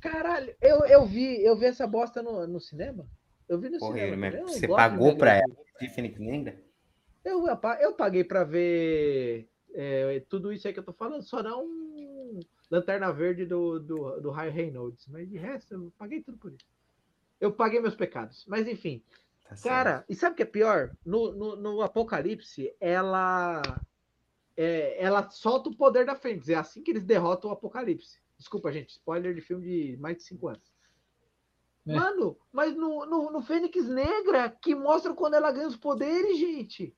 Caralho, 0.00 0.54
eu, 0.60 0.84
eu 0.86 1.06
vi, 1.06 1.42
eu 1.44 1.56
vi 1.56 1.66
essa 1.66 1.86
bosta 1.86 2.22
no, 2.22 2.46
no 2.46 2.60
cinema. 2.60 3.06
Eu 3.48 3.60
vi 3.60 3.68
no 3.68 3.78
Porra, 3.78 3.98
cinema. 3.98 4.30
não 4.30 4.48
você 4.48 4.66
pagou 4.66 5.16
pra 5.16 5.34
ver 5.34 5.42
ela? 5.44 5.54
De 5.80 5.88
Fênix 5.88 6.18
Negra? 6.18 6.60
Eu, 7.24 7.46
eu 7.46 7.92
paguei 7.94 8.24
pra 8.24 8.42
ver 8.42 9.48
é, 9.74 10.20
tudo 10.28 10.52
isso 10.52 10.66
aí 10.66 10.72
que 10.74 10.78
eu 10.80 10.84
tô 10.84 10.92
falando, 10.92 11.22
só 11.22 11.42
não 11.42 12.40
Lanterna 12.70 13.12
Verde 13.12 13.44
do, 13.44 13.78
do, 13.78 14.20
do 14.20 14.30
Ryan 14.30 14.50
Reynolds. 14.50 15.06
Mas 15.08 15.28
de 15.28 15.36
resto, 15.36 15.74
eu 15.74 15.92
paguei 15.98 16.22
tudo 16.22 16.38
por 16.38 16.52
isso. 16.52 16.66
Eu 17.40 17.52
paguei 17.52 17.80
meus 17.80 17.94
pecados. 17.94 18.44
Mas 18.48 18.66
enfim, 18.68 19.02
Tá 19.52 19.56
certo. 19.56 19.74
cara, 19.74 20.04
e 20.08 20.14
sabe 20.14 20.32
o 20.32 20.36
que 20.36 20.42
é 20.42 20.46
pior? 20.46 20.96
No, 21.04 21.32
no, 21.32 21.56
no 21.56 21.82
Apocalipse, 21.82 22.74
ela. 22.80 23.60
é, 24.56 25.02
ela 25.02 25.28
solta 25.30 25.68
o 25.68 25.76
poder 25.76 26.06
da 26.06 26.14
Fênix. 26.14 26.48
É 26.48 26.54
assim 26.54 26.82
que 26.82 26.90
eles 26.90 27.04
derrotam 27.04 27.50
o 27.50 27.52
Apocalipse. 27.52 28.18
Desculpa, 28.38 28.72
gente. 28.72 28.90
Spoiler 28.90 29.34
de 29.34 29.40
filme 29.40 29.64
de 29.66 29.96
mais 29.98 30.16
de 30.16 30.22
5 30.22 30.48
anos. 30.48 30.72
É. 31.86 31.94
Mano, 31.94 32.38
mas 32.50 32.74
no, 32.74 33.04
no, 33.04 33.30
no 33.30 33.42
Fênix 33.42 33.86
Negra, 33.88 34.48
que 34.48 34.74
mostra 34.74 35.12
quando 35.14 35.34
ela 35.34 35.52
ganha 35.52 35.68
os 35.68 35.76
poderes, 35.76 36.38
gente. 36.38 36.96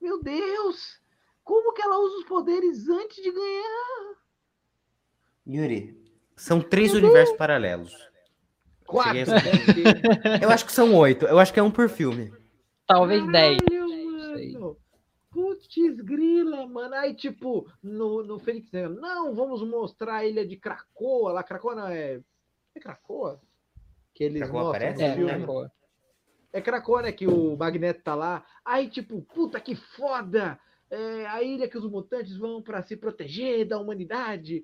Meu 0.00 0.22
Deus! 0.22 1.00
Como 1.46 1.72
que 1.72 1.80
ela 1.80 1.96
usa 2.00 2.16
os 2.18 2.24
poderes 2.24 2.88
antes 2.88 3.22
de 3.22 3.30
ganhar? 3.30 4.16
Yuri, 5.46 5.96
são 6.34 6.60
três 6.60 6.92
universos 6.92 7.36
paralelos. 7.36 7.96
Quatro. 8.84 9.14
Eu 10.42 10.50
acho 10.50 10.66
que 10.66 10.72
são 10.72 10.92
oito. 10.96 11.24
Eu 11.24 11.38
acho 11.38 11.52
que 11.54 11.60
é 11.60 11.62
um 11.62 11.70
por 11.70 11.88
filme. 11.88 12.32
Talvez 12.84 13.24
10. 13.30 13.58
Caralho, 13.62 14.36
sei. 14.36 14.52
mano. 14.54 14.76
Putz, 15.30 16.00
grila, 16.02 16.66
mano. 16.66 16.94
Aí, 16.96 17.14
tipo, 17.14 17.70
no, 17.80 18.24
no 18.24 18.40
Fênix 18.40 18.72
Negra, 18.72 18.88
não, 18.90 19.32
vamos 19.32 19.62
mostrar 19.68 20.16
a 20.16 20.24
ilha 20.26 20.44
de 20.44 20.56
Krakoa. 20.56 21.32
Lá, 21.32 21.44
Krakoa 21.44 21.74
não 21.76 21.86
é. 21.86 22.20
É 22.74 22.80
Krakoa? 22.80 23.40
Que 24.12 24.24
eles 24.24 24.42
Krakoa 24.42 24.64
mostram 24.64 24.88
aparece? 24.88 25.02
no 25.02 25.08
É, 25.08 25.14
filme. 25.14 25.32
né, 25.32 25.46
pô? 25.46 25.70
É 26.52 26.60
Krakoa, 26.60 27.02
né? 27.02 27.12
Que 27.12 27.28
o 27.28 27.56
Magneto 27.56 28.02
tá 28.02 28.16
lá. 28.16 28.44
Aí, 28.64 28.88
tipo, 28.90 29.22
puta 29.22 29.60
que 29.60 29.76
foda! 29.76 30.58
É 30.90 31.26
a 31.26 31.42
ilha 31.42 31.68
que 31.68 31.76
os 31.78 31.88
mutantes 31.90 32.36
vão 32.36 32.62
pra 32.62 32.82
se 32.82 32.96
proteger 32.96 33.66
da 33.66 33.78
humanidade. 33.78 34.62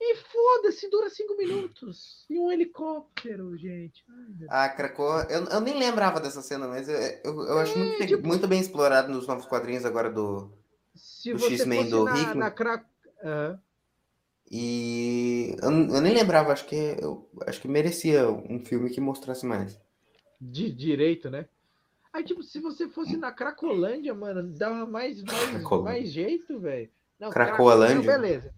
E 0.00 0.16
foda-se, 0.16 0.90
dura 0.90 1.08
cinco 1.10 1.36
minutos. 1.36 2.24
E 2.28 2.38
um 2.38 2.50
helicóptero, 2.50 3.56
gente. 3.56 4.04
Ai, 4.08 4.26
meu 4.36 4.48
A 4.50 4.68
Krakoa, 4.68 5.26
eu, 5.30 5.44
eu 5.44 5.60
nem 5.60 5.78
lembrava 5.78 6.20
dessa 6.20 6.42
cena, 6.42 6.66
mas 6.66 6.88
eu, 6.88 6.96
eu, 7.24 7.40
eu 7.42 7.58
acho 7.58 7.78
muito, 7.78 8.06
tipo- 8.06 8.26
muito 8.26 8.48
bem 8.48 8.60
explorado 8.60 9.12
nos 9.12 9.26
novos 9.26 9.46
quadrinhos 9.46 9.84
agora 9.84 10.10
do. 10.10 10.52
X-Men 10.94 11.88
do 11.88 12.04
na, 12.04 12.16
Hickman? 12.16 12.34
na 12.38 12.50
Cra... 12.50 12.84
Aham. 13.22 13.60
E 14.50 15.56
eu, 15.62 15.70
eu 15.70 16.00
nem 16.00 16.12
lembrava, 16.12 16.52
acho 16.52 16.66
que 16.66 16.74
eu 17.00 17.30
acho 17.46 17.60
que 17.60 17.68
merecia 17.68 18.28
um 18.28 18.58
filme 18.64 18.90
que 18.90 19.00
mostrasse 19.00 19.46
mais. 19.46 19.80
de 20.40 20.70
direito, 20.70 21.30
né? 21.30 21.48
Aí, 22.12 22.22
tipo, 22.22 22.42
se 22.42 22.60
você 22.60 22.88
fosse 22.88 23.16
na 23.16 23.32
Cracolândia, 23.32 24.14
mano, 24.14 24.42
dava 24.42 24.84
mais, 24.86 25.22
mais, 25.22 25.62
mais 25.62 26.12
jeito, 26.12 26.60
velho. 26.60 26.90
Cracolândia? 27.30 28.02
Beleza. 28.02 28.54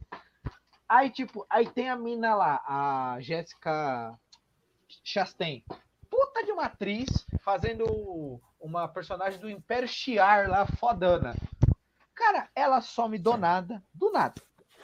Aí, 0.88 1.11
tipo, 1.11 1.46
aí 1.48 1.68
tem 1.68 1.88
a 1.88 1.96
mina 1.96 2.34
lá, 2.34 2.62
a 2.66 3.16
Jéssica 3.20 4.18
Chastain. 5.05 5.64
Puta 6.11 6.44
de 6.44 6.52
uma 6.52 6.64
atriz 6.64 7.09
fazendo 7.40 8.40
uma 8.61 8.88
personagem 8.88 9.38
do 9.40 9.50
Império 9.50 9.88
Shiar 9.88 10.48
lá, 10.48 10.66
fodana. 10.66 11.34
Cara, 12.14 12.48
ela 12.55 12.80
some 12.80 13.18
do 13.18 13.36
nada, 13.36 13.82
do 13.92 14.11
nada. 14.12 14.40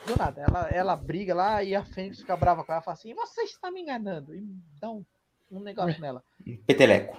Do 0.06 0.16
nada. 0.16 0.40
Ela, 0.40 0.68
ela 0.68 0.96
briga 0.96 1.34
lá 1.34 1.62
e 1.62 1.74
a 1.74 1.84
Fênix 1.84 2.20
fica 2.20 2.36
brava 2.36 2.64
com 2.64 2.72
ela 2.72 2.80
e 2.80 2.84
fala 2.84 2.94
assim: 2.94 3.14
Você 3.14 3.42
está 3.42 3.70
me 3.70 3.80
enganando. 3.80 4.34
E 4.34 4.42
dá 4.80 4.90
um, 4.90 5.04
um 5.50 5.60
negócio 5.60 6.00
nela. 6.00 6.24
Peteleco. 6.66 7.16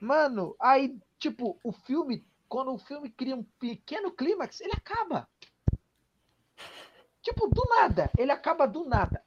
Mano, 0.00 0.54
aí, 0.60 0.96
tipo, 1.18 1.58
o 1.62 1.72
filme, 1.72 2.24
quando 2.48 2.72
o 2.72 2.78
filme 2.78 3.10
cria 3.10 3.36
um 3.36 3.44
pequeno 3.58 4.10
clímax, 4.12 4.60
ele 4.60 4.72
acaba. 4.72 5.28
Tipo, 7.22 7.48
do 7.48 7.62
nada. 7.68 8.10
Ele 8.16 8.30
acaba 8.30 8.66
do 8.66 8.84
nada. 8.84 9.22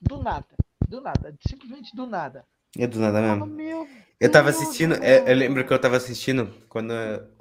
Do 0.00 0.22
nada. 0.22 0.46
Do 0.88 1.00
nada. 1.00 1.36
Simplesmente 1.46 1.94
do 1.94 2.06
nada. 2.06 2.46
É 2.76 2.86
do 2.86 2.98
nada 2.98 3.18
Ah, 3.18 3.36
mesmo. 3.36 3.46
meu 3.46 3.88
Eu 4.18 4.30
tava 4.30 4.50
assistindo, 4.50 4.94
eu, 4.96 5.26
eu 5.26 5.34
lembro 5.36 5.64
que 5.64 5.72
eu 5.72 5.80
tava 5.80 5.96
assistindo 5.96 6.52
quando. 6.68 6.92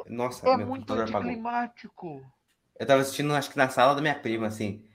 Nossa, 0.08 0.48
É 0.48 0.58
meu 0.58 0.68
muito 0.68 0.94
anticlimático. 0.94 2.22
Eu 2.80 2.86
tava 2.86 3.02
assistindo, 3.02 3.34
acho 3.34 3.50
que 3.50 3.58
na 3.58 3.70
sala 3.70 3.96
da 3.96 4.02
minha 4.02 4.16
prima, 4.20 4.48
assim. 4.48 4.86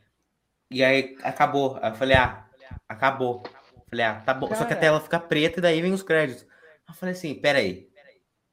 E 0.71 0.85
aí 0.85 1.17
acabou. 1.23 1.79
Aí 1.83 1.91
eu 1.91 1.95
falei, 1.97 2.17
ah, 2.17 2.47
acabou. 2.89 3.43
Falei, 3.89 4.05
ah, 4.05 4.21
tá 4.21 4.35
bom. 4.35 4.49
Só 4.49 4.57
que 4.57 4.65
a 4.65 4.67
Cara. 4.69 4.81
tela 4.81 5.01
fica 5.01 5.19
preta 5.19 5.59
e 5.59 5.63
daí 5.63 5.81
vem 5.81 5.93
os 5.93 6.03
créditos. 6.03 6.47
Eu 6.89 6.95
falei 6.95 7.15
assim, 7.15 7.35
peraí. 7.35 7.91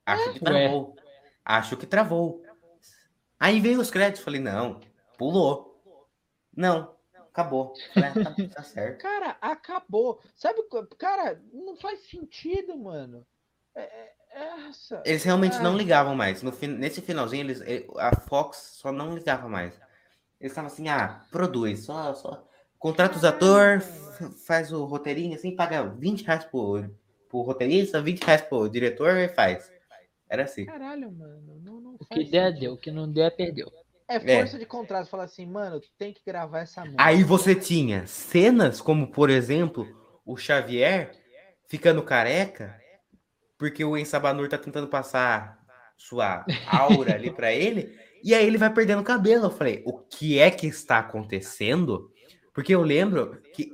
Acho 0.06 0.34
que 0.34 0.40
travou. 0.40 0.96
Acho 1.44 1.78
que 1.78 1.88
travou. 1.88 2.44
Aí 3.40 3.60
veio 3.60 3.80
os 3.80 3.90
créditos. 3.90 4.24
Falei, 4.24 4.40
não, 4.40 4.80
pulou. 5.18 5.82
Não, 6.56 6.96
acabou. 7.32 7.74
Falei, 7.94 8.10
ah, 8.10 8.14
tá, 8.14 8.36
tá 8.56 8.64
certo. 8.64 9.02
Cara, 9.02 9.38
acabou. 9.42 10.22
Sabe, 10.36 10.62
cara, 10.98 11.42
não 11.52 11.76
faz 11.76 12.08
sentido, 12.08 12.78
mano. 12.78 13.26
É, 13.74 13.82
é- 13.82 14.16
essa. 14.36 15.02
Eles 15.06 15.24
realmente 15.24 15.58
não 15.60 15.78
ligavam 15.78 16.14
mais. 16.14 16.44
No, 16.44 16.52
nesse 16.78 17.02
finalzinho, 17.02 17.46
eles, 17.46 17.62
eh, 17.62 17.88
a 17.98 18.14
Fox 18.16 18.58
só 18.78 18.92
não 18.92 19.16
ligava 19.16 19.48
mais. 19.48 19.74
Eles 20.40 20.52
estavam 20.52 20.68
assim, 20.70 20.90
ah, 20.90 21.24
produz, 21.32 21.86
só, 21.86 22.14
só. 22.14 22.46
Contrata 22.78 23.16
os 23.16 23.24
atores, 23.24 23.86
faz 24.46 24.74
o 24.74 24.84
roteirinho 24.84 25.36
assim, 25.36 25.56
paga 25.56 25.84
20 25.84 26.24
reais 26.26 26.44
pro, 26.44 26.84
pro 27.36 27.42
roteirista, 27.42 28.02
20 28.02 28.24
reais 28.24 28.42
pro 28.42 28.70
diretor 28.70 29.18
e 29.18 29.28
faz. 29.28 29.70
Era 30.30 30.44
assim. 30.44 30.66
Caralho, 30.66 31.12
mano. 31.12 31.60
Não, 31.62 31.82
não 31.82 31.96
O 31.96 32.06
faz 32.06 32.24
que 32.24 32.32
der, 32.32 32.48
sentido. 32.48 32.60
deu. 32.62 32.74
O 32.74 32.78
que 32.78 32.92
não 32.92 33.12
der, 33.12 33.36
perdeu. 33.36 33.72
É 34.08 34.20
força 34.20 34.58
de 34.58 34.66
contrato. 34.66 35.10
Falar 35.10 35.24
assim, 35.24 35.46
mano, 35.46 35.82
tem 35.98 36.14
que 36.14 36.22
gravar 36.26 36.60
essa 36.60 36.82
música. 36.82 37.04
Aí 37.04 37.24
você 37.24 37.54
tinha 37.54 38.08
cenas 38.08 38.80
como, 38.80 39.12
por 39.12 39.30
exemplo, 39.30 39.86
o 40.26 40.38
Xavier 40.38 41.12
ficando 41.68 42.02
careca, 42.04 42.80
porque 43.58 43.84
o 43.84 43.98
Ensabanur 43.98 44.48
tá 44.48 44.58
tentando 44.58 44.88
passar 44.88 45.60
sua 45.98 46.46
aura 46.68 47.16
ali 47.16 47.32
pra 47.32 47.52
ele, 47.54 47.98
e 48.24 48.34
aí 48.34 48.46
ele 48.46 48.58
vai 48.58 48.72
perdendo 48.72 49.04
cabelo. 49.04 49.46
Eu 49.46 49.52
falei, 49.52 49.82
o 49.86 49.98
que 50.00 50.40
é 50.40 50.52
que 50.52 50.68
está 50.68 51.00
acontecendo? 51.00 52.12
Porque 52.54 52.74
eu 52.76 52.82
lembro 52.82 53.42
que 53.54 53.72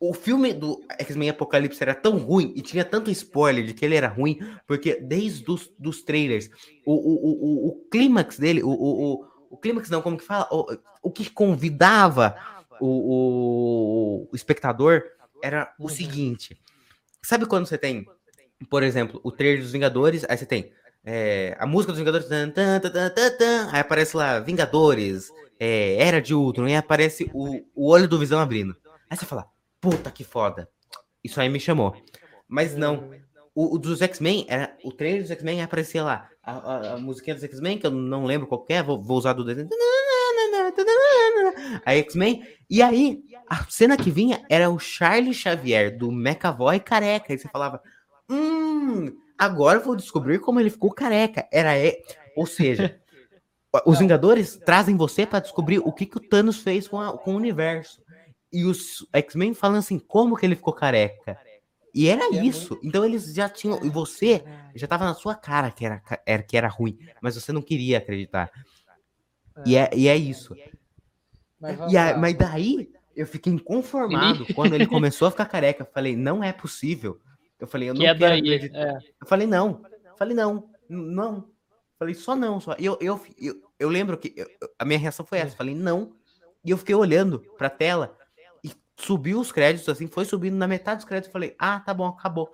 o- 0.00 0.14
filme 0.14 0.52
do 0.54 0.82
X-Men 0.98 1.28
Apocalipse 1.30 1.82
era 1.82 1.94
tão 1.94 2.16
ruim 2.16 2.52
e 2.56 2.62
tinha 2.62 2.84
tanto 2.84 3.10
spoiler 3.10 3.64
de 3.64 3.74
que 3.74 3.84
ele 3.84 3.94
era 3.94 4.08
ruim, 4.08 4.38
porque 4.66 4.98
desde 5.00 5.48
os 5.50 5.70
dos 5.78 6.02
trailers, 6.02 6.48
o, 6.86 6.92
o, 6.92 7.14
o, 7.14 7.68
o, 7.68 7.88
clímax 7.90 8.38
dele, 8.38 8.62
o, 8.62 8.70
o, 8.70 9.26
o, 9.50 9.56
clímax 9.58 9.90
não, 9.90 10.00
como 10.00 10.16
que 10.16 10.24
fala? 10.24 10.48
O, 10.50 10.66
o 11.02 11.10
que 11.10 11.28
convidava 11.28 12.36
o, 12.80 14.28
o, 14.30 14.34
espectador 14.34 15.02
era 15.42 15.72
o 15.78 15.88
seguinte. 15.88 16.58
Sabe 17.22 17.44
quando 17.46 17.66
você 17.66 17.76
tem, 17.76 18.06
por 18.70 18.82
exemplo, 18.82 19.20
o 19.22 19.30
trailer 19.30 19.60
dos 19.62 19.72
Vingadores, 19.72 20.24
aí 20.28 20.36
você 20.36 20.46
tem 20.46 20.72
é, 21.04 21.56
a 21.58 21.66
música 21.66 21.92
dos 21.92 21.98
Vingadores, 21.98 22.26
tan, 22.26 22.50
tan, 22.50 22.80
tan, 22.80 23.68
aí 23.70 23.80
aparece 23.80 24.16
lá, 24.16 24.38
Vingadores, 24.40 25.30
é, 25.58 25.96
Era 26.02 26.20
de 26.20 26.34
Ultron, 26.34 26.68
e 26.68 26.74
aparece 26.76 27.30
o, 27.34 27.60
o 27.74 27.88
olho 27.90 28.08
do 28.08 28.18
Visão 28.18 28.40
abrindo. 28.40 28.74
Aí 29.08 29.16
você 29.16 29.26
fala, 29.26 29.46
puta 29.80 30.10
que 30.10 30.24
foda. 30.24 30.68
Isso 31.22 31.40
aí 31.40 31.48
me 31.48 31.60
chamou. 31.60 31.94
Mas 32.48 32.74
não, 32.76 33.10
o, 33.54 33.74
o 33.74 33.78
dos 33.78 34.00
X-Men, 34.02 34.46
era 34.48 34.76
o 34.84 34.92
trailer 34.92 35.22
dos 35.22 35.30
X-Men 35.30 35.62
aparecia 35.62 36.02
lá. 36.02 36.28
A, 36.42 36.52
a, 36.52 36.92
a 36.94 36.96
musiquinha 36.98 37.34
dos 37.34 37.44
X-Men, 37.44 37.78
que 37.78 37.86
eu 37.86 37.90
não 37.90 38.24
lembro 38.24 38.46
qual 38.46 38.64
que 38.64 38.72
é, 38.72 38.82
vou, 38.82 39.00
vou 39.02 39.18
usar 39.18 39.32
do 39.34 39.44
desenho. 39.44 39.68
A 41.84 41.94
X-Men. 41.96 42.42
E 42.68 42.82
aí, 42.82 43.22
a 43.48 43.64
cena 43.68 43.96
que 43.96 44.10
vinha 44.10 44.44
era 44.48 44.70
o 44.70 44.78
Charles 44.78 45.36
Xavier, 45.36 45.96
do 45.96 46.10
McAvoy 46.10 46.80
careca. 46.80 47.32
E 47.32 47.38
você 47.38 47.48
falava, 47.48 47.80
hum, 48.28 49.12
agora 49.38 49.78
eu 49.78 49.84
vou 49.84 49.96
descobrir 49.96 50.38
como 50.40 50.60
ele 50.60 50.70
ficou 50.70 50.92
careca. 50.92 51.46
Era, 51.52 51.72
ou 52.36 52.46
seja, 52.46 52.98
os 53.86 53.98
Vingadores 53.98 54.56
trazem 54.64 54.96
você 54.96 55.26
para 55.26 55.40
descobrir 55.40 55.78
o 55.78 55.92
que, 55.92 56.06
que 56.06 56.16
o 56.16 56.20
Thanos 56.28 56.58
fez 56.62 56.88
com, 56.88 57.00
a- 57.00 57.16
com 57.18 57.34
o 57.34 57.36
universo. 57.36 58.00
E 58.52 58.64
os 58.64 59.06
X-Men 59.12 59.54
falam 59.54 59.78
assim, 59.78 59.98
como 59.98 60.36
que 60.36 60.44
ele 60.44 60.56
ficou 60.56 60.72
careca? 60.72 61.38
E 61.94 62.08
era 62.08 62.22
é 62.24 62.44
isso. 62.44 62.78
Então 62.82 63.04
eles 63.04 63.34
já 63.34 63.48
tinham. 63.48 63.84
E 63.84 63.88
você 63.88 64.44
já 64.74 64.86
tava 64.86 65.04
na 65.04 65.14
sua 65.14 65.34
cara 65.34 65.70
que 65.70 65.84
era, 65.84 66.02
era, 66.26 66.42
que 66.42 66.56
era 66.56 66.68
ruim, 66.68 66.98
mas 67.20 67.34
você 67.34 67.52
não 67.52 67.62
queria 67.62 67.98
acreditar. 67.98 68.50
E 69.66 69.76
é, 69.76 69.90
e 69.94 70.08
é 70.08 70.16
isso. 70.16 70.54
Mas 71.60 71.92
E 71.92 71.96
a- 71.96 72.16
mas 72.16 72.34
daí 72.36 72.90
eu 73.14 73.26
fiquei 73.26 73.52
inconformado 73.52 74.46
quando 74.54 74.74
ele 74.74 74.86
começou 74.88 75.28
a 75.28 75.30
ficar 75.30 75.46
careca. 75.46 75.82
Eu 75.82 75.88
falei, 75.92 76.16
não 76.16 76.42
é 76.42 76.52
possível. 76.52 77.20
Eu 77.58 77.66
falei, 77.66 77.90
eu 77.90 77.94
não 77.94 78.00
Que 78.00 78.06
é 78.06 78.14
quero 78.14 78.34
acreditar. 78.34 78.78
É. 78.78 78.98
Eu 79.20 79.26
falei, 79.26 79.46
não. 79.46 79.82
Eu 80.06 80.16
falei, 80.16 80.34
não. 80.34 80.70
Não. 80.88 81.48
Falei, 81.98 82.14
só 82.14 82.34
não. 82.34 82.58
Só. 82.60 82.74
Eu, 82.78 82.96
eu, 83.00 83.20
eu, 83.38 83.62
eu 83.78 83.88
lembro 83.88 84.16
que 84.16 84.32
eu- 84.36 84.48
a 84.78 84.84
minha 84.84 84.98
reação 84.98 85.26
foi 85.26 85.38
essa. 85.38 85.52
Eu 85.52 85.56
falei, 85.58 85.74
não. 85.74 86.12
E 86.64 86.70
eu 86.70 86.78
fiquei 86.78 86.94
olhando 86.94 87.40
pra 87.58 87.68
tela 87.68 88.16
subiu 89.00 89.40
os 89.40 89.52
créditos, 89.52 89.88
assim, 89.88 90.06
foi 90.06 90.24
subindo 90.24 90.56
na 90.56 90.68
metade 90.68 90.98
dos 90.98 91.04
créditos. 91.04 91.28
Eu 91.28 91.32
falei, 91.32 91.54
ah, 91.58 91.80
tá 91.80 91.92
bom, 91.92 92.06
acabou. 92.06 92.52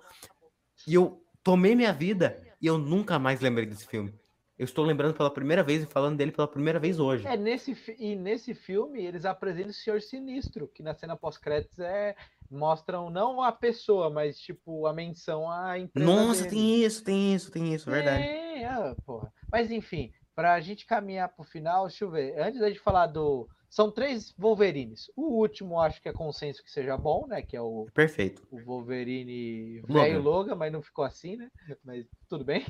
E 0.87 0.93
eu 0.93 1.21
tomei 1.43 1.75
minha 1.75 1.93
vida 1.93 2.41
e 2.61 2.67
eu 2.67 2.77
nunca 2.77 3.19
mais 3.19 3.39
lembrei 3.39 3.65
desse 3.65 3.87
filme. 3.87 4.13
Eu 4.57 4.65
estou 4.65 4.83
lembrando 4.83 5.13
pela 5.13 5.29
primeira 5.29 5.61
vez 5.61 5.83
e 5.83 5.85
falando 5.85 6.17
dele 6.17 6.31
pela 6.31 6.47
primeira 6.47 6.79
vez 6.79 6.99
hoje. 6.99 7.27
É, 7.27 7.37
nesse, 7.37 7.77
e 7.99 8.15
nesse 8.15 8.55
filme 8.55 9.05
eles 9.05 9.23
apresentam 9.23 9.69
o 9.69 9.73
Senhor 9.73 10.01
Sinistro, 10.01 10.67
que 10.67 10.81
na 10.81 10.95
cena 10.95 11.15
pós-créditos 11.15 11.77
é, 11.77 12.15
mostram 12.49 13.11
não 13.11 13.41
a 13.43 13.51
pessoa, 13.51 14.09
mas 14.09 14.39
tipo 14.39 14.87
a 14.87 14.93
menção 14.93 15.49
à 15.49 15.77
empresa. 15.77 16.09
Nossa, 16.09 16.43
dele. 16.43 16.55
tem 16.55 16.83
isso, 16.83 17.03
tem 17.03 17.35
isso, 17.35 17.51
tem 17.51 17.73
isso, 17.73 17.89
verdade. 17.89 18.23
É, 18.23 18.65
ah, 18.65 18.95
porra. 19.05 19.31
Mas 19.51 19.69
enfim, 19.69 20.11
pra 20.35 20.59
gente 20.59 20.87
caminhar 20.87 21.29
pro 21.29 21.43
final, 21.43 21.85
deixa 21.87 22.05
eu 22.05 22.09
ver. 22.09 22.39
Antes 22.39 22.59
da 22.59 22.67
gente 22.67 22.79
falar 22.79 23.05
do. 23.05 23.47
São 23.69 23.91
três 23.91 24.33
Wolverines. 24.37 25.11
O 25.15 25.39
último 25.39 25.79
acho 25.79 26.01
que 26.01 26.07
é 26.09 26.13
consenso 26.13 26.63
que 26.63 26.71
seja 26.71 26.97
bom, 26.97 27.27
né? 27.27 27.41
Que 27.41 27.55
é 27.57 27.61
o, 27.61 27.87
Perfeito. 27.93 28.47
o 28.49 28.59
Wolverine 28.59 29.81
velho 29.81 30.21
Logan, 30.21 30.55
mas 30.55 30.71
não 30.71 30.81
ficou 30.81 31.03
assim, 31.03 31.35
né? 31.35 31.51
Mas 31.83 32.05
tudo 32.29 32.45
bem. 32.45 32.65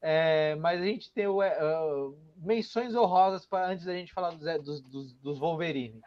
É, 0.00 0.54
mas 0.56 0.80
a 0.80 0.84
gente 0.84 1.10
tem 1.12 1.26
o, 1.26 1.40
ah, 1.40 2.12
menções 2.36 2.94
honrosas 2.94 3.46
para 3.46 3.68
antes 3.68 3.84
da 3.84 3.94
gente 3.94 4.12
falar 4.12 4.30
dos, 4.32 4.80
dos, 4.82 5.12
dos, 5.14 5.38
Wolverine. 5.38 6.00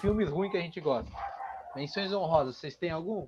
Filmes 0.00 0.28
ruins 0.28 0.50
que 0.50 0.58
a 0.58 0.60
gente 0.60 0.80
gosta. 0.80 1.10
Menções 1.74 2.12
honrosas, 2.12 2.56
vocês 2.56 2.76
têm 2.76 2.90
algum? 2.90 3.26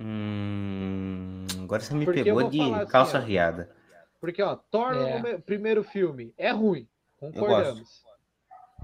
Hum, 0.00 1.46
agora 1.62 1.80
você 1.80 1.94
me 1.94 2.04
Porque 2.04 2.24
pegou 2.24 2.48
de 2.48 2.60
assim, 2.60 2.86
calça 2.86 3.18
ó. 3.18 3.20
riada. 3.20 3.70
Porque, 4.20 4.42
ó, 4.42 4.56
Thor, 4.56 4.94
É. 4.94 5.38
primeiro 5.38 5.82
filme, 5.82 6.34
é 6.36 6.50
ruim. 6.50 6.88
Concordamos. 7.18 8.02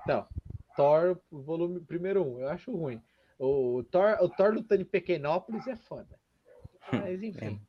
Então, 0.09 0.27
Thor, 0.75 1.19
volume 1.31 1.81
primeiro 1.81 2.23
um, 2.25 2.41
eu 2.41 2.49
acho 2.49 2.75
ruim. 2.75 2.99
O 3.39 3.85
Thor, 3.91 4.17
o 4.23 4.29
Thor 4.31 4.55
lutando 4.55 4.81
em 4.81 4.87
Pequenópolis 4.87 5.67
é 5.67 5.77
foda. 5.77 6.19
Mas, 6.91 7.23
enfim. 7.23 7.61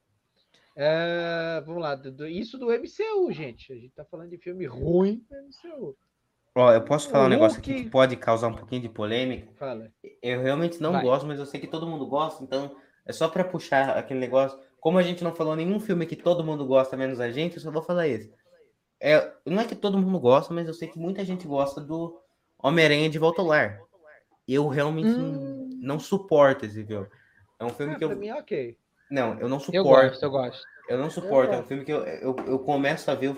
É, 0.73 1.61
vamos 1.65 1.81
lá, 1.81 1.95
do- 1.95 2.11
do- 2.13 2.27
isso 2.27 2.57
do 2.57 2.71
MCU, 2.71 3.29
gente. 3.33 3.73
A 3.73 3.75
gente 3.75 3.93
tá 3.93 4.05
falando 4.05 4.29
de 4.29 4.37
filme 4.37 4.65
ruim 4.65 5.21
do 5.29 5.35
MCU. 5.35 5.97
Ó, 6.55 6.71
eu 6.71 6.81
posso 6.81 7.09
falar 7.09 7.25
um 7.25 7.29
negócio 7.29 7.59
aqui 7.59 7.71
Hulk- 7.71 7.83
que 7.85 7.89
pode 7.91 8.15
causar 8.15 8.47
um 8.47 8.55
pouquinho 8.55 8.83
de 8.83 8.89
polêmica. 8.89 9.51
Fala. 9.57 9.91
Eu 10.23 10.41
realmente 10.41 10.81
não 10.81 10.93
Vai. 10.93 11.03
gosto, 11.03 11.27
mas 11.27 11.39
eu 11.39 11.45
sei 11.45 11.59
que 11.59 11.67
todo 11.67 11.85
mundo 11.87 12.07
gosta, 12.07 12.41
então 12.41 12.73
é 13.05 13.11
só 13.11 13.27
pra 13.27 13.43
puxar 13.43 13.97
aquele 13.97 14.19
negócio. 14.21 14.57
Como 14.79 14.97
a 14.97 15.03
gente 15.03 15.23
não 15.25 15.35
falou 15.35 15.57
nenhum 15.57 15.79
filme 15.79 16.05
que 16.05 16.15
todo 16.15 16.43
mundo 16.43 16.65
gosta, 16.65 16.95
menos 16.95 17.19
a 17.19 17.29
gente, 17.31 17.57
eu 17.57 17.61
só 17.61 17.69
vou 17.69 17.81
falar 17.81 18.07
esse. 18.07 18.33
É, 19.01 19.33
não 19.45 19.61
é 19.61 19.65
que 19.65 19.75
todo 19.75 19.97
mundo 19.97 20.19
gosta, 20.19 20.53
mas 20.53 20.67
eu 20.67 20.73
sei 20.73 20.87
que 20.87 20.97
muita 20.97 21.23
gente 21.25 21.45
gosta 21.45 21.81
do 21.81 22.17
Homem-Aranha 22.61 23.09
de 23.09 23.17
Volta 23.19 23.41
ao 23.41 23.47
Lar. 23.47 23.79
Eu 24.47 24.67
realmente 24.67 25.07
não, 25.09 25.69
não 25.81 25.99
suporto 25.99 26.65
esse 26.65 26.83
filme. 26.85 27.07
É 27.59 27.65
um 27.65 27.69
filme 27.69 27.93
Ah, 27.93 27.97
que 27.97 28.03
eu. 28.03 28.09
pra 28.09 28.17
mim, 28.17 28.31
ok. 28.31 28.77
Não, 29.09 29.39
eu 29.39 29.47
não 29.49 29.57
Eu 29.57 29.61
suporto. 29.61 29.83
gosto, 30.09 30.23
eu 30.23 30.31
gosto. 30.31 30.63
Eu 30.87 30.97
não 30.97 31.09
suporto, 31.09 31.53
é 31.53 31.59
um 31.59 31.63
filme 31.65 31.85
que 31.85 31.91
eu, 31.93 32.03
eu, 32.03 32.35
eu 32.47 32.59
começo 32.59 33.09
a 33.11 33.15
ver, 33.15 33.27
eu, 33.27 33.37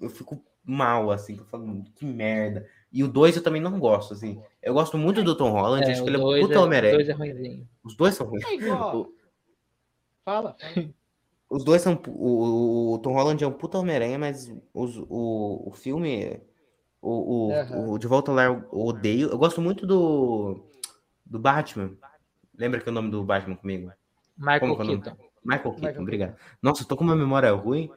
eu 0.00 0.08
fico 0.08 0.40
mal, 0.64 1.10
assim, 1.10 1.36
eu 1.38 1.44
falo, 1.46 1.82
que 1.96 2.04
merda. 2.04 2.68
E 2.92 3.02
o 3.02 3.08
2 3.08 3.36
eu 3.36 3.42
também 3.42 3.60
não 3.60 3.78
gosto, 3.80 4.14
assim. 4.14 4.40
Eu 4.62 4.72
gosto 4.74 4.96
muito 4.96 5.22
do 5.22 5.36
Tom 5.36 5.50
Holland, 5.50 5.84
É, 5.84 5.92
acho 5.92 6.02
que 6.04 6.08
ele 6.08 6.16
é 6.16 6.20
um 6.20 6.40
puta 6.40 6.54
é, 6.54 6.58
Homem-Aranha. 6.58 6.94
dois 6.94 7.08
é 7.08 7.12
ruimzinho. 7.12 7.68
Os 7.84 7.96
dois 7.96 8.14
são 8.14 8.26
ruins. 8.26 8.44
É 8.44 8.54
igual. 8.54 8.96
O- 9.10 9.16
Fala. 10.24 10.56
fala. 10.58 10.90
Os 11.48 11.62
dois 11.64 11.82
são. 11.82 12.00
O, 12.08 12.94
o 12.94 12.98
Tom 12.98 13.12
Holland 13.12 13.42
é 13.42 13.46
um 13.46 13.52
puta 13.52 13.78
Homem-Aranha, 13.78 14.18
mas 14.18 14.52
os, 14.74 14.96
o, 15.08 15.68
o 15.68 15.72
filme. 15.72 16.40
O, 17.00 17.48
o, 17.48 17.52
Aham. 17.52 17.88
o 17.90 17.98
De 17.98 18.06
Volta 18.06 18.30
ao 18.30 18.34
Lar 18.36 18.46
eu 18.46 18.66
odeio. 18.72 19.28
Eu 19.30 19.38
gosto 19.38 19.60
muito 19.60 19.86
do. 19.86 20.64
Do 21.24 21.38
Batman. 21.38 21.92
Lembra 22.56 22.80
que 22.80 22.88
é 22.88 22.92
o 22.92 22.94
nome 22.94 23.10
do 23.10 23.22
Batman 23.24 23.56
comigo? 23.56 23.92
Michael 24.36 24.76
Como 24.76 24.82
é? 24.82 24.86
Keaton. 24.86 25.16
Michael 25.44 25.62
Keaton, 25.72 25.80
Michael 25.86 26.02
obrigado. 26.02 26.36
Nossa, 26.62 26.82
eu 26.82 26.88
tô 26.88 26.96
com 26.96 27.04
uma 27.04 27.16
memória 27.16 27.50
ruim. 27.52 27.90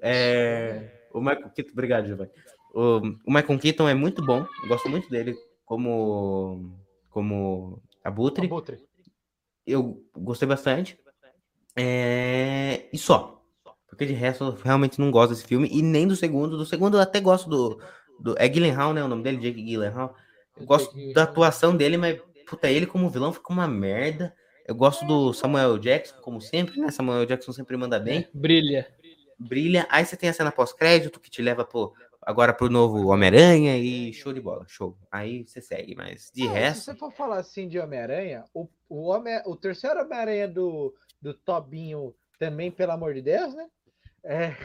É, 0.00 0.90
O 1.12 1.20
Michael 1.20 1.50
Keaton, 1.50 1.72
obrigado, 1.72 2.06
Giovanni. 2.06 2.30
O, 2.74 2.98
o 3.26 3.32
Michael 3.32 3.58
Keaton 3.58 3.88
é 3.88 3.94
muito 3.94 4.24
bom. 4.24 4.46
Eu 4.62 4.68
gosto 4.68 4.88
muito 4.88 5.08
dele 5.10 5.36
como. 5.64 6.76
Como 7.10 7.82
Abutre. 8.02 8.46
Abutre. 8.46 8.82
Eu 9.66 10.02
gostei 10.16 10.46
bastante. 10.48 10.98
É, 11.76 12.88
E 12.92 12.98
só. 12.98 13.42
Porque 13.88 14.06
de 14.06 14.12
resto 14.12 14.44
eu 14.44 14.50
realmente 14.56 15.00
não 15.00 15.10
gosto 15.10 15.30
desse 15.30 15.46
filme. 15.46 15.68
E 15.70 15.80
nem 15.80 16.06
do 16.08 16.16
segundo. 16.16 16.56
Do 16.56 16.66
segundo 16.66 16.96
eu 16.96 17.00
até 17.00 17.20
gosto 17.20 17.48
do. 17.48 17.80
Do... 18.20 18.34
É 18.38 18.48
Gyllenhaal, 18.48 18.92
né? 18.92 19.02
O 19.02 19.08
nome 19.08 19.22
dele, 19.22 19.38
Jake 19.38 19.62
Gyllenhaal. 19.62 20.14
Eu 20.58 20.66
gosto 20.66 20.94
da 21.12 21.24
atuação 21.24 21.76
dele, 21.76 21.96
mas 21.96 22.20
puta, 22.46 22.70
ele 22.70 22.86
como 22.86 23.10
vilão 23.10 23.32
ficou 23.32 23.54
uma 23.54 23.66
merda. 23.66 24.34
Eu 24.66 24.74
gosto 24.74 25.04
do 25.04 25.32
Samuel 25.34 25.78
Jackson, 25.78 26.16
como 26.20 26.40
sempre, 26.40 26.80
né? 26.80 26.90
Samuel 26.90 27.26
Jackson 27.26 27.52
sempre 27.52 27.76
manda 27.76 27.98
bem, 27.98 28.26
Brilha. 28.32 28.86
brilha. 29.38 29.86
Aí 29.90 30.04
você 30.06 30.16
tem 30.16 30.28
a 30.28 30.32
cena 30.32 30.50
pós-crédito 30.52 31.20
que 31.20 31.28
te 31.30 31.42
leva 31.42 31.64
pro, 31.66 31.92
agora 32.22 32.52
pro 32.54 32.70
novo 32.70 33.08
Homem-Aranha 33.08 33.76
e 33.76 34.12
show 34.14 34.32
de 34.32 34.40
bola, 34.40 34.64
show. 34.66 34.96
Aí 35.10 35.44
você 35.46 35.60
segue, 35.60 35.94
mas 35.94 36.30
de 36.34 36.44
Ah, 36.44 36.46
Se 36.46 36.52
resto. 36.54 36.84
você 36.84 36.94
for 36.94 37.12
falar 37.12 37.38
assim 37.40 37.68
de 37.68 37.78
Homem-Aranha, 37.78 38.44
o, 38.54 38.66
o, 38.88 39.02
Homem, 39.08 39.38
o 39.44 39.54
terceiro 39.54 40.00
Homem-Aranha 40.00 40.48
do, 40.48 40.94
do 41.20 41.34
Tobinho 41.34 42.14
também, 42.38 42.70
pelo 42.70 42.92
amor 42.92 43.12
de 43.12 43.20
Deus, 43.22 43.52
né? 43.54 43.66
É, 44.24 44.56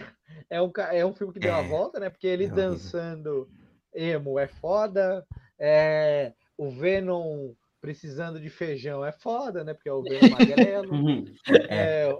é, 0.49 0.61
um, 0.61 0.71
é 0.91 1.05
um 1.05 1.13
filme 1.13 1.33
que 1.33 1.39
deu 1.39 1.51
uma 1.51 1.59
É, 1.63 1.67
volta, 1.67 1.99
né? 1.99 2.09
Porque 2.09 2.27
ele 2.27 2.45
é 2.45 2.49
dançando 2.49 3.49
emo 3.93 4.39
é 4.39 4.47
foda. 4.47 5.25
É, 5.57 6.33
o 6.57 6.69
Venom 6.69 7.53
precisando 7.81 8.39
de 8.39 8.49
feijão 8.49 9.03
é 9.05 9.11
foda, 9.11 9.63
né? 9.63 9.73
Porque 9.73 9.89
é 9.89 9.93
o 9.93 10.01
Venom 10.03 10.29
magrelo. 10.87 10.93
Uhum. 10.93 11.25
É, 11.69 12.15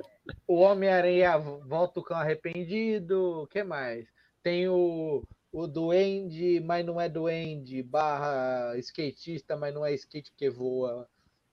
o 0.47 0.55
Homem-Aranha 0.59 1.37
volta 1.37 1.99
o 1.99 2.03
cão 2.03 2.17
arrependido. 2.17 3.43
O 3.43 3.47
que 3.47 3.63
mais? 3.63 4.07
Tem 4.43 4.67
o, 4.67 5.23
o 5.51 5.67
Duende, 5.67 6.59
mas 6.61 6.85
não 6.85 6.99
é 6.99 7.09
Duende, 7.09 7.83
barra 7.83 8.77
skatista, 8.77 9.55
mas 9.57 9.73
não 9.73 9.85
é 9.85 9.93
skate 9.93 10.31
porque 10.31 10.49
voa, 10.49 11.07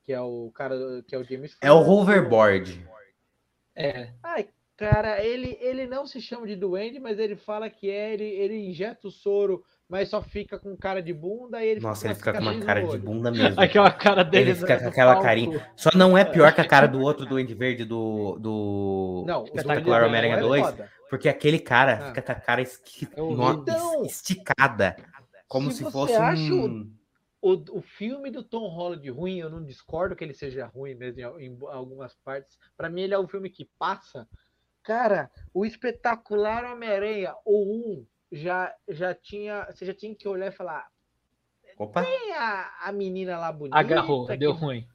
que 0.05 0.13
é 0.13 0.21
o 0.21 0.51
cara 0.55 0.77
que 1.07 1.15
é 1.15 1.19
o 1.19 1.25
James 1.25 1.57
É 1.61 1.71
o 1.73 1.77
Franco. 1.79 1.91
hoverboard. 1.91 2.87
É. 3.75 4.13
Ai, 4.23 4.49
cara, 4.77 5.23
ele, 5.25 5.57
ele 5.61 5.87
não 5.87 6.07
se 6.07 6.21
chama 6.21 6.47
de 6.47 6.55
Duende, 6.57 6.99
mas 7.01 7.19
ele 7.19 7.37
fala 7.37 7.69
que 7.71 7.91
é, 7.91 8.13
ele, 8.13 8.25
ele 8.25 8.69
injeta 8.69 9.09
o 9.09 9.11
soro, 9.11 9.63
mas 9.89 10.09
só 10.09 10.21
fica 10.23 10.59
com 10.59 10.77
cara 10.77 11.03
de 11.03 11.13
bunda 11.13 11.65
e 11.65 11.69
ele 11.69 11.81
Nossa, 11.81 12.07
ele 12.07 12.15
fica 12.15 12.33
fica 12.33 12.45
com 12.45 12.51
uma 12.51 12.65
cara 12.65 12.83
de 12.87 12.99
bunda 12.99 13.31
mesmo. 13.31 13.59
Aquela 13.61 13.91
cara 13.91 14.23
dele. 14.25 14.51
Ele 14.51 14.59
fica 14.59 14.79
com 14.81 14.89
aquela 14.89 15.13
palco. 15.13 15.27
carinha. 15.27 15.71
Só 15.77 15.91
não 15.95 16.17
é 16.19 16.25
pior 16.25 16.53
que 16.53 16.61
a 16.61 16.67
cara 16.69 16.87
do 16.87 17.01
outro 17.03 17.25
Duende 17.27 17.55
Verde 17.55 17.85
do, 17.85 18.37
do 18.39 19.25
Não, 19.27 19.45
Espetacular 19.45 20.05
Homem-Aranha 20.05 20.37
é 20.37 20.41
2. 20.41 20.63
foda. 20.63 20.91
Porque 21.09 21.29
aquele 21.29 21.61
cara 21.61 21.99
Ah. 22.03 22.07
fica 22.09 22.23
com 22.23 22.33
a 22.33 22.35
cara 22.35 22.61
esqui- 22.63 23.07
É. 23.17 23.21
Então, 23.21 24.05
esticada. 24.05 24.97
Como 25.49 25.71
se 25.71 25.85
se, 25.85 25.91
fosse 25.93 26.15
acha 26.15 26.53
um. 26.53 26.93
O, 27.41 27.79
o 27.79 27.81
filme 27.81 28.29
do 28.31 28.43
Tom 28.43 28.67
Holland 28.67 29.09
ruim, 29.11 29.39
eu 29.39 29.49
não 29.49 29.63
discordo 29.63 30.17
que 30.17 30.25
ele 30.25 30.35
seja 30.35 30.67
ruim 30.67 30.97
mesmo 30.97 31.21
em, 31.39 31.47
em 31.53 31.59
algumas 31.69 32.17
partes. 32.25 32.59
Pra 32.77 32.91
mim, 32.91 33.03
ele 33.03 33.15
é 33.15 33.19
um 33.21 33.29
filme 33.29 33.49
que 33.49 33.69
passa. 33.79 34.27
Cara, 34.87 35.29
o 35.53 35.67
espetacular 35.67 36.65
Homem-Aranha, 36.73 37.35
o 37.45 37.97
1, 37.99 38.07
já, 38.31 38.73
já 38.89 39.13
tinha. 39.13 39.67
Você 39.69 39.85
já 39.85 39.93
tinha 39.93 40.15
que 40.15 40.29
olhar 40.29 40.47
e 40.47 40.53
falar. 40.53 40.87
Opa! 41.77 42.05
Tem 42.05 42.33
a, 42.35 42.71
a 42.83 42.93
menina 42.93 43.37
lá 43.37 43.51
bonita. 43.51 43.77
Agarrou, 43.77 44.27
que 44.29 44.37
deu 44.37 44.53
ruim. 44.53 44.87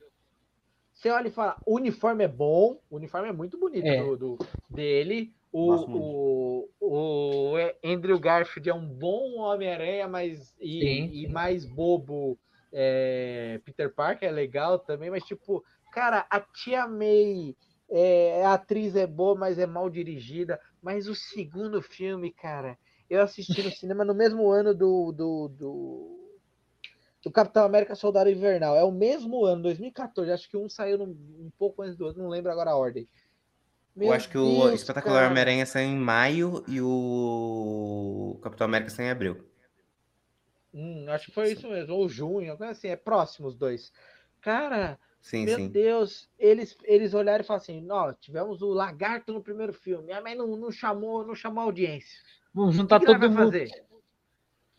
Você 0.93 1.09
olha 1.09 1.27
e 1.27 1.31
fala, 1.31 1.57
o 1.65 1.75
uniforme 1.75 2.23
é 2.23 2.27
bom, 2.27 2.79
o 2.89 2.95
uniforme 2.95 3.27
é 3.27 3.33
muito 3.33 3.59
bonito 3.59 3.85
É. 3.85 4.01
do, 4.01 4.15
do- 4.15 4.37
dele. 4.69 5.33
O, 5.51 5.73
o, 5.73 6.69
o 6.79 7.53
Andrew 7.83 8.17
Garfield 8.17 8.69
é 8.69 8.73
um 8.73 8.87
bom 8.87 9.39
Homem-Aranha, 9.39 10.07
mas 10.07 10.55
e, 10.57 10.79
Sim, 10.79 11.09
e 11.11 11.27
mais 11.27 11.65
bobo 11.65 12.39
é, 12.71 13.59
Peter 13.65 13.93
Parker 13.93 14.29
é 14.29 14.31
legal 14.31 14.79
também, 14.79 15.09
mas 15.09 15.25
tipo, 15.25 15.61
cara, 15.91 16.25
a 16.29 16.39
tia 16.39 16.87
May, 16.87 17.53
é, 17.91 18.45
a 18.45 18.53
atriz 18.53 18.95
é 18.95 19.05
boa, 19.07 19.35
mas 19.35 19.59
é 19.59 19.65
mal 19.65 19.89
dirigida. 19.89 20.59
Mas 20.81 21.07
o 21.07 21.15
segundo 21.15 21.81
filme, 21.81 22.31
cara, 22.33 22.77
eu 23.09 23.21
assisti 23.21 23.61
no 23.63 23.71
cinema 23.71 24.05
no 24.05 24.13
mesmo 24.15 24.49
ano 24.49 24.73
do, 24.73 25.11
do, 25.11 25.47
do, 25.49 26.29
do 27.23 27.31
Capitão 27.31 27.63
América 27.65 27.95
Soldado 27.95 28.29
Invernal. 28.29 28.75
É 28.75 28.83
o 28.83 28.91
mesmo 28.91 29.45
ano, 29.45 29.63
2014. 29.63 30.31
Acho 30.31 30.49
que 30.49 30.57
um 30.57 30.69
saiu 30.69 30.97
num- 30.97 31.17
um 31.39 31.51
pouco 31.57 31.81
antes 31.81 31.95
do 31.97 32.05
outro, 32.05 32.21
não 32.21 32.29
lembro 32.29 32.51
agora 32.51 32.71
a 32.71 32.77
ordem. 32.77 33.07
Eu 34.01 34.07
Meu 34.07 34.13
acho 34.13 34.29
que 34.29 34.37
o 34.37 34.69
Deus, 34.69 34.75
Espetacular 34.75 35.23
cara. 35.23 35.31
Homem-Aranha 35.31 35.65
saiu 35.65 35.89
em 35.89 35.97
maio 35.97 36.63
e 36.67 36.81
o 36.81 38.39
Capitão 38.41 38.65
América 38.65 38.89
saiu 38.89 39.07
em 39.07 39.11
abril. 39.11 39.45
Hum, 40.73 41.05
acho 41.09 41.25
que 41.27 41.31
foi 41.33 41.51
isso 41.51 41.67
mesmo, 41.69 41.93
ou 41.95 42.07
junho, 42.07 42.57
assim, 42.63 42.87
é 42.87 42.95
próximo 42.95 43.47
os 43.47 43.55
dois. 43.55 43.91
Cara, 44.41 44.97
Sim, 45.21 45.45
meu 45.45 45.55
sim. 45.55 45.69
Deus, 45.69 46.27
eles, 46.37 46.75
eles 46.83 47.13
olharam 47.13 47.43
e 47.43 47.47
falaram 47.47 47.61
assim: 47.63 47.87
ó, 47.91 48.11
tivemos 48.13 48.61
o 48.61 48.73
lagarto 48.73 49.31
no 49.31 49.41
primeiro 49.41 49.71
filme, 49.71 50.19
mas 50.21 50.37
não, 50.37 50.55
não 50.57 50.71
chamou, 50.71 51.25
não 51.25 51.35
chamou 51.35 51.63
audiência. 51.63 52.19
Vamos 52.53 52.75
O 52.75 52.77
juntar 52.77 52.99
todo 52.99 53.29
mundo. 53.29 53.35
fazer? 53.35 53.69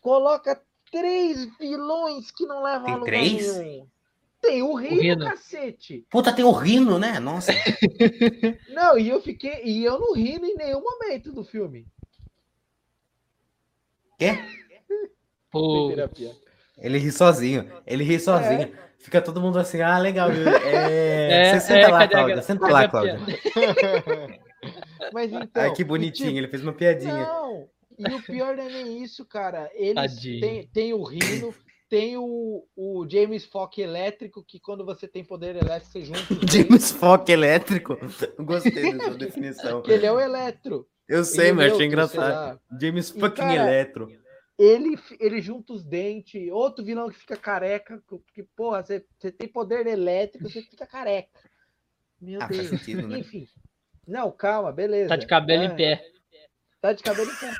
Coloca 0.01 0.61
três 0.91 1.45
vilões 1.57 2.29
que 2.29 2.45
não 2.45 2.61
levam 2.61 2.85
Tem 2.85 2.93
a 2.93 2.97
lugar 2.97 3.05
três? 3.05 3.57
nenhum. 3.57 3.87
Tem 4.41 4.61
o 4.61 4.75
Rino, 4.75 5.01
Rino. 5.01 5.25
cacete. 5.25 6.05
Puta, 6.09 6.35
tem 6.35 6.43
o 6.43 6.51
Rino, 6.51 6.99
né? 6.99 7.17
Nossa. 7.17 7.53
Não, 8.67 8.97
e 8.97 9.07
eu 9.07 9.21
fiquei, 9.21 9.63
e 9.63 9.85
eu 9.85 9.97
não 9.99 10.13
ri 10.13 10.35
em 10.35 10.55
nenhum 10.55 10.81
momento 10.81 11.31
do 11.31 11.43
filme. 11.45 11.87
Quê? 14.17 14.37
Pô. 15.49 15.91
Ele 16.77 16.97
ri 16.97 17.11
sozinho. 17.11 17.71
Ele 17.85 18.03
ri 18.03 18.19
sozinho. 18.19 18.75
Fica 19.03 19.21
todo 19.21 19.41
mundo 19.41 19.59
assim, 19.59 19.81
ah, 19.81 19.99
legal. 19.99 20.31
viu? 20.31 20.45
É... 20.65 21.49
É, 21.49 21.59
Você 21.59 21.67
senta 21.67 21.79
é, 21.79 21.87
lá, 21.89 22.07
Cláudia. 22.07 22.41
Senta 22.41 22.61
cadê 22.61 22.73
lá, 22.73 22.87
Cláudia. 22.87 23.19
Mas 25.11 25.31
então. 25.33 25.61
Ai, 25.61 25.73
que 25.73 25.83
bonitinho. 25.83 26.29
tipo, 26.29 26.39
Ele 26.39 26.47
fez 26.47 26.63
uma 26.63 26.71
piadinha. 26.71 27.13
Não, 27.13 27.67
e 27.99 28.13
o 28.13 28.23
pior 28.23 28.55
não 28.55 28.63
é 28.63 28.69
nem 28.69 29.03
isso, 29.03 29.25
cara. 29.25 29.69
Eles 29.75 30.15
têm 30.15 30.67
tem 30.67 30.93
o 30.93 31.03
Rino, 31.03 31.53
tem 31.89 32.17
o, 32.17 32.65
o 32.77 33.05
James 33.09 33.45
Fock 33.45 33.81
elétrico, 33.81 34.41
que 34.41 34.57
quando 34.57 34.85
você 34.85 35.05
tem 35.05 35.23
poder 35.23 35.57
elétrico, 35.57 35.91
você 35.91 36.05
junta 36.05 36.21
James 36.49 36.91
Fock 36.91 37.29
elétrico. 37.29 37.97
Gostei 38.39 38.93
dessa 38.93 39.15
definição. 39.15 39.83
ele 39.85 40.05
é 40.05 40.11
o 40.11 40.19
eletro. 40.19 40.87
Eu 41.09 41.25
sei, 41.25 41.49
ele 41.49 41.51
é 41.51 41.53
mas 41.53 41.73
achei 41.73 41.85
engraçado. 41.85 42.59
James 42.79 43.09
E, 43.09 43.19
fucking 43.19 43.35
cara, 43.35 43.55
eletro. 43.55 44.07
Ele, 44.57 44.95
ele 45.19 45.41
junta 45.41 45.73
os 45.73 45.83
dentes, 45.83 46.49
outro 46.51 46.85
vilão 46.85 47.09
que 47.09 47.17
fica 47.17 47.35
careca, 47.35 48.01
que, 48.33 48.43
porra, 48.55 48.83
você, 48.83 49.03
você 49.17 49.31
tem 49.31 49.47
poder 49.47 49.87
elétrico, 49.87 50.47
você 50.47 50.61
fica 50.61 50.85
careca. 50.85 51.39
Meu 52.21 52.41
Ah, 52.41 52.47
Deus. 52.47 52.69
sentido, 52.69 53.07
né? 53.07 53.19
Enfim. 53.19 53.47
Não, 54.07 54.31
calma, 54.31 54.71
beleza. 54.71 55.09
tá 55.09 55.15
de 55.15 55.25
cabelo 55.25 55.63
É. 55.63 55.65
em 55.65 55.75
pé. 55.75 56.05
Tá 56.79 56.93
de 56.93 57.01
cabelo 57.01 57.31
em 57.31 57.35
pé. 57.35 57.53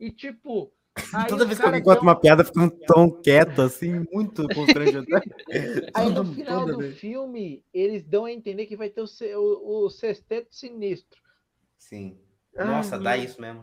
E 0.00 0.10
tipo. 0.10 0.72
aí 1.14 1.28
Toda 1.28 1.44
vez 1.44 1.58
que 1.58 1.64
alguém 1.64 1.82
conta 1.82 2.00
uma 2.02 2.18
piada, 2.18 2.44
fica 2.44 2.60
um 2.60 2.68
tom 2.68 3.10
quieto, 3.22 3.62
assim, 3.62 4.04
muito 4.12 4.46
constrangedor. 4.48 5.06
Aí 5.94 6.10
no 6.10 6.24
final 6.34 6.66
do 6.66 6.82
filme, 6.94 7.64
eles 7.72 8.02
dão 8.04 8.24
a 8.24 8.32
entender 8.32 8.66
que 8.66 8.76
vai 8.76 8.90
ter 8.90 9.02
o, 9.02 9.06
o, 9.38 9.84
o 9.86 9.90
sexteto 9.90 10.54
sinistro. 10.54 11.20
Sim. 11.78 12.18
Ai, 12.56 12.66
Nossa, 12.66 12.98
dá 12.98 13.16
meu 13.16 13.24
isso 13.24 13.40
mesmo. 13.40 13.62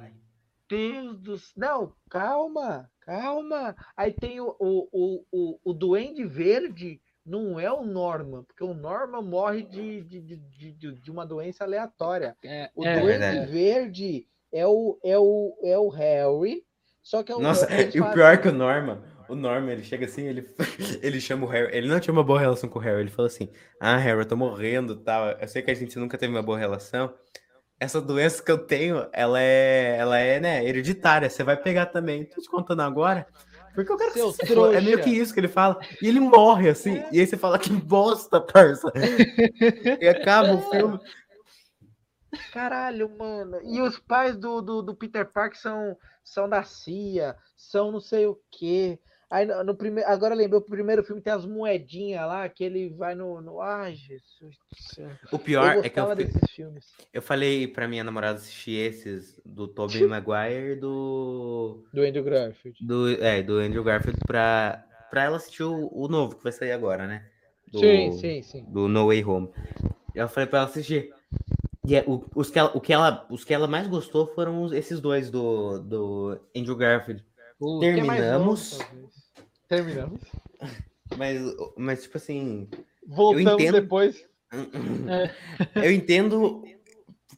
Deus 0.71 1.19
do 1.19 1.37
céu. 1.37 1.53
Não, 1.57 1.93
calma, 2.09 2.89
calma. 3.01 3.75
Aí 3.95 4.13
tem 4.13 4.39
o, 4.39 4.55
o, 4.59 4.87
o, 4.91 5.25
o, 5.31 5.59
o 5.65 5.73
Duende 5.73 6.23
Verde, 6.25 7.01
não 7.25 7.59
é 7.59 7.71
o 7.71 7.83
Norman, 7.83 8.43
porque 8.43 8.63
o 8.63 8.73
Norman 8.73 9.21
morre 9.21 9.63
de, 9.63 10.01
de, 10.01 10.21
de, 10.21 10.71
de- 10.71 10.93
de, 10.93 11.11
uma 11.11 11.25
doença 11.25 11.63
aleatória. 11.63 12.35
É, 12.43 12.69
O 12.75 12.85
é, 12.85 12.99
Duende 12.99 13.19
verdade. 13.19 13.51
Verde 13.51 14.27
é 14.51 14.65
o, 14.65 14.97
é, 15.03 15.17
o, 15.19 15.57
é 15.63 15.77
o 15.77 15.89
Harry, 15.89 16.63
só 17.03 17.21
que 17.21 17.31
é 17.31 17.35
o 17.35 17.39
Nossa, 17.39 17.67
e 17.93 17.99
o 17.99 18.11
pior 18.13 18.33
é 18.33 18.37
que 18.37 18.47
o 18.47 18.51
Norman, 18.53 19.01
o 19.29 19.35
Norman, 19.35 19.71
ele 19.71 19.83
chega 19.83 20.05
assim, 20.05 20.23
ele, 20.23 20.47
ele 21.01 21.19
chama 21.21 21.45
o 21.45 21.49
Harry, 21.49 21.75
ele 21.75 21.87
não 21.87 21.99
tinha 21.99 22.13
uma 22.13 22.23
boa 22.23 22.39
relação 22.39 22.69
com 22.69 22.79
o 22.79 22.81
Harry, 22.81 23.01
ele 23.01 23.11
falou 23.11 23.27
assim, 23.27 23.49
ah, 23.79 23.97
Harry, 23.97 24.19
eu 24.19 24.25
tô 24.27 24.35
morrendo 24.35 24.93
e 24.93 25.03
tal, 25.03 25.31
eu 25.31 25.47
sei 25.47 25.61
que 25.61 25.71
a 25.71 25.75
gente 25.75 25.97
nunca 25.99 26.17
teve 26.17 26.33
uma 26.33 26.41
boa 26.43 26.57
relação, 26.57 27.13
essa 27.81 27.99
doença 27.99 28.43
que 28.43 28.51
eu 28.51 28.59
tenho, 28.59 29.07
ela 29.11 29.41
é, 29.41 29.97
ela 29.97 30.19
é, 30.19 30.39
né, 30.39 30.63
hereditária, 30.63 31.27
você 31.27 31.43
vai 31.43 31.57
pegar 31.57 31.87
também, 31.87 32.25
tô 32.25 32.39
te 32.39 32.47
contando 32.47 32.83
agora, 32.83 33.25
porque 33.73 33.91
eu 33.91 33.97
quero 33.97 34.11
que 34.11 34.19
Seu 34.19 34.31
se. 34.31 34.75
É 34.75 34.79
meio 34.79 35.01
que 35.01 35.09
isso 35.09 35.33
que 35.33 35.39
ele 35.39 35.47
fala, 35.47 35.79
e 35.99 36.07
ele 36.07 36.19
morre, 36.19 36.69
assim, 36.69 37.03
e 37.11 37.19
aí 37.19 37.25
você 37.25 37.35
fala, 37.35 37.57
que 37.57 37.71
bosta, 37.73 38.39
parça, 38.39 38.93
e 39.99 40.07
acaba 40.07 40.53
o 40.53 40.61
filme, 40.69 40.99
Caralho, 42.53 43.09
mano. 43.17 43.59
E 43.63 43.81
os 43.81 43.99
pais 43.99 44.37
do, 44.37 44.61
do, 44.61 44.81
do 44.81 44.95
Peter 44.95 45.25
Parker 45.25 45.59
são, 45.59 45.97
são 46.23 46.47
da 46.47 46.63
CIA, 46.63 47.35
são 47.57 47.91
não 47.91 47.99
sei 47.99 48.25
o 48.25 48.39
quê. 48.49 48.99
Aí 49.31 49.45
no, 49.45 49.63
no 49.63 49.73
primeiro, 49.75 50.09
agora 50.09 50.35
lembrei, 50.35 50.59
o 50.59 50.61
primeiro 50.61 51.03
filme 51.05 51.21
tem 51.21 51.31
as 51.31 51.45
moedinhas 51.45 52.27
lá, 52.27 52.49
que 52.49 52.63
ele 52.65 52.89
vai 52.89 53.15
no. 53.15 53.39
no... 53.41 53.61
Ai, 53.61 53.95
Jesus 53.95 54.57
do 54.69 54.75
céu. 54.93 55.09
o 55.31 55.39
pior 55.39 55.77
é 55.85 55.89
que 55.89 55.97
eu, 55.97 56.13
desses 56.15 56.51
filmes. 56.51 56.85
eu 57.13 57.21
falei 57.21 57.65
pra 57.65 57.87
minha 57.87 58.03
namorada 58.03 58.39
assistir 58.39 58.73
esses, 58.73 59.39
do 59.45 59.69
Tobey 59.69 60.03
Maguire 60.07 60.73
e 60.73 60.75
do... 60.75 61.81
Do 61.93 62.01
Andrew 62.01 62.23
Garfield. 62.25 62.77
do, 62.85 63.09
é, 63.23 63.41
do 63.41 63.57
Andrew 63.59 63.83
Garfield 63.85 64.19
pra, 64.27 64.83
pra 65.09 65.23
ela 65.23 65.37
assistir 65.37 65.63
o, 65.63 65.89
o 65.93 66.09
novo 66.09 66.35
que 66.35 66.43
vai 66.43 66.51
sair 66.51 66.73
agora, 66.73 67.07
né? 67.07 67.25
Do, 67.71 67.79
Sim, 67.79 68.11
sim, 68.19 68.41
sim. 68.43 68.65
Do 68.67 68.89
No 68.89 69.07
Way 69.07 69.23
Home. 69.23 69.49
Eu 70.13 70.27
falei 70.27 70.45
pra 70.49 70.59
ela 70.59 70.67
assistir. 70.67 71.09
E 71.87 71.95
é, 71.95 72.03
o, 72.05 72.25
os, 72.35 72.51
que 72.51 72.59
ela, 72.59 72.71
o 72.75 72.81
que 72.81 72.91
ela, 72.91 73.25
os 73.29 73.45
que 73.45 73.53
ela 73.53 73.65
mais 73.65 73.87
gostou 73.87 74.27
foram 74.27 74.73
esses 74.73 74.99
dois 74.99 75.31
do, 75.31 75.79
do 75.79 76.37
Andrew 76.53 76.75
Garfield. 76.75 77.23
o- 77.61 77.81
é 77.81 78.03
mais 78.03 78.21
novo, 78.33 78.57
Terminamos, 79.71 80.19
mas, 81.17 81.41
mas 81.77 82.03
tipo 82.03 82.17
assim, 82.17 82.67
Voltamos 83.07 83.53
entendo. 83.53 83.79
depois. 83.79 84.27
eu 85.81 85.91
entendo 85.93 86.61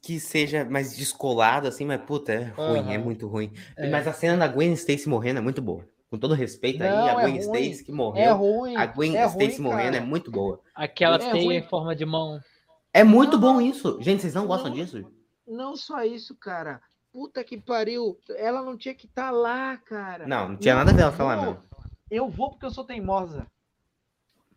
que 0.01 0.19
seja 0.19 0.65
mais 0.65 0.95
descolado, 0.97 1.67
assim, 1.67 1.85
mas 1.85 2.01
puta, 2.01 2.33
é 2.33 2.43
ruim, 2.45 2.91
é 2.91 2.95
Aham. 2.95 3.03
muito 3.03 3.27
ruim. 3.27 3.53
É. 3.77 3.87
Mas 3.87 4.07
a 4.07 4.13
cena 4.13 4.35
da 4.35 4.47
Gwen 4.51 4.73
Stacy 4.73 5.07
morrendo 5.07 5.37
é 5.37 5.41
muito 5.41 5.61
boa. 5.61 5.87
Com 6.09 6.17
todo 6.17 6.33
respeito 6.33 6.81
aí, 6.83 6.89
Não, 6.89 7.05
a 7.05 7.11
é 7.11 7.13
Gwen 7.13 7.45
ruim. 7.45 7.59
Stacy 7.69 7.83
que 7.83 7.91
É 7.91 7.95
morreu. 7.95 8.35
ruim. 8.35 8.75
a 8.77 8.85
Gwen 8.87 9.15
é 9.15 9.25
Stacy 9.27 9.61
morrendo 9.61 9.97
é 9.97 9.99
muito 9.99 10.31
boa. 10.31 10.59
Aquela 10.73 11.17
É 11.17 11.31
teia 11.31 11.53
em 11.53 11.63
forma 11.69 11.95
de 11.95 12.05
mão. 12.05 12.39
É 12.91 13.03
muito 13.03 13.33
Não, 13.33 13.41
bom 13.53 13.61
isso. 13.61 13.99
Gente, 14.01 14.21
vocês 14.23 14.33
não 14.33 14.47
gostam 14.47 14.69
Não. 14.69 14.75
disso? 14.75 15.05
Não 15.47 15.75
só 15.75 16.03
isso, 16.03 16.35
cara. 16.35 16.81
Puta 17.11 17.43
que 17.43 17.59
pariu. 17.61 18.17
Ela 18.37 18.63
não 18.63 18.75
tinha 18.75 18.95
que 18.95 19.05
estar 19.05 19.29
lá, 19.29 19.77
cara. 19.77 20.25
Não, 20.25 20.49
não 20.49 20.57
tinha 20.57 20.73
Eu 20.73 20.77
nada 20.77 20.89
a 20.89 20.93
ver 20.95 21.01
ela 21.03 21.11
falar, 21.11 21.35
não. 21.37 21.61
Eu 22.09 22.29
vou 22.29 22.51
porque 22.51 22.65
eu 22.65 22.71
sou 22.71 22.85
teimosa. 22.85 23.49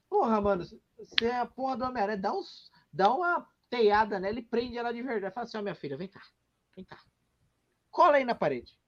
Porra, 0.09 0.41
mano, 0.41 0.65
você 0.65 1.27
é 1.27 1.37
a 1.39 1.47
porra 1.47 1.77
do 1.77 1.85
Homem-Aranha, 1.85 2.19
dá, 2.19 2.33
dá 2.93 3.15
uma 3.15 3.49
teiada 3.69 4.19
nela 4.19 4.39
e 4.39 4.43
prende 4.43 4.79
ela 4.79 4.93
de 4.93 5.03
verdade. 5.03 5.35
Fala 5.35 5.47
assim, 5.47 5.59
ó, 5.59 5.63
minha 5.63 5.75
filha, 5.75 5.97
vem 5.97 6.09
cá, 6.09 6.23
vem 6.75 6.85
cá. 6.85 6.99
Cola 7.91 8.17
aí 8.17 8.25
na 8.25 8.35
parede. 8.35 8.79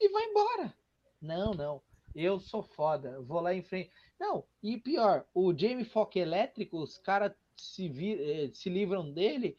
E 0.00 0.08
vai 0.08 0.24
embora. 0.24 0.74
Não, 1.20 1.52
não. 1.54 1.82
Eu 2.14 2.40
sou 2.40 2.62
foda. 2.62 3.20
Vou 3.22 3.40
lá 3.40 3.54
em 3.54 3.62
frente. 3.62 3.90
Não, 4.18 4.44
e 4.62 4.78
pior, 4.78 5.26
o 5.32 5.56
Jamie 5.56 5.84
Foxx 5.84 6.16
elétrico, 6.16 6.78
os 6.78 6.98
caras 6.98 7.32
se, 7.56 7.86
eh, 7.86 8.50
se 8.52 8.68
livram 8.68 9.12
dele. 9.12 9.56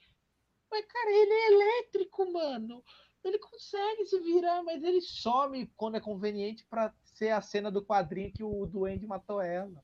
Mas, 0.70 0.86
cara, 0.86 1.10
ele 1.10 1.34
é 1.34 1.52
elétrico, 1.52 2.32
mano. 2.32 2.84
Ele 3.24 3.40
consegue 3.40 4.06
se 4.06 4.20
virar, 4.20 4.64
mas 4.64 4.84
ele 4.84 5.02
some 5.02 5.68
quando 5.76 5.96
é 5.96 6.00
conveniente 6.00 6.66
pra 6.70 6.94
ser 7.20 7.32
a 7.32 7.42
cena 7.42 7.70
do 7.70 7.84
quadrinho 7.84 8.32
que 8.32 8.44
o 8.44 8.66
Duende 8.66 9.06
matou 9.06 9.42
ela. 9.42 9.84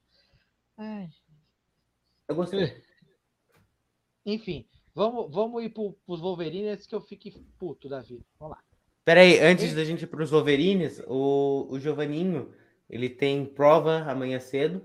Ai, 0.78 1.10
Eu 2.30 2.36
gostei. 2.36 2.82
enfim, 4.26 4.66
Vamos, 4.94 5.30
vamos 5.30 5.62
ir 5.62 5.72
pro, 5.72 5.92
pros 6.06 6.22
Wolverine 6.22 6.70
antes 6.70 6.88
que 6.88 6.96
eu 6.96 7.02
fique 7.02 7.30
puto 7.60 7.90
da 7.90 8.00
vida. 8.02 8.24
Vamos 8.40 8.56
lá. 8.56 8.64
Pera 9.04 9.20
aí, 9.20 9.40
antes 9.40 9.76
da 9.76 9.84
gente 9.84 10.04
ir 10.04 10.08
pros 10.08 10.32
Wolverines, 10.32 11.04
o, 11.06 11.68
o 11.70 11.78
Giovanninho, 11.78 12.54
ele 12.90 13.10
tem 13.10 13.46
prova 13.46 14.10
amanhã 14.10 14.40
cedo, 14.40 14.82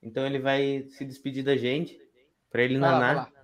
então 0.00 0.24
ele 0.24 0.38
vai 0.38 0.84
se 0.90 1.04
despedir 1.04 1.42
da 1.42 1.56
gente, 1.56 2.00
pra 2.48 2.62
ele 2.62 2.78
Vai 2.78 2.88
lá, 2.92 2.98
vai 2.98 3.14
nanar. 3.14 3.32
lá. 3.34 3.37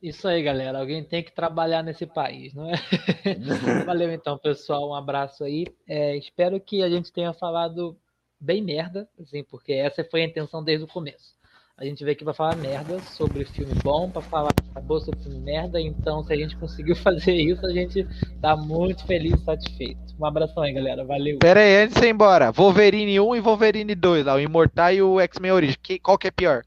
Isso 0.00 0.28
aí, 0.28 0.42
galera. 0.42 0.78
Alguém 0.78 1.02
tem 1.02 1.22
que 1.24 1.32
trabalhar 1.32 1.82
nesse 1.82 2.06
país, 2.06 2.54
não 2.54 2.70
é? 2.70 2.74
Valeu 3.84 4.12
então, 4.12 4.38
pessoal. 4.38 4.90
Um 4.90 4.94
abraço 4.94 5.42
aí. 5.42 5.66
É, 5.88 6.16
espero 6.16 6.60
que 6.60 6.82
a 6.82 6.88
gente 6.88 7.12
tenha 7.12 7.32
falado 7.32 7.96
bem 8.40 8.62
merda, 8.62 9.08
assim, 9.20 9.42
porque 9.42 9.72
essa 9.72 10.04
foi 10.04 10.22
a 10.22 10.26
intenção 10.26 10.62
desde 10.62 10.84
o 10.84 10.88
começo. 10.88 11.36
A 11.76 11.84
gente 11.84 12.02
veio 12.02 12.12
aqui 12.14 12.24
para 12.24 12.34
falar 12.34 12.56
merda 12.56 12.98
sobre 13.00 13.44
filme 13.44 13.72
bom, 13.84 14.10
para 14.10 14.22
falar 14.22 14.50
acabou 14.70 15.00
sobre 15.00 15.20
filme 15.20 15.38
merda. 15.40 15.80
Então, 15.80 16.22
se 16.24 16.32
a 16.32 16.36
gente 16.36 16.56
conseguiu 16.56 16.94
fazer 17.02 17.34
isso, 17.34 17.64
a 17.66 17.72
gente 17.72 18.06
tá 18.40 18.56
muito 18.56 19.04
feliz 19.04 19.40
e 19.40 19.44
satisfeito. 19.44 19.98
Um 20.18 20.26
abração 20.26 20.62
aí, 20.62 20.72
galera. 20.72 21.04
Valeu. 21.04 21.38
Pera 21.38 21.60
aí, 21.60 21.76
antes 21.82 21.94
de 21.94 22.00
você 22.00 22.06
ir 22.06 22.10
embora. 22.10 22.52
Wolverine 22.52 23.18
1 23.20 23.36
e 23.36 23.40
Wolverine 23.40 23.94
2, 23.96 24.26
lá, 24.26 24.34
o 24.34 24.40
Imortal 24.40 24.92
e 24.92 25.02
o 25.02 25.20
X-Men. 25.20 25.74
Que- 25.82 25.98
qual 25.98 26.18
que 26.18 26.28
é 26.28 26.30
pior? 26.32 26.64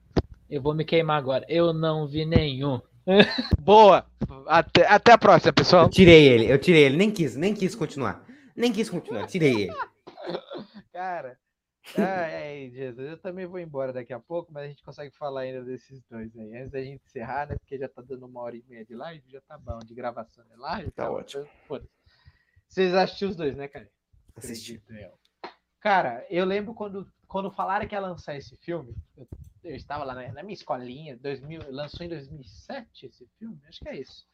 Eu 0.49 0.61
vou 0.61 0.73
me 0.73 0.83
queimar 0.83 1.17
agora. 1.17 1.45
Eu 1.47 1.71
não 1.73 2.05
vi 2.07 2.25
nenhum. 2.25 2.81
Boa! 3.59 4.05
Até, 4.47 4.87
até 4.87 5.11
a 5.11 5.17
próxima, 5.17 5.53
pessoal. 5.53 5.85
Eu 5.85 5.89
tirei 5.89 6.27
ele, 6.27 6.51
eu 6.51 6.59
tirei 6.59 6.83
ele, 6.83 6.97
nem 6.97 7.11
quis, 7.11 7.35
nem 7.35 7.53
quis 7.53 7.75
continuar. 7.75 8.25
Nem 8.55 8.71
quis 8.71 8.89
continuar, 8.89 9.27
tirei 9.27 9.63
ele. 9.63 9.73
Cara, 10.91 11.37
ai, 11.97 12.69
Jesus, 12.73 13.09
eu 13.11 13.17
também 13.17 13.45
vou 13.45 13.59
embora 13.59 13.91
daqui 13.91 14.13
a 14.13 14.19
pouco, 14.19 14.51
mas 14.53 14.63
a 14.63 14.67
gente 14.67 14.83
consegue 14.83 15.15
falar 15.15 15.41
ainda 15.41 15.63
desses 15.63 16.01
dois 16.09 16.35
aí. 16.37 16.55
Antes 16.57 16.71
da 16.71 16.83
gente 16.83 17.03
encerrar, 17.05 17.47
né? 17.47 17.55
Porque 17.57 17.77
já 17.77 17.89
tá 17.89 18.01
dando 18.01 18.25
uma 18.25 18.41
hora 18.41 18.55
e 18.55 18.63
meia 18.67 18.85
de 18.85 18.93
live, 18.93 19.23
já 19.27 19.41
tá 19.41 19.57
bom 19.57 19.79
de 19.79 19.95
gravação 19.95 20.43
de 20.45 20.55
live. 20.55 20.91
Tá 20.91 21.05
então, 21.05 21.15
ótimo. 21.15 21.47
foda-se. 21.67 21.91
Vocês 22.67 22.93
assistiram 22.93 23.31
os 23.31 23.37
dois, 23.37 23.55
né, 23.55 23.67
cara? 23.67 23.89
Assisti. 24.35 24.81
Cara, 25.79 26.25
eu 26.29 26.45
lembro 26.45 26.73
quando, 26.73 27.11
quando 27.27 27.51
falaram 27.51 27.87
que 27.87 27.95
ia 27.95 27.99
lançar 27.99 28.35
esse 28.37 28.55
filme, 28.57 28.95
eu, 29.17 29.27
eu 29.63 29.75
estava 29.75 30.03
lá 30.03 30.13
na, 30.13 30.31
na 30.31 30.43
minha 30.43 30.53
escolinha, 30.53 31.17
2000, 31.17 31.71
lançou 31.71 32.05
em 32.05 32.09
2007 32.09 33.05
esse 33.05 33.27
filme, 33.37 33.59
acho 33.67 33.79
que 33.79 33.89
é 33.89 33.99
isso. 33.99 34.25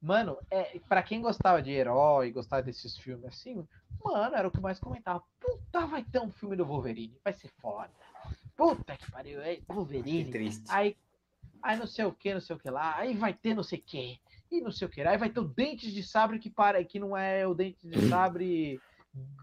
Mano, 0.00 0.38
é, 0.50 0.78
para 0.88 1.02
quem 1.02 1.20
gostava 1.20 1.60
de 1.60 1.72
herói, 1.72 2.30
gostava 2.30 2.62
desses 2.62 2.96
filmes 2.96 3.26
assim, 3.26 3.66
mano, 4.02 4.36
era 4.36 4.46
o 4.46 4.50
que 4.50 4.60
mais 4.60 4.78
comentava. 4.78 5.22
Puta, 5.40 5.86
vai 5.86 6.04
ter 6.04 6.20
um 6.20 6.30
filme 6.30 6.54
do 6.54 6.64
Wolverine, 6.64 7.18
vai 7.24 7.32
ser 7.32 7.48
foda. 7.60 7.90
Puta 8.56 8.96
que 8.96 9.10
pariu, 9.10 9.40
é 9.40 9.56
Que 9.56 9.72
Wolverine. 9.72 10.30
triste. 10.30 10.64
Aí, 10.68 10.96
aí 11.62 11.76
não 11.76 11.86
sei 11.86 12.04
o 12.04 12.12
que, 12.12 12.32
não 12.32 12.40
sei 12.40 12.54
o 12.54 12.58
que 12.58 12.70
lá, 12.70 12.96
aí 12.96 13.16
vai 13.16 13.34
ter 13.34 13.54
não 13.54 13.64
sei 13.64 13.80
o 13.80 13.82
que, 13.82 14.20
e 14.50 14.60
não 14.60 14.70
sei 14.70 14.86
o 14.86 14.90
que 14.90 15.02
lá, 15.02 15.10
aí 15.10 15.18
vai 15.18 15.30
ter 15.30 15.40
o 15.40 15.48
Dentes 15.48 15.92
de 15.92 16.02
Sabre 16.02 16.38
que 16.38 16.50
para, 16.50 16.82
que 16.84 17.00
não 17.00 17.16
é 17.16 17.46
o 17.46 17.54
Dentes 17.54 17.82
de 17.82 17.98
Sabre 18.08 18.80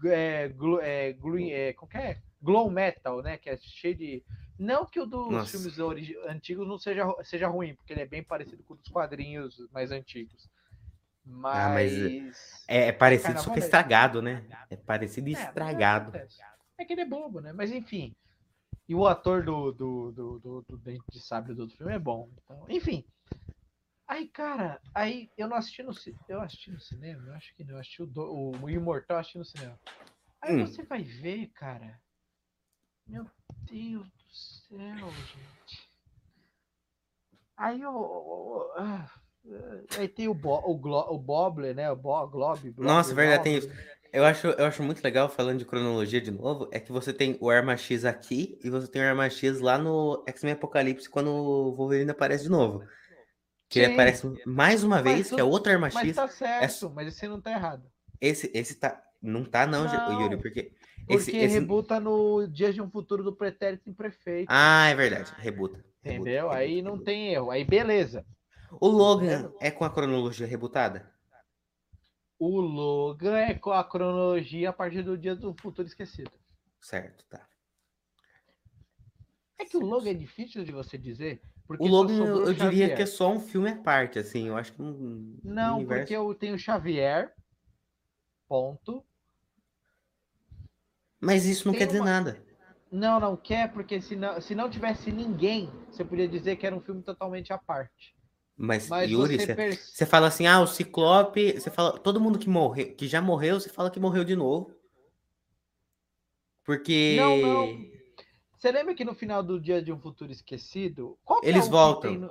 é, 0.04 0.48
glu, 0.48 0.80
é, 0.80 1.12
glu, 1.12 1.38
é, 1.38 1.72
que 1.72 1.96
é? 1.98 2.18
Glow 2.40 2.70
Metal, 2.70 3.22
né, 3.22 3.36
que 3.36 3.50
é 3.50 3.56
cheio 3.56 3.94
de... 3.94 4.24
Não 4.58 4.86
que 4.86 4.98
o 4.98 5.06
dos 5.06 5.30
Nossa. 5.30 5.50
filmes 5.50 5.78
antigos 6.26 6.66
não 6.66 6.78
seja, 6.78 7.04
seja 7.24 7.48
ruim, 7.48 7.74
porque 7.74 7.92
ele 7.92 8.00
é 8.00 8.06
bem 8.06 8.22
parecido 8.22 8.62
com 8.64 8.74
os 8.74 8.80
dos 8.80 8.88
quadrinhos 8.88 9.58
mais 9.70 9.90
antigos. 9.90 10.48
Ah, 11.44 11.68
mas, 11.68 11.92
Mas... 11.92 12.64
É, 12.68 12.88
é 12.88 12.92
parecido, 12.92 13.34
Carnaval 13.34 13.44
só 13.44 13.52
que 13.52 13.60
é- 13.60 13.62
estragado, 13.64 14.22
né? 14.22 14.46
É 14.70 14.76
parecido 14.76 15.28
e 15.28 15.32
É, 15.32 15.42
estragado. 15.42 16.12
É 16.78 16.84
que 16.84 16.92
ele 16.92 17.02
é 17.02 17.06
bobo, 17.06 17.40
né? 17.40 17.52
Mas 17.52 17.72
enfim. 17.72 18.14
E 18.88 18.94
o 18.94 19.06
ator 19.06 19.44
do, 19.44 19.72
do, 19.72 20.12
do, 20.12 20.38
do, 20.38 20.62
do 20.62 20.76
Dente 20.78 21.04
de 21.10 21.20
Sabre 21.20 21.54
do 21.54 21.62
outro 21.62 21.76
filme 21.76 21.92
é 21.92 21.98
bom. 21.98 22.30
Então, 22.44 22.66
enfim. 22.68 23.04
Aí, 24.06 24.28
cara, 24.28 24.80
aí 24.94 25.28
eu 25.36 25.48
não 25.48 25.56
assisti 25.56 25.82
no 25.82 25.92
cinema. 25.92 26.24
Eu 26.28 26.40
assisti 26.40 26.70
no 26.70 26.80
cinema? 26.80 27.26
Eu 27.26 27.34
acho 27.34 27.54
que 27.54 27.64
não. 27.64 27.74
Eu 27.74 27.80
assisti 27.80 28.02
o, 28.02 28.06
do, 28.06 28.52
o 28.62 28.70
Imortal, 28.70 29.16
eu 29.16 29.20
assisti 29.20 29.38
no 29.38 29.44
cinema. 29.44 29.78
Aí 30.40 30.54
Hum. 30.54 30.60
você 30.60 30.84
vai 30.84 31.02
ver, 31.02 31.48
cara. 31.48 32.00
Meu 33.06 33.28
Deus 33.64 34.15
céu, 34.36 35.10
gente. 35.10 35.88
Aí 37.56 37.84
o. 37.84 37.90
o- 37.90 38.72
ah, 38.76 39.10
aí 39.98 40.08
tem 40.08 40.28
o, 40.28 40.34
Bo, 40.34 40.58
o, 40.64 40.76
Glo, 40.76 41.06
o 41.10 41.18
Bobler, 41.18 41.74
né? 41.74 41.90
O 41.90 41.96
Bo, 41.96 42.26
Glob. 42.28 42.72
Nossa, 42.78 43.10
Bobler, 43.10 43.28
verdade, 43.28 43.42
tem 43.44 43.56
isso. 43.56 43.68
Eu 44.12 44.24
acho, 44.24 44.46
eu 44.46 44.64
acho 44.64 44.82
muito 44.82 45.02
legal, 45.02 45.28
falando 45.28 45.58
de 45.58 45.64
cronologia 45.64 46.20
de 46.20 46.30
novo, 46.30 46.68
é 46.72 46.80
que 46.80 46.90
você 46.92 47.12
tem 47.12 47.36
o 47.40 47.50
Arma 47.50 47.76
X 47.76 48.04
aqui 48.04 48.58
e 48.64 48.70
você 48.70 48.88
tem 48.88 49.02
o 49.02 49.04
Arma 49.04 49.28
X 49.28 49.60
lá 49.60 49.76
no 49.76 50.22
X-Men 50.26 50.54
Apocalipse 50.54 51.08
quando 51.10 51.28
o 51.30 51.74
Wolverine 51.74 52.10
aparece 52.10 52.44
de 52.44 52.50
novo. 52.50 52.82
Que 53.68 53.80
ele 53.80 53.92
aparece 53.92 54.26
mais 54.46 54.84
uma 54.84 55.02
Mas 55.02 55.04
vez, 55.14 55.30
que 55.30 55.40
é 55.40 55.44
outro 55.44 55.72
Arma 55.72 55.90
Mas 55.92 56.06
X. 56.08 56.16
tá 56.16 56.28
certo, 56.28 56.90
mas 56.90 57.08
esse 57.08 57.26
não 57.28 57.40
tá 57.40 57.50
errado. 57.50 57.84
Esse, 58.20 58.50
esse 58.54 58.76
tá. 58.76 59.02
Não 59.20 59.44
tá, 59.44 59.66
não, 59.66 59.84
Não, 59.84 60.12
Yuri, 60.20 60.36
porque. 60.40 60.72
Porque 61.06 61.14
Esse, 61.14 61.36
esse... 61.36 61.54
rebuta 61.60 62.00
no 62.00 62.46
Dias 62.48 62.74
de 62.74 62.82
um 62.82 62.90
Futuro 62.90 63.22
do 63.22 63.32
Pretérito 63.34 63.88
Imprefeito. 63.88 64.48
Ah, 64.50 64.88
é 64.88 64.94
verdade. 64.94 65.32
Rebuta. 65.38 65.84
entendeu? 66.04 66.48
rebuta, 66.48 66.56
Aí 66.56 66.82
não 66.82 66.92
rebuta. 66.92 67.04
tem 67.04 67.28
erro. 67.32 67.50
Aí 67.50 67.64
beleza. 67.64 68.26
O 68.80 68.88
Logan 68.88 69.52
é 69.60 69.70
com 69.70 69.84
a 69.84 69.90
cronologia 69.90 70.46
rebutada? 70.46 71.08
O 72.38 72.60
Logan 72.60 73.36
é 73.36 73.54
com 73.54 73.70
a 73.70 73.84
cronologia 73.84 74.70
a 74.70 74.72
partir 74.72 75.02
do 75.02 75.16
Dia 75.16 75.36
do 75.36 75.54
Futuro 75.60 75.86
Esquecido. 75.86 76.32
Certo, 76.80 77.24
tá. 77.28 77.46
É 79.58 79.64
que 79.64 79.76
o 79.76 79.80
Logan 79.80 80.10
é 80.10 80.14
difícil 80.14 80.64
de 80.64 80.72
você 80.72 80.98
dizer. 80.98 81.40
Porque 81.66 81.82
O 81.82 81.86
Logan, 81.86 82.14
eu, 82.14 82.52
diria 82.52 82.58
Xavier. 82.58 82.96
que 82.96 83.02
é 83.02 83.06
só 83.06 83.32
um 83.32 83.40
filme 83.40 83.70
à 83.70 83.76
parte, 83.76 84.18
assim. 84.18 84.48
Eu 84.48 84.56
acho 84.56 84.72
que 84.72 84.82
um. 84.82 85.38
Não, 85.42 85.78
universo... 85.78 86.00
porque 86.02 86.16
eu 86.16 86.34
tenho 86.34 86.54
o 86.56 86.58
Xavier. 86.58 87.32
Ponto. 88.48 89.04
Mas 91.20 91.44
isso 91.46 91.66
não 91.66 91.72
tem 91.72 91.80
quer 91.80 91.86
dizer 91.86 92.00
uma- 92.00 92.10
nada. 92.10 92.44
Não, 92.90 93.18
não 93.18 93.36
quer, 93.36 93.72
porque 93.72 94.00
se 94.00 94.14
não, 94.14 94.40
se 94.40 94.54
não 94.54 94.70
tivesse 94.70 95.10
ninguém, 95.10 95.70
você 95.90 96.04
podia 96.04 96.28
dizer 96.28 96.56
que 96.56 96.66
era 96.66 96.74
um 96.76 96.80
filme 96.80 97.02
totalmente 97.02 97.52
à 97.52 97.58
parte. 97.58 98.14
Mas, 98.56 98.88
Mas 98.88 99.10
Yuri, 99.10 99.38
você 99.38 99.54
perce- 99.54 99.92
você 99.96 100.06
fala 100.06 100.28
assim, 100.28 100.46
ah, 100.46 100.60
o 100.60 100.66
Ciclope. 100.66 101.52
Você 101.60 101.70
fala. 101.70 101.98
Todo 101.98 102.20
mundo 102.20 102.38
que 102.38 102.48
morreu, 102.48 102.94
que 102.94 103.06
já 103.06 103.20
morreu, 103.20 103.60
você 103.60 103.68
fala 103.68 103.90
que 103.90 104.00
morreu 104.00 104.24
de 104.24 104.34
novo. 104.34 104.72
Porque. 106.64 107.16
Não, 107.18 107.36
não. 107.38 107.86
Você 108.56 108.72
lembra 108.72 108.94
que 108.94 109.04
no 109.04 109.14
final 109.14 109.42
do 109.42 109.60
Dia 109.60 109.82
de 109.82 109.92
um 109.92 110.00
Futuro 110.00 110.32
Esquecido, 110.32 111.18
é 111.44 111.48
Eles 111.48 111.64
que 111.64 111.70
voltam. 111.70 112.14
no- 112.14 112.30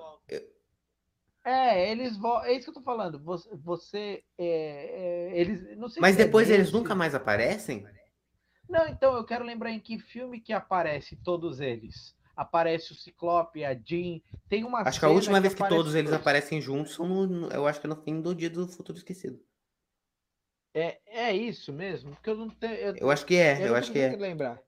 É, 1.46 1.92
eles 1.92 2.18
voltam. 2.18 2.46
É 2.50 2.54
isso 2.54 2.64
que 2.66 2.70
eu 2.72 2.74
tô 2.74 2.82
falando. 2.82 3.20
Você, 3.24 3.50
você 3.58 4.24
é, 4.38 4.48
é, 5.32 5.40
eles, 5.40 5.78
não 5.78 5.88
sei 5.88 6.02
Mas 6.02 6.16
é 6.20 6.24
depois 6.26 6.50
eles 6.50 6.72
nunca 6.72 6.96
mais 6.96 7.14
aparecem? 7.14 7.86
Não, 8.68 8.88
então 8.88 9.16
eu 9.16 9.24
quero 9.24 9.44
lembrar 9.46 9.72
em 9.72 9.80
que 9.80 10.00
filme 10.00 10.40
que 10.40 10.52
aparece 10.54 11.16
todos 11.18 11.60
eles. 11.60 12.16
Aparece 12.36 12.92
o 12.92 12.96
Ciclope, 12.96 13.64
a 13.64 13.74
Jean. 13.74 14.20
Tem 14.50 14.64
uma 14.64 14.82
Acho 14.82 15.00
que 15.00 15.06
a 15.06 15.10
última 15.10 15.40
vez 15.40 15.54
que 15.54 15.68
todos 15.68 15.96
eles 15.96 16.12
aparecem 16.12 16.60
juntos 16.60 16.94
são 16.94 17.08
no, 17.08 17.48
eu 17.50 17.66
acho 17.66 17.80
que 17.80 17.88
é 17.88 17.90
no 17.90 17.96
fim 18.02 18.20
do 18.22 18.36
dia 18.36 18.50
do 18.50 18.68
futuro 18.68 18.98
esquecido. 18.98 19.40
É, 20.74 21.00
é 21.06 21.34
isso 21.34 21.72
mesmo? 21.72 22.12
Porque 22.12 22.30
eu 22.30 22.36
não 22.36 22.50
tenho. 22.50 22.74
Eu, 22.74 22.96
Eu 22.98 23.10
acho 23.12 23.26
que 23.26 23.36
é, 23.36 23.64
eu, 23.64 23.70
não 23.70 23.76
acho 23.78 23.92
que 23.92 24.00
é. 24.00 24.14
lembrar. 24.16 24.62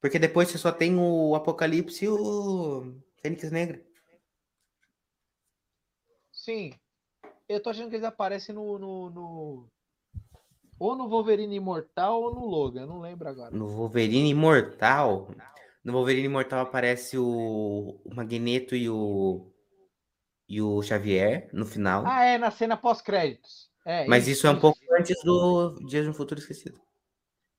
Porque 0.00 0.18
depois 0.18 0.48
você 0.48 0.56
só 0.58 0.70
tem 0.70 0.96
o 0.96 1.34
Apocalipse 1.34 2.04
e 2.04 2.08
o 2.08 2.94
Fênix 3.20 3.50
Negra. 3.50 3.84
Sim. 6.32 6.72
Eu 7.48 7.60
tô 7.60 7.70
achando 7.70 7.90
que 7.90 7.96
eles 7.96 8.06
aparecem 8.06 8.54
no, 8.54 8.78
no, 8.78 9.10
no- 9.10 9.68
Ou 10.80 10.96
no 10.96 11.10
Wolverine 11.10 11.54
Imortal 11.54 12.22
ou 12.22 12.34
no 12.34 12.46
Logan. 12.46 12.86
Não 12.86 13.00
lembro 13.00 13.28
agora. 13.28 13.50
No 13.50 13.68
Wolverine 13.68 14.30
Imortal. 14.30 15.28
No 15.84 15.92
Wolverine 15.92 16.24
Imortal 16.24 16.60
aparece 16.60 17.18
o, 17.18 18.00
o 18.02 18.14
Magneto 18.14 18.74
e 18.74 18.88
o 18.88 19.52
e 20.48 20.60
o 20.60 20.82
Xavier 20.82 21.50
no 21.52 21.66
final. 21.66 22.02
Ah, 22.06 22.24
é, 22.24 22.38
na 22.38 22.50
cena 22.50 22.78
pós-créditos. 22.78 23.70
É, 23.84 24.06
Mas 24.06 24.26
isso 24.26 24.46
é 24.46 24.50
um 24.50 24.58
pouco 24.58 24.78
antes 24.98 25.22
do 25.22 25.76
Dias 25.86 26.04
de 26.04 26.10
um 26.10 26.14
Futuro 26.14 26.40
Esquecido. 26.40 26.80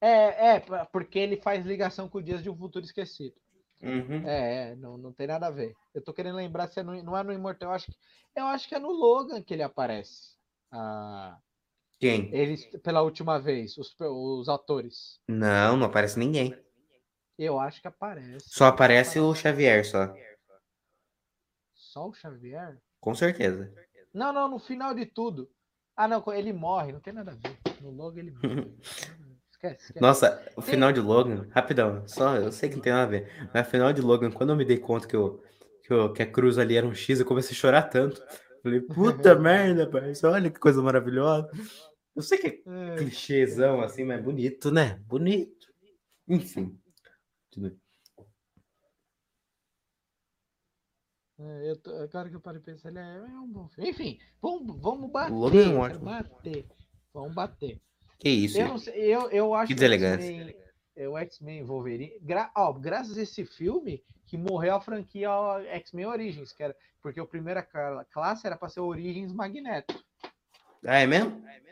É, 0.01 0.55
é, 0.55 0.59
porque 0.91 1.19
ele 1.19 1.37
faz 1.37 1.63
ligação 1.63 2.09
com 2.09 2.17
o 2.17 2.23
Dias 2.23 2.41
de 2.41 2.49
um 2.49 2.57
Futuro 2.57 2.83
Esquecido. 2.83 3.35
Uhum. 3.83 4.27
É, 4.27 4.71
é, 4.71 4.75
não, 4.75 4.97
não 4.97 5.13
tem 5.13 5.27
nada 5.27 5.45
a 5.47 5.51
ver. 5.51 5.75
Eu 5.93 6.03
tô 6.03 6.11
querendo 6.11 6.35
lembrar 6.35 6.67
se 6.67 6.79
é 6.79 6.83
no, 6.83 7.01
não 7.03 7.15
é 7.15 7.23
no 7.23 7.31
Imortal. 7.31 7.69
Eu 7.69 7.75
acho, 7.75 7.85
que, 7.85 7.97
eu 8.35 8.45
acho 8.45 8.67
que 8.67 8.75
é 8.75 8.79
no 8.79 8.91
Logan 8.91 9.43
que 9.43 9.53
ele 9.53 9.63
aparece. 9.63 10.35
Ah, 10.71 11.37
Quem? 12.01 12.33
eles, 12.33 12.65
pela 12.81 13.03
última 13.03 13.39
vez, 13.39 13.77
os, 13.77 13.95
os 13.99 14.49
atores. 14.49 15.19
Não, 15.27 15.77
não 15.77 15.85
aparece 15.85 16.17
ninguém. 16.17 16.57
Eu 17.37 17.59
acho 17.59 17.79
que 17.79 17.87
aparece. 17.87 18.45
Só 18.49 18.65
aparece 18.65 19.19
o 19.19 19.35
Xavier, 19.35 19.85
só. 19.85 20.11
Só 21.75 22.09
o 22.09 22.13
Xavier? 22.13 22.79
Com 22.99 23.13
certeza. 23.13 23.71
Não, 24.11 24.33
não, 24.33 24.49
no 24.49 24.57
final 24.59 24.95
de 24.95 25.05
tudo. 25.05 25.47
Ah, 25.95 26.07
não, 26.07 26.23
ele 26.33 26.51
morre, 26.51 26.91
não 26.91 26.99
tem 26.99 27.13
nada 27.13 27.31
a 27.31 27.35
ver. 27.35 27.55
No 27.81 27.91
Logan 27.91 28.21
ele 28.21 28.31
morre. 28.31 28.73
esquece, 29.51 29.85
esquece. 29.85 29.99
Nossa, 29.99 30.43
o 30.55 30.61
final 30.61 30.91
de 30.91 30.99
Logan, 30.99 31.47
rapidão, 31.51 32.07
só 32.07 32.35
eu 32.35 32.51
sei 32.51 32.67
que 32.69 32.75
não 32.77 32.81
tem 32.81 32.93
nada 32.93 33.03
a 33.03 33.19
ver, 33.19 33.49
mas 33.53 33.67
final 33.67 33.93
de 33.93 34.01
Logan, 34.01 34.31
quando 34.31 34.49
eu 34.49 34.55
me 34.55 34.65
dei 34.65 34.79
conta 34.79 35.07
que, 35.07 35.15
eu, 35.15 35.43
que, 35.83 35.93
eu- 35.93 36.11
que 36.13 36.23
a 36.23 36.31
cruz 36.31 36.57
ali 36.57 36.75
era 36.75 36.87
um 36.87 36.95
X, 36.95 37.19
eu 37.19 37.25
comecei 37.27 37.55
a 37.55 37.59
chorar 37.59 37.83
tanto. 37.83 38.23
Falei, 38.63 38.81
puta 38.81 39.35
merda, 39.39 39.85
parça, 39.87 40.29
olha 40.29 40.49
que 40.49 40.59
coisa 40.59 40.81
maravilhosa. 40.81 41.49
Eu 42.15 42.21
sei 42.21 42.37
que 42.37 42.47
é 42.47 42.61
É, 42.65 42.95
clichêzão 42.97 43.81
assim, 43.81 44.03
mas 44.03 44.21
bonito, 44.23 44.71
né? 44.71 44.95
Bonito. 45.07 45.67
Enfim. 46.27 46.77
Tudo- 47.49 47.79
é, 51.39 51.71
eu 51.71 51.75
tô- 51.77 51.91
agora 51.95 52.29
que 52.29 52.35
eu 52.35 52.41
parei 52.41 52.59
de 52.59 52.65
pensar, 52.65 52.89
ele 52.89 52.99
é, 52.99 53.01
é 53.17 53.39
um 53.39 53.47
bom 53.47 53.67
filme. 53.69 53.89
Enfim, 53.89 54.19
vamos, 54.41 54.79
vamos 54.79 55.09
bater. 55.11 55.33
Logan 55.33 55.73
é 55.73 55.75
ótimo. 55.77 56.05
bater. 56.05 56.67
Vamos 57.13 57.33
bater. 57.33 57.81
Que 58.19 58.29
isso? 58.29 58.59
Eu, 58.59 58.77
sei, 58.77 58.93
eu, 59.03 59.29
eu 59.31 59.53
acho 59.55 59.67
Que 59.67 59.73
deselegância. 59.73 60.55
É, 60.95 61.07
o 61.07 61.17
X-Men 61.17 61.63
Wolverine. 61.63 62.19
Gra, 62.21 62.51
ó, 62.55 62.71
graças 62.73 63.17
a 63.17 63.21
esse 63.23 63.43
filme 63.45 64.03
que 64.27 64.37
morreu 64.37 64.75
a 64.75 64.81
franquia 64.81 65.29
X-Men 65.77 66.05
Origins, 66.05 66.51
que 66.53 66.61
era, 66.61 66.75
porque 67.01 67.19
o 67.19 67.25
primeira 67.25 67.63
cla- 67.63 68.05
classe 68.05 68.45
era 68.45 68.55
para 68.55 68.69
ser 68.69 68.81
Origins 68.81 69.33
Magneto. 69.33 69.99
Ah, 70.85 70.99
é 70.99 71.07
mesmo? 71.07 71.45
É, 71.47 71.70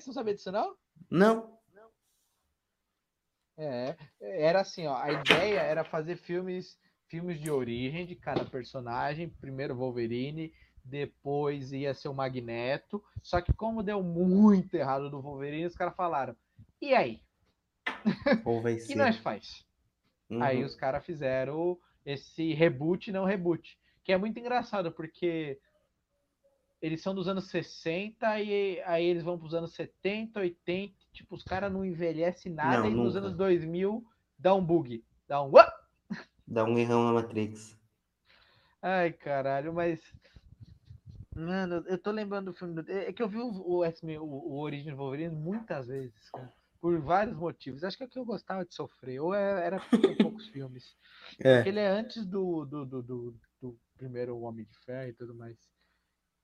você 0.00 0.06
não 0.08 0.14
sabia 0.14 0.34
disso 0.34 0.50
não? 0.50 0.76
Não. 1.10 1.56
É, 3.58 3.96
era 4.20 4.60
assim, 4.60 4.86
ó, 4.86 4.96
a 4.96 5.10
ideia 5.12 5.60
era 5.60 5.82
fazer 5.82 6.16
filmes, 6.16 6.78
filmes 7.08 7.40
de 7.40 7.50
origem 7.50 8.04
de 8.04 8.14
cada 8.14 8.44
personagem, 8.44 9.30
primeiro 9.30 9.74
Wolverine, 9.74 10.52
depois 10.84 11.72
ia 11.72 11.94
ser 11.94 12.08
o 12.08 12.14
Magneto, 12.14 13.02
só 13.22 13.40
que 13.40 13.52
como 13.54 13.82
deu 13.82 14.02
muito 14.02 14.74
errado 14.74 15.10
do 15.10 15.22
Wolverine, 15.22 15.66
os 15.66 15.74
caras 15.74 15.96
falaram, 15.96 16.36
e 16.80 16.94
aí, 16.94 17.22
o 18.44 18.62
que 18.86 18.94
nós 18.94 19.16
faz? 19.16 19.66
Uhum. 20.28 20.42
Aí 20.42 20.62
os 20.62 20.76
caras 20.76 21.04
fizeram 21.04 21.78
esse 22.04 22.52
reboot, 22.52 23.10
não 23.10 23.24
reboot, 23.24 23.78
que 24.04 24.12
é 24.12 24.18
muito 24.18 24.38
engraçado, 24.38 24.92
porque 24.92 25.58
eles 26.82 27.02
são 27.02 27.14
dos 27.14 27.26
anos 27.28 27.48
60 27.50 28.40
e 28.40 28.80
aí 28.82 29.04
eles 29.04 29.22
vão 29.22 29.38
para 29.38 29.46
os 29.46 29.54
anos 29.54 29.72
70, 29.74 30.40
80, 30.40 30.94
tipo, 31.12 31.34
os 31.34 31.42
caras 31.42 31.72
não 31.72 31.84
envelhecem 31.84 32.52
nada 32.52 32.78
Não, 32.80 32.90
e 32.90 32.94
nos 32.94 33.14
nunca. 33.14 33.18
anos 33.26 33.36
2000 33.36 34.04
dá 34.38 34.54
um 34.54 34.64
bug, 34.64 35.04
dá 35.26 35.42
um... 35.42 35.50
"Uá!" 35.52 35.72
Dá 36.46 36.64
um 36.64 36.78
errão 36.78 37.04
na 37.04 37.12
Matrix. 37.12 37.76
Ai, 38.80 39.12
caralho, 39.12 39.72
mas... 39.72 40.00
Mano, 41.34 41.84
eu 41.86 41.98
tô 41.98 42.10
lembrando 42.10 42.46
do 42.46 42.54
filme. 42.56 42.74
do- 42.82 42.90
É 42.90 43.12
que 43.12 43.22
eu 43.22 43.28
vi 43.28 43.36
o, 43.38 43.48
o 43.48 43.82
o, 43.82 44.24
o 44.24 44.58
Origem 44.60 44.92
do 44.92 44.96
Wolverine 44.96 45.34
muitas 45.34 45.86
vezes, 45.86 46.30
cara. 46.30 46.52
Por 46.80 46.98
vários 47.00 47.36
motivos. 47.36 47.82
Acho 47.84 47.96
que 47.98 48.04
é 48.04 48.06
que 48.06 48.18
eu 48.18 48.24
gostava 48.24 48.64
de 48.64 48.74
sofrer. 48.74 49.20
Ou 49.20 49.34
é- 49.34 49.66
era 49.66 49.80
poucos 50.20 50.46
filmes. 50.48 50.94
É. 51.40 51.56
Porque 51.56 51.68
ele 51.70 51.80
é 51.80 51.88
antes 51.88 52.24
do, 52.24 52.64
do, 52.64 52.86
do, 52.86 53.02
do, 53.02 53.36
do 53.60 53.78
primeiro 53.96 54.38
Homem 54.38 54.64
de 54.64 54.78
Ferro 54.84 55.08
e 55.08 55.12
tudo 55.12 55.34
mais. 55.34 55.58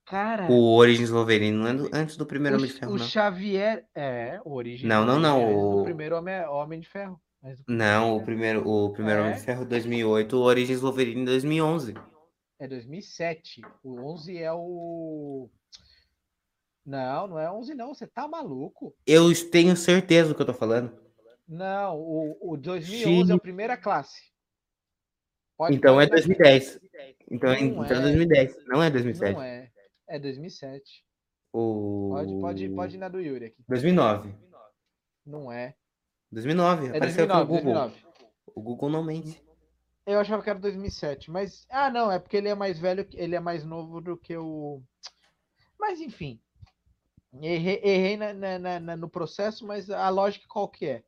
Cara, 0.04 0.50
O 0.50 0.74
Origins 0.76 1.10
Wolverine 1.10 1.56
não 1.56 1.66
é 1.68 1.74
do- 1.74 1.90
antes 1.92 2.16
do 2.16 2.26
primeiro 2.26 2.56
o, 2.56 2.58
Homem 2.58 2.70
de 2.70 2.78
Ferro, 2.78 2.92
o 2.92 2.98
não. 2.98 3.04
Xavier. 3.06 3.86
É, 3.94 4.40
o 4.44 4.52
Origem. 4.54 4.88
Não, 4.88 5.04
não, 5.04 5.18
não, 5.18 5.40
é 5.40 5.52
do 5.52 5.58
o- 5.80 5.84
primeiro 5.84 6.16
Homem, 6.16 6.44
Homem 6.46 6.80
de 6.80 6.88
Ferro. 6.88 7.20
Mas 7.40 7.60
o 7.60 7.64
Não, 7.68 8.16
o 8.16 8.24
primeiro, 8.24 8.66
o 8.68 8.92
primeiro 8.92 9.20
Homem 9.22 9.34
de 9.34 9.40
É? 9.40 9.42
Ferro 9.42 9.64
2008, 9.64 10.36
o 10.36 10.42
Origins 10.42 10.80
Wolverine 10.80 11.24
2011. 11.24 11.94
É 12.58 12.68
2007. 12.68 13.62
O 13.82 14.00
11 14.12 14.38
é 14.38 14.52
o. 14.52 15.48
Não, 16.84 17.28
não 17.28 17.38
é 17.38 17.50
11, 17.50 17.74
não. 17.74 17.94
Você 17.94 18.06
tá 18.06 18.26
maluco? 18.28 18.94
Eu 19.06 19.24
tenho 19.50 19.76
certeza 19.76 20.28
do 20.30 20.34
que 20.34 20.42
eu 20.42 20.46
tô 20.46 20.54
falando. 20.54 20.92
Não, 21.48 21.96
o, 21.98 22.52
o 22.52 22.56
2011 22.56 23.30
é 23.32 23.34
a 23.34 23.38
primeira 23.38 23.76
classe. 23.76 24.20
Pode 25.56 25.76
Então 25.76 26.00
é 26.00 26.06
pode- 26.08 26.22
2010. 26.22 26.80
Então, 27.30 27.50
Não 27.50 27.56
então 27.58 27.84
é 27.84 27.98
é. 27.98 28.00
2010. 28.02 28.56
Não 28.66 28.82
é 28.82 28.90
2007. 28.90 29.32
Não 29.34 29.42
é. 29.42 29.61
É 30.12 30.18
2007. 30.18 31.02
O... 31.55 32.10
Pode, 32.10 32.40
pode, 32.40 32.68
pode 32.70 32.97
ir 32.97 32.98
na 32.98 33.09
do 33.09 33.18
Yuri 33.18 33.47
aqui. 33.47 33.64
2009. 33.66 34.34
Não 35.24 35.51
é. 35.51 35.74
2009. 36.30 36.86
É 36.86 36.97
Apareceu 36.97 37.26
2009, 37.26 37.32
aqui 37.43 37.64
no 37.66 37.72
Google. 37.72 37.89
2009. 37.90 38.26
O 38.55 38.60
Google 38.62 38.90
não 38.90 39.02
mente. 39.02 39.43
Eu 40.05 40.20
achava 40.20 40.43
que 40.43 40.51
era 40.51 40.59
2007, 40.59 41.30
mas 41.30 41.64
ah, 41.70 41.89
não, 41.89 42.10
é 42.12 42.18
porque 42.18 42.36
ele 42.36 42.48
é 42.48 42.55
mais 42.55 42.78
velho, 42.78 43.06
ele 43.14 43.34
é 43.36 43.40
mais 43.40 43.64
novo 43.64 44.01
do 44.02 44.16
que 44.16 44.36
o. 44.36 44.82
Mas 45.78 46.01
enfim, 46.01 46.40
errei, 47.40 47.80
errei 47.82 48.16
na- 48.16 48.59
na- 48.59 48.80
na- 48.80 48.97
no 48.97 49.09
processo, 49.09 49.66
mas 49.66 49.89
a 49.89 50.09
lógica 50.10 50.44
qual 50.48 50.68
que 50.68 50.86
é? 50.86 51.05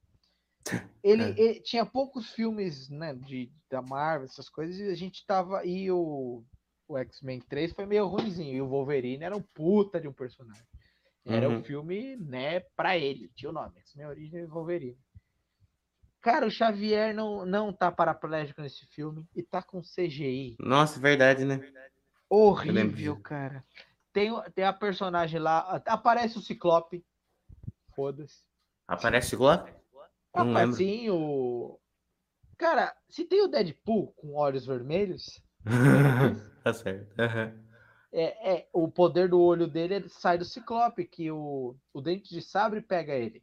Ele, 1.02 1.22
É. 1.24 1.35
ele 1.39 1.60
tinha 1.60 1.85
poucos 1.85 2.31
filmes, 2.32 2.89
né, 2.89 3.14
de 3.14 3.52
da 3.68 3.82
Marvel, 3.82 4.24
essas 4.26 4.48
coisas, 4.48 4.78
e 4.78 4.89
a 4.89 4.94
gente 4.94 5.26
tava 5.26 5.62
e 5.66 5.90
o, 5.90 6.43
o 6.89 6.98
X-Men 6.98 7.40
3 7.40 7.73
foi 7.73 7.86
meio 7.86 8.06
ruimzinho, 8.06 8.55
e 8.56 8.62
o 8.62 8.69
Wolverine 8.69 9.24
era 9.24 9.36
um 9.36 9.43
puta 9.43 10.01
de 10.01 10.09
um 10.09 10.12
personagem. 10.12 10.62
Era 11.27 11.48
Uhum. 11.48 11.59
um 11.59 11.65
filme, 11.65 12.16
né, 12.16 12.61
pra 12.77 12.98
ele, 12.98 13.28
tinha 13.35 13.51
o 13.51 13.52
nome, 13.52 13.78
X-Men 13.81 14.06
Origem 14.06 14.40
e 14.40 14.47
Wolverine. 14.47 14.98
Cara, 16.20 16.47
o 16.47 16.51
Xavier 16.51 17.15
não, 17.15 17.44
não 17.44 17.73
tá 17.73 17.93
paraplégico 17.93 18.62
nesse 18.62 18.86
filme 18.86 19.27
e 19.35 19.43
tá 19.43 19.62
com 19.62 19.82
CGI. 19.82 20.56
Nossa, 20.59 20.98
verdade, 20.98 21.44
né? 21.44 21.61
Horrível, 22.31 23.20
cara. 23.20 23.62
Tem, 24.12 24.31
o- 24.32 24.43
tem 24.52 24.65
a 24.65 24.73
personagem 24.73 25.39
lá. 25.39 25.82
Aparece 25.86 26.39
o 26.39 26.40
Ciclope. 26.40 27.05
Foda-se. 27.94 28.43
Aparece 28.89 29.35
igual? 29.35 29.66
Não 30.35 30.47
Rapaz, 30.47 30.55
lembro. 30.55 30.77
sim, 30.77 31.11
o. 31.11 31.78
Cara, 32.56 32.97
se 33.09 33.24
tem 33.24 33.43
o 33.43 33.48
Deadpool 33.48 34.12
com 34.15 34.35
olhos 34.35 34.65
vermelhos, 34.66 35.43
tá 36.62 36.73
certo. 36.74 37.19
Aham. 37.20 37.53
é, 38.12 38.53
é, 38.55 38.69
o 38.73 38.89
poder 38.91 39.28
do 39.28 39.41
olho 39.41 39.66
dele 39.66 39.95
é- 39.95 40.09
sai 40.09 40.39
do 40.39 40.45
Ciclope, 40.45 41.05
que 41.05 41.31
o, 41.31 41.74
o 41.93 42.01
dente 42.01 42.31
de 42.35 42.41
sabre 42.43 42.81
pega 42.81 43.12
ele. 43.15 43.43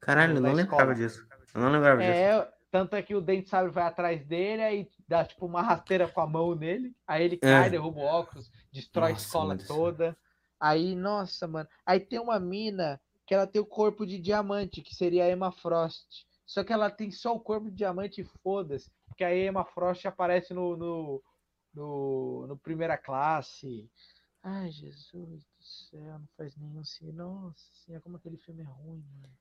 Caralho, 0.00 0.36
eu 0.36 0.40
não 0.40 0.52
lembrava 0.52 0.92
escola. 0.92 0.94
disso. 0.94 1.26
Eu 1.54 1.60
não 1.60 1.70
lembrava 1.70 2.00
disso. 2.00 2.10
É, 2.12 2.52
tanto 2.70 2.96
é 2.96 3.02
que 3.02 3.14
o 3.14 3.20
dente 3.20 3.44
de 3.44 3.50
sabre 3.50 3.70
vai 3.70 3.84
atrás 3.84 4.24
dele, 4.26 4.62
aí 4.62 4.90
dá 5.06 5.24
tipo 5.24 5.46
uma 5.46 5.62
rasteira 5.62 6.08
com 6.08 6.20
a 6.20 6.26
mão 6.26 6.54
nele, 6.54 6.94
aí 7.06 7.24
ele 7.24 7.36
cai, 7.36 7.66
É. 7.66 7.70
derruba 7.70 8.00
o 8.00 8.04
óculos, 8.04 8.50
destrói 8.72 9.10
a 9.10 9.12
Nossa, 9.12 9.26
escola 9.26 9.48
mano, 9.48 9.60
isso- 9.60 9.74
toda. 9.74 10.16
Aí, 10.58 10.94
nossa, 10.94 11.46
mano. 11.48 11.68
Aí 11.84 11.98
tem 12.00 12.20
uma 12.20 12.38
mina 12.38 13.00
que 13.26 13.34
ela 13.34 13.46
tem 13.46 13.60
o 13.60 13.66
corpo 13.66 14.06
de 14.06 14.18
diamante, 14.18 14.80
que 14.82 14.94
seria 14.94 15.24
a 15.24 15.30
Emma 15.30 15.50
Frost. 15.52 16.24
Só 16.46 16.62
que 16.62 16.72
ela 16.72 16.90
tem 16.90 17.10
só 17.10 17.34
o 17.34 17.40
corpo 17.40 17.68
de 17.70 17.76
diamante 17.76 18.20
e 18.20 18.24
foda-se. 18.24 18.90
Porque 19.12 19.24
a 19.24 19.36
Emma 19.36 19.64
Frost 19.64 20.06
aparece 20.06 20.54
no, 20.54 20.74
no, 20.76 21.22
no, 21.74 22.46
no 22.48 22.56
primeira 22.56 22.96
classe. 22.96 23.88
Ai, 24.42 24.70
Jesus 24.70 25.42
do 25.44 25.62
céu, 25.62 26.18
não 26.18 26.28
faz 26.36 26.56
nenhum 26.56 26.82
sentido. 26.82 27.12
Nossa 27.12 27.64
senhora, 27.84 28.02
como 28.02 28.16
aquele 28.16 28.38
filme 28.38 28.62
é 28.62 28.64
ruim, 28.64 29.04
mano. 29.20 29.32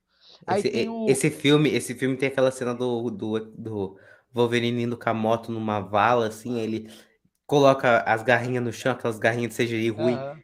Aí 0.46 0.60
Esse, 0.60 0.90
o. 0.90 1.10
esse 1.10 1.32
filme, 1.32 1.70
esse 1.70 1.96
filme 1.96 2.16
tem 2.18 2.30
aquela 2.30 2.52
cena 2.52 2.76
do, 2.76 3.10
do, 3.10 3.40
do 3.40 4.00
Wolverine 4.32 4.84
indo 4.84 4.98
com 4.98 5.10
a 5.10 5.14
moto 5.14 5.52
numa 5.52 5.80
vala, 5.80 6.28
assim, 6.28 6.60
ele 6.60 6.92
coloca 7.48 8.02
as 8.02 8.22
garrinhas 8.22 8.64
no 8.64 8.72
chão, 8.72 8.92
aquelas 8.92 9.18
garrinhas 9.18 9.56
de 9.56 9.66
CGI 9.66 9.90
ruim. 9.90 10.14
Aham. 10.14 10.42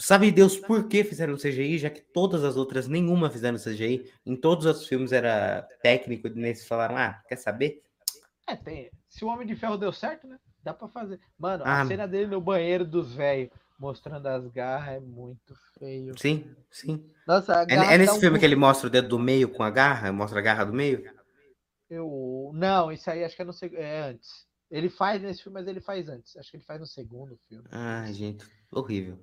Sabe 0.00 0.30
Deus 0.30 0.56
por 0.56 0.86
que 0.86 1.02
fizeram 1.02 1.36
CGI, 1.36 1.76
já 1.76 1.90
que 1.90 2.00
todas 2.00 2.44
as 2.44 2.56
outras, 2.56 2.86
nenhuma 2.86 3.28
fizeram 3.28 3.58
CGI. 3.58 4.08
Em 4.24 4.36
todos 4.36 4.64
os 4.64 4.86
filmes 4.86 5.10
era 5.10 5.62
técnico, 5.82 6.28
e 6.28 6.30
nesses 6.30 6.68
falaram, 6.68 6.96
ah, 6.96 7.20
quer 7.28 7.34
saber? 7.34 7.82
É, 8.48 8.56
tem. 8.56 8.90
Se 9.08 9.24
o 9.24 9.28
Homem 9.28 9.46
de 9.46 9.54
Ferro 9.54 9.76
deu 9.76 9.92
certo, 9.92 10.26
né? 10.26 10.38
Dá 10.62 10.72
pra 10.72 10.88
fazer. 10.88 11.20
Mano, 11.38 11.64
Ah, 11.66 11.82
a 11.82 11.86
cena 11.86 12.06
dele 12.08 12.26
no 12.26 12.40
banheiro 12.40 12.84
dos 12.84 13.14
velhos, 13.14 13.50
mostrando 13.78 14.26
as 14.26 14.46
garras, 14.48 14.96
é 14.96 15.00
muito 15.00 15.54
feio. 15.78 16.18
Sim, 16.18 16.54
sim. 16.70 17.04
Nossa, 17.26 17.64
É, 17.68 17.74
é 17.94 17.98
nesse 17.98 18.12
um 18.12 18.20
filme 18.20 18.38
que 18.38 18.44
ele 18.44 18.56
mostra 18.56 18.86
o 18.88 18.90
dedo 18.90 19.08
do 19.08 19.18
meio 19.18 19.48
com 19.48 19.62
a 19.62 19.70
garra? 19.70 20.10
Mostra 20.12 20.38
a 20.38 20.42
garra 20.42 20.64
do 20.64 20.72
meio? 20.72 21.04
Eu... 21.90 22.50
Não, 22.54 22.90
isso 22.92 23.10
aí 23.10 23.24
acho 23.24 23.36
que 23.36 23.42
é, 23.42 23.44
no 23.44 23.52
é 23.74 24.00
antes. 24.10 24.46
Ele 24.70 24.90
faz 24.90 25.22
nesse 25.22 25.42
filme, 25.42 25.58
mas 25.58 25.68
ele 25.68 25.80
faz 25.80 26.08
antes. 26.08 26.36
Acho 26.36 26.50
que 26.50 26.56
ele 26.58 26.64
faz 26.64 26.80
no 26.80 26.86
segundo 26.86 27.38
filme. 27.48 27.64
Ai, 27.70 28.12
gente, 28.12 28.44
horrível. 28.70 29.18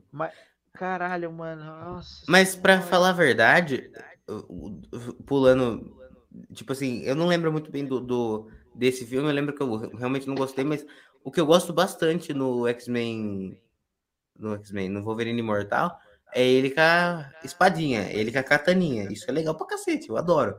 Caralho, 0.74 1.32
mano. 1.32 1.64
Nossa. 1.64 2.26
Mas 2.28 2.56
pra 2.56 2.74
senhora. 2.76 2.90
falar 2.90 3.10
a 3.10 3.14
verdade, 3.14 3.92
o- 4.28 4.82
o- 4.92 5.14
pulando, 5.24 5.96
tipo 6.54 6.72
assim, 6.72 7.02
eu 7.04 7.16
não 7.16 7.28
lembro 7.28 7.52
muito 7.52 7.72
bem 7.72 7.86
do, 7.86 8.00
do- 8.02 8.50
desse 8.76 9.06
filme, 9.06 9.28
eu 9.30 9.34
lembro 9.34 9.56
que 9.56 9.62
eu 9.62 9.76
realmente 9.98 10.28
não 10.28 10.36
gostei, 10.36 10.64
mas 10.64 10.86
o 11.24 11.32
que 11.32 11.40
eu 11.40 11.46
gosto 11.46 11.74
bastante 11.74 12.34
no 12.34 12.68
X-Men, 12.68 13.60
no 14.38 14.54
X-Men, 14.56 14.90
no 14.90 15.04
Wolverine 15.04 15.40
Imortal, 15.40 15.98
é 16.34 16.46
ele 16.46 16.70
com 16.72 16.82
a 16.82 17.32
espadinha, 17.44 18.12
ele 18.12 18.32
com 18.32 18.40
a 18.40 18.44
kataninha. 18.44 19.12
Isso 19.12 19.26
é 19.30 19.34
legal 19.34 19.56
pra 19.56 19.66
cacete, 19.68 20.10
eu 20.10 20.18
adoro. 20.18 20.56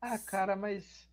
Ah, 0.00 0.18
cara, 0.18 0.56
mas. 0.56 1.08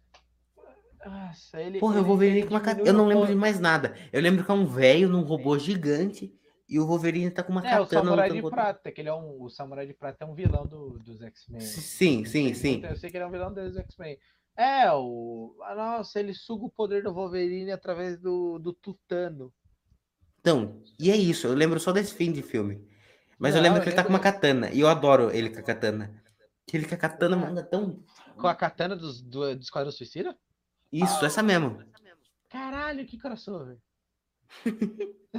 Nossa, 1.06 1.62
ele. 1.62 1.80
Porra, 1.80 1.96
eu 1.96 2.00
ele- 2.00 2.08
vou 2.08 2.18
ver 2.18 2.28
ele 2.32 2.44
com 2.44 2.50
uma 2.50 2.60
katana. 2.60 2.88
Eu 2.88 2.94
não 2.94 3.06
o 3.06 3.08
lembro 3.08 3.28
de 3.28 3.36
mais 3.36 3.60
nada. 3.60 3.96
Eu 4.12 4.22
lembro 4.22 4.44
que 4.44 4.52
é 4.52 4.54
um 4.54 4.66
velho 4.66 5.08
num 5.08 5.22
robô 5.22 5.58
gigante 5.58 6.34
e 6.68 6.80
o 6.80 6.86
Wolverine 6.86 7.32
tá 7.32 7.42
com 7.44 7.52
uma 7.52 7.62
É, 7.66 7.80
o 7.80 7.84
katana 7.84 8.04
Samurai 8.04 8.28
lutando 8.28 8.36
de 8.36 8.42
contra- 8.42 8.64
Prata, 8.64 8.92
que 8.92 9.02
ele 9.02 9.10
é 9.10 9.14
um. 9.14 9.42
O 9.44 9.50
Samurai 9.50 9.86
de 9.88 9.94
Prata 9.94 10.26
é 10.26 10.28
um 10.28 10.34
vilão 10.34 10.66
do, 10.66 11.00
dos 11.00 11.22
X-Men. 11.22 11.62
Sim, 11.62 12.26
sim, 12.26 12.54
sim. 12.54 12.84
Eu 12.84 12.96
sei 12.98 13.10
que 13.10 13.16
ele 13.18 13.24
é 13.24 13.28
um 13.28 13.32
vilão 13.32 13.54
dos 13.54 13.78
X-Men. 13.78 14.18
É, 14.62 14.92
o. 14.92 15.56
ah, 15.64 15.74
Nossa, 15.76 16.20
ele 16.20 16.34
suga 16.34 16.66
o 16.66 16.70
poder 16.72 17.02
do 17.04 17.14
Wolverine 17.14 17.72
através 17.72 18.20
do, 18.20 18.60
do 18.60 18.74
tutano. 18.74 19.54
Então, 20.42 20.82
e 21.00 21.10
é 21.10 21.16
isso. 21.16 21.48
Eu 21.48 21.54
lembro 21.54 21.80
só 21.80 21.92
desse 21.94 22.14
fim 22.14 22.32
de 22.32 22.42
filme. 22.42 22.86
Mas 23.38 23.56
eu 23.56 23.62
Não, 23.62 23.64
lembro 23.64 23.80
eu 23.80 23.84
que 23.84 23.90
ele 23.90 23.96
tá 23.96 24.04
com 24.04 24.10
uma 24.10 24.18
lembro- 24.20 24.34
katana. 24.34 24.70
E 24.72 24.82
eu 24.82 24.88
adoro 24.90 25.32
ele 25.32 25.50
com 25.50 25.60
a 25.60 25.64
katana. 25.64 26.22
Ele 26.74 26.86
com 26.86 26.94
a 26.96 26.98
katana 26.98 27.38
manda 27.38 27.64
tão. 27.64 28.04
Com 28.36 28.48
a 28.48 28.54
katana 28.56 28.96
dos, 28.96 29.22
do, 29.22 29.56
do 29.56 29.62
Esquadrão 29.62 29.92
Suicida? 29.92 30.38
Isso, 30.92 31.24
essa 31.26 31.42
mesmo. 31.42 31.82
Caralho, 32.50 33.06
que 33.06 33.18
crossover. 33.18 33.78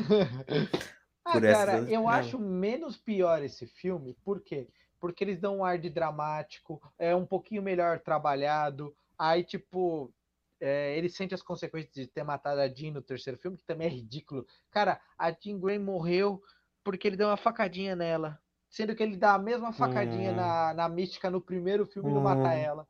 ah, 1.24 1.32
Por 1.32 1.42
cara, 1.42 1.72
eu 1.72 1.78
eu 1.78 1.84
esperava. 2.01 2.10
acho 2.10 2.38
menos 2.38 2.97
pior 2.97 3.42
esse 3.42 3.66
filme, 3.66 4.16
por 4.24 4.40
quê? 4.40 4.68
Porque 4.98 5.24
eles 5.24 5.38
dão 5.40 5.59
um 5.59 5.64
ar 5.64 5.78
de 5.78 5.90
dramático, 5.90 6.80
é 6.98 7.14
um 7.14 7.26
pouquinho 7.26 7.62
melhor 7.62 8.01
trabalhado, 8.01 8.94
aí, 9.20 9.44
tipo, 9.44 10.14
é, 10.60 10.97
ele 10.97 11.09
sente 11.09 11.34
as 11.34 11.42
consequências 11.42 11.92
de 11.94 12.06
ter 12.06 12.24
matado 12.24 12.60
a 12.60 12.68
Jean 12.68 12.92
no 12.92 13.02
terceiro 13.02 13.38
filme, 13.38 13.56
que 13.59 13.64
também 13.64 13.88
é 13.88 13.90
ridículo. 13.90 14.47
Cara, 14.70 15.01
a 15.18 15.30
Jean 15.32 15.59
Grey 15.60 15.78
morreu 15.78 16.42
porque 16.84 17.06
ele 17.09 17.16
deu 17.16 17.28
uma 17.28 17.36
facadinha 17.36 17.94
nela, 17.97 18.40
sendo 18.70 18.94
que 18.97 19.02
ele 19.02 19.16
dá 19.16 19.34
a 19.34 19.38
mesma 19.38 19.72
facadinha 19.72 20.32
Hum. 20.32 20.36
na, 20.36 20.74
na 20.74 20.88
mística 20.88 21.30
no 21.30 21.40
primeiro 21.42 21.86
filme 21.86 22.10
e 22.10 22.14
não 22.14 22.22
mata 22.22 22.48
Hum. 22.48 22.55
ela. 22.55 22.88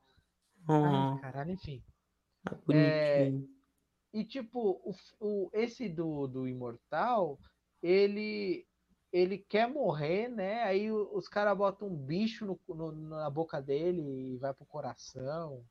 Oh, 0.68 0.72
Ai, 0.82 1.06
caralho, 1.20 1.52
enfim. 1.52 1.82
bonitinho. 2.66 3.48
E 4.12 4.24
tipo, 4.24 4.80
o, 4.84 4.94
o- 5.20 5.50
esse 5.52 5.88
do, 5.88 6.26
do 6.26 6.48
Imortal, 6.48 7.38
ele 7.82 8.66
ele 9.12 9.38
quer 9.38 9.68
morrer, 9.68 10.28
né? 10.28 10.62
Aí 10.62 10.92
os 10.92 11.28
caras 11.28 11.58
botam 11.58 11.88
um 11.88 11.96
bicho 11.96 12.46
no, 12.46 12.60
no- 12.68 12.92
na 12.92 13.28
boca 13.28 13.60
dele 13.60 14.34
e 14.34 14.38
vai 14.38 14.54
pro 14.54 14.64
coração. 14.66 15.64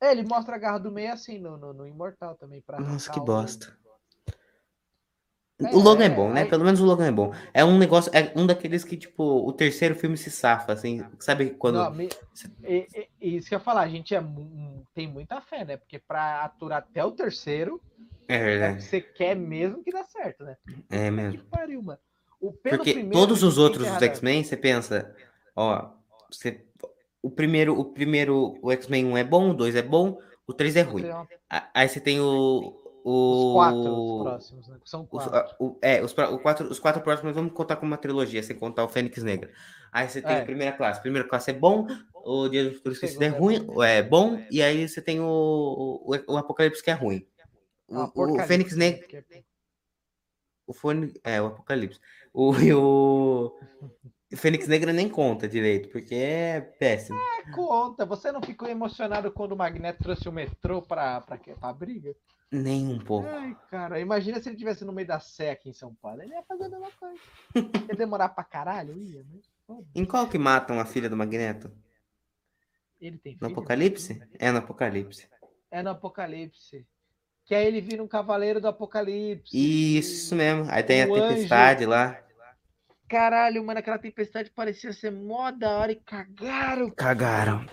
É, 0.00 0.12
ele 0.12 0.22
mostra 0.24 0.56
a 0.56 0.58
garra 0.58 0.78
do 0.78 0.90
meio 0.92 1.12
assim 1.12 1.38
no, 1.38 1.56
no, 1.56 1.72
no 1.72 1.86
Imortal 1.86 2.34
também. 2.36 2.60
Pra 2.60 2.78
Nossa, 2.78 3.10
que 3.10 3.18
arrancar 3.18 3.22
o- 3.22 3.24
bosta. 3.42 3.78
É, 5.58 5.74
O 5.74 5.78
Logan 5.78 6.04
é 6.04 6.06
é, 6.08 6.10
bom, 6.10 6.30
né? 6.30 6.42
aí- 6.42 6.48
Pelo 6.50 6.64
menos 6.66 6.80
o 6.80 6.84
Logan 6.84 7.06
é 7.06 7.10
bom. 7.12 7.32
É 7.54 7.64
um 7.64 7.78
negócio, 7.78 8.12
é 8.14 8.30
um 8.38 8.46
daqueles 8.46 8.84
que, 8.84 8.94
tipo, 8.94 9.22
o 9.24 9.50
terceiro 9.54 9.94
filme 9.94 10.14
se 10.18 10.30
safa, 10.30 10.74
assim. 10.74 11.02
Sabe 11.18 11.50
quando. 11.50 11.76
Não, 11.76 11.90
me- 11.94 12.10
e- 12.62 12.86
e- 13.18 13.36
isso 13.36 13.48
que 13.48 13.54
eu 13.54 13.58
ia 13.58 13.64
falar, 13.64 13.80
a 13.80 13.88
gente 13.88 14.14
é, 14.14 14.22
tem 14.94 15.08
muita 15.08 15.40
fé, 15.40 15.64
né? 15.64 15.78
Porque 15.78 15.98
pra 15.98 16.42
aturar 16.44 16.80
até 16.80 17.02
o 17.02 17.10
terceiro, 17.12 17.80
É 18.28 18.34
é 18.34 18.38
que 18.38 18.44
verdade. 18.44 18.82
você 18.82 19.00
quer 19.00 19.34
mesmo 19.34 19.82
que 19.82 19.90
dá 19.90 20.04
certo, 20.04 20.44
né? 20.44 20.58
É 20.90 21.04
Que 21.06 21.10
mesmo. 21.10 21.42
pariu, 21.44 21.82
mano. 21.82 21.98
O, 22.38 22.52
pelo 22.52 22.76
Porque 22.76 22.92
primeiro, 22.92 23.18
todos 23.18 23.42
os 23.42 23.56
outros 23.56 23.84
que 23.84 23.90
dos 23.94 24.02
errar- 24.02 24.12
X-Men, 24.12 24.44
você 24.44 24.58
pensa, 24.58 25.16
ó, 25.56 25.88
você, 26.30 26.65
o 27.26 27.30
primeiro, 27.30 27.78
o 27.78 27.84
primeiro, 27.84 28.58
o 28.62 28.70
X-Men 28.72 29.06
1 29.06 29.16
é 29.16 29.24
bom, 29.24 29.50
o 29.50 29.54
2 29.54 29.74
é 29.76 29.82
bom, 29.82 30.18
o 30.46 30.52
3 30.52 30.76
é 30.76 30.82
ruim. 30.82 31.04
Aí 31.74 31.88
você 31.88 32.00
tem 32.00 32.20
o. 32.20 32.82
o 33.04 33.12
Os 33.48 33.52
quatro 33.54 33.92
os 34.16 34.22
próximos, 34.22 34.68
né? 34.68 34.78
São 34.84 35.02
os, 35.02 35.08
quatro. 35.08 35.36
a- 35.36 35.56
o- 35.60 35.78
é, 35.82 36.02
os, 36.02 36.12
o 36.12 36.38
quatro, 36.38 36.70
os 36.70 36.78
quatro 36.78 37.02
próximos 37.02 37.34
vamos 37.34 37.52
contar 37.52 37.76
como 37.76 37.90
uma 37.90 37.98
trilogia, 37.98 38.42
sem 38.42 38.56
contar 38.56 38.84
o 38.84 38.88
Fênix 38.88 39.22
Negra. 39.22 39.50
Aí 39.92 40.08
você 40.08 40.20
tem 40.22 40.36
É. 40.36 40.40
a 40.40 40.44
primeira 40.44 40.76
classe. 40.76 40.98
A 40.98 41.02
primeira 41.02 41.28
classe 41.28 41.50
é 41.50 41.54
bom, 41.54 41.86
o 42.14 42.48
Dia 42.48 42.64
do 42.64 42.74
Futuro 42.74 42.94
Suicida 42.94 43.24
é 43.24 43.28
é 43.28 43.30
ruim, 43.30 43.66
é 43.82 44.02
bom, 44.02 44.40
e 44.50 44.62
aí 44.62 44.88
você 44.88 45.00
tem 45.02 45.20
o, 45.20 45.24
o, 45.26 46.10
o 46.28 46.36
Apocalipse 46.36 46.82
que 46.82 46.90
é 46.90 46.94
ruim. 46.94 47.26
O, 47.88 47.96
Ah, 47.96 48.04
o 48.04 48.10
porcaria, 48.12 48.46
Fênix? 48.46 48.76
Negra. 48.76 49.24
É- 49.30 49.42
O 50.66 50.72
Fone, 50.72 51.12
é, 51.22 51.40
o 51.40 51.46
Apocalipse. 51.46 52.00
O, 52.34 52.50
o, 52.52 53.46
o 53.46 53.52
Fênix 54.34 54.66
Negra 54.66 54.92
nem 54.92 55.08
conta 55.08 55.46
direito, 55.48 55.88
porque 55.90 56.14
é 56.14 56.60
péssimo. 56.60 57.16
É, 57.18 57.52
Conta, 57.52 58.04
você 58.04 58.32
não 58.32 58.42
ficou 58.42 58.68
emocionado 58.68 59.30
quando 59.30 59.52
o 59.52 59.56
Magneto 59.56 60.02
trouxe 60.02 60.28
o 60.28 60.32
metrô 60.32 60.82
pra, 60.82 61.20
pra, 61.20 61.38
quê? 61.38 61.54
pra 61.58 61.72
briga? 61.72 62.14
Nem 62.50 62.88
um 62.88 62.98
pouco. 62.98 63.28
Ai, 63.28 63.56
cara, 63.70 64.00
imagina 64.00 64.40
se 64.40 64.48
ele 64.48 64.56
tivesse 64.56 64.84
no 64.84 64.92
meio 64.92 65.06
da 65.06 65.20
Sé 65.20 65.50
aqui 65.52 65.68
em 65.68 65.72
São 65.72 65.94
Paulo. 65.94 66.22
Ele 66.22 66.32
ia 66.32 66.42
fazer 66.42 66.64
a 66.64 66.68
mesma 66.68 66.88
coisa. 66.98 67.20
Ia 67.88 67.96
demorar 67.96 68.28
pra 68.30 68.42
caralho, 68.44 68.96
ia, 68.98 69.22
né? 69.24 69.78
Em 69.94 70.04
qual 70.04 70.28
que 70.28 70.38
matam 70.38 70.80
a 70.80 70.84
filha 70.84 71.08
do 71.08 71.16
Magneto? 71.16 71.70
Ele 73.00 73.18
tem 73.18 73.34
No 73.34 73.38
filho? 73.40 73.52
Apocalipse? 73.52 74.22
É 74.38 74.50
no 74.50 74.58
Apocalipse. 74.58 75.28
É 75.70 75.82
no 75.82 75.90
Apocalipse. 75.90 76.86
Que 77.44 77.54
aí 77.54 77.66
ele 77.66 77.80
vira 77.80 78.02
um 78.02 78.08
cavaleiro 78.08 78.60
do 78.60 78.68
Apocalipse. 78.68 79.56
Isso 79.56 80.34
mesmo. 80.34 80.66
Aí 80.70 80.82
tem 80.82 81.02
a 81.02 81.06
O 81.06 81.14
anjo- 81.14 81.28
tempestade 81.28 81.84
lá. 81.86 82.20
Caralho, 83.08 83.64
mano, 83.64 83.78
aquela 83.78 83.98
tempestade 83.98 84.50
parecia 84.50 84.92
ser 84.92 85.12
mó 85.12 85.50
da 85.52 85.78
hora 85.78 85.92
e 85.92 85.96
cagaram. 85.96 86.90
Cagaram. 86.90 87.64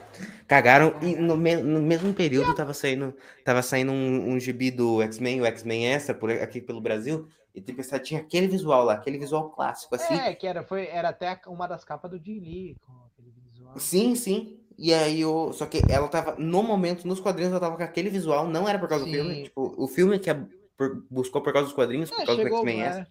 Cagaram 0.47 0.95
e 1.01 1.15
no, 1.15 1.35
me- 1.35 1.55
no 1.57 1.81
mesmo 1.81 2.13
período 2.13 2.53
tava 2.53 2.73
saindo, 2.73 3.15
tava 3.43 3.61
saindo 3.63 3.91
um, 3.91 4.29
um 4.33 4.39
gibi 4.39 4.69
do 4.69 5.01
X-Men, 5.01 5.41
o 5.41 5.45
X-Men 5.45 5.87
Extra, 5.87 6.13
por 6.13 6.29
aqui 6.29 6.61
pelo 6.61 6.79
Brasil, 6.79 7.27
e 7.55 7.61
Tempestade 7.61 8.03
tinha 8.03 8.19
aquele 8.19 8.47
visual 8.47 8.83
lá, 8.85 8.93
aquele 8.93 9.17
visual 9.17 9.49
clássico, 9.49 9.95
assim. 9.95 10.13
É, 10.13 10.35
que 10.35 10.45
era, 10.45 10.63
foi, 10.63 10.85
era 10.87 11.09
até 11.09 11.39
uma 11.47 11.67
das 11.67 11.83
capas 11.83 12.11
do 12.11 12.17
Jim 12.23 12.39
Lee, 12.39 12.77
com 12.85 12.93
aquele 13.11 13.31
visual. 13.49 13.79
Sim, 13.79 14.15
sim. 14.15 14.59
E 14.77 14.93
aí, 14.93 15.23
o, 15.25 15.51
só 15.53 15.65
que 15.65 15.81
ela 15.89 16.07
tava, 16.07 16.35
no 16.37 16.61
momento, 16.61 17.07
nos 17.07 17.19
quadrinhos, 17.19 17.51
ela 17.51 17.59
tava 17.59 17.77
com 17.77 17.83
aquele 17.83 18.09
visual, 18.09 18.47
não 18.47 18.67
era 18.69 18.77
por 18.77 18.87
causa 18.89 19.05
do 19.05 19.09
Sim. 19.11 19.17
filme. 19.17 19.43
Tipo, 19.43 19.73
o 19.77 19.87
filme 19.87 20.19
que 20.19 20.29
a- 20.29 20.45
por- 20.77 21.03
buscou 21.09 21.41
por 21.41 21.53
causa 21.53 21.67
dos 21.67 21.75
quadrinhos, 21.75 22.09
por 22.09 22.21
É, 22.21 22.25
causa 22.25 22.41
do 22.41 22.43
chegou, 22.43 22.59
X-Men 22.59 22.81
é. 22.83 22.85
Extra. 22.87 23.07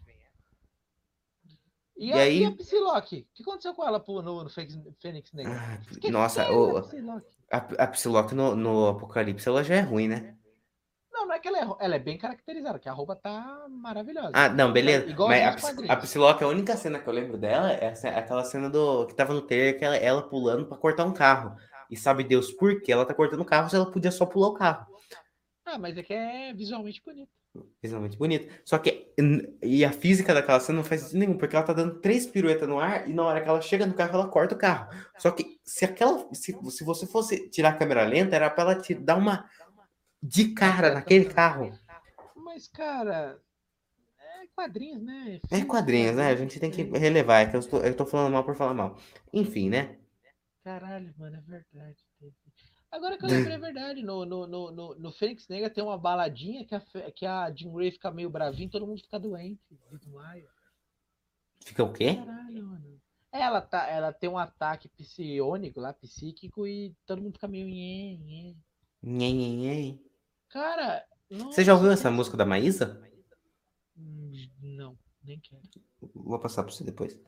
E, 2.02 2.08
E 2.08 2.12
a, 2.12 2.16
aí- 2.16 2.40
e 2.40 2.44
a 2.44 2.50
Psylocke? 2.50 3.28
O 3.30 3.32
que 3.32 3.42
aconteceu 3.44 3.72
com 3.74 3.86
ela 3.86 4.02
no, 4.04 4.42
no 4.42 4.50
Fênix, 4.50 5.32
Negra? 5.32 5.52
Ah, 5.56 6.10
nossa, 6.10 6.50
o, 6.50 6.82
Psylocke. 6.82 7.36
a, 7.48 7.56
a 7.84 7.86
Psylocke 7.86 8.34
no, 8.34 8.56
no 8.56 8.88
Apocalipse, 8.88 9.48
ela 9.48 9.62
já 9.62 9.76
é 9.76 9.80
ruim, 9.82 10.08
né? 10.08 10.34
Não, 11.12 11.28
não 11.28 11.34
é 11.34 11.38
que 11.38 11.46
ela 11.46 11.58
é, 11.60 11.84
ela 11.84 11.94
é 11.94 12.00
bem 12.00 12.18
caracterizada, 12.18 12.80
que 12.80 12.88
a 12.88 12.92
roupa 12.92 13.14
tá 13.14 13.68
maravilhosa. 13.70 14.32
Ah, 14.34 14.48
não, 14.48 14.72
beleza. 14.72 15.14
Mas 15.16 15.64
a, 15.64 15.92
a 15.92 15.96
Psylocke, 15.96 16.42
a 16.42 16.48
única 16.48 16.76
cena 16.76 16.98
que 16.98 17.08
eu 17.08 17.12
lembro 17.12 17.38
dela 17.38 17.70
é 17.70 17.94
aquela 18.18 18.42
cena 18.42 18.68
do 18.68 19.06
que 19.06 19.14
tava 19.14 19.32
no 19.32 19.42
trailer, 19.42 19.78
que 19.78 19.84
ela, 19.84 19.96
ela 19.96 20.28
pulando 20.28 20.66
pra 20.66 20.76
cortar 20.76 21.04
um 21.04 21.12
carro. 21.12 21.54
E 21.88 21.96
sabe 21.96 22.24
Deus 22.24 22.50
por 22.50 22.80
que 22.80 22.90
ela 22.90 23.06
tá 23.06 23.14
cortando 23.14 23.42
o 23.42 23.44
carro 23.44 23.70
se 23.70 23.76
ela 23.76 23.88
podia 23.88 24.10
só 24.10 24.26
pular 24.26 24.48
o 24.48 24.54
carro. 24.54 24.91
Ah, 25.72 25.78
mas 25.78 25.96
é 25.96 26.02
que 26.02 26.12
é 26.12 26.52
visualmente 26.52 27.00
bonito. 27.02 27.30
Visualmente 27.82 28.18
bonito. 28.18 28.52
Só 28.62 28.78
que. 28.78 29.10
E 29.62 29.86
a 29.86 29.90
física 29.90 30.34
daquela 30.34 30.60
cena 30.60 30.76
não 30.76 30.84
faz 30.84 31.00
sentido 31.00 31.18
nenhum, 31.18 31.38
porque 31.38 31.56
ela 31.56 31.64
tá 31.64 31.72
dando 31.72 31.98
três 31.98 32.26
piruetas 32.26 32.68
no 32.68 32.78
ar 32.78 33.08
e 33.08 33.12
na 33.14 33.24
hora 33.24 33.40
que 33.40 33.48
ela 33.48 33.60
chega 33.62 33.86
no 33.86 33.94
carro, 33.94 34.14
ela 34.14 34.28
corta 34.28 34.54
o 34.54 34.58
carro. 34.58 34.94
Só 35.16 35.30
que 35.30 35.58
se 35.64 35.86
aquela. 35.86 36.28
Se, 36.34 36.54
se 36.70 36.84
você 36.84 37.06
fosse 37.06 37.48
tirar 37.48 37.70
a 37.70 37.76
câmera 37.76 38.04
lenta, 38.04 38.36
era 38.36 38.50
pra 38.50 38.64
ela 38.64 38.74
te 38.74 38.94
dar 38.94 39.16
uma. 39.16 39.48
De 40.22 40.52
cara 40.52 40.92
naquele 40.92 41.24
carro. 41.24 41.72
Mas, 42.36 42.68
cara, 42.68 43.40
é 44.20 44.46
quadrinhos, 44.54 45.02
né? 45.02 45.40
É 45.50 45.64
quadrinhos, 45.64 46.14
né? 46.14 46.26
A 46.28 46.36
gente 46.36 46.60
tem 46.60 46.70
que 46.70 46.82
relevar. 46.82 47.40
É 47.40 47.46
que 47.46 47.56
eu 47.56 47.66
tô, 47.66 47.78
eu 47.78 47.96
tô 47.96 48.04
falando 48.04 48.30
mal 48.30 48.44
por 48.44 48.54
falar 48.54 48.74
mal. 48.74 48.98
Enfim, 49.32 49.70
né? 49.70 49.96
Caralho, 50.62 51.14
mano, 51.18 51.38
é 51.38 51.40
verdade. 51.40 52.11
Agora 52.92 53.16
que 53.16 53.24
eu 53.24 53.28
lembrei, 53.30 53.54
é 53.54 53.58
verdade. 53.58 54.02
No, 54.02 54.26
no, 54.26 54.46
no, 54.46 54.70
no, 54.70 54.94
no 54.94 55.12
Fênix 55.12 55.48
Negra 55.48 55.70
tem 55.70 55.82
uma 55.82 55.96
baladinha 55.96 56.64
que 56.66 56.74
a, 56.74 56.80
que 57.10 57.24
a 57.26 57.50
Jean 57.50 57.72
Grey 57.72 57.90
fica 57.90 58.10
meio 58.10 58.28
bravinha 58.28 58.66
e 58.66 58.70
todo 58.70 58.86
mundo 58.86 59.00
fica 59.00 59.18
doente. 59.18 59.60
Fica 61.64 61.82
o 61.82 61.92
quê? 61.92 62.14
Caralho, 62.16 62.66
mano. 62.66 63.00
Ela, 63.32 63.62
tá, 63.62 63.88
ela 63.88 64.12
tem 64.12 64.28
um 64.28 64.36
ataque 64.36 64.90
psionico 64.90 65.80
lá, 65.80 65.94
psíquico, 65.94 66.66
e 66.66 66.94
todo 67.06 67.22
mundo 67.22 67.32
fica 67.32 67.48
meio. 67.48 67.66
nhê, 67.66 68.18
nhê. 68.18 68.54
Nhen, 69.02 69.34
nhen, 69.34 69.56
nhen. 69.56 70.04
Cara. 70.50 71.02
Você 71.30 71.64
já 71.64 71.72
ouviu 71.72 71.88
nossa, 71.88 72.02
essa 72.02 72.10
música 72.10 72.36
da 72.36 72.44
Maísa? 72.44 73.02
Hum, 73.96 74.32
Não, 74.60 74.98
nem 75.24 75.40
quero. 75.40 75.62
Vou 76.14 76.38
passar 76.38 76.62
pra 76.62 76.70
você 76.70 76.84
depois. 76.84 77.18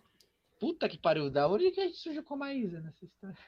Puta 0.61 0.91
que 0.91 0.99
pariu, 0.99 1.31
da 1.31 1.49
onde 1.49 1.71
que 1.71 1.81
a 1.81 1.87
gente 1.87 1.97
surgiu 1.97 2.23
com 2.23 2.35
a 2.35 2.39
Maísa 2.39 2.81
nessa 2.83 3.03
história? 3.03 3.39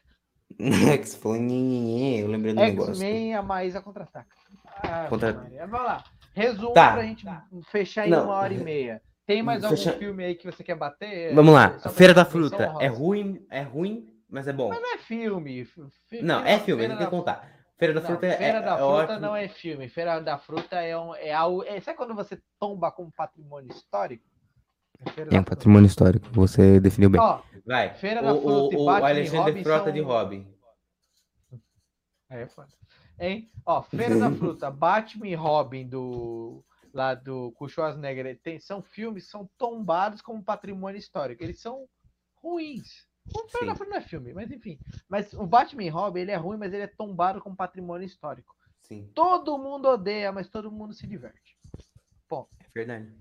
É 0.58 0.96
nhen, 1.38 1.82
nhen, 1.82 2.20
eu 2.20 2.28
lembrei 2.28 2.54
do 2.54 2.60
negócio. 2.60 2.92
X-Men 2.92 3.34
a 3.34 3.42
Maísa 3.42 3.80
contra-ataca. 3.80 4.28
Ah, 4.82 5.06
Contra- 5.08 5.32
Maria. 5.32 5.66
Vai 5.66 5.82
lá. 5.82 6.04
Resumo 6.34 6.72
Tá. 6.72 6.92
pra 6.92 7.02
gente 7.02 7.24
fechar 7.70 8.06
em 8.06 8.10
Não. 8.10 8.24
uma 8.24 8.34
hora 8.34 8.52
e 8.54 8.58
meia. 8.58 9.02
Tem 9.26 9.42
mais 9.42 9.64
algum 9.64 9.76
Fecha- 9.76 9.92
filme 9.94 10.24
aí 10.24 10.34
que 10.34 10.50
você 10.50 10.62
quer 10.62 10.76
bater? 10.76 11.34
Vamos 11.34 11.52
lá. 11.54 11.78
Só 11.80 11.88
Feira 11.90 12.14
da 12.14 12.24
Fruta. 12.24 12.74
É 12.80 12.86
ruim, 12.86 13.44
é 13.50 13.62
ruim, 13.62 14.06
mas 14.30 14.46
é 14.46 14.52
bom. 14.52 14.68
Mas 14.68 14.80
não 14.80 14.94
é 14.94 14.98
filme. 14.98 15.64
Fe- 15.64 16.22
Não, 16.22 16.42
Feira- 16.42 16.50
é 16.50 16.58
filme, 16.60 16.80
Feira 16.82 16.94
gente 16.94 16.98
tem 16.98 17.06
que 17.06 17.10
contar. 17.16 17.52
Feira 17.78 17.92
da 17.94 18.00
Não, 18.00 18.06
Fruta 18.06 18.26
é, 18.26 18.36
Feira 18.36 18.58
é, 18.58 18.62
da 18.62 18.66
é 18.74 18.76
Fruta 18.76 18.84
ótimo. 18.84 19.20
não 19.20 19.36
é 19.36 19.48
filme. 19.48 19.88
Feira 19.88 20.20
da 20.20 20.38
Fruta 20.38 20.76
é 20.76 20.96
um. 20.96 21.14
É 21.16 21.32
algo, 21.34 21.62
é, 21.64 21.80
sabe 21.80 21.96
quando 21.96 22.14
você 22.14 22.38
tomba 22.60 22.90
com 22.92 23.10
patrimônio 23.10 23.70
histórico? 23.72 24.24
É 25.04 25.10
Feira 25.10 25.30
da 25.30 25.36
Fruta. 25.82 25.86
histórico, 25.86 26.28
você 26.32 26.78
definiu 26.80 27.10
Ó, 27.18 27.40
Vai. 27.66 27.94
Feira 27.94 28.20
o, 28.20 28.24
da 28.24 28.34
o, 28.34 28.40
Fruta 28.40 28.74
e 28.74 28.78
o 28.78 28.84
Batman 28.84 29.08
e 29.08 29.10
Alexandre 29.12 29.38
Robin 29.50 29.62
Frota 29.64 29.84
são- 29.84 29.92
de 29.92 30.00
Robin. 30.00 30.56
É 32.28 32.46
foda. 32.46 32.68
Hein? 33.18 33.50
Ó, 33.64 33.82
Feira 33.82 34.18
da 34.18 34.30
Fruta, 34.30 34.70
Batman 34.70 35.28
e 35.28 35.34
Robin 35.34 35.88
do 35.88 36.64
lá 36.92 37.14
do 37.14 37.52
com 37.52 37.68
Schwarzenegger, 37.68 38.40
tem, 38.42 38.58
são 38.58 38.80
filmes 38.82 39.28
são 39.28 39.48
tombados 39.58 40.22
como 40.22 40.42
patrimônio 40.42 40.98
histórico. 40.98 41.42
Eles 41.42 41.60
são 41.60 41.86
ruins. 42.36 43.06
O 43.34 43.48
Feira 43.48 43.66
da 43.66 43.72
Sim. 43.72 43.78
Fruta 43.78 43.90
não 43.90 43.96
é 43.96 44.00
filme, 44.00 44.32
mas 44.32 44.50
enfim. 44.50 44.78
Mas 45.08 45.32
o 45.34 45.46
Batman 45.46 45.84
e 45.84 45.88
Robin, 45.88 46.20
ele 46.20 46.30
é 46.30 46.36
ruim, 46.36 46.56
mas 46.56 46.72
ele 46.72 46.84
é 46.84 46.86
tombado 46.86 47.40
como 47.40 47.56
patrimônio 47.56 48.06
histórico. 48.06 48.54
Sim. 48.80 49.10
Todo 49.14 49.58
mundo 49.58 49.88
odeia, 49.88 50.30
mas 50.32 50.48
todo 50.48 50.70
mundo 50.70 50.94
se 50.94 51.06
diverte. 51.06 51.56
Ponto. 52.28 52.48
É 52.60 52.66
verdade. 52.72 53.12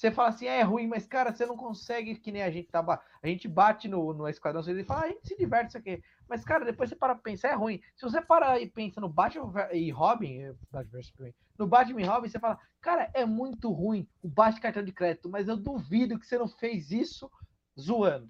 Você 0.00 0.10
fala 0.10 0.30
assim, 0.30 0.46
é 0.46 0.62
ruim, 0.62 0.86
mas 0.86 1.04
cara, 1.06 1.30
você 1.30 1.44
não 1.44 1.58
consegue 1.58 2.14
que 2.14 2.32
nem 2.32 2.42
a 2.42 2.50
gente 2.50 2.68
tá. 2.70 2.80
ba- 2.80 3.02
A 3.22 3.26
gente 3.26 3.46
bate 3.46 3.86
no, 3.86 4.14
no 4.14 4.26
Esquadrão 4.26 4.62
Suicida 4.62 4.80
e 4.80 4.84
fala, 4.86 5.02
ah, 5.02 5.04
a 5.04 5.08
gente 5.08 5.28
se 5.28 5.36
diverte 5.36 5.68
isso 5.68 5.76
aqui. 5.76 6.02
Mas, 6.26 6.42
cara, 6.42 6.64
depois 6.64 6.88
você 6.88 6.96
para 6.96 7.14
pra 7.14 7.22
pensar, 7.22 7.48
é 7.48 7.54
ruim. 7.54 7.82
Se 7.94 8.02
você 8.06 8.18
parar 8.22 8.58
e 8.58 8.66
pensa 8.66 8.98
no 8.98 9.10
Batman 9.10 9.52
e 9.72 9.90
Robin, 9.90 10.38
é, 10.40 10.54
Superman, 11.02 11.34
no 11.58 11.66
Batman 11.66 12.00
e 12.00 12.04
Robin, 12.06 12.28
você 12.30 12.38
fala, 12.38 12.58
cara, 12.80 13.10
é 13.12 13.26
muito 13.26 13.70
ruim 13.70 14.08
o 14.22 14.28
Batman 14.28 14.62
cartão 14.62 14.82
de 14.82 14.90
crédito, 14.90 15.28
mas 15.28 15.48
eu 15.48 15.56
duvido 15.58 16.18
que 16.18 16.26
você 16.26 16.38
não 16.38 16.48
fez 16.48 16.90
isso 16.90 17.30
zoando. 17.78 18.26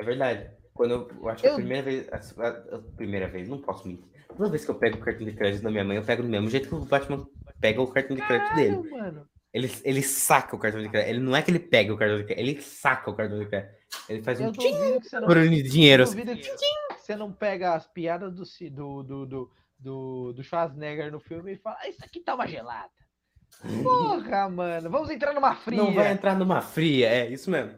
É 0.00 0.04
verdade. 0.04 0.50
Quando 0.74 0.90
eu, 0.90 1.08
eu 1.20 1.28
acho 1.28 1.42
que 1.42 1.46
a 1.46 1.50
Eu- 1.52 1.56
primeira 1.56 1.82
vez. 1.84 2.08
A, 2.08 2.16
a- 2.16 2.76
a 2.78 2.82
primeira 2.96 3.28
vez, 3.28 3.48
não 3.48 3.62
posso 3.62 3.86
mentir. 3.86 4.04
Toda 4.26 4.50
vez 4.50 4.64
que 4.64 4.70
eu 4.72 4.74
pego 4.78 4.96
o 4.96 5.00
cartão 5.00 5.24
de 5.24 5.32
crédito 5.36 5.62
da 5.62 5.70
minha 5.70 5.84
mãe, 5.84 5.96
eu 5.96 6.04
pego 6.04 6.24
do 6.24 6.28
mesmo 6.28 6.50
jeito 6.50 6.68
que 6.68 6.74
o 6.74 6.84
Batman 6.84 7.24
pega 7.60 7.80
o 7.80 7.86
cartão 7.86 8.16
de 8.16 8.26
crédito 8.26 8.54
dele. 8.56 8.76
Caralho, 8.76 8.90
mano. 8.90 9.28
Ele, 9.52 9.72
ele 9.82 10.02
saca 10.02 10.54
o 10.54 10.58
cartão 10.58 10.82
de 10.82 10.88
crédito. 10.88 11.08
Ele 11.10 11.20
não 11.20 11.34
é 11.34 11.42
que 11.42 11.50
ele 11.50 11.58
pega 11.58 11.92
o 11.92 11.96
cartão 11.96 12.18
de 12.18 12.24
crédito, 12.24 12.46
ele 12.46 12.62
saca 12.62 13.10
o 13.10 13.14
cartão 13.14 13.38
de 13.38 13.46
crédito. 13.46 13.74
Ele 14.08 14.22
faz 14.22 14.40
Eu 14.40 14.48
um 14.48 14.52
tchim 14.52 14.72
não 15.12 15.26
por 15.26 15.38
de 15.48 15.62
dinheiro. 15.62 16.02
Assim. 16.02 16.22
você 16.98 17.16
não 17.16 17.32
pega 17.32 17.74
as 17.74 17.86
piadas 17.86 18.34
do, 18.34 18.44
do, 18.70 19.02
do, 19.02 19.26
do, 19.26 19.50
do, 19.78 20.32
do 20.34 20.42
Schwarzenegger 20.44 21.10
no 21.10 21.18
filme 21.18 21.52
e 21.52 21.56
fala, 21.56 21.78
"Ah, 21.80 21.88
isso 21.88 22.04
aqui 22.04 22.20
tá 22.20 22.34
uma 22.34 22.46
gelada. 22.46 22.90
Porra, 23.82 24.48
mano, 24.48 24.90
vamos 24.90 25.10
entrar 25.10 25.32
numa 25.32 25.54
fria. 25.54 25.78
Não 25.78 25.92
vai 25.92 26.12
entrar 26.12 26.36
numa 26.36 26.60
fria, 26.60 27.08
é 27.08 27.28
isso 27.28 27.50
mesmo. 27.50 27.74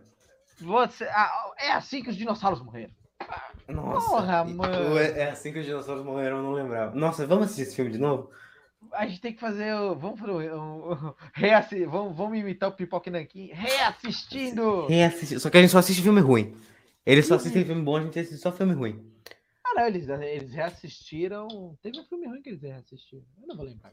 Você, 0.61 1.05
ah, 1.05 1.53
é 1.59 1.73
assim 1.73 2.03
que 2.03 2.11
os 2.11 2.17
dinossauros 2.17 2.61
morreram. 2.61 2.93
Nossa. 3.69 4.09
Porra, 4.09 4.45
mano. 4.45 4.99
É, 4.99 5.21
é 5.21 5.31
assim 5.31 5.53
que 5.53 5.61
os 5.61 5.65
dinossauros 5.65 6.05
morreram, 6.05 6.39
eu 6.39 6.43
não 6.43 6.53
lembrava. 6.53 6.95
Nossa, 6.95 7.27
vamos 7.27 7.47
assistir 7.47 7.63
esse 7.63 7.77
filme 7.77 7.91
de 7.91 7.99
novo? 7.99 8.31
A 8.93 9.07
gente 9.07 9.21
tem 9.21 9.33
que 9.33 9.41
fazer. 9.41 9.75
o- 9.75 9.95
Vamos 9.97 10.19
fazer. 10.21 10.33
o- 10.53 10.93
o- 10.93 11.15
reassi- 11.35 11.85
vamos, 11.85 12.17
vamos 12.17 12.39
imitar 12.39 12.69
o 12.69 12.73
Pipoque 12.73 13.11
Nankin 13.11 13.51
reassistindo. 13.53 14.87
Reassistir. 14.87 15.41
Só 15.41 15.51
que 15.51 15.59
a 15.59 15.61
gente 15.61 15.71
só 15.71 15.79
assiste 15.79 16.03
filme 16.03 16.21
ruim. 16.21 16.57
Eles 17.05 17.27
só 17.27 17.35
assistem 17.37 17.65
filme 17.65 17.83
bom, 17.83 17.97
a 17.97 18.03
gente 18.03 18.19
assiste 18.19 18.41
só 18.41 18.53
filme 18.53 18.75
ruim. 18.75 19.05
Ah, 19.65 19.75
não, 19.81 19.87
eles, 19.87 20.09
eles 20.09 20.53
reassistiram. 20.53 21.77
Teve 21.83 21.99
um 22.01 22.05
filme 22.05 22.27
ruim 22.27 22.43
que 22.43 22.51
eles 22.51 22.63
reassistiram. 22.63 23.25
Eu 23.41 23.47
não 23.49 23.57
vou 23.57 23.65
lembrar. 23.65 23.93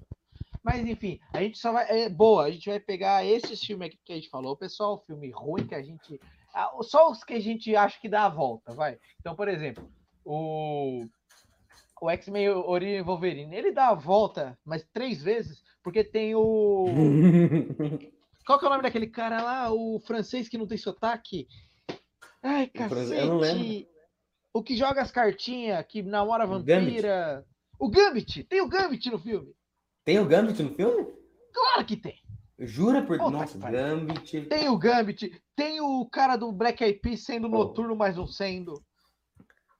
Mas 0.63 0.85
enfim, 0.85 1.19
a 1.31 1.41
gente 1.41 1.57
só 1.57 1.71
vai. 1.71 1.87
É, 1.89 2.09
boa, 2.09 2.45
a 2.45 2.51
gente 2.51 2.67
vai 2.69 2.79
pegar 2.79 3.23
esses 3.25 3.63
filmes 3.63 3.87
aqui 3.87 3.99
que 4.03 4.11
a 4.11 4.15
gente 4.15 4.29
falou, 4.29 4.55
pessoal. 4.57 5.03
Filme 5.07 5.29
ruim 5.31 5.65
que 5.65 5.75
a 5.75 5.81
gente. 5.81 6.19
ah, 6.53 6.71
Só 6.81 7.09
os 7.11 7.23
que 7.23 7.33
a 7.33 7.39
gente 7.39 7.73
acha 7.75 7.99
que 8.01 8.09
dá 8.09 8.25
a 8.25 8.29
volta, 8.29 8.73
vai. 8.73 8.97
Então, 9.19 9.35
por 9.35 9.47
exemplo, 9.47 9.89
o. 10.25 11.05
O 12.01 12.09
X-Men 12.09 12.49
Origem 12.49 13.01
Wolverine, 13.01 13.55
ele 13.55 13.71
dá 13.71 13.89
a 13.89 13.93
volta, 13.95 14.57
mas 14.63 14.85
três 14.93 15.21
vezes, 15.21 15.63
porque 15.83 16.03
tem 16.03 16.35
o. 16.35 16.85
Qual 18.45 18.59
que 18.59 18.65
é 18.65 18.67
o 18.67 18.71
nome 18.71 18.83
daquele 18.83 19.07
cara 19.07 19.41
lá? 19.41 19.71
O 19.73 19.99
francês 19.99 20.47
que 20.47 20.57
não 20.57 20.67
tem 20.67 20.77
sotaque? 20.77 21.47
Ai, 22.41 22.67
cacete. 22.67 23.13
eu 23.19 23.27
não 23.27 23.37
lembro. 23.37 23.87
O 24.53 24.63
que 24.63 24.77
joga 24.77 25.01
as 25.01 25.11
cartinhas, 25.11 25.85
que 25.87 26.01
namora 26.01 26.43
a 26.43 26.47
O 26.47 26.63
Gambit. 26.63 26.85
vampira. 26.95 27.45
O 27.79 27.89
Gambit! 27.89 28.43
Tem 28.45 28.61
o 28.61 28.67
Gambit 28.69 29.09
no 29.11 29.19
filme! 29.19 29.53
Tem 30.05 30.19
o 30.19 30.25
Gambit 30.25 30.63
no 30.63 30.73
filme? 30.73 31.07
Claro 31.53 31.85
que 31.85 31.97
tem! 31.97 32.15
Jura 32.59 33.03
por. 33.03 33.17
Puta 33.17 33.29
Nossa, 33.29 33.57
pariu. 33.59 33.79
Gambit. 33.79 34.41
Tem 34.47 34.67
o 34.69 34.77
Gambit, 34.77 35.31
tem 35.55 35.79
o 35.81 36.07
cara 36.09 36.35
do 36.37 36.51
Black 36.51 36.83
Eyed 36.83 36.99
Peas 36.99 37.23
sendo 37.23 37.45
Oh. 37.47 37.51
noturno, 37.51 37.95
mas 37.95 38.15
não 38.17 38.25
sendo. 38.25 38.81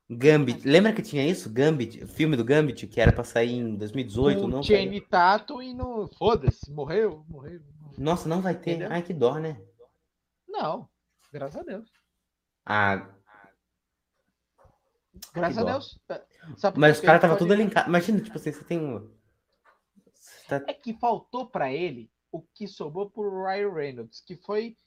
Gambit. 0.09 0.65
Lembra 0.67 0.93
que 0.93 1.01
tinha 1.01 1.25
isso? 1.27 1.49
Gambit, 1.51 2.03
o 2.03 2.07
filme 2.07 2.38
do 2.38 2.43
Gambit, 2.45 2.88
que 2.88 3.01
era 3.01 3.11
pra 3.11 3.23
sair 3.25 3.51
em 3.53 3.75
2018, 3.75 4.43
o 4.43 4.47
não? 4.47 4.63
Channing 4.63 5.01
Tatum 5.01 5.61
e 5.61 5.73
no. 5.73 6.07
Foda-se, 6.17 6.71
morreu, 6.71 7.25
morreu. 7.27 7.59
Nossa, 7.97 8.29
não 8.29 8.41
vai 8.41 8.55
ter. 8.55 8.71
Entendeu? 8.71 8.91
Ai, 8.91 9.01
que 9.01 9.13
dó, 9.13 9.38
né? 9.38 9.61
Não, 10.47 10.88
graças 11.31 11.59
a 11.59 11.63
Deus. 11.63 11.89
Ah, 12.65 13.09
Graças 15.34 15.57
a. 15.57 15.63
Deus. 15.63 15.99
Sabe 16.57 16.79
mas 16.79 16.97
os 16.97 17.03
caras 17.03 17.21
tava 17.21 17.35
tudo 17.38 17.53
linkado. 17.53 17.89
Imagina, 17.89 18.21
tipo 18.21 18.38
assim, 18.38 18.51
você 18.51 18.63
tem 18.63 18.79
um. 18.79 19.09
Tá- 20.47 20.63
É 20.67 20.73
que 20.73 20.93
faltou 20.93 21.47
pra 21.47 21.71
ele 21.73 22.09
o 22.31 22.41
que 22.53 22.67
sobrou 22.67 23.09
pro 23.09 23.43
Ryan 23.45 23.73
Reynolds, 23.73 24.21
que 24.21 24.35
foi 24.38 24.77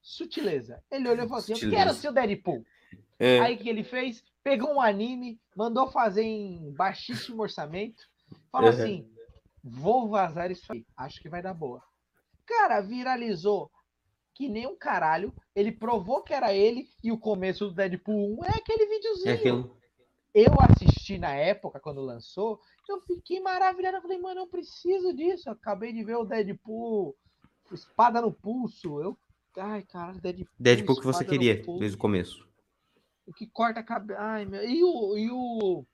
sutileza. 0.00 0.82
Ele 0.90 1.08
olhou 1.08 1.24
e 1.26 1.28
falou 1.28 1.38
assim: 1.42 1.52
Eu 1.52 1.56
Sutileza. 1.56 1.84
quero 1.84 1.94
ser 1.96 2.08
o 2.08 2.12
Deadpool. 2.12 2.64
É. 3.22 3.38
Aí 3.38 3.54
o 3.54 3.58
que 3.58 3.68
ele 3.68 3.84
fez? 3.84 4.22
Pegou 4.42 4.74
um 4.74 4.80
anime, 4.80 5.40
mandou 5.56 5.88
fazer 5.92 6.22
em 6.24 6.72
baixíssimo 6.72 7.42
orçamento, 7.42 8.02
falou 8.50 8.70
Uhum. 8.70 8.76
assim: 8.76 9.08
vou 9.62 10.08
vazar 10.08 10.50
isso 10.50 10.72
aí, 10.72 10.84
acho 10.96 11.20
que 11.22 11.28
vai 11.28 11.40
dar 11.40 11.54
boa. 11.54 11.80
Cara, 12.44 12.80
viralizou 12.80 13.70
que 14.34 14.48
nem 14.48 14.66
um 14.66 14.76
caralho. 14.76 15.32
Ele 15.54 15.70
provou 15.70 16.22
que 16.22 16.34
era 16.34 16.52
ele 16.52 16.88
e 17.04 17.12
o 17.12 17.18
começo 17.18 17.68
do 17.68 17.74
Deadpool 17.74 18.40
1 18.40 18.44
é 18.44 18.58
aquele 18.58 18.86
videozinho. 18.86 19.30
É 19.30 19.34
aquilo. 19.34 19.76
Eu 20.34 20.52
assisti 20.60 21.18
na 21.18 21.34
época, 21.34 21.78
quando 21.78 22.00
lançou, 22.00 22.58
eu 22.88 23.00
fiquei 23.02 23.38
maravilhado. 23.38 23.98
Eu 23.98 24.02
falei, 24.02 24.18
mano, 24.18 24.40
eu 24.40 24.46
preciso 24.48 25.14
disso. 25.14 25.48
Eu 25.48 25.52
acabei 25.52 25.92
de 25.92 26.02
ver 26.02 26.16
o 26.16 26.24
Deadpool, 26.24 27.14
espada 27.70 28.20
no 28.20 28.32
pulso. 28.32 29.00
Eu, 29.00 29.16
ai, 29.58 29.82
caralho, 29.84 30.20
Deadpool. 30.20 30.48
Deadpool 30.58 30.96
que 30.96 31.04
você 31.04 31.24
queria, 31.24 31.62
desde 31.78 31.96
o 31.96 32.00
começo. 32.00 32.50
O 33.26 33.32
que 33.32 33.46
corta 33.46 33.80
a 33.80 33.84
cabeça. 33.84 34.20
Ai, 34.20 34.44
meu. 34.44 34.62
E 34.68 34.82
o. 34.82 35.16
E 35.16 35.30
o... 35.30 35.86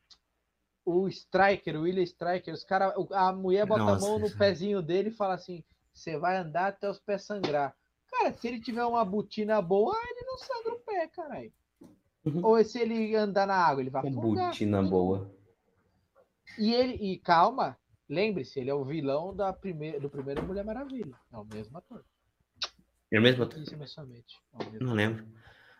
O 0.84 1.06
Striker, 1.06 1.76
o 1.76 1.82
William 1.82 2.02
Striker, 2.02 2.55
os 2.55 2.64
cara, 2.64 2.98
o- 2.98 3.12
a 3.12 3.30
mulher 3.30 3.66
bota 3.66 3.84
Nossa, 3.84 4.06
a 4.06 4.09
mão 4.09 4.18
no 4.18 4.26
isso. 4.26 4.38
pezinho 4.38 4.80
dele 4.80 5.10
e 5.10 5.14
fala 5.14 5.34
assim: 5.34 5.62
você 5.92 6.16
vai 6.16 6.38
andar 6.38 6.68
até 6.68 6.88
os 6.88 6.98
pés 6.98 7.26
sangrar. 7.26 7.76
Cara, 8.10 8.32
se 8.32 8.48
ele 8.48 8.59
tiver 8.59 8.82
uma 8.86 9.05
botina 9.05 9.60
boa, 9.60 9.94
ele 10.09 10.24
não 10.24 10.38
sangra 10.38 10.74
o 10.74 10.80
pé, 10.80 11.06
caralho. 11.09 11.52
Uhum. 12.24 12.42
Ou 12.42 12.64
se 12.64 12.80
ele 12.80 13.14
andar 13.14 13.46
na 13.46 13.55
água, 13.56 13.82
ele 13.82 13.90
vai 13.90 14.02
Uma 14.02 14.20
botina 14.20 14.82
boa. 14.82 15.30
E 16.59 16.72
ele, 16.72 16.94
e 16.94 17.18
calma, 17.18 17.78
lembre-se, 18.09 18.59
ele 18.59 18.70
é 18.70 18.74
o 18.74 18.84
vilão 18.84 19.36
da 19.36 19.52
primeira, 19.52 20.00
do 20.00 20.09
primeiro 20.09 20.42
Mulher 20.42 20.64
Maravilha. 20.64 21.14
É 21.30 21.36
o 21.36 21.44
mesmo 21.44 21.76
ator. 21.76 22.02
É 23.12 23.20
mesmo? 23.20 23.44
ator? 23.44 23.60
Isso 23.60 23.74
é. 23.74 23.78
É 23.78 24.02
o 24.02 24.70
mesmo 24.70 24.86
Não 24.86 24.94
lembro. 24.94 25.26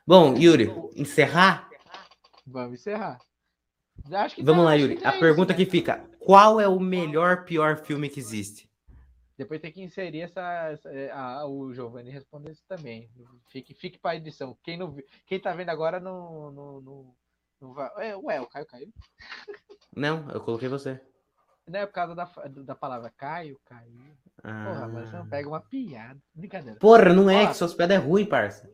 Bom, 0.09 0.35
Yuri, 0.39 0.73
encerrar? 0.97 1.69
Vamos 2.47 2.81
encerrar. 2.81 3.19
Acho 4.11 4.37
que 4.37 4.43
Vamos 4.43 4.65
lá, 4.65 4.73
Yuri. 4.73 4.99
A 5.05 5.11
isso, 5.11 5.21
pergunta 5.21 5.53
né? 5.53 5.57
que 5.59 5.67
fica: 5.67 6.03
qual 6.19 6.59
é 6.59 6.67
o 6.67 6.81
melhor, 6.81 7.45
pior 7.45 7.77
filme 7.77 8.09
que 8.09 8.19
existe? 8.19 8.67
Depois 9.37 9.61
tem 9.61 9.71
que 9.71 9.83
inserir 9.83 10.23
essa. 10.23 10.41
essa- 10.71 10.89
é, 10.89 11.11
ah, 11.13 11.45
o 11.45 11.75
Giovanni 11.75 12.11
responder 12.11 12.53
isso 12.53 12.65
também. 12.67 13.11
Fique, 13.49 13.75
fique 13.75 13.99
para 13.99 14.17
edição. 14.17 14.57
Quem, 14.63 14.79
não, 14.79 14.97
quem 15.27 15.39
tá 15.39 15.53
vendo 15.53 15.69
agora 15.69 16.01
não, 16.01 16.51
não, 16.53 16.81
não, 16.81 17.15
não 17.61 17.75
vai. 17.75 17.91
É, 17.99 18.17
ué, 18.17 18.41
o 18.41 18.47
Caio 18.47 18.65
caiu. 18.65 18.89
Não, 19.95 20.31
eu 20.31 20.41
coloquei 20.41 20.69
você. 20.69 21.01
Não 21.67 21.81
é 21.81 21.87
por 21.87 21.93
causa 21.93 22.15
da, 22.15 22.25
da 22.65 22.75
palavra 22.75 23.13
Caio, 23.17 23.59
caiu. 23.67 24.01
Porra, 24.41 24.87
mas 24.89 25.09
você 25.11 25.17
não 25.17 25.25
Ah. 25.25 25.29
pega 25.29 25.49
uma 25.49 25.61
piada. 25.61 26.19
Brincadeira. 26.35 26.79
Porra, 26.79 27.13
não 27.13 27.29
é 27.29 27.45
Ó. 27.45 27.49
que 27.49 27.55
suas 27.55 27.75
pedras 27.75 28.01
é 28.01 28.03
ruim, 28.05 28.25
parça. 28.25 28.71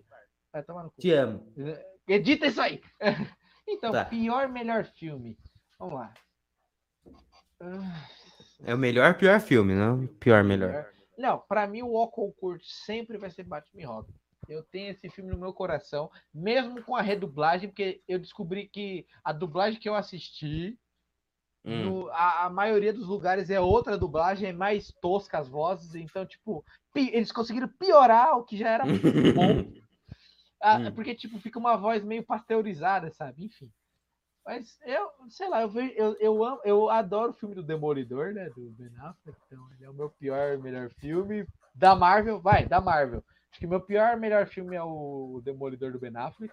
Vai 0.55 0.63
tomar 0.63 0.85
no 0.85 0.91
cu. 0.91 1.01
Te 1.01 1.11
amo. 1.13 1.53
Edita 2.09 2.47
isso 2.47 2.63
aí! 2.63 2.81
Então, 3.67 3.93
Tá. 3.93 4.05
pior, 4.05 4.47
melhor 4.47 4.85
filme. 4.85 5.39
Vamos 5.79 5.95
lá. 5.95 6.13
Ah, 7.59 8.07
É 8.63 8.75
o 8.75 8.79
melhor, 8.79 9.17
pior 9.17 9.41
filme, 9.41 9.75
não? 9.75 10.07
Pior, 10.07 10.45
melhor. 10.45 10.87
Não, 11.17 11.39
pra 11.39 11.67
mim 11.67 11.81
o 11.81 11.95
Oconcurt 11.95 12.63
sempre 12.63 13.17
vai 13.17 13.31
ser 13.31 13.43
Batman 13.45 13.81
e 13.81 13.85
Robin. 13.87 14.13
Eu 14.47 14.63
tenho 14.65 14.91
esse 14.91 15.09
filme 15.09 15.31
no 15.31 15.39
meu 15.39 15.51
coração, 15.55 16.11
mesmo 16.33 16.83
com 16.83 16.95
a 16.95 17.01
redublagem, 17.01 17.71
porque 17.71 18.03
eu 18.07 18.19
descobri 18.19 18.69
que 18.69 19.07
a 19.25 19.33
dublagem 19.33 19.81
que 19.81 19.89
eu 19.89 19.95
assisti, 19.95 20.79
Hum. 21.65 21.85
no- 22.03 22.09
a, 22.11 22.45
a 22.45 22.51
maioria 22.51 22.93
dos 22.93 23.09
lugares 23.09 23.49
é 23.49 23.59
outra 23.59 23.97
dublagem, 23.97 24.51
é 24.51 24.53
mais 24.53 24.93
tosca 25.01 25.39
as 25.39 25.49
vozes, 25.49 25.95
então, 25.95 26.27
tipo, 26.27 26.63
eles 26.95 27.33
conseguiram 27.33 27.69
piorar 27.79 28.37
o 28.37 28.45
que 28.45 28.59
já 28.59 28.69
era 28.69 28.85
bom. 29.35 29.73
Ah, 30.67 30.79
Hum. 30.79 30.93
Porque, 30.95 31.15
tipo, 31.15 31.39
fica 31.41 31.59
uma 31.59 31.77
voz 31.77 32.03
meio 32.03 32.25
pasteurizada, 32.25 33.11
sabe? 33.11 33.45
Enfim. 33.45 33.71
Mas 34.47 34.79
eu, 34.87 35.11
sei 35.29 35.47
lá, 35.47 35.61
eu, 35.61 35.69
vejo, 35.69 35.93
eu, 35.95 36.17
eu, 36.19 36.43
amo, 36.45 36.61
eu 36.65 36.89
adoro 36.89 37.33
o 37.33 37.35
filme 37.35 37.55
do 37.55 37.63
Demolidor, 37.63 38.33
né? 38.33 38.49
Do 38.49 38.71
Ben 38.71 38.91
Affleck. 38.99 39.39
Então, 39.47 39.63
ele 39.73 39.85
é 39.85 39.91
o 39.91 39.95
meu 39.95 40.09
pior, 40.09 40.57
melhor 40.57 40.89
filme. 40.89 41.47
Da 41.75 41.95
Marvel, 41.95 42.41
vai, 42.41 42.67
da 42.67 42.81
Marvel. 42.81 43.23
Acho 43.51 43.61
que 43.61 43.67
meu 43.67 43.81
pior, 43.81 44.17
melhor 44.17 44.47
filme 44.47 44.75
é 44.75 44.83
o 44.83 45.43
Demolidor 45.45 45.93
do 45.93 45.99
Ben 45.99 46.17
Affleck. 46.17 46.53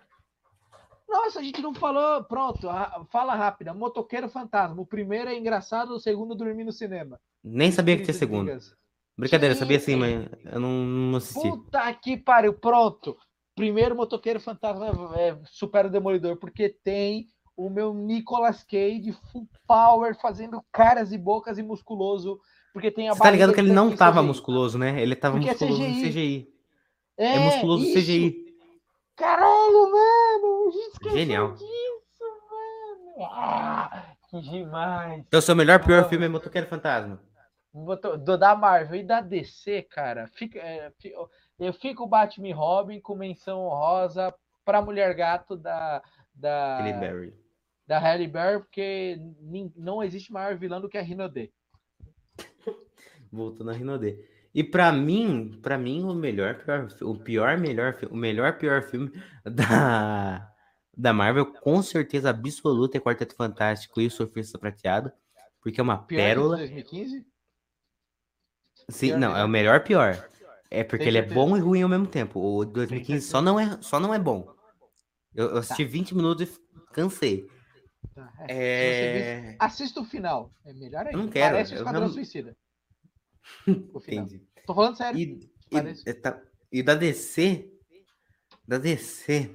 Nossa, 1.08 1.40
a 1.40 1.44
gente 1.44 1.62
não 1.62 1.74
falou. 1.74 2.22
Pronto, 2.26 2.68
fala 3.10 3.34
rápida. 3.34 3.74
Motoqueiro 3.74 4.28
Fantasma. 4.28 4.82
O 4.82 4.86
primeiro 4.86 5.30
é 5.30 5.38
engraçado, 5.38 5.92
o 5.92 6.00
segundo 6.00 6.36
dormir 6.36 6.66
no 6.66 6.72
cinema. 6.74 7.18
Nem 7.42 7.72
sabia 7.72 7.96
que 7.96 8.04
tinha 8.04 8.14
segundo. 8.14 8.52
Brincadeira, 9.18 9.56
sabia 9.56 9.80
Sim. 9.80 9.94
sim, 9.94 9.96
mas 9.96 10.54
eu 10.54 10.60
não, 10.60 10.86
não 10.86 11.18
assisti. 11.18 11.50
Puta 11.50 11.94
que 11.94 12.18
pariu, 12.18 12.54
pronto. 12.54 13.18
Primeiro 13.56 13.96
motoqueiro 13.96 14.40
fantasma 14.40 14.88
é, 15.20 15.38
supera 15.46 15.88
o 15.88 15.92
demolidor, 15.92 16.38
porque 16.38 16.70
tem 16.70 17.28
o 17.56 17.70
meu 17.70 17.94
Nicolas 17.94 18.64
Cage 18.64 19.14
full 19.32 19.48
power, 19.68 20.18
fazendo 20.20 20.64
caras 20.72 21.12
e 21.12 21.18
bocas 21.18 21.58
e 21.58 21.64
musculoso, 21.64 22.40
porque 22.74 22.90
tem 22.90 23.10
a 23.10 23.14
Você 23.14 23.22
tá 23.22 23.30
ligado 23.30 23.54
que 23.54 23.60
ele 23.60 23.74
não 23.74 23.96
tava 23.96 24.20
CGI. 24.22 24.28
musculoso, 24.28 24.78
né? 24.78 25.02
Ele 25.02 25.16
tava 25.16 25.36
Porque 25.36 25.50
é 25.50 25.52
musculoso 25.52 25.82
no 25.82 25.88
CGI. 25.90 26.02
CGI. 26.10 26.48
É, 27.18 27.36
É, 27.36 27.40
musculoso 27.40 27.84
isso. 27.84 27.94
CGI. 28.00 28.46
Caralho, 29.16 29.92
mano! 29.92 30.72
Genial. 31.12 31.52
disso, 31.54 32.24
mano! 32.50 33.28
Ah, 33.32 34.06
que 34.30 34.42
demais! 34.42 35.24
Então, 35.28 35.42
seu 35.42 35.56
melhor 35.56 35.84
pior 35.86 36.06
Ah. 36.06 36.10
filme 36.10 36.26
é 36.26 36.30
Motoqueiro 36.30 36.68
Fantasma. 36.68 37.22
Do 37.74 38.38
da 38.38 38.56
Marvel 38.56 39.00
e 39.00 39.04
da 39.04 39.22
DC, 39.22 39.84
cara, 39.84 40.28
fica, 40.28 40.60
é, 40.60 40.92
fi- 41.00 41.14
eu 41.62 41.72
fico 41.74 42.04
o 42.04 42.08
Batman 42.08 42.48
e 42.48 42.52
Robin 42.52 43.00
com 43.00 43.16
menção 43.16 43.60
honrosa 43.60 44.34
pra 44.66 44.82
Mulher 44.82 45.14
Gato 45.16 45.56
da, 45.56 46.02
da, 46.34 46.80
Halle 46.80 46.94
Berry. 47.00 47.34
da 47.86 48.00
Halle 48.00 48.28
Berry, 48.28 48.60
porque 48.60 49.18
não 49.76 50.04
existe 50.04 50.34
maior 50.34 50.58
vilã 50.58 50.82
do 50.82 50.90
que 50.90 50.98
a 50.98 51.02
Rinode. 51.02 51.54
Voltando 53.32 53.70
a 53.70 53.74
Rinode. 53.74 54.18
E 54.54 54.64
pra 54.64 54.92
mim, 54.92 55.60
para 55.62 55.78
mim 55.78 56.04
o 56.04 56.14
melhor, 56.14 56.56
pior, 56.56 56.88
o 57.04 57.16
pior 57.16 57.58
melhor, 57.58 57.98
o 58.10 58.18
melhor 58.18 58.58
pior 58.58 58.82
filme 58.82 59.12
da 59.46 60.52
da 60.98 61.14
Marvel, 61.14 61.46
com 61.54 61.82
certeza 61.82 62.30
absoluta 62.30 62.98
é 62.98 63.02
Quarteto 63.02 63.36
Fantástico 63.36 64.02
e 64.02 64.08
o 64.08 64.12
Surfista 64.12 64.60
Prateado, 64.60 65.12
porque 65.62 65.80
é 65.80 65.84
uma 65.84 65.98
Pior 65.98 66.18
pérola. 66.18 66.58
de 66.58 66.64
2015? 66.64 67.26
Sim, 68.90 69.08
pior 69.08 69.20
não, 69.20 69.38
é 69.38 69.44
o 69.44 69.48
melhor 69.48 69.84
pior. 69.84 70.31
É 70.74 70.84
porque 70.86 71.04
ele 71.04 71.18
é 71.18 71.22
bom 71.22 71.56
e 71.58 71.60
ruim 71.60 71.82
ao 71.84 71.90
mesmo 71.90 72.08
tempo. 72.08 72.40
O 72.40 72.64
2015 72.66 73.28
só 73.28 73.42
não 73.42 73.60
é, 73.60 73.78
só 73.82 74.00
não 74.00 74.14
é 74.14 74.18
bom. 74.20 74.48
Eu, 75.36 75.50
eu 75.50 75.58
assisti 75.58 75.84
20 75.84 76.16
minutos 76.16 76.48
e 76.48 76.94
cansei. 76.94 77.46
Tá, 78.16 78.32
é. 78.48 79.14
Viu- 79.14 79.52
É... 79.52 79.56
Assista 79.60 80.00
o 80.00 80.06
final. 80.06 80.52
É 80.66 80.74
melhor 80.74 81.06
ainda. 81.06 81.18
não 81.18 81.28
quero, 81.28 81.56
Parece 81.56 81.74
o 81.74 81.76
eu 81.76 81.78
Esquadrão 81.80 82.02
não- 82.02 82.10
Suicida. 82.14 82.56
O 83.94 84.00
final. 84.00 84.26
Entendi. 84.26 84.44
Tô 84.66 84.74
falando 84.74 84.96
sério. 84.96 85.20
E, 85.20 85.50
e, 86.06 86.14
tá- 86.14 86.42
e 86.72 86.82
da 86.84 86.96
DC, 86.96 87.70
da 88.68 88.78
DC, 88.78 89.54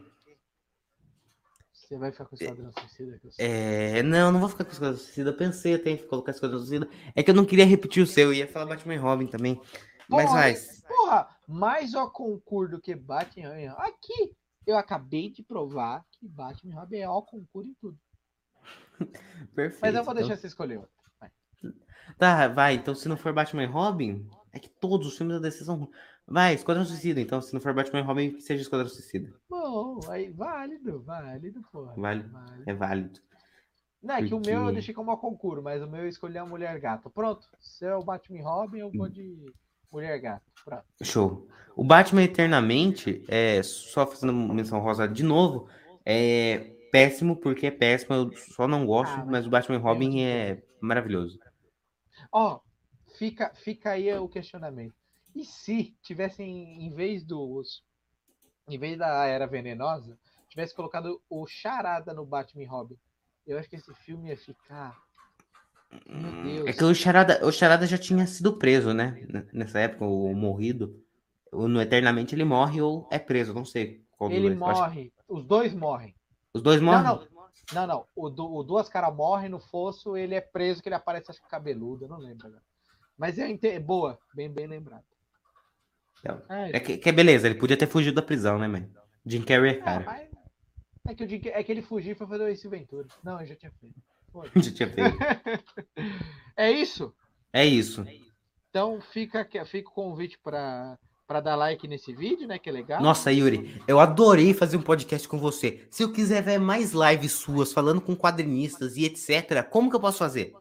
Você 1.73 1.97
vai 1.97 2.11
ficar 2.13 2.25
com 2.27 2.37
o 2.37 2.39
Esquadrão 2.43 2.71
Suicida? 2.73 3.19
que 3.19 3.27
eu 3.27 3.33
sei. 3.33 3.47
é... 3.47 4.03
não, 4.03 4.33
não 4.33 4.41
vou 4.41 4.49
ficar 4.49 4.65
com 4.65 4.73
as 4.73 4.79
coisas 4.79 5.01
suicida. 5.03 5.31
Eu 5.31 5.37
pensei 5.37 5.75
até 5.75 5.91
em 5.91 5.97
colocar 5.97 6.33
as 6.33 6.41
coisas 6.41 6.61
suicida. 6.61 6.89
É 7.15 7.23
que 7.23 7.31
eu 7.31 7.35
não 7.35 7.45
queria 7.47 7.65
repetir 7.65 8.03
o 8.03 8.07
seu, 8.07 8.27
eu 8.29 8.35
ia 8.35 8.47
falar 8.49 8.67
Batman 8.67 8.95
e 8.95 8.99
Robin 8.99 9.27
também. 9.27 9.59
Mas 10.09 10.25
Porra, 10.27 10.35
vai. 10.41 10.55
Porra, 10.87 11.37
mais 11.49 11.95
ó 11.95 12.09
concurso 12.09 12.73
do 12.77 12.81
que 12.81 12.95
Batman. 12.95 13.73
Aqui, 13.79 14.33
eu 14.67 14.77
acabei 14.77 15.31
de 15.31 15.43
provar 15.43 16.05
que 16.13 16.29
Batman 16.29 16.75
Robin 16.81 16.97
é 16.99 17.09
ó 17.09 17.21
concurso 17.23 17.71
em 17.71 17.75
tudo. 17.81 17.99
Perfeito. 19.55 19.81
Mas 19.83 19.95
eu 19.95 20.05
vou 20.05 20.13
então- 20.15 20.27
deixar 20.27 20.37
você 20.41 20.47
escolher 20.47 20.79
outro. 20.79 20.91
Tá, 22.19 22.47
vai. 22.49 22.75
Então, 22.75 22.95
se 22.95 23.09
não 23.09 23.17
for 23.17 23.33
Batman 23.33 23.65
e 23.65 23.67
Robin, 23.67 24.29
é 24.53 24.59
que 24.61 24.69
todos 24.69 25.09
os 25.09 25.17
filmes 25.19 25.37
da 25.37 25.43
DC 25.43 25.65
são. 25.65 25.91
Vai, 26.27 26.55
Esquadrão 26.55 26.85
Suicida. 26.85 27.21
Então, 27.21 27.41
se 27.43 27.53
não 27.53 27.61
for 27.61 27.75
Batman 27.75 28.01
e 28.01 28.03
Robin, 28.03 28.33
que 28.33 28.41
seja 28.43 28.63
Esquadrão 28.63 28.89
Suicida. 28.89 29.33
Bom, 29.49 29.99
aí, 30.09 30.31
válido, 30.31 31.03
válido, 31.03 31.61
porra. 31.73 31.95
Vale. 31.97 32.23
válido. 32.23 32.63
É 32.71 32.75
válido. 32.75 33.21
Não, 34.03 34.15
é 34.15 34.23
que 34.27 34.35
o 34.35 34.41
meu 34.41 34.53
eu 34.55 34.61
porque- 34.61 34.73
deixei 34.75 34.95
como 34.95 35.11
ó 35.11 35.17
concurso, 35.17 35.63
mas 35.63 35.83
o 35.83 35.87
meu 35.89 36.03
eu 36.03 36.09
escolhi 36.09 36.39
a 36.39 36.47
Mulher 36.47 36.79
Gato. 36.79 37.11
Pronto, 37.11 37.45
se 37.61 37.85
é 37.85 37.95
o 37.95 38.03
Batman 38.05 38.39
e 38.39 38.43
Robin, 38.43 38.79
eu 38.79 38.91
vou 38.93 39.09
de 39.09 39.53
Mulher 39.91 40.19
Gato. 40.19 40.45
Pronto. 40.65 40.85
Show. 41.03 41.49
O 41.75 41.85
Batman 41.85 42.23
Eternamente, 42.23 43.25
é, 43.29 43.63
só 43.63 44.07
fazendo 44.07 44.33
menção 44.33 44.81
rosa 44.81 45.07
de 45.07 45.23
novo, 45.23 45.69
é 46.05 46.73
péssimo 46.91 47.37
porque 47.37 47.67
é 47.67 47.71
péssimo. 47.71 48.15
Eu 48.15 48.33
só 48.37 48.67
não 48.67 48.87
gosto, 48.87 49.13
Ah, 49.13 49.19
mas 49.19 49.27
mas 49.27 49.47
o 49.47 49.51
Batman 49.51 49.77
e 49.77 49.81
Robin 49.81 50.21
é 50.23 50.63
maravilhoso. 50.81 51.39
Ó, 52.33 52.61
fica, 53.19 53.53
fica 53.55 53.91
aí 53.91 54.13
o 54.15 54.29
questionamento. 54.29 54.95
E 55.35 55.45
se 55.45 55.95
tivessem, 56.03 56.83
em 56.83 56.91
vez 56.91 57.25
dos. 57.25 57.85
Em 58.69 58.79
vez 58.79 58.99
da 58.99 59.27
Era 59.27 59.47
Venenosa, 59.47 60.19
tivesse 60.49 60.75
colocado 60.75 61.23
o 61.29 61.47
Charada 61.47 62.13
no 62.15 62.25
Batman 62.25 62.69
Robin? 62.69 62.97
Eu 63.47 63.59
acho 63.59 63.69
que 63.69 63.77
esse 63.77 63.95
filme 63.95 64.31
ia 64.31 64.37
ficar. 64.37 65.06
Meu 66.09 66.43
Deus. 66.43 66.67
É 66.69 66.73
que 66.73 66.85
o 66.85 66.95
Charada, 66.95 67.45
o 67.47 67.53
Charada 67.53 67.87
já 67.87 67.97
tinha 67.99 68.27
sido 68.27 68.57
preso, 68.59 68.93
né? 68.93 69.27
Nessa 69.53 69.81
época, 69.81 70.05
o 70.05 70.35
morrido. 70.35 71.03
No 71.53 71.81
Eternamente 71.81 72.35
ele 72.35 72.45
morre 72.45 72.81
ou 72.83 73.09
é 73.11 73.19
preso, 73.19 73.55
não 73.55 73.65
sei 73.65 74.05
qual 74.19 74.31
Ele 74.31 74.55
dois. 74.55 74.55
Que 74.55 74.59
morre. 74.59 75.13
Os 75.29 75.45
dois 75.45 75.75
morrem. 75.75 76.15
Os 76.53 76.61
dois 76.63 76.81
morrem? 76.81 77.03
Não, 77.05 77.17
não. 77.17 77.37
Não, 77.73 77.87
não. 77.87 78.07
O, 78.15 78.27
o 78.59 78.63
Duas 78.63 78.89
Caras 78.89 79.15
morre 79.15 79.49
no 79.49 79.59
fosso, 79.59 80.17
ele 80.17 80.35
é 80.37 80.41
preso, 80.41 80.81
que 80.83 80.89
ele 80.89 80.95
aparece, 80.95 81.31
acho 81.31 81.43
que 81.43 81.49
cabeludo, 81.49 82.07
não 82.07 82.19
lembro 82.19 82.47
agora. 82.47 82.63
Mas 83.19 83.39
é 83.39 83.49
inte- 83.49 83.79
boa, 83.81 84.19
bem, 84.35 84.49
bem 84.49 84.67
lembrado. 84.69 85.03
Então, 86.21 86.43
É, 86.49 86.77
É 86.77 86.81
que, 86.81 86.97
que 86.99 87.09
é 87.09 87.13
beleza, 87.13 87.47
ele 87.49 87.57
podia 87.59 87.77
ter 87.77 87.87
fugido 87.89 88.15
da 88.17 88.23
prisão, 88.23 88.59
né, 88.59 88.69
mãe? 88.69 88.89
Jim 89.25 89.43
Carrey 89.43 89.71
é 89.73 89.75
cara. 89.81 90.05
mas- 90.05 90.29
é, 91.09 91.15
que 91.15 91.25
o 91.25 91.29
Jim- 91.29 91.41
é 91.47 91.63
que 91.63 91.73
ele 91.73 91.83
fugiu 91.83 92.13
e 92.13 92.15
foi 92.15 92.27
fazer 92.27 92.45
o 92.45 92.49
Ace 92.49 92.69
Ventura. 92.69 93.09
Não, 93.25 93.41
eu 93.41 93.47
já 93.47 93.57
tinha 93.57 93.73
feito. 93.81 93.97
Feito. 94.33 95.17
É 96.57 96.71
isso? 96.71 97.15
É 97.53 97.65
isso. 97.67 98.05
Então 98.71 99.01
fica, 99.01 99.41
aqui- 99.41 99.63
fica 99.65 99.89
o 99.91 99.93
convite 99.93 100.39
para 100.39 100.99
para 101.27 101.41
dar 101.41 101.57
like 101.57 101.89
nesse 101.89 102.15
vídeo, 102.15 102.47
né? 102.47 102.57
Que 102.57 102.69
é 102.69 102.73
legal. 102.73 103.03
Nossa, 103.03 103.33
Yuri, 103.33 103.83
eu 103.89 103.99
adorei 103.99 104.55
fazer 104.55 104.77
um 104.77 104.83
podcast 104.83 105.27
com 105.27 105.39
você. 105.39 105.85
Se 105.91 106.05
eu 106.05 106.13
quiser 106.13 106.41
ver 106.41 106.59
mais 106.61 106.93
lives 106.93 107.33
suas 107.33 107.73
falando 107.73 108.01
com 108.01 108.15
quadrinistas 108.15 108.97
e 108.97 109.05
etc., 109.05 109.65
como 109.69 109.91
que 109.91 109.97
eu 109.97 110.01
posso 110.01 110.19
fazer? 110.19 110.55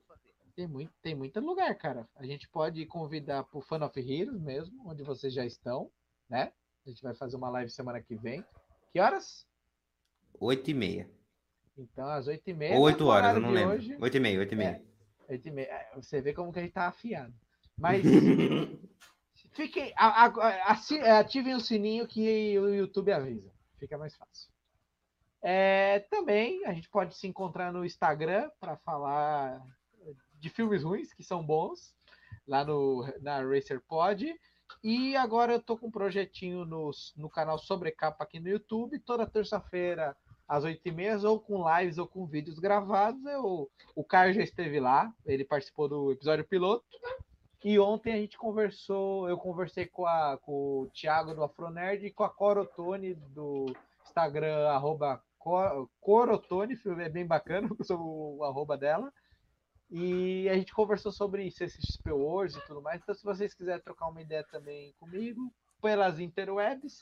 Tem 0.55 0.67
muito, 0.67 0.91
tem 1.03 1.13
muito 1.13 1.39
lugar, 1.39 1.73
cara. 1.75 2.07
A 2.15 2.25
gente 2.25 2.49
pode 2.49 2.83
convidar 2.87 3.43
pro 3.43 3.61
Fan 3.61 3.85
of 3.85 3.99
Heroes 3.99 4.41
mesmo, 4.41 4.89
onde 4.89 5.03
vocês 5.03 5.31
já 5.31 5.45
estão, 5.45 5.91
né? 6.27 6.51
A 6.83 6.89
gente 6.89 7.03
vai 7.03 7.13
fazer 7.13 7.35
uma 7.35 7.49
live 7.51 7.69
semana 7.69 8.01
que 8.01 8.15
vem. 8.15 8.43
Que 8.91 8.99
horas? 8.99 9.45
Oito 10.39 10.71
e 10.71 10.73
meia. 10.73 11.07
Então, 11.77 12.07
às 12.07 12.27
8h30. 12.27 12.75
Ou 12.75 12.81
oito 12.83 13.05
horas, 13.07 13.35
eu 13.35 13.41
não 13.41 13.51
lembro. 13.51 13.75
Hoje, 13.75 13.97
Oito 13.99 14.17
e 14.17 14.19
meia, 14.19 14.39
oito 14.39 14.53
e 14.53 14.55
meia. 14.57 14.81
8h30. 15.29 15.59
É, 15.59 15.91
Você 15.95 16.21
vê 16.21 16.33
como 16.33 16.51
que 16.53 16.59
a 16.59 16.61
gente 16.61 16.71
tá 16.73 16.87
afiado. 16.87 17.33
Mas 17.77 18.01
fiquem, 19.53 19.93
a- 19.97 20.25
a- 20.25 20.71
assi- 20.71 20.99
ativem 20.99 21.53
o 21.55 21.59
sininho 21.59 22.07
que 22.07 22.57
o 22.59 22.69
YouTube 22.69 23.11
avisa. 23.11 23.51
Fica 23.79 23.97
mais 23.97 24.15
fácil. 24.15 24.49
É, 25.41 25.99
também 26.09 26.65
a 26.65 26.73
gente 26.73 26.89
pode 26.89 27.15
se 27.15 27.27
encontrar 27.27 27.71
no 27.71 27.85
Instagram 27.85 28.49
para 28.59 28.77
falar 28.77 29.61
de 30.39 30.49
filmes 30.49 30.83
ruins 30.83 31.13
que 31.13 31.23
são 31.23 31.45
bons 31.45 31.93
lá 32.47 32.63
no 32.65 33.05
na 33.21 33.43
Racer 33.43 33.81
Pod. 33.87 34.33
E 34.83 35.15
agora 35.15 35.53
eu 35.53 35.61
tô 35.61 35.77
com 35.77 35.87
um 35.87 35.91
projetinho 35.91 36.65
no, 36.65 36.89
no 37.15 37.29
canal 37.29 37.57
Sobrecapa 37.59 38.23
aqui 38.23 38.39
no 38.39 38.49
YouTube, 38.49 38.97
toda 38.99 39.27
terça-feira 39.27 40.15
às 40.47 40.63
8h30, 40.63 41.23
ou 41.23 41.39
com 41.39 41.63
lives 41.77 41.97
ou 41.97 42.07
com 42.07 42.25
vídeos 42.25 42.59
gravados. 42.59 43.23
Eu, 43.25 43.69
o 43.95 44.03
Caio 44.03 44.33
já 44.33 44.41
esteve 44.43 44.79
lá, 44.79 45.11
ele 45.25 45.43
participou 45.43 45.87
do 45.87 46.11
episódio 46.11 46.45
piloto. 46.45 46.85
E 47.63 47.79
ontem 47.79 48.13
a 48.13 48.17
gente 48.17 48.37
conversou, 48.37 49.27
eu 49.27 49.37
conversei 49.39 49.87
com, 49.87 50.05
a, 50.05 50.37
com 50.37 50.81
o 50.81 50.89
Thiago 50.93 51.33
do 51.33 51.43
Afronerd 51.43 52.05
e 52.05 52.11
com 52.11 52.23
a 52.23 52.29
Corotone 52.29 53.15
do 53.15 53.65
Instagram, 54.03 54.67
arroba 54.67 55.19
Co- 55.39 55.89
Corotone, 55.99 56.75
é 57.01 57.09
bem 57.09 57.25
bacana, 57.25 57.67
o 57.89 58.43
arroba 58.43 58.77
dela. 58.77 59.11
E 59.89 60.47
a 60.49 60.55
gente 60.55 60.73
conversou 60.73 61.11
sobre 61.11 61.49
CCXP 61.49 62.11
Wars 62.11 62.55
e 62.55 62.61
tudo 62.67 62.81
mais. 62.81 63.01
Então, 63.01 63.13
se 63.15 63.23
vocês 63.23 63.53
quiserem 63.53 63.81
trocar 63.83 64.07
uma 64.07 64.21
ideia 64.21 64.43
também 64.51 64.93
comigo, 64.99 65.51
pelas 65.81 66.19
interwebs, 66.19 67.01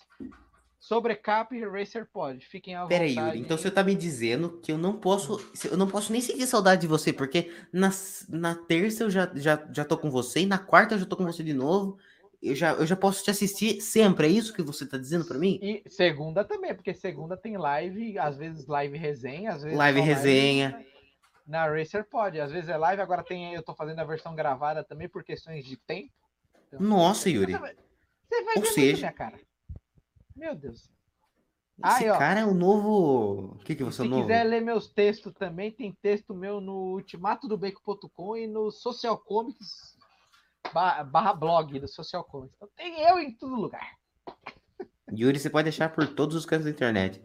sobre 0.84 1.16
Cap 1.16 1.56
e 1.56 1.66
Racer 1.66 2.06
Pod. 2.12 2.46
Fiquem 2.46 2.76
à 2.76 2.86
Pera 2.86 3.06
aí, 3.06 3.12
vontade. 3.12 3.28
Yuri, 3.30 3.40
então 3.40 3.58
você 3.58 3.72
tá 3.72 3.82
me 3.82 3.96
dizendo 3.96 4.60
que 4.62 4.70
eu 4.70 4.78
não 4.78 5.00
posso. 5.00 5.40
Eu 5.72 5.78
não 5.78 5.88
posso 5.88 6.12
nem 6.12 6.20
sentir 6.20 6.46
saudade 6.46 6.82
de 6.82 6.88
você, 6.88 7.14
porque 7.14 7.50
na, 7.72 7.90
na 8.28 8.54
terça 8.54 9.06
eu 9.06 9.10
já, 9.10 9.32
já, 9.34 9.66
já 9.72 9.86
tô 9.86 9.98
com 9.98 10.12
você, 10.12 10.42
e 10.42 10.46
na 10.46 10.58
quarta 10.58 10.96
eu 10.96 11.00
já 11.00 11.06
tô 11.06 11.16
com 11.16 11.24
você 11.24 11.42
de 11.42 11.54
novo. 11.54 11.98
Eu 12.42 12.54
já, 12.54 12.74
eu 12.74 12.86
já 12.86 12.98
posso 12.98 13.24
te 13.24 13.32
assistir 13.32 13.80
sempre, 13.80 14.28
é 14.28 14.30
isso 14.30 14.54
que 14.54 14.62
você 14.62 14.86
tá 14.86 14.98
dizendo 14.98 15.24
pra 15.24 15.38
mim? 15.38 15.58
E 15.62 15.82
segunda 15.88 16.44
também, 16.44 16.76
porque 16.76 16.94
segunda 16.94 17.38
tem 17.38 17.56
live, 17.56 18.20
às 18.20 18.36
vezes 18.36 18.68
live 18.68 18.98
resenha, 18.98 19.54
às 19.54 19.64
vezes 19.64 19.78
Live 19.78 20.02
resenha. 20.02 20.86
Na 21.48 21.66
Racer 21.66 22.04
Pod, 22.10 22.38
às 22.42 22.52
vezes 22.52 22.68
é 22.68 22.76
live, 22.76 23.02
agora 23.02 23.24
tem 23.24 23.54
eu 23.54 23.64
tô 23.64 23.74
fazendo 23.74 24.00
a 24.00 24.04
versão 24.04 24.36
gravada 24.36 24.84
também 24.84 25.08
por 25.08 25.24
questões 25.24 25.64
de 25.64 25.78
tempo. 25.78 26.12
Então, 26.68 26.82
Nossa, 26.82 27.30
Yuri. 27.30 27.54
Você 27.54 28.44
vai, 28.44 28.58
Ou 28.58 28.66
seja- 28.66 28.98
minha 28.98 29.12
cara. 29.14 29.40
Meu 30.36 30.56
Deus. 30.56 30.90
Esse 31.86 32.04
Aí, 32.04 32.10
ó. 32.10 32.18
cara 32.18 32.42
é 32.42 32.46
o 32.46 32.54
novo. 32.54 33.54
O 33.56 33.60
que, 33.60 33.76
que 33.76 33.84
você 33.84 33.98
se 33.98 34.02
é 34.04 34.06
o 34.06 34.10
novo? 34.10 34.22
quiser 34.24 34.44
ler 34.44 34.62
meus 34.62 34.88
textos 34.88 35.34
também, 35.34 35.72
tem 35.72 35.92
texto 36.02 36.34
meu 36.36 36.62
no 36.62 36.94
ultimatodobacon.com 36.94 38.38
e 38.38 38.48
no 38.48 38.72
Social 38.72 39.18
Comics 39.18 39.98
ba- 40.74 41.04
barra 41.04 41.34
blog 41.34 41.80
do 41.80 41.88
Social 41.88 42.24
Comics. 42.24 42.56
Então 42.56 42.70
tem 42.76 43.02
eu 43.02 43.20
em 43.20 43.32
todo 43.36 43.56
lugar. 43.56 43.98
Yuri, 45.12 45.40
você 45.40 45.50
pode 45.50 45.66
deixar 45.66 45.90
por 45.90 46.08
todos 46.08 46.36
os 46.36 46.46
cantos 46.46 46.66
da 46.66 46.72
internet. 46.72 47.22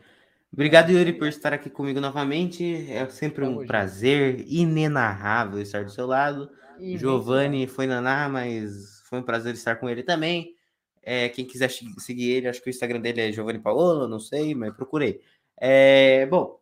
Obrigado, 0.53 0.91
Yuri, 0.91 1.13
por 1.13 1.29
estar 1.29 1.53
aqui 1.53 1.69
comigo 1.69 2.01
novamente. 2.01 2.91
É 2.91 3.07
sempre 3.11 3.45
um 3.45 3.55
junto. 3.57 3.67
prazer 3.67 4.45
inenarrável 4.47 5.61
estar 5.61 5.85
do 5.85 5.91
seu 5.91 6.07
lado. 6.07 6.51
E 6.79 6.97
Giovanni 6.97 7.67
foi 7.67 7.87
naná, 7.87 8.29
mas 8.31 9.03
foi 9.05 9.19
um 9.19 9.23
prazer 9.23 9.55
estar 9.55 9.77
com 9.77 9.89
ele 9.91 10.03
também. 10.03 10.55
É, 11.03 11.29
quem 11.29 11.45
quiser 11.45 11.71
seguir 11.71 12.31
ele, 12.31 12.49
acho 12.49 12.63
que 12.63 12.69
o 12.69 12.71
Instagram 12.71 13.01
dele 13.01 13.21
é 13.21 13.33
Giovanni 13.33 13.59
Paolo, 13.59 14.07
não 14.07 14.21
sei, 14.21 14.55
mas 14.55 14.75
procurei. 14.75 15.21
É, 15.57 16.27
bom, 16.27 16.59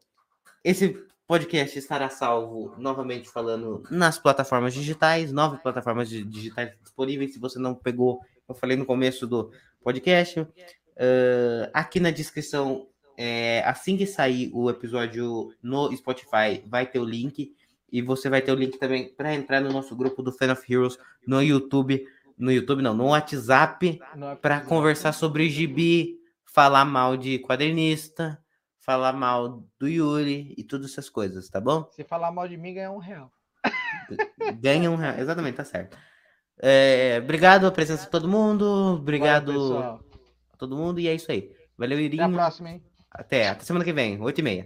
esse 0.63 1.05
podcast 1.27 1.79
estará 1.79 2.09
salvo, 2.09 2.75
novamente 2.79 3.29
falando, 3.29 3.83
nas 3.91 4.19
plataformas 4.19 4.73
digitais, 4.73 5.33
nove 5.33 5.59
plataformas 5.59 6.09
di- 6.09 6.25
digitais 6.25 6.73
disponíveis. 6.83 7.33
Se 7.33 7.39
você 7.39 7.59
não 7.59 7.75
pegou, 7.75 8.21
eu 8.49 8.55
falei 8.55 8.77
no 8.77 8.87
começo 8.87 9.27
do 9.27 9.51
podcast. 9.83 10.47
Ah, 10.99 11.71
aqui 11.81 12.01
na 12.01 12.11
descrição, 12.11 12.87
é, 13.17 13.63
assim 13.67 13.97
que 13.97 14.07
sair 14.07 14.51
o 14.55 14.71
episódio 14.71 15.53
no 15.63 15.95
Spotify, 15.97 16.63
vai 16.67 16.87
ter 16.87 16.99
o 16.99 17.05
link. 17.05 17.55
E 17.93 18.03
você 18.03 18.29
vai 18.29 18.43
ter 18.43 18.51
o 18.51 18.57
link 18.57 18.79
também 18.79 19.09
para 19.09 19.33
entrar 19.35 19.61
no 19.61 19.73
nosso 19.73 19.95
grupo 19.95 20.23
do 20.23 20.33
Fan 20.33 20.53
of 20.53 20.73
Heroes 20.73 20.99
no 21.27 21.41
YouTube. 21.41 22.05
No 22.37 22.53
YouTube, 22.53 22.83
não, 22.83 22.95
no 22.95 23.07
WhatsApp, 23.07 23.99
para 24.43 24.61
conversar 24.61 25.13
sobre 25.13 25.49
gibi, 25.49 26.19
falar 26.45 26.85
mal 26.85 27.17
de 27.17 27.39
quadrinista, 27.39 28.39
falar 28.79 29.13
mal 29.15 29.65
do 29.79 29.89
Yuri 29.89 30.55
e 30.57 30.63
todas 30.63 30.91
essas 30.93 31.09
coisas, 31.09 31.49
tá 31.49 31.61
bom? 31.61 31.89
Se 31.93 32.05
falar 32.05 32.31
mal 32.31 32.47
de 32.47 32.57
mim, 32.57 32.75
ganha 32.75 32.91
um 32.91 32.99
real. 32.99 33.33
Ganha 34.61 34.91
um 34.91 34.97
real. 34.97 35.19
Exatamente, 35.19 35.57
tá 35.57 35.65
certo. 35.65 35.97
É, 36.63 37.19
obrigado 37.23 37.67
a 37.67 37.73
presença 37.73 38.05
de 38.05 38.11
todo 38.11 38.29
mundo. 38.29 38.97
Obrigado 39.01 39.53
Valeu, 39.53 40.01
a 40.53 40.57
todo 40.57 40.77
mundo. 40.77 41.01
E 41.01 41.09
é 41.09 41.15
isso 41.15 41.31
aí. 41.33 41.51
Valeu, 41.77 41.97
Até 41.99 42.03
a 42.03 42.07
Irinho. 42.07 42.33
próxima, 42.33 42.71
hein? 42.71 42.83
Até, 43.11 43.49
até 43.49 43.65
semana 43.65 43.85
que 43.85 43.93
vem, 43.93 44.21
8 44.21 44.39
e 44.39 44.43
meia. 44.43 44.65